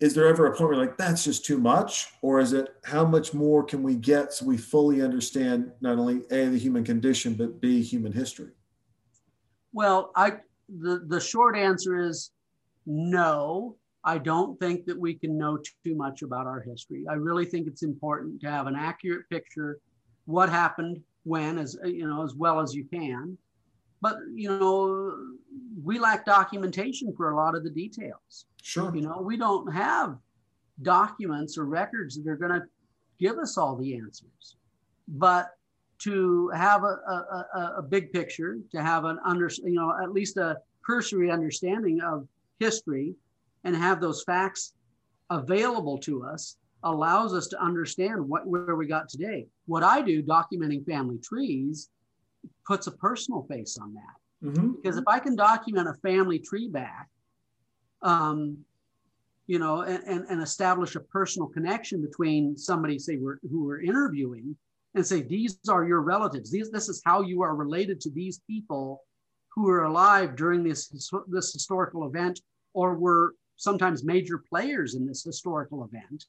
is 0.00 0.14
there 0.14 0.28
ever 0.28 0.46
a 0.46 0.56
point 0.56 0.70
where 0.70 0.78
like 0.78 0.96
that's 0.96 1.24
just 1.24 1.44
too 1.44 1.58
much 1.58 2.08
or 2.22 2.40
is 2.40 2.52
it 2.52 2.68
how 2.84 3.04
much 3.04 3.34
more 3.34 3.62
can 3.64 3.82
we 3.82 3.94
get 3.94 4.32
so 4.32 4.44
we 4.44 4.56
fully 4.56 5.02
understand 5.02 5.70
not 5.80 5.98
only 5.98 6.22
a 6.30 6.46
the 6.46 6.58
human 6.58 6.84
condition 6.84 7.34
but 7.34 7.60
b 7.60 7.82
human 7.82 8.12
history 8.12 8.52
Well, 9.72 10.10
I 10.16 10.38
the 10.68 11.04
the 11.06 11.20
short 11.20 11.56
answer 11.56 11.98
is 11.98 12.30
no. 12.86 13.76
I 14.04 14.16
don't 14.16 14.58
think 14.58 14.86
that 14.86 14.98
we 14.98 15.14
can 15.14 15.36
know 15.36 15.58
too 15.84 15.94
much 15.94 16.22
about 16.22 16.46
our 16.46 16.60
history. 16.60 17.04
I 17.10 17.14
really 17.14 17.44
think 17.44 17.66
it's 17.66 17.82
important 17.82 18.40
to 18.40 18.50
have 18.50 18.66
an 18.66 18.76
accurate 18.76 19.28
picture 19.28 19.80
what 20.24 20.48
happened 20.48 21.02
when 21.24 21.58
as 21.58 21.76
you 21.84 22.06
know 22.06 22.22
as 22.22 22.34
well 22.34 22.60
as 22.60 22.74
you 22.74 22.84
can. 22.84 23.36
But 24.00 24.18
you 24.34 24.48
know, 24.48 25.14
we 25.82 25.98
lack 25.98 26.24
documentation 26.24 27.12
for 27.16 27.30
a 27.30 27.36
lot 27.36 27.54
of 27.54 27.64
the 27.64 27.70
details. 27.70 28.46
sure 28.62 28.94
You 28.94 29.02
know, 29.02 29.20
we 29.20 29.36
don't 29.36 29.72
have 29.72 30.18
documents 30.82 31.58
or 31.58 31.64
records 31.64 32.16
that 32.16 32.28
are 32.30 32.36
going 32.36 32.52
to 32.52 32.62
give 33.18 33.38
us 33.38 33.58
all 33.58 33.76
the 33.76 33.96
answers. 33.96 34.56
But 35.08 35.50
to 36.00 36.48
have 36.50 36.84
a, 36.84 36.86
a, 37.56 37.74
a, 37.78 37.82
big 37.82 38.12
picture, 38.12 38.58
to 38.70 38.80
have 38.80 39.04
an 39.04 39.18
under, 39.24 39.50
you 39.64 39.74
know, 39.74 39.92
at 40.00 40.12
least 40.12 40.36
a 40.36 40.58
cursory 40.86 41.30
understanding 41.30 42.00
of 42.00 42.28
history 42.60 43.14
and 43.64 43.74
have 43.74 44.00
those 44.00 44.22
facts 44.22 44.74
available 45.30 45.98
to 45.98 46.22
us 46.22 46.56
allows 46.84 47.34
us 47.34 47.48
to 47.48 47.60
understand 47.60 48.26
what 48.26 48.46
where 48.46 48.76
we 48.76 48.86
got 48.86 49.08
today. 49.08 49.46
What 49.66 49.82
I 49.82 50.00
do 50.00 50.22
documenting 50.22 50.86
family 50.86 51.18
trees 51.18 51.90
puts 52.66 52.86
a 52.86 52.92
personal 52.92 53.42
face 53.44 53.78
on 53.78 53.94
that. 53.94 54.16
Mhm. 54.40 54.76
because 54.76 54.96
if 54.96 55.04
I 55.08 55.18
can 55.18 55.34
document 55.34 55.88
a 55.88 55.94
family 55.94 56.38
tree 56.38 56.68
back, 56.68 57.08
um, 58.02 58.64
you 59.48 59.58
know, 59.58 59.80
and, 59.80 60.02
and, 60.04 60.24
and 60.30 60.42
establish 60.42 60.94
a 60.94 61.00
personal 61.00 61.48
connection 61.48 62.00
between 62.00 62.56
somebody, 62.56 62.98
say, 62.98 63.16
we're, 63.16 63.38
who 63.50 63.64
we're 63.64 63.80
interviewing, 63.80 64.56
and 64.94 65.04
say, 65.04 65.22
these 65.22 65.58
are 65.68 65.84
your 65.84 66.02
relatives. 66.02 66.50
These, 66.50 66.70
this 66.70 66.88
is 66.88 67.02
how 67.04 67.22
you 67.22 67.42
are 67.42 67.56
related 67.56 68.00
to 68.02 68.10
these 68.10 68.40
people 68.46 69.02
who 69.48 69.62
were 69.64 69.84
alive 69.84 70.36
during 70.36 70.62
this 70.62 70.86
this 71.26 71.52
historical 71.52 72.06
event, 72.06 72.40
or 72.74 72.94
were 72.94 73.34
sometimes 73.56 74.04
major 74.04 74.38
players 74.38 74.94
in 74.94 75.04
this 75.04 75.24
historical 75.24 75.82
event. 75.84 76.26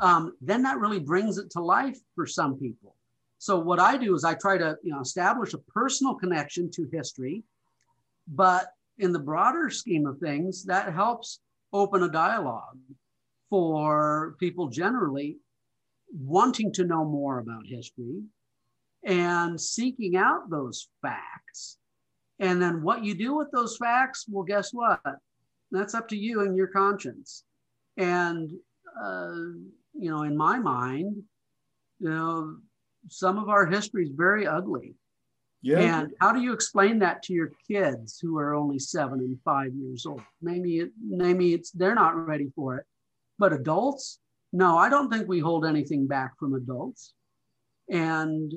Um, 0.00 0.34
then 0.40 0.62
that 0.62 0.78
really 0.78 0.98
brings 0.98 1.38
it 1.38 1.50
to 1.50 1.60
life 1.60 1.98
for 2.16 2.26
some 2.26 2.58
people. 2.58 2.96
So 3.38 3.58
what 3.58 3.78
I 3.78 3.96
do 3.96 4.14
is 4.14 4.24
I 4.24 4.34
try 4.34 4.58
to 4.58 4.76
you 4.82 4.92
know 4.92 5.00
establish 5.00 5.54
a 5.54 5.58
personal 5.58 6.14
connection 6.14 6.70
to 6.72 6.88
history, 6.92 7.44
but 8.26 8.66
in 8.98 9.12
the 9.12 9.18
broader 9.18 9.70
scheme 9.70 10.06
of 10.06 10.18
things, 10.18 10.64
that 10.64 10.92
helps 10.92 11.40
open 11.72 12.02
a 12.02 12.10
dialogue 12.10 12.78
for 13.48 14.36
people 14.40 14.68
generally 14.68 15.38
wanting 16.12 16.72
to 16.72 16.84
know 16.84 17.04
more 17.04 17.38
about 17.38 17.66
history 17.66 18.22
and 19.04 19.60
seeking 19.60 20.16
out 20.16 20.50
those 20.50 20.88
facts. 21.02 21.78
And 22.40 22.60
then 22.60 22.82
what 22.82 23.04
you 23.04 23.14
do 23.14 23.34
with 23.36 23.50
those 23.52 23.76
facts, 23.76 24.26
well, 24.28 24.44
guess 24.44 24.72
what? 24.72 25.00
That's 25.70 25.94
up 25.94 26.08
to 26.08 26.16
you 26.16 26.40
and 26.42 26.56
your 26.56 26.68
conscience. 26.68 27.44
And, 27.96 28.50
uh, 29.00 29.32
you 29.94 30.10
know, 30.10 30.22
in 30.22 30.36
my 30.36 30.58
mind, 30.58 31.22
you 31.98 32.10
know, 32.10 32.56
some 33.08 33.38
of 33.38 33.48
our 33.48 33.66
history 33.66 34.04
is 34.04 34.12
very 34.14 34.46
ugly. 34.46 34.94
Yeah. 35.60 36.00
And 36.00 36.12
how 36.20 36.32
do 36.32 36.40
you 36.40 36.52
explain 36.52 37.00
that 37.00 37.22
to 37.24 37.32
your 37.32 37.50
kids 37.66 38.18
who 38.20 38.38
are 38.38 38.54
only 38.54 38.78
seven 38.78 39.18
and 39.20 39.38
five 39.44 39.74
years 39.74 40.06
old? 40.06 40.22
Maybe 40.40 40.78
it, 40.78 40.90
maybe 41.04 41.52
it's 41.52 41.72
they're 41.72 41.94
not 41.94 42.26
ready 42.26 42.50
for 42.54 42.76
it. 42.76 42.84
But 43.38 43.52
adults, 43.52 44.20
no, 44.52 44.78
I 44.78 44.88
don't 44.88 45.10
think 45.10 45.28
we 45.28 45.40
hold 45.40 45.64
anything 45.66 46.06
back 46.06 46.38
from 46.38 46.54
adults. 46.54 47.12
And 47.90 48.52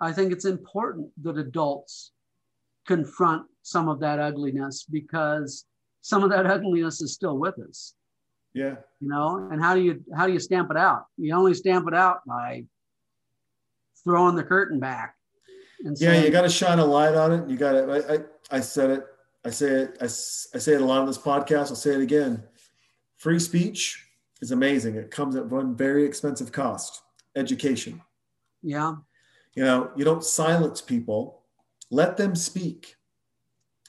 I 0.00 0.12
think 0.12 0.32
it's 0.32 0.44
important 0.44 1.08
that 1.22 1.38
adults 1.38 2.12
confront 2.86 3.46
some 3.62 3.88
of 3.88 4.00
that 4.00 4.20
ugliness 4.20 4.84
because 4.88 5.64
some 6.02 6.22
of 6.22 6.30
that 6.30 6.46
ugliness 6.46 7.00
is 7.00 7.12
still 7.12 7.36
with 7.36 7.58
us 7.58 7.94
yeah. 8.56 8.76
you 9.00 9.08
know 9.08 9.48
and 9.52 9.62
how 9.62 9.74
do 9.74 9.82
you 9.82 10.02
how 10.16 10.26
do 10.26 10.32
you 10.32 10.40
stamp 10.40 10.70
it 10.70 10.78
out 10.78 11.04
you 11.18 11.34
only 11.34 11.52
stamp 11.52 11.86
it 11.86 11.94
out 11.94 12.20
by 12.26 12.64
throwing 14.06 14.36
the 14.36 14.44
curtain 14.44 14.78
back 14.78 15.16
and 15.84 15.96
Yeah, 16.00 16.22
you 16.22 16.30
got 16.30 16.42
to 16.42 16.48
shine 16.48 16.78
a 16.78 16.84
light 16.84 17.14
on 17.14 17.32
it. 17.32 17.50
You 17.50 17.56
got 17.56 17.72
to. 17.72 17.92
I, 17.92 18.14
I, 18.14 18.58
I 18.58 18.60
said 18.60 18.90
it. 18.90 19.04
I 19.44 19.50
say 19.50 19.66
it. 19.66 19.98
I, 20.00 20.04
I 20.04 20.08
say 20.08 20.72
it 20.72 20.80
a 20.80 20.84
lot 20.84 21.00
on 21.00 21.06
this 21.06 21.18
podcast. 21.18 21.68
I'll 21.68 21.76
say 21.76 21.94
it 21.94 22.00
again. 22.00 22.42
Free 23.16 23.38
speech 23.38 24.04
is 24.40 24.52
amazing. 24.52 24.96
It 24.96 25.10
comes 25.10 25.36
at 25.36 25.46
one 25.46 25.76
very 25.76 26.04
expensive 26.04 26.52
cost. 26.52 27.02
Education. 27.34 28.00
yeah 28.62 28.94
You 29.54 29.64
know, 29.64 29.90
you 29.96 30.04
don't 30.04 30.24
silence 30.24 30.80
people. 30.80 31.42
Let 31.90 32.16
them 32.16 32.34
speak. 32.34 32.96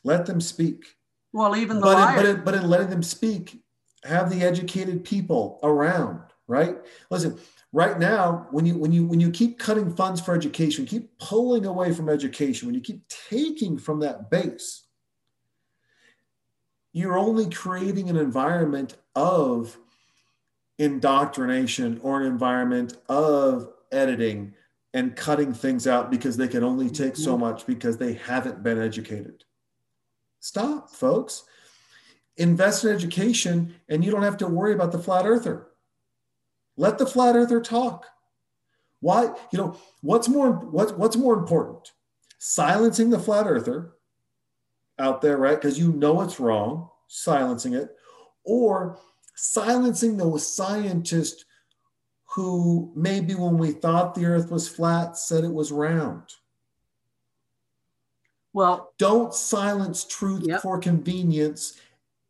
Let 0.03 0.26
them 0.26 0.41
speak. 0.41 0.84
well 1.34 1.56
even 1.56 1.77
the 1.77 1.81
But 1.81 2.10
in, 2.10 2.15
but, 2.15 2.26
in, 2.26 2.44
but 2.44 2.53
in 2.56 2.69
letting 2.69 2.89
them 2.89 3.03
speak, 3.03 3.61
have 4.03 4.30
the 4.30 4.44
educated 4.44 5.03
people 5.03 5.60
around, 5.64 6.19
right? 6.48 6.78
Listen, 7.10 7.40
right 7.74 7.99
now, 7.99 8.48
when 8.52 8.65
you 8.65 8.78
when 8.78 8.91
you 8.91 9.06
when 9.06 9.19
you 9.19 9.32
keep 9.32 9.60
cutting 9.60 9.95
funds 9.95 10.22
for 10.22 10.34
education, 10.34 10.86
keep 10.86 11.18
pulling 11.19 11.65
away 11.65 11.94
from 11.94 12.10
education, 12.10 12.68
when 12.68 12.76
you 12.76 12.82
keep 12.82 13.07
taking 13.30 13.78
from 13.78 13.99
that 13.99 14.30
base, 14.30 14.84
you're 16.94 17.18
only 17.18 17.49
creating 17.49 18.10
an 18.10 18.18
environment 18.18 18.95
of 19.15 19.78
indoctrination 20.80 21.99
or 22.03 22.22
an 22.22 22.28
environment 22.28 22.98
of 23.10 23.69
editing 23.91 24.53
and 24.94 25.15
cutting 25.15 25.53
things 25.53 25.86
out 25.86 26.10
because 26.10 26.38
they 26.38 26.48
can 26.48 26.64
only 26.64 26.90
take 26.90 27.15
so 27.15 27.34
mm-hmm. 27.34 27.41
much 27.41 27.65
because 27.65 27.98
they 27.98 28.14
haven't 28.14 28.64
been 28.64 28.82
educated. 28.82 29.44
Stop, 30.40 30.90
folks. 30.90 31.44
Invest 32.38 32.84
in 32.84 32.91
education 32.91 33.76
and 33.90 34.03
you 34.03 34.11
don't 34.11 34.24
have 34.24 34.38
to 34.38 34.48
worry 34.48 34.74
about 34.74 34.91
the 34.91 34.99
flat 34.99 35.26
earther. 35.26 35.68
Let 36.77 36.97
the 36.97 37.05
flat 37.07 37.35
earther 37.35 37.59
talk. 37.59 38.05
Why, 38.99 39.25
you 39.51 39.57
know, 39.57 39.77
what's 40.01 40.27
more 40.29 40.51
what, 40.51 40.97
what's 40.97 41.15
more 41.17 41.33
important? 41.33 41.91
Silencing 42.39 43.09
the 43.09 43.19
flat 43.19 43.47
earther 43.47 43.93
out 44.99 45.21
there, 45.21 45.37
right? 45.37 45.59
Because 45.59 45.77
you 45.77 45.91
know 45.91 46.21
it's 46.21 46.39
wrong, 46.39 46.89
silencing 47.07 47.73
it, 47.73 47.95
or 48.43 48.99
silencing 49.35 50.17
the 50.17 50.37
scientist 50.39 51.45
who 52.25 52.91
maybe 52.95 53.33
when 53.35 53.57
we 53.57 53.71
thought 53.71 54.13
the 54.15 54.25
earth 54.25 54.51
was 54.51 54.67
flat 54.67 55.17
said 55.17 55.43
it 55.43 55.53
was 55.53 55.71
round. 55.71 56.23
well 58.53 58.93
Don't 58.97 59.33
silence 59.33 60.03
truth 60.05 60.43
Yep. 60.47 60.61
for 60.61 60.79
convenience 60.79 61.79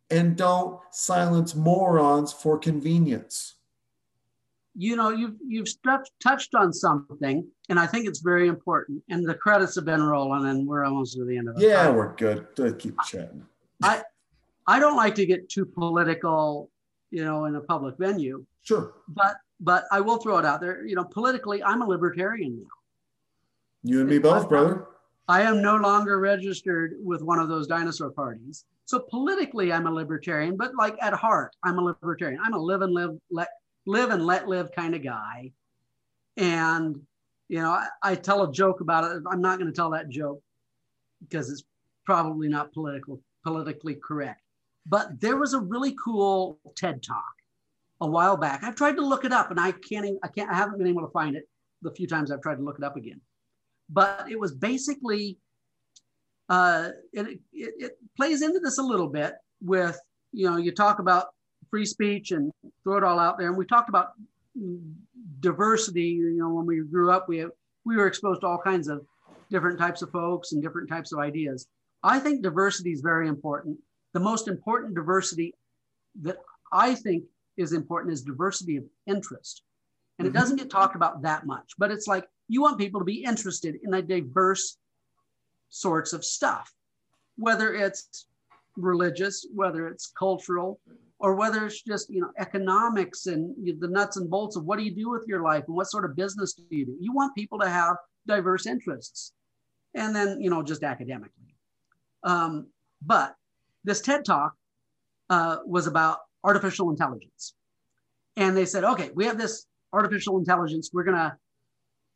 and 0.10 0.38
don't 0.38 0.80
silence 0.92 1.56
morons 1.56 2.32
for 2.32 2.58
convenience. 2.58 3.56
You 4.80 4.96
know 4.96 5.10
you've 5.10 5.36
you've 5.46 5.68
touched 5.84 6.12
touched 6.22 6.54
on 6.54 6.72
something 6.72 7.46
and 7.70 7.80
i 7.80 7.86
think 7.88 8.08
it's 8.08 8.20
very 8.20 8.48
important 8.48 9.02
and 9.10 9.28
the 9.28 9.34
credits 9.34 9.74
have 9.76 9.86
been 9.86 10.04
rolling 10.04 10.46
and 10.50 10.68
we're 10.68 10.86
almost 10.86 11.16
to 11.16 11.26
the 11.26 11.36
end 11.36 11.50
of 11.50 11.58
it 11.58 11.64
Yeah, 11.68 11.90
we're 11.90 12.14
good. 12.16 12.46
Keep 12.80 12.96
chatting. 13.10 13.44
i 13.84 14.04
I 14.68 14.80
don't 14.80 14.98
like 14.98 15.16
to 15.16 15.26
get 15.26 15.50
too 15.50 15.66
political 15.66 16.70
you 17.10 17.24
know 17.26 17.46
in 17.46 17.56
a 17.56 17.62
public 17.62 17.98
venue 17.98 18.46
Sure. 18.62 18.94
but 19.08 19.36
but 19.60 19.86
i 19.92 20.00
will 20.00 20.18
throw 20.18 20.38
it 20.38 20.46
out 20.46 20.62
there 20.62 20.86
you 20.86 20.96
know 20.96 21.04
politically 21.06 21.64
i'm 21.64 21.82
a 21.82 21.88
libertarian 21.88 22.54
now 22.62 22.76
You 23.92 24.02
and 24.02 24.10
me 24.10 24.20
both, 24.20 24.48
brother. 24.50 24.86
I 25.30 25.42
am 25.42 25.62
no 25.62 25.76
longer 25.78 26.20
registered 26.20 26.90
with 27.10 27.22
one 27.22 27.40
of 27.44 27.48
those 27.50 27.68
dinosaur 27.68 28.12
parties. 28.12 28.64
So 28.86 28.96
politically, 29.16 29.68
I'm 29.74 29.86
a 29.88 29.92
libertarian, 30.02 30.56
but 30.56 30.70
like 30.84 30.96
at 31.08 31.14
heart, 31.14 31.52
I'm 31.66 31.78
a 31.80 31.84
libertarian. 31.90 32.40
I'm 32.44 32.54
a 32.54 32.58
live 32.70 32.82
and 32.82 32.94
live, 32.94 33.12
let 33.30 33.50
live 33.88 34.12
and 34.12 34.26
let 34.26 34.48
live 34.48 34.72
kind 34.72 34.94
of 34.94 35.04
guy. 35.04 35.52
And 36.38 37.02
you 37.50 37.60
know, 37.60 37.72
I, 37.72 37.88
I 38.04 38.16
tell 38.16 38.44
a 38.44 38.52
joke 38.52 38.82
about 38.82 39.04
it. 39.06 39.24
I'm 39.30 39.42
not 39.42 39.58
going 39.58 39.72
to 39.72 39.76
tell 39.76 39.90
that 39.92 40.10
joke 40.10 40.42
because 41.22 41.50
it's 41.50 41.64
probably 42.06 42.48
not 42.48 42.74
political, 42.74 43.22
politically 43.44 43.96
correct. 43.96 44.42
But 44.86 45.20
there 45.20 45.38
was 45.38 45.54
a 45.54 45.60
really 45.60 45.96
cool 46.04 46.60
TED 46.76 47.02
talk 47.02 47.24
a 48.02 48.08
while 48.08 48.38
back. 48.38 48.64
I've 48.64 48.76
tried 48.76 48.98
to 48.98 49.02
look 49.02 49.26
it 49.26 49.32
up, 49.32 49.50
and 49.50 49.60
I 49.60 49.72
can't. 49.72 50.20
I 50.24 50.28
can't. 50.28 50.52
I 50.52 50.54
haven't 50.54 50.78
been 50.78 50.88
able 50.88 51.02
to 51.02 51.12
find 51.12 51.36
it 51.36 51.48
the 51.82 51.92
few 51.92 52.08
times 52.08 52.32
I've 52.32 52.42
tried 52.42 52.56
to 52.56 52.64
look 52.64 52.78
it 52.78 52.84
up 52.84 52.96
again 52.98 53.22
but 53.90 54.26
it 54.30 54.40
was 54.40 54.54
basically 54.54 55.38
uh, 56.50 56.90
it, 57.14 57.40
it, 57.54 57.74
it 57.78 57.98
plays 58.16 58.42
into 58.42 58.60
this 58.60 58.78
a 58.78 58.84
little 58.84 59.08
bit 59.08 59.34
with 59.62 60.00
you 60.32 60.50
know 60.50 60.58
you 60.58 60.72
talk 60.72 61.00
about 61.00 61.28
free 61.70 61.86
speech 61.86 62.32
and 62.32 62.52
throw 62.84 62.98
it 62.98 63.04
all 63.04 63.20
out 63.20 63.38
there. 63.38 63.48
And 63.48 63.58
we 63.58 63.66
talked 63.66 63.90
about 63.90 64.14
diversity 65.40 66.02
you 66.02 66.38
know 66.40 66.50
when 66.50 66.66
we 66.66 66.82
grew 66.82 67.12
up 67.12 67.30
we 67.30 67.46
we 67.86 67.96
were 67.96 68.08
exposed 68.08 68.42
to 68.42 68.48
all 68.48 68.58
kinds 68.58 68.88
of 68.88 69.06
different 69.52 69.78
types 69.78 70.02
of 70.02 70.10
folks 70.12 70.52
and 70.52 70.62
different 70.64 70.90
types 70.90 71.12
of 71.12 71.20
ideas. 71.20 71.68
I 72.04 72.20
think 72.20 72.42
diversity 72.42 72.92
is 72.92 73.02
very 73.02 73.28
important. 73.28 73.78
The 74.14 74.20
most 74.20 74.48
important 74.48 74.96
diversity 74.96 75.54
that 76.22 76.38
i 76.74 76.96
think 76.96 77.24
is 77.58 77.74
important 77.74 78.14
is 78.14 78.22
diversity 78.24 78.78
of 78.78 78.84
interest. 79.06 79.64
And 80.20 80.26
Mhm. 80.26 80.32
it 80.32 80.34
doesn't 80.34 80.56
get 80.58 80.70
talked 80.70 80.96
about 80.96 81.22
that 81.22 81.46
much 81.46 81.74
but 81.78 81.92
it's 81.92 82.08
like 82.08 82.28
you 82.48 82.62
want 82.62 82.80
people 82.80 83.00
to 83.00 83.06
be 83.06 83.24
interested 83.24 83.76
in 83.84 83.94
a 83.94 84.02
diverse 84.02 84.78
sorts 85.70 86.14
of 86.14 86.26
stuff 86.26 86.74
whether 87.38 87.74
it's 87.74 88.26
religious 88.76 89.46
whether 89.54 89.88
it's 89.88 90.08
cultural 90.08 90.80
or 91.20 91.36
whether 91.36 91.66
it's 91.66 91.82
just 91.82 92.10
you 92.10 92.22
know 92.22 92.32
economics 92.38 93.26
and 93.26 93.56
the 93.80 93.88
nuts 93.88 94.18
and 94.18 94.30
bolts 94.30 94.56
of 94.56 94.66
what 94.66 94.78
do 94.78 94.86
you 94.86 94.94
do 94.94 95.10
with 95.10 95.26
your 95.28 95.42
life 95.42 95.64
and 95.68 95.76
what 95.76 95.90
sort 95.90 96.06
of 96.06 96.16
business 96.16 96.54
do 96.54 96.64
you 96.70 96.86
do? 96.86 96.98
You 97.00 97.14
want 97.14 97.36
people 97.36 97.60
to 97.60 97.70
have 97.70 97.96
diverse 98.28 98.66
interests 98.66 99.34
and 99.96 100.16
then 100.16 100.40
you 100.42 100.50
know 100.50 100.64
just 100.64 100.84
academically. 100.84 101.56
Um, 102.24 102.68
but 103.02 103.36
this 103.84 104.02
ted 104.02 104.26
talk 104.26 104.54
uh, 105.30 105.58
was 105.66 105.88
about 105.88 106.20
artificial 106.44 106.90
intelligence. 106.90 107.54
And 108.36 108.56
they 108.56 108.66
said 108.66 108.84
okay 108.84 109.10
we 109.16 109.26
have 109.26 109.38
this 109.38 109.66
artificial 109.94 110.38
intelligence. 110.38 110.92
We're 110.94 111.04
going 111.04 111.18
to 111.18 111.36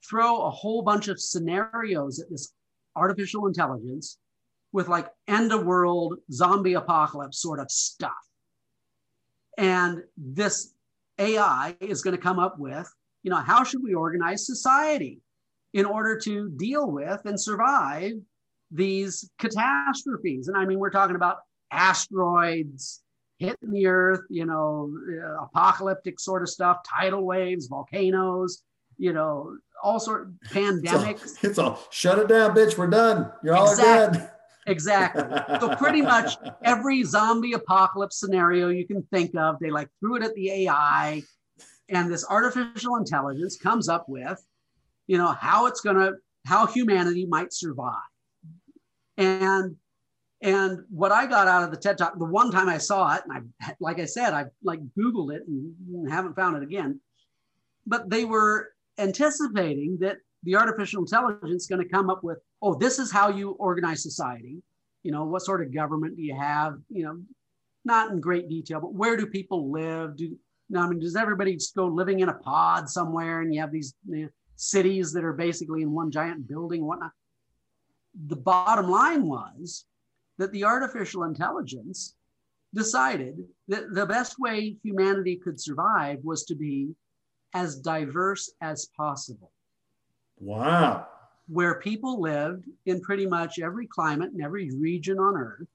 throw 0.07 0.43
a 0.43 0.49
whole 0.49 0.81
bunch 0.81 1.07
of 1.07 1.19
scenarios 1.19 2.19
at 2.19 2.29
this 2.29 2.53
artificial 2.95 3.47
intelligence 3.47 4.17
with 4.73 4.87
like 4.87 5.07
end 5.27 5.51
of 5.51 5.65
world 5.65 6.15
zombie 6.31 6.73
apocalypse 6.73 7.41
sort 7.41 7.59
of 7.59 7.69
stuff. 7.69 8.11
And 9.57 10.03
this 10.17 10.73
AI 11.19 11.75
is 11.79 12.01
going 12.01 12.15
to 12.15 12.21
come 12.21 12.39
up 12.39 12.57
with, 12.57 12.91
you 13.23 13.29
know, 13.29 13.37
how 13.37 13.63
should 13.63 13.83
we 13.83 13.93
organize 13.93 14.45
society 14.45 15.21
in 15.73 15.85
order 15.85 16.17
to 16.19 16.49
deal 16.51 16.89
with 16.89 17.21
and 17.25 17.39
survive 17.39 18.13
these 18.71 19.29
catastrophes. 19.37 20.47
And 20.47 20.57
I 20.57 20.65
mean, 20.65 20.79
we're 20.79 20.89
talking 20.89 21.15
about 21.15 21.37
asteroids 21.71 23.01
hitting 23.37 23.71
the 23.71 23.87
earth, 23.87 24.21
you 24.29 24.45
know, 24.45 24.93
uh, 25.23 25.43
apocalyptic 25.43 26.19
sort 26.19 26.41
of 26.41 26.49
stuff, 26.49 26.77
tidal 26.87 27.25
waves, 27.25 27.67
volcanoes, 27.67 28.63
you 28.97 29.13
know, 29.13 29.57
all 29.83 29.99
sort 29.99 30.27
of 30.27 30.33
pandemics. 30.51 31.23
It's 31.23 31.37
all, 31.37 31.49
it's 31.49 31.59
all 31.59 31.87
shut 31.89 32.19
it 32.19 32.27
down, 32.27 32.55
bitch. 32.55 32.77
We're 32.77 32.87
done. 32.87 33.31
You're 33.43 33.55
all 33.55 33.71
Exactly. 33.71 34.19
dead. 34.19 34.30
Exactly. 34.67 35.23
So 35.59 35.75
pretty 35.75 36.01
much 36.01 36.35
every 36.63 37.03
zombie 37.03 37.53
apocalypse 37.53 38.19
scenario 38.19 38.69
you 38.69 38.85
can 38.85 39.03
think 39.11 39.35
of, 39.35 39.57
they 39.59 39.71
like 39.71 39.89
threw 39.99 40.17
it 40.17 40.23
at 40.23 40.35
the 40.35 40.51
AI, 40.51 41.23
and 41.89 42.11
this 42.11 42.25
artificial 42.29 42.97
intelligence 42.97 43.57
comes 43.57 43.89
up 43.89 44.07
with, 44.07 44.43
you 45.07 45.17
know, 45.17 45.31
how 45.31 45.65
it's 45.65 45.81
gonna, 45.81 46.13
how 46.45 46.67
humanity 46.67 47.25
might 47.25 47.53
survive. 47.53 47.95
And 49.17 49.75
and 50.41 50.83
what 50.89 51.11
I 51.11 51.27
got 51.27 51.47
out 51.47 51.63
of 51.63 51.71
the 51.71 51.77
TED 51.77 51.99
Talk, 51.99 52.17
the 52.17 52.25
one 52.25 52.51
time 52.51 52.67
I 52.67 52.79
saw 52.79 53.15
it, 53.15 53.21
and 53.29 53.53
I, 53.61 53.73
like 53.79 53.99
I 53.99 54.05
said, 54.05 54.33
I 54.33 54.45
like 54.63 54.79
Googled 54.97 55.35
it 55.35 55.43
and 55.47 56.11
haven't 56.11 56.35
found 56.35 56.57
it 56.57 56.63
again. 56.63 56.99
But 57.85 58.09
they 58.09 58.25
were 58.25 58.69
anticipating 58.97 59.99
that 60.01 60.17
the 60.43 60.55
artificial 60.55 61.03
intelligence 61.03 61.63
is 61.63 61.67
going 61.67 61.83
to 61.83 61.87
come 61.87 62.09
up 62.09 62.23
with, 62.23 62.39
oh, 62.61 62.75
this 62.75 62.99
is 62.99 63.11
how 63.11 63.29
you 63.29 63.51
organize 63.51 64.03
society. 64.03 64.61
You 65.03 65.11
know, 65.11 65.25
what 65.25 65.41
sort 65.41 65.61
of 65.61 65.73
government 65.73 66.15
do 66.15 66.21
you 66.21 66.35
have? 66.35 66.75
You 66.89 67.03
know, 67.03 67.21
not 67.83 68.11
in 68.11 68.21
great 68.21 68.49
detail, 68.49 68.79
but 68.79 68.93
where 68.93 69.17
do 69.17 69.25
people 69.25 69.71
live? 69.71 70.17
Do 70.17 70.37
no, 70.69 70.81
I 70.81 70.87
mean, 70.87 70.99
does 70.99 71.17
everybody 71.17 71.55
just 71.55 71.75
go 71.75 71.87
living 71.87 72.21
in 72.21 72.29
a 72.29 72.33
pod 72.33 72.87
somewhere 72.89 73.41
and 73.41 73.53
you 73.53 73.59
have 73.59 73.73
these 73.73 73.93
you 74.07 74.23
know, 74.23 74.29
cities 74.55 75.11
that 75.13 75.25
are 75.25 75.33
basically 75.33 75.81
in 75.81 75.91
one 75.91 76.11
giant 76.11 76.47
building 76.47 76.85
whatnot? 76.85 77.11
The 78.27 78.37
bottom 78.37 78.89
line 78.89 79.25
was 79.25 79.85
that 80.37 80.51
the 80.53 80.63
artificial 80.63 81.23
intelligence 81.23 82.15
decided 82.73 83.43
that 83.67 83.93
the 83.93 84.05
best 84.05 84.39
way 84.39 84.77
humanity 84.81 85.35
could 85.35 85.59
survive 85.59 86.19
was 86.23 86.45
to 86.45 86.55
be 86.55 86.95
as 87.53 87.79
diverse 87.79 88.49
as 88.61 88.87
possible 88.95 89.51
Wow. 90.41 91.07
Where 91.51 91.75
people 91.75 92.21
lived 92.21 92.63
in 92.85 93.01
pretty 93.01 93.25
much 93.25 93.59
every 93.59 93.85
climate 93.85 94.31
and 94.31 94.41
every 94.41 94.71
region 94.71 95.19
on 95.19 95.35
earth, 95.35 95.67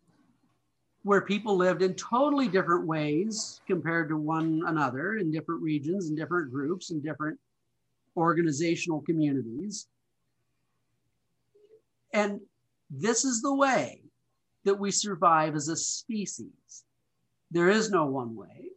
where 1.02 1.20
people 1.20 1.54
lived 1.54 1.82
in 1.82 1.92
totally 1.94 2.48
different 2.48 2.86
ways 2.86 3.60
compared 3.66 4.08
to 4.08 4.16
one 4.16 4.62
another 4.66 5.18
in 5.18 5.30
different 5.30 5.60
regions 5.60 6.08
and 6.08 6.16
different 6.16 6.50
groups 6.50 6.90
and 6.90 7.04
different 7.04 7.38
organizational 8.16 9.02
communities. 9.02 9.86
And 12.14 12.40
this 12.88 13.26
is 13.26 13.42
the 13.42 13.54
way 13.54 14.00
that 14.64 14.80
we 14.80 14.90
survive 14.90 15.54
as 15.54 15.68
a 15.68 15.76
species. 15.76 16.84
There 17.50 17.68
is 17.68 17.90
no 17.90 18.06
one 18.06 18.34
way, 18.34 18.70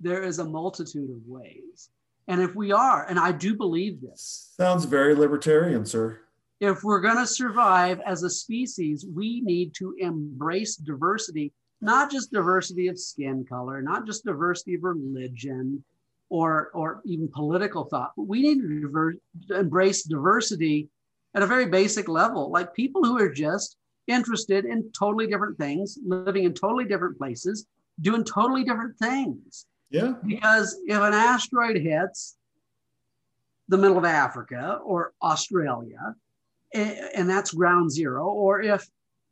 there 0.00 0.24
is 0.24 0.40
a 0.40 0.44
multitude 0.44 1.10
of 1.10 1.28
ways. 1.28 1.90
And 2.26 2.40
if 2.40 2.56
we 2.56 2.72
are, 2.72 3.06
and 3.06 3.20
I 3.20 3.30
do 3.30 3.54
believe 3.54 4.00
this, 4.00 4.52
Sounds 4.56 4.84
very 4.84 5.14
libertarian, 5.14 5.86
sir. 5.86 6.23
If 6.60 6.82
we're 6.82 7.00
going 7.00 7.18
to 7.18 7.26
survive 7.26 8.00
as 8.06 8.22
a 8.22 8.30
species, 8.30 9.06
we 9.12 9.40
need 9.40 9.74
to 9.74 9.94
embrace 9.98 10.76
diversity, 10.76 11.52
not 11.80 12.10
just 12.10 12.32
diversity 12.32 12.88
of 12.88 12.98
skin 12.98 13.44
color, 13.48 13.82
not 13.82 14.06
just 14.06 14.24
diversity 14.24 14.74
of 14.74 14.84
religion 14.84 15.84
or, 16.30 16.70
or 16.74 17.02
even 17.04 17.28
political 17.28 17.84
thought, 17.84 18.12
but 18.16 18.24
we 18.24 18.42
need 18.42 18.60
to 18.62 18.80
diver- 18.82 19.14
embrace 19.50 20.04
diversity 20.04 20.88
at 21.34 21.42
a 21.42 21.46
very 21.46 21.66
basic 21.66 22.08
level, 22.08 22.50
like 22.50 22.74
people 22.74 23.04
who 23.04 23.18
are 23.18 23.28
just 23.32 23.76
interested 24.06 24.64
in 24.64 24.90
totally 24.92 25.26
different 25.26 25.58
things, 25.58 25.98
living 26.04 26.44
in 26.44 26.54
totally 26.54 26.84
different 26.84 27.18
places, 27.18 27.66
doing 28.00 28.24
totally 28.24 28.64
different 28.64 28.96
things 28.98 29.66
Yeah. 29.90 30.14
because 30.26 30.76
if 30.86 30.96
an 31.00 31.12
asteroid 31.14 31.76
hits 31.76 32.36
the 33.68 33.78
middle 33.78 33.98
of 33.98 34.04
Africa 34.04 34.78
or 34.84 35.12
Australia, 35.22 36.14
and 36.74 37.28
that's 37.30 37.52
ground 37.52 37.90
zero, 37.90 38.26
or 38.26 38.60
if, 38.60 38.86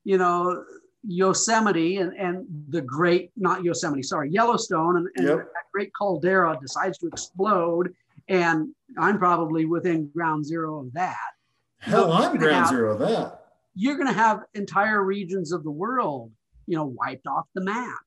you 0.04 0.16
know, 0.18 0.64
Yosemite 1.04 1.96
and, 1.96 2.12
and 2.16 2.46
the 2.68 2.80
great, 2.80 3.32
not 3.36 3.64
Yosemite, 3.64 4.02
sorry, 4.02 4.30
Yellowstone 4.30 4.96
and, 4.98 5.08
and 5.16 5.26
Yep. 5.26 5.38
that 5.38 5.64
great 5.72 5.92
caldera 5.94 6.56
decides 6.60 6.98
to 6.98 7.08
explode, 7.08 7.92
and 8.28 8.68
I'm 8.98 9.18
probably 9.18 9.64
within 9.64 10.08
ground 10.08 10.46
zero 10.46 10.78
of 10.80 10.92
that, 10.92 11.16
Hell, 11.80 12.12
I'm 12.12 12.36
ground 12.36 12.54
have- 12.54 12.68
zero 12.68 12.92
of 12.92 13.00
that. 13.00 13.46
you're 13.74 13.96
going 13.96 14.06
to 14.06 14.12
have 14.14 14.44
entire 14.54 15.02
regions 15.02 15.50
of 15.50 15.64
the 15.64 15.70
world, 15.70 16.30
you 16.66 16.76
know, 16.76 16.84
wiped 16.86 17.26
off 17.26 17.46
the 17.54 17.62
map. 17.64 17.98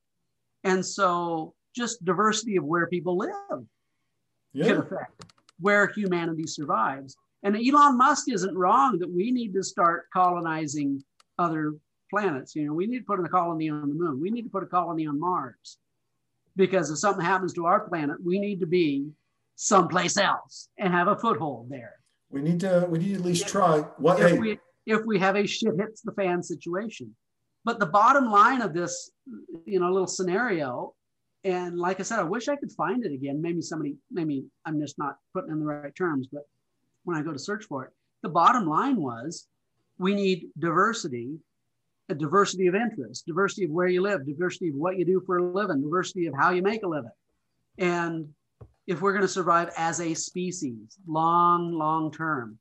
And 0.64 0.84
so 0.84 1.54
just 1.74 2.02
diversity 2.04 2.56
of 2.56 2.64
where 2.64 2.86
people 2.86 3.18
live 3.18 3.64
can 4.56 4.78
affect 4.78 5.26
where 5.60 5.86
humanity 5.88 6.46
survives. 6.46 7.16
And 7.42 7.56
Elon 7.56 7.96
Musk 7.96 8.28
isn't 8.28 8.56
wrong 8.56 8.98
that 8.98 9.10
we 9.10 9.30
need 9.30 9.52
to 9.54 9.62
start 9.62 10.06
colonizing 10.12 11.02
other 11.38 11.74
planets. 12.10 12.54
You 12.56 12.66
know, 12.66 12.72
we 12.72 12.86
need 12.86 13.00
to 13.00 13.04
put 13.04 13.20
a 13.20 13.28
colony 13.28 13.68
on 13.68 13.88
the 13.88 13.94
moon. 13.94 14.20
We 14.20 14.30
need 14.30 14.42
to 14.42 14.50
put 14.50 14.62
a 14.62 14.66
colony 14.66 15.06
on 15.06 15.20
Mars. 15.20 15.78
Because 16.56 16.90
if 16.90 16.98
something 16.98 17.24
happens 17.24 17.52
to 17.54 17.66
our 17.66 17.80
planet, 17.80 18.16
we 18.24 18.38
need 18.38 18.60
to 18.60 18.66
be 18.66 19.08
someplace 19.56 20.16
else 20.16 20.68
and 20.78 20.92
have 20.92 21.08
a 21.08 21.16
foothold 21.16 21.68
there. 21.68 21.94
We 22.30 22.42
need 22.42 22.60
to 22.60 22.86
we 22.90 22.98
need 22.98 23.08
to 23.10 23.14
at 23.16 23.24
least 23.24 23.48
try. 23.48 23.80
What 23.98 24.20
If 24.20 24.32
hey, 24.32 24.38
we 24.38 24.58
if 24.86 25.04
we 25.04 25.18
have 25.18 25.36
a 25.36 25.46
shit 25.46 25.74
hits 25.78 26.00
the 26.02 26.12
fan 26.12 26.42
situation. 26.42 27.14
But 27.64 27.80
the 27.80 27.86
bottom 27.86 28.30
line 28.30 28.62
of 28.62 28.72
this, 28.72 29.10
you 29.64 29.80
know, 29.80 29.90
little 29.90 30.06
scenario, 30.06 30.94
and 31.42 31.78
like 31.78 31.98
I 31.98 32.04
said, 32.04 32.20
I 32.20 32.24
wish 32.24 32.48
I 32.48 32.56
could 32.56 32.70
find 32.72 33.04
it 33.04 33.12
again. 33.12 33.42
Maybe 33.42 33.60
somebody, 33.60 33.96
maybe 34.10 34.44
I'm 34.64 34.80
just 34.80 34.98
not 34.98 35.16
putting 35.34 35.50
in 35.50 35.58
the 35.58 35.64
right 35.64 35.94
terms, 35.94 36.28
but 36.32 36.42
when 37.06 37.16
I 37.16 37.22
go 37.22 37.32
to 37.32 37.38
search 37.38 37.64
for 37.64 37.84
it, 37.84 37.90
the 38.22 38.28
bottom 38.28 38.66
line 38.66 38.96
was 38.96 39.46
we 39.98 40.14
need 40.14 40.48
diversity, 40.58 41.38
a 42.08 42.14
diversity 42.14 42.66
of 42.66 42.74
interest, 42.74 43.26
diversity 43.26 43.64
of 43.64 43.70
where 43.70 43.88
you 43.88 44.02
live, 44.02 44.26
diversity 44.26 44.68
of 44.68 44.74
what 44.74 44.98
you 44.98 45.04
do 45.04 45.22
for 45.24 45.38
a 45.38 45.52
living, 45.52 45.80
diversity 45.80 46.26
of 46.26 46.34
how 46.38 46.50
you 46.50 46.62
make 46.62 46.82
a 46.82 46.88
living. 46.88 47.10
And 47.78 48.28
if 48.86 49.00
we're 49.00 49.12
going 49.12 49.22
to 49.22 49.28
survive 49.28 49.70
as 49.76 50.00
a 50.00 50.14
species, 50.14 50.98
long, 51.06 51.72
long 51.72 52.12
term. 52.12 52.58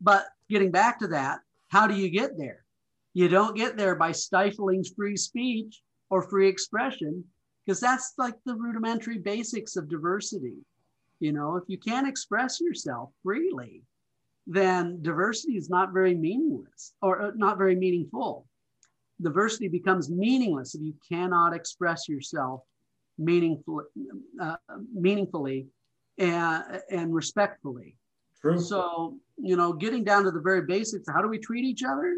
But 0.00 0.26
getting 0.50 0.70
back 0.70 0.98
to 1.00 1.08
that, 1.08 1.38
how 1.68 1.86
do 1.86 1.94
you 1.94 2.10
get 2.10 2.36
there? 2.36 2.64
You 3.14 3.28
don't 3.28 3.56
get 3.56 3.76
there 3.76 3.94
by 3.94 4.12
stifling 4.12 4.84
free 4.96 5.16
speech 5.16 5.82
or 6.10 6.22
free 6.22 6.48
expression, 6.48 7.24
because 7.64 7.80
that's 7.80 8.14
like 8.18 8.34
the 8.44 8.54
rudimentary 8.54 9.18
basics 9.18 9.76
of 9.76 9.88
diversity. 9.88 10.54
You 11.20 11.32
know, 11.32 11.56
if 11.56 11.64
you 11.68 11.78
can't 11.78 12.08
express 12.08 12.60
yourself 12.60 13.10
freely, 13.22 13.82
then 14.46 15.00
diversity 15.02 15.54
is 15.54 15.70
not 15.70 15.92
very 15.92 16.14
meaningless 16.14 16.92
or 17.00 17.22
uh, 17.22 17.30
not 17.34 17.56
very 17.58 17.76
meaningful. 17.76 18.46
Diversity 19.22 19.68
becomes 19.68 20.10
meaningless 20.10 20.74
if 20.74 20.82
you 20.82 20.94
cannot 21.10 21.54
express 21.54 22.08
yourself 22.08 22.60
meaningfully, 23.16 23.84
uh, 24.40 24.56
meaningfully 24.92 25.68
and, 26.18 26.82
and 26.90 27.14
respectfully. 27.14 27.96
true. 28.40 28.60
So, 28.60 29.16
you 29.38 29.56
know, 29.56 29.72
getting 29.72 30.04
down 30.04 30.24
to 30.24 30.30
the 30.30 30.40
very 30.40 30.62
basics, 30.62 31.06
how 31.08 31.22
do 31.22 31.28
we 31.28 31.38
treat 31.38 31.64
each 31.64 31.84
other? 31.84 32.16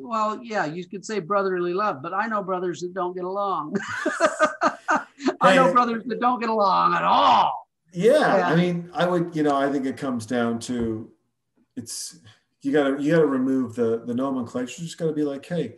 Well, 0.00 0.40
yeah, 0.42 0.64
you 0.64 0.86
could 0.88 1.04
say 1.04 1.20
brotherly 1.20 1.74
love, 1.74 2.02
but 2.02 2.14
I 2.14 2.26
know 2.26 2.42
brothers 2.42 2.80
that 2.80 2.94
don't 2.94 3.14
get 3.14 3.24
along. 3.24 3.76
I 5.40 5.54
know 5.54 5.72
brothers 5.72 6.04
that 6.06 6.20
don't 6.20 6.40
get 6.40 6.48
along 6.48 6.94
at 6.94 7.04
all. 7.04 7.57
Yeah, 7.92 8.36
Yeah. 8.36 8.48
I 8.48 8.56
mean, 8.56 8.90
I 8.94 9.06
would, 9.06 9.34
you 9.34 9.42
know, 9.42 9.56
I 9.56 9.70
think 9.70 9.86
it 9.86 9.96
comes 9.96 10.26
down 10.26 10.58
to 10.60 11.10
it's 11.76 12.18
you 12.62 12.72
gotta 12.72 13.00
you 13.02 13.12
gotta 13.12 13.26
remove 13.26 13.74
the 13.74 14.02
the 14.04 14.14
nomenclature. 14.14 14.74
You 14.78 14.86
just 14.86 14.98
gotta 14.98 15.12
be 15.12 15.24
like, 15.24 15.46
hey, 15.46 15.76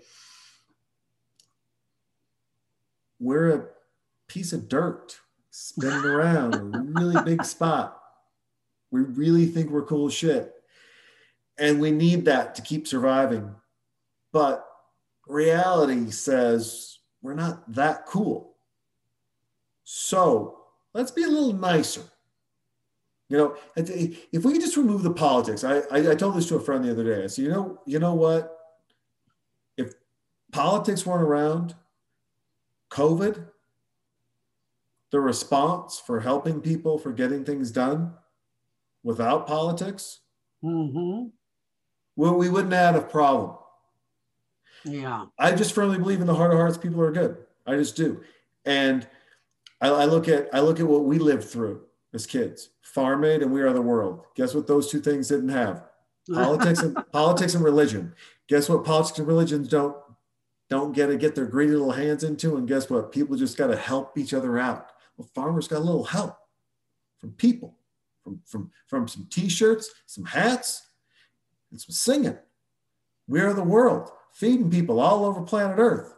we're 3.18 3.54
a 3.54 3.66
piece 4.26 4.52
of 4.52 4.68
dirt 4.68 5.20
spinning 5.50 6.04
around 6.04 6.54
a 6.54 6.78
really 7.00 7.22
big 7.24 7.44
spot. 7.44 8.00
We 8.90 9.02
really 9.02 9.46
think 9.46 9.70
we're 9.70 9.84
cool 9.84 10.08
shit. 10.08 10.54
And 11.58 11.80
we 11.80 11.90
need 11.90 12.24
that 12.24 12.54
to 12.54 12.62
keep 12.62 12.88
surviving. 12.88 13.54
But 14.32 14.66
reality 15.26 16.10
says 16.10 16.98
we're 17.20 17.34
not 17.34 17.70
that 17.74 18.06
cool. 18.06 18.54
So 19.84 20.59
let's 20.94 21.10
be 21.10 21.22
a 21.22 21.28
little 21.28 21.52
nicer. 21.52 22.02
You 23.28 23.36
know, 23.36 23.56
if 23.76 24.44
we 24.44 24.52
could 24.52 24.60
just 24.60 24.76
remove 24.76 25.04
the 25.04 25.12
politics, 25.12 25.62
I, 25.62 25.78
I, 25.90 26.10
I 26.10 26.14
told 26.16 26.34
this 26.34 26.48
to 26.48 26.56
a 26.56 26.60
friend 26.60 26.84
the 26.84 26.90
other 26.90 27.04
day. 27.04 27.22
I 27.22 27.26
said, 27.28 27.44
you 27.44 27.50
know, 27.50 27.80
you 27.86 28.00
know 28.00 28.14
what? 28.14 28.58
If 29.76 29.92
politics 30.50 31.06
weren't 31.06 31.22
around, 31.22 31.76
COVID, 32.90 33.46
the 35.12 35.20
response 35.20 36.02
for 36.04 36.20
helping 36.20 36.60
people 36.60 36.98
for 36.98 37.12
getting 37.12 37.44
things 37.44 37.70
done 37.70 38.14
without 39.04 39.46
politics, 39.46 40.20
hmm 40.60 41.26
well, 42.16 42.34
we 42.34 42.50
wouldn't 42.50 42.74
have 42.74 42.96
a 42.96 43.00
problem. 43.00 43.56
Yeah. 44.84 45.26
I 45.38 45.52
just 45.52 45.72
firmly 45.72 45.96
believe 45.96 46.20
in 46.20 46.26
the 46.26 46.34
heart 46.34 46.52
of 46.52 46.58
hearts, 46.58 46.76
people 46.76 47.00
are 47.00 47.12
good. 47.12 47.38
I 47.66 47.76
just 47.76 47.96
do. 47.96 48.20
And 48.66 49.08
I, 49.80 49.88
I 49.88 50.04
look 50.04 50.28
at 50.28 50.48
I 50.52 50.60
look 50.60 50.80
at 50.80 50.86
what 50.86 51.04
we 51.04 51.18
lived 51.18 51.44
through 51.44 51.82
as 52.12 52.26
kids. 52.26 52.70
Farm 52.82 53.24
Aid 53.24 53.42
and 53.42 53.52
We 53.52 53.62
Are 53.62 53.72
the 53.72 53.82
World. 53.82 54.24
Guess 54.34 54.54
what 54.54 54.66
those 54.66 54.90
two 54.90 55.00
things 55.00 55.28
didn't 55.28 55.50
have? 55.50 55.84
Politics 56.32 56.80
and 56.80 56.96
politics 57.12 57.54
and 57.54 57.64
religion. 57.64 58.14
Guess 58.48 58.68
what 58.68 58.84
politics 58.84 59.18
and 59.18 59.26
religions 59.26 59.68
don't 59.68 59.96
don't 60.68 60.92
get 60.92 61.06
to 61.06 61.16
get 61.16 61.34
their 61.34 61.46
greedy 61.46 61.72
little 61.72 61.90
hands 61.90 62.22
into? 62.22 62.56
And 62.56 62.68
guess 62.68 62.88
what? 62.88 63.10
People 63.10 63.36
just 63.36 63.56
got 63.56 63.68
to 63.68 63.76
help 63.76 64.16
each 64.16 64.34
other 64.34 64.58
out. 64.58 64.90
Well, 65.16 65.28
farmers 65.34 65.66
got 65.66 65.78
a 65.78 65.84
little 65.84 66.04
help 66.04 66.36
from 67.18 67.32
people, 67.32 67.76
from 68.22 68.40
from 68.46 68.70
from 68.86 69.08
some 69.08 69.26
t-shirts, 69.30 69.90
some 70.06 70.24
hats, 70.24 70.86
and 71.70 71.80
some 71.80 71.92
singing. 71.92 72.38
We 73.26 73.40
are 73.40 73.52
the 73.52 73.62
world, 73.62 74.10
feeding 74.32 74.70
people 74.70 75.00
all 75.00 75.24
over 75.24 75.42
planet 75.42 75.78
Earth. 75.78 76.12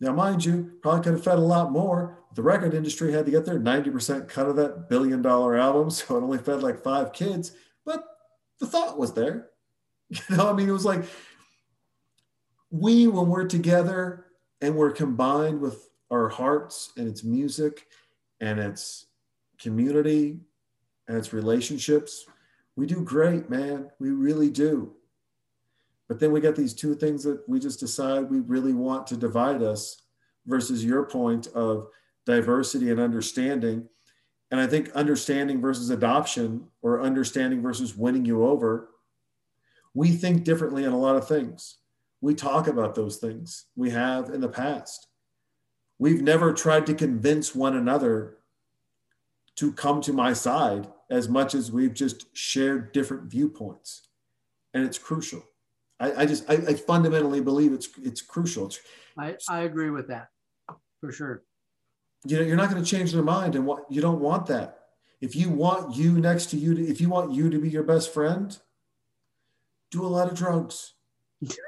Now, 0.00 0.12
mind 0.12 0.44
you, 0.44 0.72
probably 0.82 1.02
could 1.02 1.12
have 1.14 1.24
fed 1.24 1.38
a 1.38 1.40
lot 1.40 1.72
more. 1.72 2.21
The 2.34 2.42
record 2.42 2.74
industry 2.74 3.12
had 3.12 3.26
to 3.26 3.30
get 3.30 3.44
their 3.44 3.60
90% 3.60 4.28
cut 4.28 4.48
of 4.48 4.56
that 4.56 4.88
billion 4.88 5.22
dollar 5.22 5.56
album, 5.56 5.90
so 5.90 6.16
it 6.16 6.22
only 6.22 6.38
fed 6.38 6.62
like 6.62 6.82
five 6.82 7.12
kids. 7.12 7.52
But 7.84 8.04
the 8.58 8.66
thought 8.66 8.98
was 8.98 9.12
there. 9.12 9.48
You 10.28 10.36
know, 10.36 10.50
I 10.50 10.52
mean, 10.52 10.68
it 10.68 10.72
was 10.72 10.84
like 10.84 11.04
we, 12.70 13.06
when 13.06 13.28
we're 13.28 13.46
together 13.46 14.26
and 14.60 14.76
we're 14.76 14.90
combined 14.90 15.58
with 15.58 15.88
our 16.10 16.28
hearts 16.28 16.92
and 16.98 17.08
its 17.08 17.24
music 17.24 17.86
and 18.42 18.60
its 18.60 19.06
community 19.58 20.40
and 21.08 21.16
its 21.16 21.32
relationships, 21.32 22.26
we 22.76 22.86
do 22.86 23.00
great, 23.02 23.48
man. 23.48 23.90
We 23.98 24.10
really 24.10 24.50
do. 24.50 24.92
But 26.08 26.20
then 26.20 26.30
we 26.30 26.42
get 26.42 26.56
these 26.56 26.74
two 26.74 26.94
things 26.94 27.24
that 27.24 27.42
we 27.48 27.58
just 27.58 27.80
decide 27.80 28.28
we 28.28 28.40
really 28.40 28.74
want 28.74 29.06
to 29.06 29.16
divide 29.16 29.62
us 29.62 30.02
versus 30.46 30.84
your 30.84 31.06
point 31.06 31.46
of 31.48 31.86
diversity 32.26 32.90
and 32.90 33.00
understanding. 33.00 33.88
And 34.50 34.60
I 34.60 34.66
think 34.66 34.90
understanding 34.90 35.60
versus 35.60 35.90
adoption 35.90 36.68
or 36.82 37.00
understanding 37.00 37.62
versus 37.62 37.96
winning 37.96 38.24
you 38.24 38.44
over, 38.44 38.90
we 39.94 40.10
think 40.12 40.44
differently 40.44 40.86
on 40.86 40.92
a 40.92 40.98
lot 40.98 41.16
of 41.16 41.26
things. 41.26 41.78
We 42.20 42.34
talk 42.34 42.68
about 42.68 42.94
those 42.94 43.16
things. 43.16 43.66
We 43.76 43.90
have 43.90 44.30
in 44.30 44.40
the 44.40 44.48
past. 44.48 45.08
We've 45.98 46.22
never 46.22 46.52
tried 46.52 46.86
to 46.86 46.94
convince 46.94 47.54
one 47.54 47.76
another 47.76 48.38
to 49.56 49.72
come 49.72 50.00
to 50.02 50.12
my 50.12 50.32
side 50.32 50.88
as 51.10 51.28
much 51.28 51.54
as 51.54 51.70
we've 51.70 51.92
just 51.92 52.34
shared 52.36 52.92
different 52.92 53.30
viewpoints. 53.30 54.08
And 54.72 54.84
it's 54.84 54.98
crucial. 54.98 55.42
I, 56.00 56.22
I 56.22 56.26
just, 56.26 56.48
I, 56.48 56.54
I, 56.54 56.74
fundamentally 56.74 57.40
believe 57.40 57.72
it's, 57.72 57.88
it's 58.02 58.22
crucial. 58.22 58.66
It's, 58.66 58.80
I, 59.18 59.36
I 59.48 59.60
agree 59.60 59.90
with 59.90 60.08
that 60.08 60.28
for 61.00 61.12
sure. 61.12 61.42
You 62.24 62.38
know, 62.38 62.44
you're 62.44 62.56
not 62.56 62.70
going 62.70 62.82
to 62.82 62.88
change 62.88 63.12
their 63.12 63.22
mind 63.22 63.56
and 63.56 63.66
what 63.66 63.84
you 63.90 64.00
don't 64.00 64.20
want 64.20 64.46
that. 64.46 64.78
If 65.20 65.36
you 65.36 65.50
want 65.50 65.96
you 65.96 66.12
next 66.12 66.46
to 66.46 66.56
you, 66.56 66.74
to, 66.74 66.86
if 66.86 67.00
you 67.00 67.08
want 67.08 67.32
you 67.32 67.50
to 67.50 67.58
be 67.58 67.68
your 67.68 67.82
best 67.82 68.12
friend, 68.12 68.56
do 69.90 70.04
a 70.04 70.08
lot 70.08 70.28
of 70.28 70.34
drugs 70.36 70.94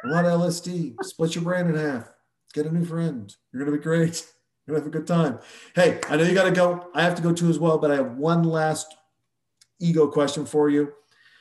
a 0.05 0.08
lot 0.08 0.24
of 0.24 0.41
LSD, 0.41 0.97
split 1.02 1.34
your 1.34 1.44
brain 1.44 1.66
in 1.66 1.74
half, 1.74 2.08
get 2.52 2.66
a 2.66 2.73
new 2.73 2.84
friend. 2.84 3.34
You're 3.52 3.65
going 3.65 3.73
to 3.73 3.78
be 3.78 3.83
great. 3.83 4.24
You're 4.66 4.78
going 4.78 4.91
to 4.91 4.97
have 4.97 5.05
a 5.05 5.05
good 5.05 5.07
time. 5.07 5.41
Hey, 5.74 6.00
I 6.08 6.16
know 6.16 6.24
you 6.24 6.33
got 6.33 6.44
to 6.44 6.50
go. 6.50 6.89
I 6.94 7.02
have 7.02 7.15
to 7.16 7.23
go 7.23 7.34
too 7.34 7.50
as 7.50 7.58
well, 7.58 7.76
but 7.76 7.91
I 7.91 7.97
have 7.97 8.16
one 8.16 8.44
last 8.44 8.94
ego 9.78 10.07
question 10.08 10.47
for 10.47 10.70
you. 10.70 10.91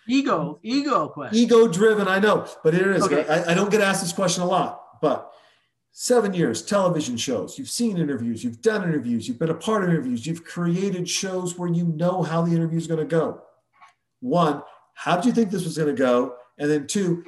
Ego, 0.09 0.59
ego 0.61 1.07
question. 1.07 1.37
Ego 1.37 1.69
driven, 1.69 2.09
I 2.09 2.19
know, 2.19 2.45
but 2.65 2.73
here 2.73 2.91
it 2.91 2.97
is. 2.97 3.03
Okay. 3.03 3.25
I, 3.25 3.51
I 3.51 3.53
don't 3.53 3.71
get 3.71 3.79
asked 3.79 4.01
this 4.01 4.11
question 4.11 4.43
a 4.43 4.45
lot, 4.45 4.99
but 5.01 5.31
seven 5.93 6.33
years, 6.33 6.63
television 6.63 7.15
shows, 7.15 7.57
you've 7.57 7.69
seen 7.69 7.97
interviews, 7.97 8.43
you've 8.43 8.61
done 8.61 8.83
interviews, 8.83 9.27
you've 9.27 9.37
been 9.37 9.51
a 9.51 9.55
part 9.55 9.83
of 9.83 9.89
interviews, 9.89 10.25
you've 10.25 10.43
created 10.43 11.07
shows 11.07 11.57
where 11.57 11.69
you 11.69 11.85
know 11.85 12.23
how 12.23 12.41
the 12.41 12.51
interview 12.51 12.79
is 12.79 12.87
going 12.87 12.99
to 12.99 13.05
go. 13.05 13.41
One, 14.19 14.63
how 14.95 15.15
did 15.15 15.25
you 15.25 15.31
think 15.31 15.51
this 15.51 15.63
was 15.63 15.77
going 15.77 15.95
to 15.95 15.99
go? 15.99 16.35
And 16.57 16.69
then 16.69 16.87
two, 16.87 17.23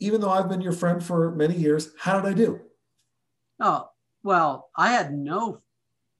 even 0.00 0.20
though 0.20 0.30
I've 0.30 0.48
been 0.48 0.60
your 0.60 0.72
friend 0.72 1.02
for 1.02 1.34
many 1.34 1.54
years, 1.54 1.90
how 1.98 2.20
did 2.20 2.28
I 2.28 2.34
do? 2.34 2.60
Oh, 3.60 3.88
well, 4.24 4.70
I 4.76 4.90
had 4.90 5.12
no 5.12 5.60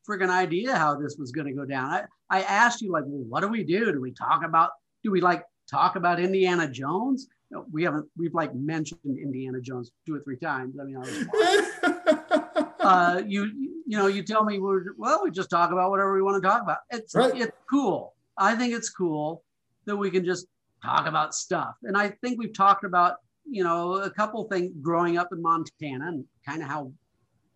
friggin' 0.09 0.31
idea 0.31 0.77
how 0.77 0.95
this 0.95 1.17
was 1.19 1.33
going 1.33 1.49
to 1.49 1.53
go 1.53 1.65
down. 1.65 1.91
I, 1.91 2.05
I 2.31 2.43
asked 2.43 2.83
you, 2.83 2.93
like, 2.93 3.05
well, 3.07 3.25
what 3.29 3.41
do 3.41 3.49
we 3.49 3.65
do? 3.65 3.93
Do 3.93 4.01
we 4.01 4.13
talk 4.13 4.45
about, 4.45 4.71
do 5.03 5.11
we 5.11 5.21
like 5.21 5.45
talk 5.69 5.97
about 5.97 6.21
Indiana 6.21 6.69
Jones? 6.69 7.27
No, 7.51 7.65
we 7.73 7.83
haven't, 7.83 8.07
we've 8.17 8.35
like 8.35 8.55
mentioned 8.55 9.01
Indiana 9.05 9.61
Jones 9.61 9.91
two 10.07 10.15
or 10.15 10.21
three 10.21 10.37
times. 10.37 10.77
I 10.79 10.85
mean, 10.85 10.97
I 10.99 12.67
uh, 12.81 13.23
you, 13.27 13.45
you 13.87 13.97
know, 13.97 14.07
you 14.07 14.23
tell 14.23 14.45
me, 14.45 14.59
we're, 14.59 14.93
well, 14.99 15.23
we 15.25 15.31
just 15.31 15.49
talk 15.49 15.73
about 15.73 15.91
whatever 15.91 16.15
we 16.15 16.23
want 16.23 16.43
to 16.43 16.47
talk 16.47 16.63
about. 16.63 16.79
It's, 16.91 17.15
Right. 17.15 17.35
it's 17.35 17.57
cool. 17.71 18.15
I 18.37 18.55
think 18.55 18.75
it's 18.75 18.91
cool 18.91 19.45
that 19.87 19.97
we 19.97 20.11
can 20.11 20.25
just 20.25 20.47
talk 20.85 21.07
about 21.07 21.35
stuff. 21.35 21.75
And 21.85 21.97
I 21.97 22.11
think 22.23 22.39
we've 22.39 22.53
talked 22.55 22.85
about 22.85 23.17
you 23.51 23.65
know, 23.65 23.95
a 23.95 24.11
couple 24.11 24.45
things 24.45 24.73
growing 24.83 25.17
up 25.17 25.29
in 25.33 25.41
Montana 25.41 26.09
and 26.09 26.25
kind 26.47 26.63
of 26.63 26.69
how 26.69 26.93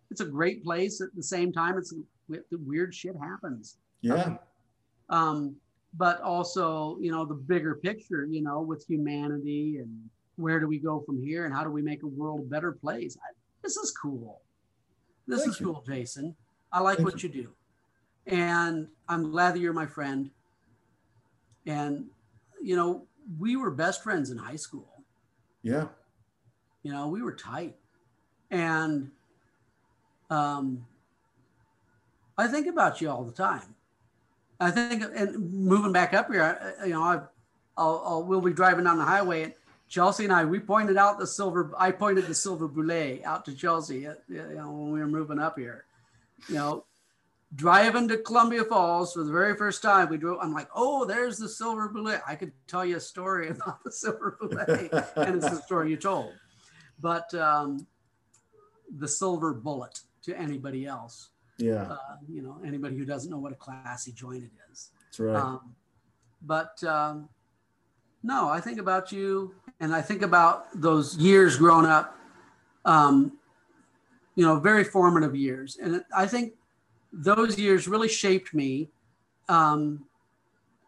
it's 0.09 0.21
a 0.21 0.25
great 0.25 0.63
place 0.63 1.01
at 1.01 1.09
the 1.15 1.23
same 1.23 1.51
time. 1.53 1.77
It's 1.77 1.93
the 2.29 2.57
weird 2.65 2.93
shit 2.95 3.15
happens. 3.21 3.77
yeah. 4.01 4.37
Um, 5.09 5.55
but 5.95 6.21
also, 6.21 6.97
you 6.99 7.11
know, 7.11 7.25
the 7.25 7.33
bigger 7.35 7.75
picture, 7.75 8.25
you 8.29 8.41
know, 8.41 8.61
with 8.61 8.85
humanity 8.87 9.77
and 9.77 10.09
where 10.37 10.59
do 10.59 10.67
we 10.67 10.79
go 10.79 11.01
from 11.05 11.21
here 11.21 11.45
and 11.45 11.53
how 11.53 11.63
do 11.63 11.69
we 11.69 11.81
make 11.81 12.03
a 12.03 12.07
world 12.07 12.39
a 12.41 12.43
better 12.43 12.71
place? 12.71 13.17
I, 13.21 13.33
this 13.61 13.77
is 13.77 13.91
cool. 13.91 14.41
This 15.27 15.41
Thank 15.41 15.51
is 15.51 15.59
you. 15.59 15.67
cool, 15.67 15.83
Jason. 15.87 16.35
I 16.71 16.79
like 16.79 16.97
Thank 16.97 17.09
what 17.09 17.23
you 17.23 17.29
do. 17.29 17.49
And 18.25 18.87
I'm 19.07 19.29
glad 19.31 19.53
that 19.53 19.59
you're 19.59 19.73
my 19.73 19.85
friend. 19.85 20.31
And, 21.65 22.05
you 22.61 22.75
know, 22.75 23.05
we 23.39 23.55
were 23.55 23.71
best 23.71 24.03
friends 24.03 24.31
in 24.31 24.37
high 24.37 24.57
school 24.57 25.03
Yeah. 25.61 25.87
you 26.83 26.91
know 26.91 27.07
we 27.07 27.21
were 27.21 27.31
tight 27.31 27.73
and 28.51 29.09
um 30.29 30.85
i 32.37 32.45
think 32.47 32.67
about 32.67 32.99
you 32.99 33.09
all 33.09 33.23
the 33.23 33.31
time 33.31 33.73
i 34.59 34.69
think 34.71 35.03
and 35.15 35.51
moving 35.51 35.91
back 35.91 36.13
up 36.13 36.31
here 36.31 36.75
I- 36.81 36.85
you 36.85 36.93
know 36.93 37.01
i 37.03 37.19
I'll, 37.75 38.03
I'll 38.05 38.23
we'll 38.23 38.41
be 38.41 38.53
driving 38.53 38.85
down 38.85 38.97
the 38.97 39.03
highway 39.05 39.43
and 39.43 39.53
chelsea 39.87 40.23
and 40.25 40.33
i 40.33 40.45
we 40.45 40.59
pointed 40.59 40.97
out 40.97 41.17
the 41.19 41.27
silver 41.27 41.71
i 41.77 41.91
pointed 41.91 42.27
the 42.27 42.35
silver 42.35 42.67
boulet 42.67 43.23
out 43.23 43.45
to 43.45 43.55
chelsea 43.55 44.07
uh, 44.07 44.13
you 44.29 44.37
know 44.55 44.71
when 44.71 44.91
we 44.91 44.99
were 44.99 45.07
moving 45.07 45.39
up 45.39 45.57
here. 45.57 45.85
You 46.49 46.55
know 46.55 46.85
driving 47.55 48.07
to 48.07 48.17
columbia 48.17 48.63
falls 48.63 49.13
for 49.13 49.23
the 49.23 49.31
very 49.31 49.55
first 49.55 49.81
time 49.81 50.09
we 50.09 50.17
drove 50.17 50.39
i'm 50.41 50.53
like 50.53 50.67
oh 50.75 51.05
there's 51.05 51.37
the 51.37 51.47
silver 51.49 51.87
boulet. 51.89 52.21
I 52.27 52.35
could 52.35 52.51
tell 52.67 52.83
you 52.85 52.97
a 52.97 52.99
story 52.99 53.49
about 53.55 53.83
the 53.83 53.91
silver 53.91 54.37
boulet 54.39 54.69
and 55.15 55.35
it's 55.35 55.49
the 55.49 55.61
story 55.61 55.89
you 55.91 55.97
told. 55.97 56.33
But 56.99 57.33
um, 57.33 57.85
the 58.97 59.07
silver 59.07 59.53
bullet 59.53 59.99
to 60.23 60.37
anybody 60.37 60.85
else, 60.85 61.29
yeah. 61.63 61.83
uh, 61.83 62.17
you 62.29 62.41
know, 62.41 62.57
anybody 62.65 62.97
who 62.97 63.05
doesn't 63.05 63.31
know 63.31 63.37
what 63.37 63.51
a 63.51 63.55
classy 63.55 64.11
joint 64.11 64.43
it 64.43 64.51
is. 64.71 64.91
That's 65.05 65.19
right. 65.19 65.35
Um, 65.35 65.75
but 66.41 66.83
um, 66.83 67.29
no, 68.21 68.49
I 68.49 68.59
think 68.59 68.79
about 68.79 69.11
you, 69.11 69.55
and 69.79 69.93
I 69.93 70.01
think 70.01 70.21
about 70.21 70.67
those 70.79 71.17
years 71.17 71.57
growing 71.57 71.85
up. 71.85 72.17
Um, 72.85 73.37
you 74.35 74.43
know, 74.43 74.59
very 74.59 74.83
formative 74.83 75.35
years, 75.35 75.77
and 75.81 76.03
I 76.15 76.25
think 76.25 76.53
those 77.13 77.57
years 77.57 77.87
really 77.87 78.09
shaped 78.09 78.53
me. 78.53 78.89
Um, 79.47 80.05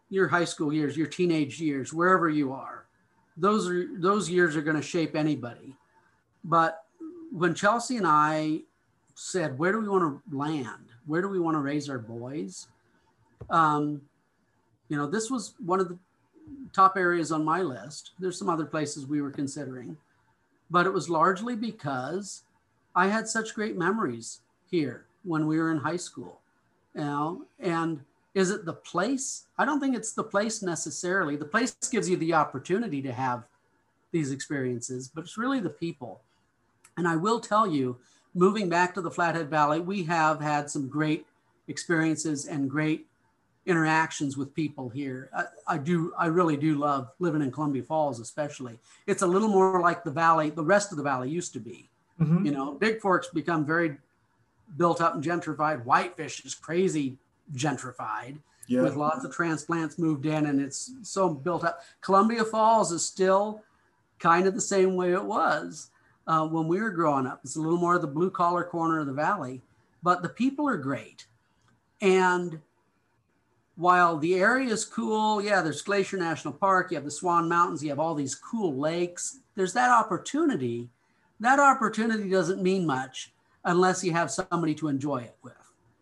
your 0.08 0.28
high 0.28 0.44
school 0.44 0.72
years, 0.72 0.96
your 0.96 1.06
teenage 1.06 1.60
years, 1.60 1.92
wherever 1.92 2.28
you 2.28 2.52
are, 2.52 2.86
those 3.36 3.68
are 3.68 3.86
those 3.98 4.30
years 4.30 4.56
are 4.56 4.62
going 4.62 4.76
to 4.76 4.82
shape 4.82 5.16
anybody. 5.16 5.74
But 6.44 6.84
when 7.32 7.54
Chelsea 7.54 7.96
and 7.96 8.06
I 8.06 8.60
said, 9.16 9.58
"Where 9.58 9.72
do 9.72 9.80
we 9.80 9.88
want 9.88 10.22
to 10.30 10.36
land? 10.36 10.92
Where 11.06 11.22
do 11.22 11.28
we 11.28 11.40
want 11.40 11.56
to 11.56 11.60
raise 11.60 11.88
our 11.90 11.98
boys?" 11.98 12.68
Um, 13.50 14.02
you 14.88 14.96
know, 14.96 15.06
this 15.06 15.30
was 15.30 15.54
one 15.64 15.80
of 15.80 15.88
the 15.88 15.98
top 16.72 16.96
areas 16.96 17.32
on 17.32 17.44
my 17.44 17.62
list. 17.62 18.12
There's 18.20 18.38
some 18.38 18.48
other 18.48 18.66
places 18.66 19.06
we 19.06 19.20
were 19.20 19.30
considering, 19.30 19.96
but 20.70 20.86
it 20.86 20.92
was 20.92 21.10
largely 21.10 21.56
because 21.56 22.44
I 22.94 23.08
had 23.08 23.26
such 23.26 23.54
great 23.54 23.76
memories 23.76 24.40
here 24.70 25.06
when 25.24 25.46
we 25.46 25.58
were 25.58 25.72
in 25.72 25.78
high 25.78 25.96
school. 25.96 26.40
You 26.94 27.00
know, 27.02 27.42
and 27.58 28.00
is 28.34 28.50
it 28.50 28.64
the 28.66 28.74
place? 28.74 29.46
I 29.58 29.64
don't 29.64 29.80
think 29.80 29.96
it's 29.96 30.12
the 30.12 30.24
place 30.24 30.62
necessarily. 30.62 31.36
The 31.36 31.44
place 31.46 31.74
gives 31.90 32.08
you 32.08 32.18
the 32.18 32.34
opportunity 32.34 33.00
to 33.02 33.12
have 33.12 33.44
these 34.12 34.30
experiences, 34.30 35.10
but 35.12 35.24
it's 35.24 35.38
really 35.38 35.60
the 35.60 35.70
people. 35.70 36.20
And 36.98 37.08
I 37.08 37.16
will 37.16 37.40
tell 37.40 37.66
you, 37.66 37.98
moving 38.36 38.68
back 38.68 38.94
to 38.94 39.00
the 39.00 39.10
Flathead 39.10 39.48
Valley, 39.48 39.80
we 39.80 40.04
have 40.04 40.40
had 40.40 40.70
some 40.70 40.88
great 40.88 41.26
experiences 41.68 42.46
and 42.46 42.70
great 42.70 43.06
interactions 43.64 44.36
with 44.36 44.54
people 44.54 44.88
here. 44.90 45.28
I, 45.34 45.44
I 45.66 45.78
do, 45.78 46.12
I 46.16 46.26
really 46.26 46.56
do 46.56 46.76
love 46.76 47.08
living 47.18 47.42
in 47.42 47.50
Columbia 47.50 47.82
Falls, 47.82 48.20
especially. 48.20 48.78
It's 49.06 49.22
a 49.22 49.26
little 49.26 49.48
more 49.48 49.80
like 49.80 50.04
the 50.04 50.10
valley, 50.10 50.50
the 50.50 50.62
rest 50.62 50.92
of 50.92 50.98
the 50.98 51.02
valley 51.02 51.30
used 51.30 51.52
to 51.54 51.60
be. 51.60 51.88
Mhm. 52.20 52.44
You 52.44 52.52
know, 52.52 52.76
Bigfork's 52.78 53.28
become 53.28 53.64
very 53.64 53.96
built 54.76 55.00
up 55.00 55.14
and 55.14 55.24
gentrified. 55.24 55.84
Whitefish 55.84 56.44
is 56.44 56.54
crazy 56.54 57.16
gentrified 57.54 58.38
Yeah. 58.68 58.82
with 58.82 58.96
lots 58.96 59.24
of 59.24 59.32
transplants 59.34 59.98
moved 59.98 60.26
in 60.26 60.46
and 60.46 60.60
it's 60.60 60.92
so 61.02 61.28
built 61.28 61.64
up. 61.64 61.82
Columbia 62.02 62.44
Falls 62.44 62.92
is 62.92 63.04
still 63.04 63.62
kind 64.18 64.46
of 64.46 64.54
the 64.54 64.60
same 64.60 64.94
way 64.94 65.12
it 65.12 65.24
was 65.24 65.90
uh, 66.26 66.46
when 66.46 66.68
we 66.68 66.80
were 66.80 66.90
growing 66.90 67.26
up. 67.26 67.40
It's 67.44 67.56
a 67.56 67.60
little 67.60 67.78
more 67.78 67.94
of 67.94 68.02
the 68.02 68.08
blue 68.08 68.30
collar 68.30 68.64
corner 68.64 69.00
of 69.00 69.06
the 69.06 69.12
valley, 69.12 69.62
but 70.02 70.22
the 70.22 70.28
people 70.28 70.68
are 70.68 70.76
great. 70.76 71.26
And 72.00 72.60
while 73.76 74.16
the 74.18 74.34
area 74.34 74.72
is 74.72 74.84
cool, 74.84 75.42
yeah, 75.42 75.60
there's 75.60 75.82
Glacier 75.82 76.16
National 76.16 76.54
Park, 76.54 76.90
you 76.90 76.96
have 76.96 77.04
the 77.04 77.10
Swan 77.10 77.48
Mountains, 77.48 77.82
you 77.82 77.90
have 77.90 78.00
all 78.00 78.14
these 78.14 78.34
cool 78.34 78.74
lakes. 78.76 79.40
There's 79.54 79.74
that 79.74 79.90
opportunity. 79.90 80.88
That 81.40 81.58
opportunity 81.58 82.28
doesn't 82.28 82.62
mean 82.62 82.86
much 82.86 83.32
unless 83.64 84.02
you 84.02 84.12
have 84.12 84.30
somebody 84.30 84.74
to 84.76 84.88
enjoy 84.88 85.18
it 85.18 85.36
with. 85.42 85.52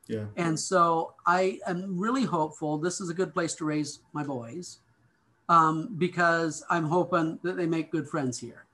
Yeah. 0.07 0.27
And 0.37 0.59
so 0.59 1.15
I 1.27 1.59
am 1.67 1.99
really 1.99 2.25
hopeful 2.25 2.79
this 2.79 3.01
is 3.01 3.09
a 3.09 3.15
good 3.15 3.33
place 3.33 3.55
to 3.57 3.65
raise 3.65 4.01
my 4.13 4.23
boys 4.23 4.79
um, 5.49 5.95
because 5.99 6.63
I'm 6.71 6.85
hoping 6.85 7.39
that 7.43 7.57
they 7.57 7.67
make 7.67 7.91
good 7.91 8.09
friends 8.09 8.39
here. 8.39 8.67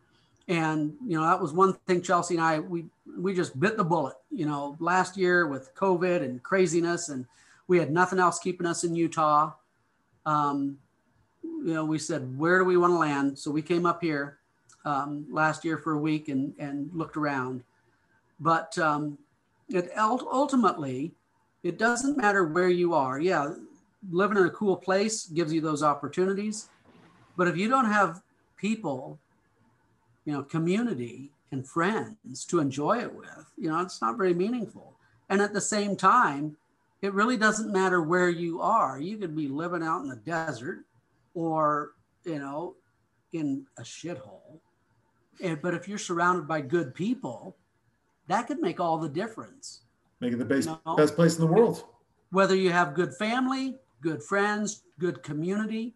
And 0.49 0.94
you 1.07 1.19
know 1.19 1.25
that 1.25 1.41
was 1.41 1.52
one 1.52 1.75
thing 1.86 2.02
Chelsea 2.02 2.35
and 2.35 2.43
I 2.43 2.59
we 2.59 2.86
we 3.19 3.35
just 3.35 3.59
bit 3.59 3.77
the 3.77 3.85
bullet. 3.85 4.17
You 4.31 4.47
know 4.47 4.77
last 4.81 5.17
year 5.17 5.47
with 5.47 5.75
COVID 5.75 6.23
and 6.23 6.43
craziness, 6.43 7.09
and 7.09 7.27
we 7.69 7.78
had 7.78 7.93
nothing 7.93 8.19
else 8.19 8.39
keeping 8.39 8.67
us 8.67 8.85
in 8.85 8.94
Utah. 8.94 9.52
Um, 10.27 10.78
you 11.43 11.75
know 11.75 11.85
we 11.85 11.99
said 11.99 12.36
where 12.39 12.59
do 12.59 12.65
we 12.65 12.77
want 12.77 12.93
to 12.93 12.99
land? 12.99 13.39
So 13.39 13.51
we 13.51 13.62
came 13.62 13.86
up 13.86 14.02
here 14.02 14.39
um, 14.85 15.27
last 15.31 15.65
year 15.65 15.78
for 15.78 15.93
a 15.93 15.99
week 15.99 16.28
and 16.28 16.52
and 16.59 16.91
looked 16.93 17.17
around. 17.17 17.62
But 18.41 18.77
um, 18.78 19.19
it 19.69 19.93
ultimately 19.97 21.15
it 21.62 21.78
doesn't 21.78 22.17
matter 22.17 22.44
where 22.44 22.69
you 22.69 22.94
are. 22.94 23.20
Yeah, 23.20 23.55
living 24.10 24.39
in 24.39 24.44
a 24.44 24.51
cool 24.51 24.77
place 24.77 25.27
gives 25.27 25.52
you 25.52 25.60
those 25.60 25.83
opportunities. 25.83 26.69
But 27.36 27.49
if 27.49 27.57
you 27.57 27.69
don't 27.69 27.86
have 27.86 28.23
people, 28.57 29.19
you 30.25 30.33
know, 30.33 30.43
community 30.43 31.33
and 31.53 31.67
friends 31.67 32.45
to 32.47 32.61
enjoy 32.61 32.99
it 33.01 33.13
with, 33.15 33.53
you 33.59 33.69
know, 33.69 33.81
it's 33.81 34.01
not 34.01 34.17
very 34.17 34.35
meaningful. 34.35 34.97
And 35.29 35.41
at 35.41 35.53
the 35.53 35.61
same 35.61 35.97
time, 35.97 36.57
it 37.03 37.13
really 37.15 37.37
doesn't 37.37 37.73
matter 37.73 38.03
where 38.03 38.29
you 38.29 38.61
are. 38.61 39.01
You 39.01 39.17
could 39.17 39.35
be 39.35 39.49
living 39.49 39.83
out 39.83 40.03
in 40.03 40.09
the 40.09 40.17
desert 40.17 40.85
or, 41.35 41.93
you 42.25 42.39
know, 42.39 42.77
in 43.33 43.67
a 43.79 43.83
shithole. 43.83 44.61
And, 45.43 45.61
but 45.63 45.75
if 45.75 45.89
you're 45.89 45.99
surrounded 45.99 46.47
by 46.47 46.61
good 46.61 46.95
people, 46.95 47.57
that 48.29 48.47
could 48.47 48.61
make 48.61 48.79
all 48.81 48.99
the 48.99 49.09
difference 49.09 49.81
Make 50.21 50.35
it 50.35 50.39
the 50.39 50.45
best, 50.45 50.69
No. 50.85 50.97
best 50.97 51.15
place 51.17 51.37
in 51.37 51.41
the 51.41 51.51
world. 51.53 51.83
whether 52.31 52.55
you 52.55 52.71
have 52.71 52.95
good 52.95 53.15
family, 53.15 53.79
good 54.03 54.23
friends, 54.23 54.83
good 54.99 55.23
community, 55.23 55.95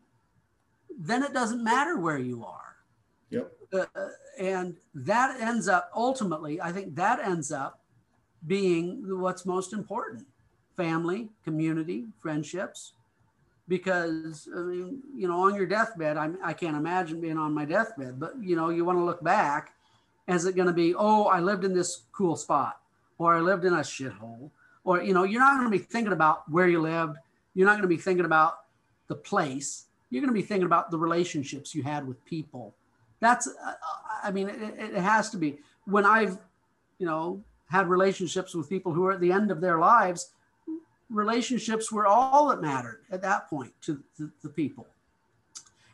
then 0.99 1.23
it 1.23 1.35
doesn't 1.35 1.63
matter 1.63 1.99
where 1.99 2.19
you 2.19 2.45
are. 2.45 2.64
Uh, 3.75 3.87
and 4.39 4.77
that 4.95 5.41
ends 5.41 5.69
up 5.69 5.91
ultimately, 5.95 6.61
I 6.61 6.73
think 6.73 6.95
that 6.97 7.21
ends 7.21 7.53
up 7.53 7.81
being 8.47 9.21
what's 9.21 9.45
most 9.47 9.73
important 9.73 10.27
family, 10.77 11.29
community, 11.45 12.07
friendships. 12.21 12.93
Because, 13.67 14.47
I 14.55 14.61
mean, 14.61 15.03
you 15.17 15.27
know, 15.27 15.41
on 15.41 15.55
your 15.55 15.65
deathbed, 15.65 16.19
I, 16.19 16.31
I 16.45 16.53
can't 16.53 16.77
imagine 16.77 17.21
being 17.21 17.39
on 17.39 17.55
my 17.55 17.65
deathbed, 17.65 18.21
but, 18.21 18.35
you 18.39 18.57
know, 18.57 18.69
you 18.69 18.85
want 18.85 18.99
to 18.99 19.05
look 19.05 19.25
back. 19.25 19.73
Is 20.29 20.45
it 20.45 20.55
going 20.55 20.67
to 20.67 20.75
be, 20.75 20.95
oh, 20.95 21.25
I 21.25 21.41
lived 21.41 21.65
in 21.65 21.73
this 21.73 22.03
cool 22.13 22.37
spot, 22.37 22.81
or 23.17 23.35
I 23.35 23.41
lived 23.41 23.65
in 23.65 23.73
a 23.73 23.79
shithole, 23.79 24.51
or 24.85 25.03
you 25.03 25.15
know 25.15 25.25
you're 25.25 25.41
not 25.41 25.59
going 25.59 25.71
to 25.71 25.77
be 25.77 25.83
thinking 25.83 26.13
about 26.13 26.49
where 26.51 26.69
you 26.69 26.81
lived 26.81 27.17
you're 27.55 27.67
not 27.67 27.73
going 27.73 27.83
to 27.83 27.89
be 27.89 27.97
thinking 27.97 28.25
about 28.25 28.61
the 29.09 29.15
place 29.15 29.87
you're 30.11 30.21
going 30.21 30.33
to 30.33 30.41
be 30.41 30.47
thinking 30.47 30.67
about 30.67 30.91
the 30.91 30.99
relationships 30.99 31.75
you 31.75 31.83
had 31.83 32.07
with 32.07 32.23
people 32.25 32.75
that's 33.21 33.47
uh, 33.47 33.73
i 34.23 34.31
mean 34.31 34.49
it, 34.49 34.75
it 34.79 34.95
has 35.01 35.31
to 35.31 35.37
be 35.37 35.59
when 35.87 36.05
i've 36.05 36.39
you 36.99 37.07
know 37.07 37.43
had 37.71 37.89
relationships 37.89 38.55
with 38.55 38.69
people 38.69 38.93
who 38.93 39.05
are 39.07 39.13
at 39.13 39.21
the 39.21 39.33
end 39.33 39.51
of 39.51 39.61
their 39.61 39.79
lives 39.79 40.31
relationships 41.11 41.93
were 41.93 42.07
all 42.07 42.49
that 42.49 42.61
mattered 42.61 43.01
at 43.11 43.23
that 43.23 43.49
point 43.49 43.73
to 43.83 44.03
the, 44.19 44.31
the 44.43 44.49
people 44.49 44.87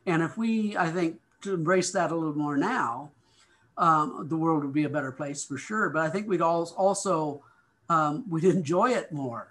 and 0.06 0.22
if 0.22 0.36
we 0.38 0.76
i 0.76 0.88
think 0.90 1.18
to 1.42 1.54
embrace 1.54 1.90
that 1.92 2.12
a 2.12 2.14
little 2.14 2.36
more 2.36 2.56
now 2.56 3.10
um, 3.78 4.26
the 4.28 4.36
world 4.36 4.62
would 4.62 4.74
be 4.74 4.84
a 4.84 4.88
better 4.90 5.10
place 5.12 5.44
for 5.44 5.56
sure 5.58 5.88
but 5.90 6.02
i 6.02 6.08
think 6.10 6.28
we'd 6.28 6.42
all 6.42 6.72
also 6.76 7.42
um, 7.88 8.24
we'd 8.30 8.44
enjoy 8.44 8.90
it 8.90 9.10
more. 9.10 9.48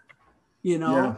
You 0.63 0.77
know, 0.77 0.95
Yeah. 0.95 1.15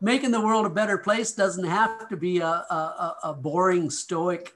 making 0.00 0.32
the 0.32 0.40
world 0.40 0.66
a 0.66 0.68
better 0.70 0.98
place 0.98 1.30
doesn't 1.30 1.62
have 1.66 2.08
to 2.08 2.16
be 2.16 2.38
a, 2.40 2.48
a, 2.48 2.74
a- 2.74 3.16
a 3.30 3.32
boring 3.32 3.90
stoic 3.90 4.54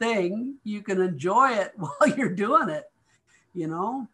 thing. 0.00 0.56
You 0.64 0.82
can 0.82 1.00
enjoy 1.00 1.50
it 1.52 1.72
while 1.76 2.08
you're 2.16 2.34
doing 2.34 2.68
it. 2.68 2.90
You 3.54 3.68
know, 3.68 4.08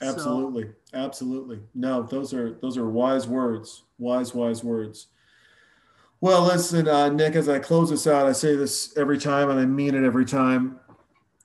So- 0.00 0.06
Absolutely. 0.08 0.70
Absolutely. 0.94 1.60
No, 1.74 2.02
those 2.02 2.32
are 2.32 2.54
those 2.62 2.76
are 2.78 2.88
wise 2.88 3.28
words. 3.28 3.82
Wise, 3.98 4.34
wise 4.34 4.64
words. 4.64 5.08
Well, 6.22 6.42
listen, 6.44 6.86
uh, 6.88 7.08
Nick, 7.08 7.34
as 7.36 7.48
I 7.48 7.58
close 7.58 7.90
this 7.90 8.06
out, 8.06 8.26
I 8.26 8.32
say 8.32 8.54
this 8.54 8.96
every 8.98 9.18
time 9.18 9.48
and 9.50 9.58
I 9.58 9.64
mean 9.66 9.94
it 9.94 10.04
every 10.04 10.24
time. 10.26 10.78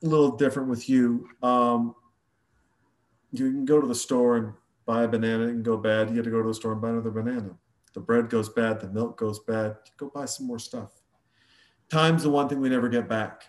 A 0.02 0.06
little 0.06 0.36
different 0.36 0.68
with 0.68 0.88
you. 0.88 1.28
Um, 1.42 1.94
you 3.32 3.50
can 3.50 3.64
go 3.64 3.80
to 3.80 3.86
the 3.86 3.94
store 3.94 4.36
and 4.36 4.52
buy 4.84 5.04
a 5.04 5.08
banana 5.08 5.44
and 5.44 5.64
go 5.64 5.76
bad. 5.78 6.10
You 6.10 6.16
got 6.16 6.24
to 6.24 6.30
go 6.30 6.42
to 6.42 6.48
the 6.48 6.54
store 6.54 6.72
and 6.72 6.80
buy 6.82 6.90
another 6.90 7.10
banana. 7.10 7.50
The 7.94 8.00
bread 8.00 8.28
goes 8.28 8.50
bad, 8.50 8.78
the 8.80 8.88
milk 8.88 9.16
goes 9.18 9.38
bad. 9.40 9.76
Go 9.96 10.10
buy 10.14 10.26
some 10.26 10.46
more 10.46 10.58
stuff. 10.58 10.90
Time's 11.90 12.24
the 12.24 12.30
one 12.30 12.46
thing 12.48 12.60
we 12.60 12.68
never 12.68 12.88
get 12.90 13.08
back. 13.08 13.46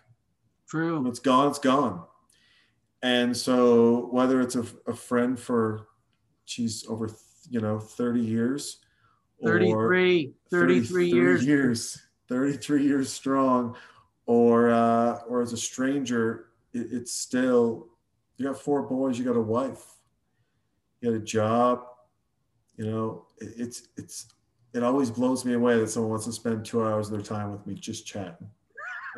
When 0.72 0.82
true. 0.82 1.08
it's 1.08 1.20
gone, 1.20 1.50
it's 1.50 1.60
gone. 1.60 2.04
And 3.02 3.36
so 3.36 4.08
whether 4.12 4.42
it's 4.42 4.56
a, 4.56 4.66
a 4.88 4.94
friend 4.94 5.40
for, 5.40 5.88
she's 6.46 6.86
over, 6.90 7.10
you 7.50 7.62
know, 7.62 7.80
30 7.80 8.22
years 8.22 8.80
or 9.40 9.60
33, 9.60 10.34
33 10.50 11.10
years. 11.10 11.46
years, 11.46 12.02
33 12.28 12.84
years 12.84 13.12
strong, 13.12 13.76
or, 14.26 14.72
uh, 14.72 15.20
or 15.28 15.42
as 15.42 15.54
a 15.54 15.58
stranger, 15.58 16.48
it, 16.74 16.88
it's 16.92 17.14
still, 17.14 17.88
you 18.38 18.46
got 18.46 18.60
four 18.60 18.84
boys, 18.84 19.18
you 19.18 19.26
got 19.26 19.36
a 19.36 19.42
wife, 19.42 19.86
you 21.00 21.12
got 21.12 21.18
a 21.18 21.24
job, 21.24 21.84
you 22.78 22.86
know, 22.86 23.26
it, 23.38 23.54
it's, 23.58 23.90
it's, 23.96 24.34
it 24.74 24.84
always 24.84 25.10
blows 25.10 25.46
me 25.46 25.54
away 25.54 25.80
that 25.80 25.90
someone 25.90 26.12
wants 26.12 26.26
to 26.26 26.32
spend 26.32 26.66
two 26.66 26.86
hours 26.86 27.08
of 27.08 27.14
their 27.14 27.22
time 27.22 27.52
with 27.52 27.66
me 27.66 27.74
just 27.74 28.06
chatting. 28.06 28.50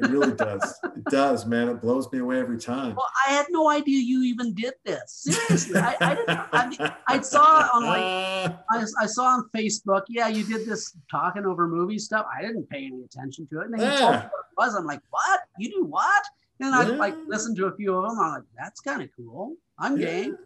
It 0.01 0.09
really 0.09 0.31
does. 0.33 0.79
It 0.83 1.03
does, 1.05 1.45
man. 1.45 1.69
It 1.69 1.81
blows 1.81 2.11
me 2.11 2.19
away 2.19 2.39
every 2.39 2.57
time. 2.57 2.95
Well, 2.95 3.09
I 3.27 3.31
had 3.33 3.45
no 3.49 3.69
idea 3.69 4.01
you 4.01 4.23
even 4.23 4.53
did 4.53 4.73
this. 4.85 5.01
Seriously, 5.27 5.79
I, 5.79 5.95
I 6.01 6.15
didn't. 6.15 6.39
I, 6.51 6.67
mean, 6.69 6.91
I 7.07 7.21
saw 7.21 7.69
on 7.73 7.85
like 7.85 8.55
I, 8.71 8.85
I 9.01 9.05
saw 9.05 9.25
on 9.25 9.49
Facebook. 9.55 10.03
Yeah, 10.09 10.27
you 10.27 10.43
did 10.43 10.65
this 10.67 10.95
talking 11.09 11.45
over 11.45 11.67
movie 11.67 11.99
stuff. 11.99 12.25
I 12.35 12.41
didn't 12.41 12.69
pay 12.69 12.85
any 12.85 13.01
attention 13.03 13.47
to 13.47 13.61
it. 13.61 13.65
And 13.65 13.73
then 13.73 13.81
you 13.81 13.97
told 13.99 14.11
me 14.11 14.17
Yeah. 14.17 14.23
what 14.23 14.25
it 14.25 14.57
was. 14.57 14.75
I'm 14.75 14.85
like, 14.85 15.01
what? 15.09 15.41
You 15.57 15.69
do 15.71 15.83
what? 15.85 16.23
And 16.59 16.73
I 16.75 16.83
Yeah. 16.89 16.95
like 16.95 17.15
listened 17.27 17.57
to 17.57 17.65
a 17.67 17.75
few 17.75 17.95
of 17.95 18.09
them. 18.09 18.19
I'm 18.19 18.31
like, 18.33 18.43
that's 18.57 18.81
kind 18.81 19.01
of 19.01 19.09
cool. 19.15 19.55
I'm 19.77 19.97
Yeah. 19.97 20.05
game. 20.05 20.37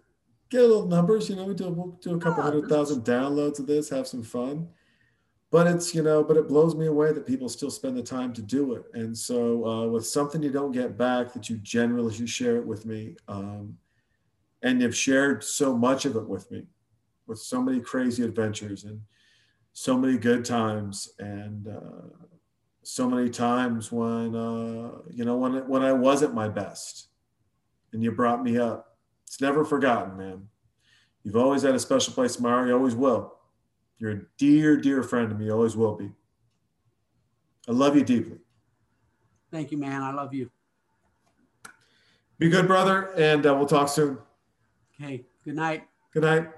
Get 0.50 0.62
a 0.62 0.68
little 0.68 0.86
numbers, 0.86 1.30
you 1.30 1.36
know, 1.36 1.46
we 1.46 1.56
do, 1.56 1.68
we'll 1.70 1.98
do 2.00 2.14
a 2.16 2.20
couple 2.20 2.44
Yeah, 2.44 2.52
hundred 2.52 2.66
is- 2.72 2.98
downloads 3.00 3.60
of 3.60 3.66
this, 3.66 3.90
have 3.90 4.08
some 4.08 4.22
fun. 4.22 4.68
But 5.54 5.68
it's, 5.68 5.94
you 5.94 6.02
know, 6.02 6.24
but 6.24 6.36
it 6.36 6.48
blows 6.48 6.74
me 6.74 6.88
away 6.88 7.14
that 7.14 7.28
people 7.28 7.48
still 7.48 7.70
spend 7.70 7.96
the 7.96 8.02
time 8.02 8.34
to 8.34 8.42
do 8.42 8.74
it. 8.74 8.86
And 8.96 9.16
so 9.16 9.64
uh, 9.68 9.88
with 9.88 10.08
something 10.08 10.42
you 10.42 10.52
don't 10.52 10.72
get 10.72 10.98
back 10.98 11.32
that 11.34 11.48
you 11.48 11.58
generally 11.58 12.16
you 12.16 12.26
share 12.26 12.58
it 12.58 12.66
with 12.66 12.88
me. 12.88 13.16
Um, 13.28 13.78
and 14.64 14.82
you've 14.82 14.98
shared 14.98 15.44
so 15.44 15.78
much 15.78 16.06
of 16.06 16.16
it 16.16 16.28
with 16.28 16.50
me 16.50 16.66
with 17.28 17.38
so 17.38 17.62
many 17.62 17.80
crazy 17.80 18.24
adventures 18.24 18.84
and 18.84 19.00
so 19.74 19.96
many 19.96 20.18
good 20.18 20.44
times 20.44 21.14
and 21.20 21.68
uh, 21.68 22.08
so 22.82 23.08
many 23.08 23.30
times 23.30 23.92
when 23.92 24.36
uh, 24.36 24.92
you 25.12 25.24
know 25.24 25.38
when 25.38 25.68
when 25.68 25.84
I 25.84 25.94
wasn't 25.94 26.34
my 26.34 26.50
best 26.50 27.10
and 27.92 28.04
you 28.04 28.12
brought 28.12 28.44
me 28.44 28.58
up. 28.58 28.98
It's 29.28 29.40
never 29.40 29.64
forgotten, 29.64 30.18
man. 30.18 30.48
You've 31.24 31.38
always 31.38 31.62
had 31.62 31.76
a 31.76 31.80
special 31.80 32.14
place 32.14 32.38
in 32.38 32.44
my 32.44 32.50
heart. 32.50 32.68
You 32.68 32.74
always 32.74 32.96
will. 32.96 33.36
You're 34.00 34.12
a 34.12 34.22
dear, 34.38 34.78
dear 34.78 35.04
friend 35.04 35.30
to 35.30 35.36
me. 35.36 35.46
You 35.46 35.52
always 35.52 35.76
will 35.76 35.96
be. 35.96 36.12
I 37.68 37.72
love 37.72 37.96
you 37.96 38.04
deeply. 38.04 38.38
Thank 39.52 39.72
you, 39.72 39.78
man. 39.78 40.02
I 40.02 40.12
love 40.12 40.34
you. 40.34 40.50
Be 42.40 42.50
good, 42.50 42.68
brother, 42.68 43.14
and 43.16 43.46
uh, 43.46 43.56
we'll 43.56 43.68
talk 43.68 43.88
soon. 43.88 44.18
Okay. 45.00 45.24
Good 45.46 45.56
night. 45.56 45.88
Good 46.12 46.24
night. 46.24 46.50